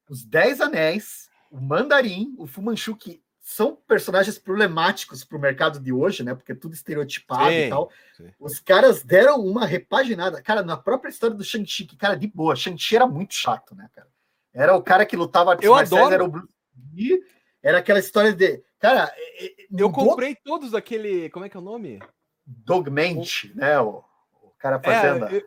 os 0.09 0.24
Dez 0.24 0.60
Anéis, 0.60 1.28
o 1.51 1.60
Mandarim, 1.60 2.34
o 2.38 2.47
Fumanchu, 2.47 2.97
que 2.97 3.22
são 3.48 3.77
personagens 3.86 4.40
problemáticos 4.40 5.23
para 5.23 5.39
o 5.39 5.40
mercado 5.40 5.78
de 5.78 5.93
hoje, 5.93 6.24
né? 6.24 6.35
Porque 6.35 6.51
é 6.51 6.55
tudo 6.55 6.74
estereotipado 6.74 7.48
sim, 7.48 7.59
e 7.59 7.68
tal. 7.68 7.93
Sim. 8.16 8.28
Os 8.40 8.59
caras 8.59 9.05
deram 9.05 9.40
uma 9.40 9.64
repaginada. 9.64 10.43
Cara, 10.43 10.64
na 10.64 10.77
própria 10.77 11.10
história 11.10 11.36
do 11.36 11.44
Shang-Chi, 11.44 11.85
que, 11.85 11.97
cara, 11.97 12.16
de 12.16 12.27
boa, 12.27 12.56
Shang-Chi 12.56 12.97
era 12.97 13.06
muito 13.06 13.35
chato, 13.35 13.73
né, 13.77 13.89
cara? 13.94 14.09
Era 14.52 14.74
o 14.74 14.82
cara 14.82 15.06
que 15.06 15.14
lutava 15.14 15.56
Eu 15.62 15.77
adoro. 15.77 16.12
era 16.12 16.24
o 16.24 16.28
Bruce 16.28 16.48
Lee, 16.93 17.23
era 17.62 17.78
aquela 17.78 18.01
história 18.01 18.32
de. 18.32 18.64
Cara, 18.81 19.14
é, 19.16 19.44
é, 19.47 19.66
eu 19.78 19.93
comprei 19.93 20.35
todos 20.35 20.74
aquele. 20.74 21.31
Como 21.31 21.44
é 21.44 21.48
que 21.48 21.56
é 21.56 21.60
o 21.60 21.62
nome? 21.62 22.01
Dogmente, 22.44 23.52
o... 23.52 23.56
né? 23.59 23.78
O, 23.78 24.02
o 24.43 24.51
cara 24.59 24.81
fazendo. 24.81 25.27
É, 25.27 25.44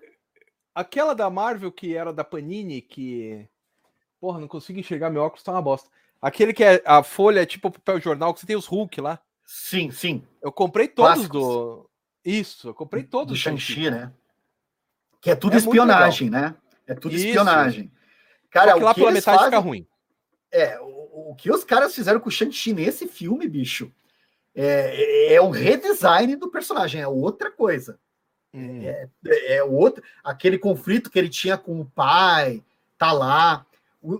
aquela 0.73 1.13
da 1.13 1.29
Marvel 1.29 1.69
que 1.69 1.97
era 1.97 2.13
da 2.13 2.23
Panini, 2.23 2.81
que 2.81 3.45
Porra, 4.19 4.39
não 4.39 4.47
consigo 4.47 4.79
enxergar 4.79 5.09
meu 5.09 5.21
óculos, 5.21 5.43
tá 5.43 5.51
uma 5.51 5.61
bosta. 5.61 5.89
Aquele 6.21 6.53
que 6.53 6.63
é 6.63 6.81
a 6.85 7.01
folha, 7.01 7.41
é 7.41 7.45
tipo 7.45 7.71
papel 7.71 7.99
jornal, 8.01 8.33
que 8.33 8.41
você 8.41 8.47
tem 8.47 8.55
os 8.55 8.65
Hulk 8.65 8.99
lá. 8.99 9.19
Sim, 9.45 9.89
sim. 9.89 10.23
Eu 10.41 10.51
comprei 10.51 10.87
todos 10.87 11.13
Clássicos. 11.13 11.41
do. 11.41 11.89
Isso, 12.23 12.69
eu 12.69 12.73
comprei 12.73 13.03
todos. 13.03 13.33
Do 13.33 13.39
Shang-Chi, 13.39 13.89
né? 13.89 14.11
Que 15.21 15.31
é 15.31 15.35
tudo 15.35 15.55
é 15.55 15.57
espionagem, 15.57 16.29
né? 16.29 16.55
É 16.85 16.93
tudo 16.93 17.15
Isso. 17.15 17.27
espionagem. 17.27 17.91
Cara, 18.49 18.71
Só 18.71 18.77
que 18.77 18.83
lá 18.83 18.93
pela 18.93 19.11
metade 19.11 19.37
fazem... 19.37 19.51
fica 19.51 19.59
ruim. 19.59 19.87
É, 20.51 20.79
o, 20.79 21.31
o, 21.31 21.35
que 21.35 21.51
os 21.51 21.63
caras 21.63 21.95
fizeram 21.95 22.19
com 22.19 22.29
o 22.29 22.31
Shang-Chi 22.31 22.73
nesse 22.73 23.07
filme, 23.07 23.47
bicho, 23.47 23.91
é, 24.55 25.33
é 25.33 25.41
um 25.41 25.51
redesign 25.51 26.35
do 26.35 26.49
personagem, 26.49 27.01
é 27.01 27.07
outra 27.07 27.51
coisa. 27.51 27.99
Hum. 28.53 28.81
É, 28.81 29.07
é, 29.27 29.55
é 29.57 29.63
outro, 29.63 30.03
aquele 30.23 30.57
conflito 30.57 31.09
que 31.09 31.19
ele 31.19 31.29
tinha 31.29 31.57
com 31.57 31.79
o 31.79 31.85
pai, 31.85 32.63
tá 32.97 33.11
lá 33.11 33.65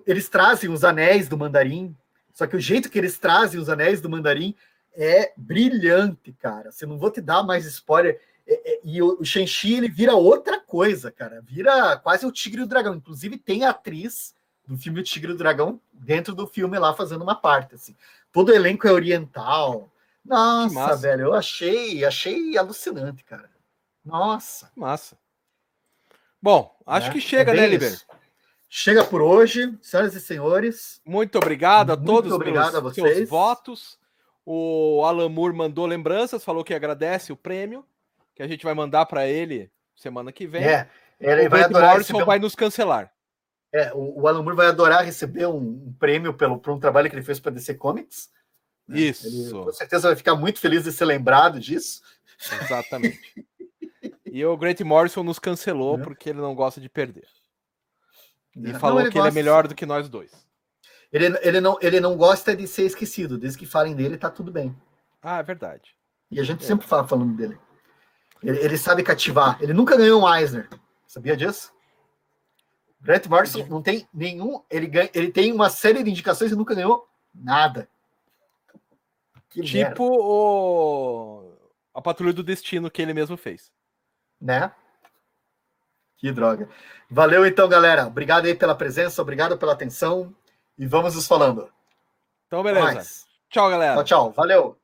eles 0.06 0.30
trazem 0.30 0.70
os 0.70 0.84
anéis 0.84 1.28
do 1.28 1.38
mandarim, 1.38 1.96
só 2.34 2.48
que 2.48 2.56
o 2.56 2.60
jeito 2.60 2.90
que 2.90 2.98
eles 2.98 3.18
trazem 3.18 3.60
os 3.60 3.70
anéis 3.70 4.02
do 4.02 4.10
mandarim 4.10 4.56
é 4.94 5.34
brilhante, 5.36 6.34
cara. 6.34 6.72
Você 6.72 6.86
não 6.86 6.98
vou 6.98 7.12
te 7.12 7.22
dar 7.22 7.44
mais 7.44 7.66
spoiler. 7.66 8.20
É, 8.48 8.74
é, 8.74 8.80
e 8.84 9.02
o, 9.02 9.24
Shang-Chi 9.24 9.76
ele 9.76 9.90
vira 9.90 10.16
outra 10.16 10.60
coisa, 10.60 11.12
cara. 11.12 11.42
Vira 11.42 11.98
quase 11.98 12.26
o 12.26 12.32
Tigre 12.32 12.62
e 12.62 12.64
o 12.64 12.68
Dragão. 12.68 12.96
Inclusive, 12.96 13.38
tem 13.38 13.64
a 13.64 13.70
atriz 13.70 14.34
do 14.68 14.78
filme 14.78 15.00
O 15.00 15.04
Tigre 15.04 15.32
e 15.32 15.36
o 15.36 15.38
Dragão 15.38 15.80
dentro 15.94 16.36
do 16.36 16.48
filme 16.48 16.78
lá 16.78 16.94
fazendo 16.94 17.24
uma 17.24 17.36
parte. 17.36 17.76
Assim. 17.76 17.96
Todo 18.32 18.50
o 18.50 18.56
elenco 18.56 18.88
é 18.88 18.92
oriental. 18.92 19.90
Nossa, 20.26 20.96
velho, 20.96 21.24
eu 21.24 21.34
achei, 21.34 22.04
achei 22.06 22.58
alucinante, 22.58 23.24
cara. 23.24 23.50
Nossa. 24.06 24.72
Massa. 24.76 25.18
Bom, 26.42 26.76
acho 26.86 27.10
é, 27.10 27.12
que 27.12 27.22
chega, 27.22 27.52
é 27.52 27.56
né, 27.56 27.68
Liber? 27.68 28.00
Chega 28.72 29.04
por 29.04 29.20
hoje, 29.20 29.76
senhoras 29.82 30.14
e 30.14 30.22
senhores. 30.22 31.02
Muito 31.04 31.40
obrigado 31.40 31.92
a 31.92 31.96
muito 31.96 32.06
todos 32.08 32.32
obrigado 32.32 32.72
pelos 32.72 32.76
a 32.76 32.80
vocês. 32.80 33.18
seus 33.18 33.30
votos. 33.30 33.98
O 34.46 35.04
Alan 35.04 35.28
Moore 35.28 35.56
mandou 35.56 35.88
lembranças, 35.88 36.44
falou 36.44 36.64
que 36.64 36.74
agradece 36.74 37.34
o 37.34 37.36
prêmio, 37.38 37.84
que 38.36 38.44
a 38.44 38.48
gente 38.48 38.64
vai 38.64 38.76
mandar 38.76 39.08
para 39.08 39.28
ele 39.28 39.72
semana 39.96 40.32
que 40.32 40.46
vem. 40.46 40.64
É, 40.64 40.88
ele 41.20 41.48
o 41.48 41.50
vai 41.50 41.68
Brent 41.68 41.82
Morrison 41.82 42.24
vai 42.24 42.38
nos 42.38 42.54
cancelar. 42.54 43.12
É, 43.74 43.92
o, 43.94 44.22
o 44.22 44.28
Alan 44.28 44.44
Moore 44.44 44.56
vai 44.56 44.68
adorar 44.68 45.04
receber 45.04 45.48
um, 45.48 45.58
um 45.58 45.96
prêmio 46.00 46.34
pelo, 46.36 46.60
por 46.60 46.72
um 46.72 46.80
trabalho 46.80 47.10
que 47.10 47.16
ele 47.16 47.26
fez 47.26 47.40
para 47.40 47.52
DC 47.52 47.74
Comics. 47.74 48.30
Né? 48.88 49.00
Isso. 49.00 49.28
Ele, 49.28 49.64
com 49.66 49.72
certeza 49.72 50.10
vai 50.10 50.16
ficar 50.16 50.36
muito 50.36 50.60
feliz 50.60 50.84
de 50.84 50.92
ser 50.92 51.06
lembrado 51.06 51.60
disso. 51.60 52.02
Exatamente. 52.64 53.20
e 54.26 54.46
o 54.46 54.56
Grant 54.58 54.82
Morrison 54.82 55.24
nos 55.24 55.40
cancelou 55.40 55.98
é. 56.00 56.04
porque 56.04 56.30
ele 56.30 56.40
não 56.40 56.54
gosta 56.54 56.80
de 56.80 56.88
perder. 56.88 57.28
E 58.68 58.74
não, 58.74 58.80
falou 58.80 59.00
ele 59.00 59.10
que 59.10 59.18
gosta... 59.18 59.30
ele 59.30 59.40
é 59.40 59.42
melhor 59.42 59.68
do 59.68 59.76
que 59.76 59.86
nós 59.86 60.10
dois. 60.10 60.32
Ele, 61.12 61.38
ele, 61.42 61.62
não, 61.62 61.78
ele 61.82 62.00
não 62.00 62.16
gosta 62.16 62.56
de 62.56 62.68
ser 62.68 62.84
esquecido. 62.84 63.38
Desde 63.38 63.58
que 63.58 63.66
falem 63.66 63.96
dele, 63.96 64.18
tá 64.18 64.30
tudo 64.30 64.52
bem. 64.52 64.76
Ah, 65.22 65.40
é 65.40 65.44
verdade. 65.44 65.96
E 66.30 66.40
a 66.40 66.44
gente 66.44 66.64
é. 66.64 66.68
sempre 66.68 66.86
fala 66.86 67.08
falando 67.08 67.36
dele. 67.36 67.58
Ele, 68.44 68.60
ele, 68.60 68.78
sabe 68.78 69.04
cativar. 69.04 69.58
Ele 69.62 69.74
nunca 69.74 69.98
ganhou 69.98 70.22
um 70.22 70.36
Eisner. 70.36 70.70
Sabia 71.08 71.36
disso? 71.36 71.74
Grant 73.02 73.26
Morrison 73.28 73.66
não 73.68 73.82
tem 73.82 74.08
nenhum. 74.14 74.62
Ele, 74.70 74.88
ganha, 74.88 75.10
ele 75.14 75.32
tem 75.32 75.52
uma 75.52 75.70
série 75.70 76.04
de 76.04 76.10
indicações 76.10 76.52
e 76.52 76.56
nunca 76.56 76.76
ganhou 76.76 77.08
nada. 77.34 77.90
Que 79.50 79.62
tipo 79.62 80.04
o... 80.04 81.54
a 81.94 82.02
Patrulha 82.02 82.34
do 82.34 82.44
Destino 82.44 82.92
que 82.92 83.02
ele 83.02 83.14
mesmo 83.14 83.36
fez. 83.36 83.72
Né? 84.40 84.72
Que 86.20 86.32
droga. 86.32 86.70
Valeu 87.10 87.46
então, 87.46 87.68
galera. 87.68 88.06
Obrigado 88.08 88.46
aí 88.46 88.54
pela 88.54 88.76
presença, 88.76 89.22
obrigado 89.22 89.58
pela 89.58 89.74
atenção 89.74 90.34
e 90.78 90.86
vamos 90.86 91.16
nos 91.16 91.28
falando. 91.28 91.70
Então, 92.48 92.62
beleza. 92.62 93.26
Tchau, 93.50 93.70
galera. 93.70 93.96
Tchau, 93.96 94.04
tchau. 94.04 94.32
Valeu. 94.32 94.79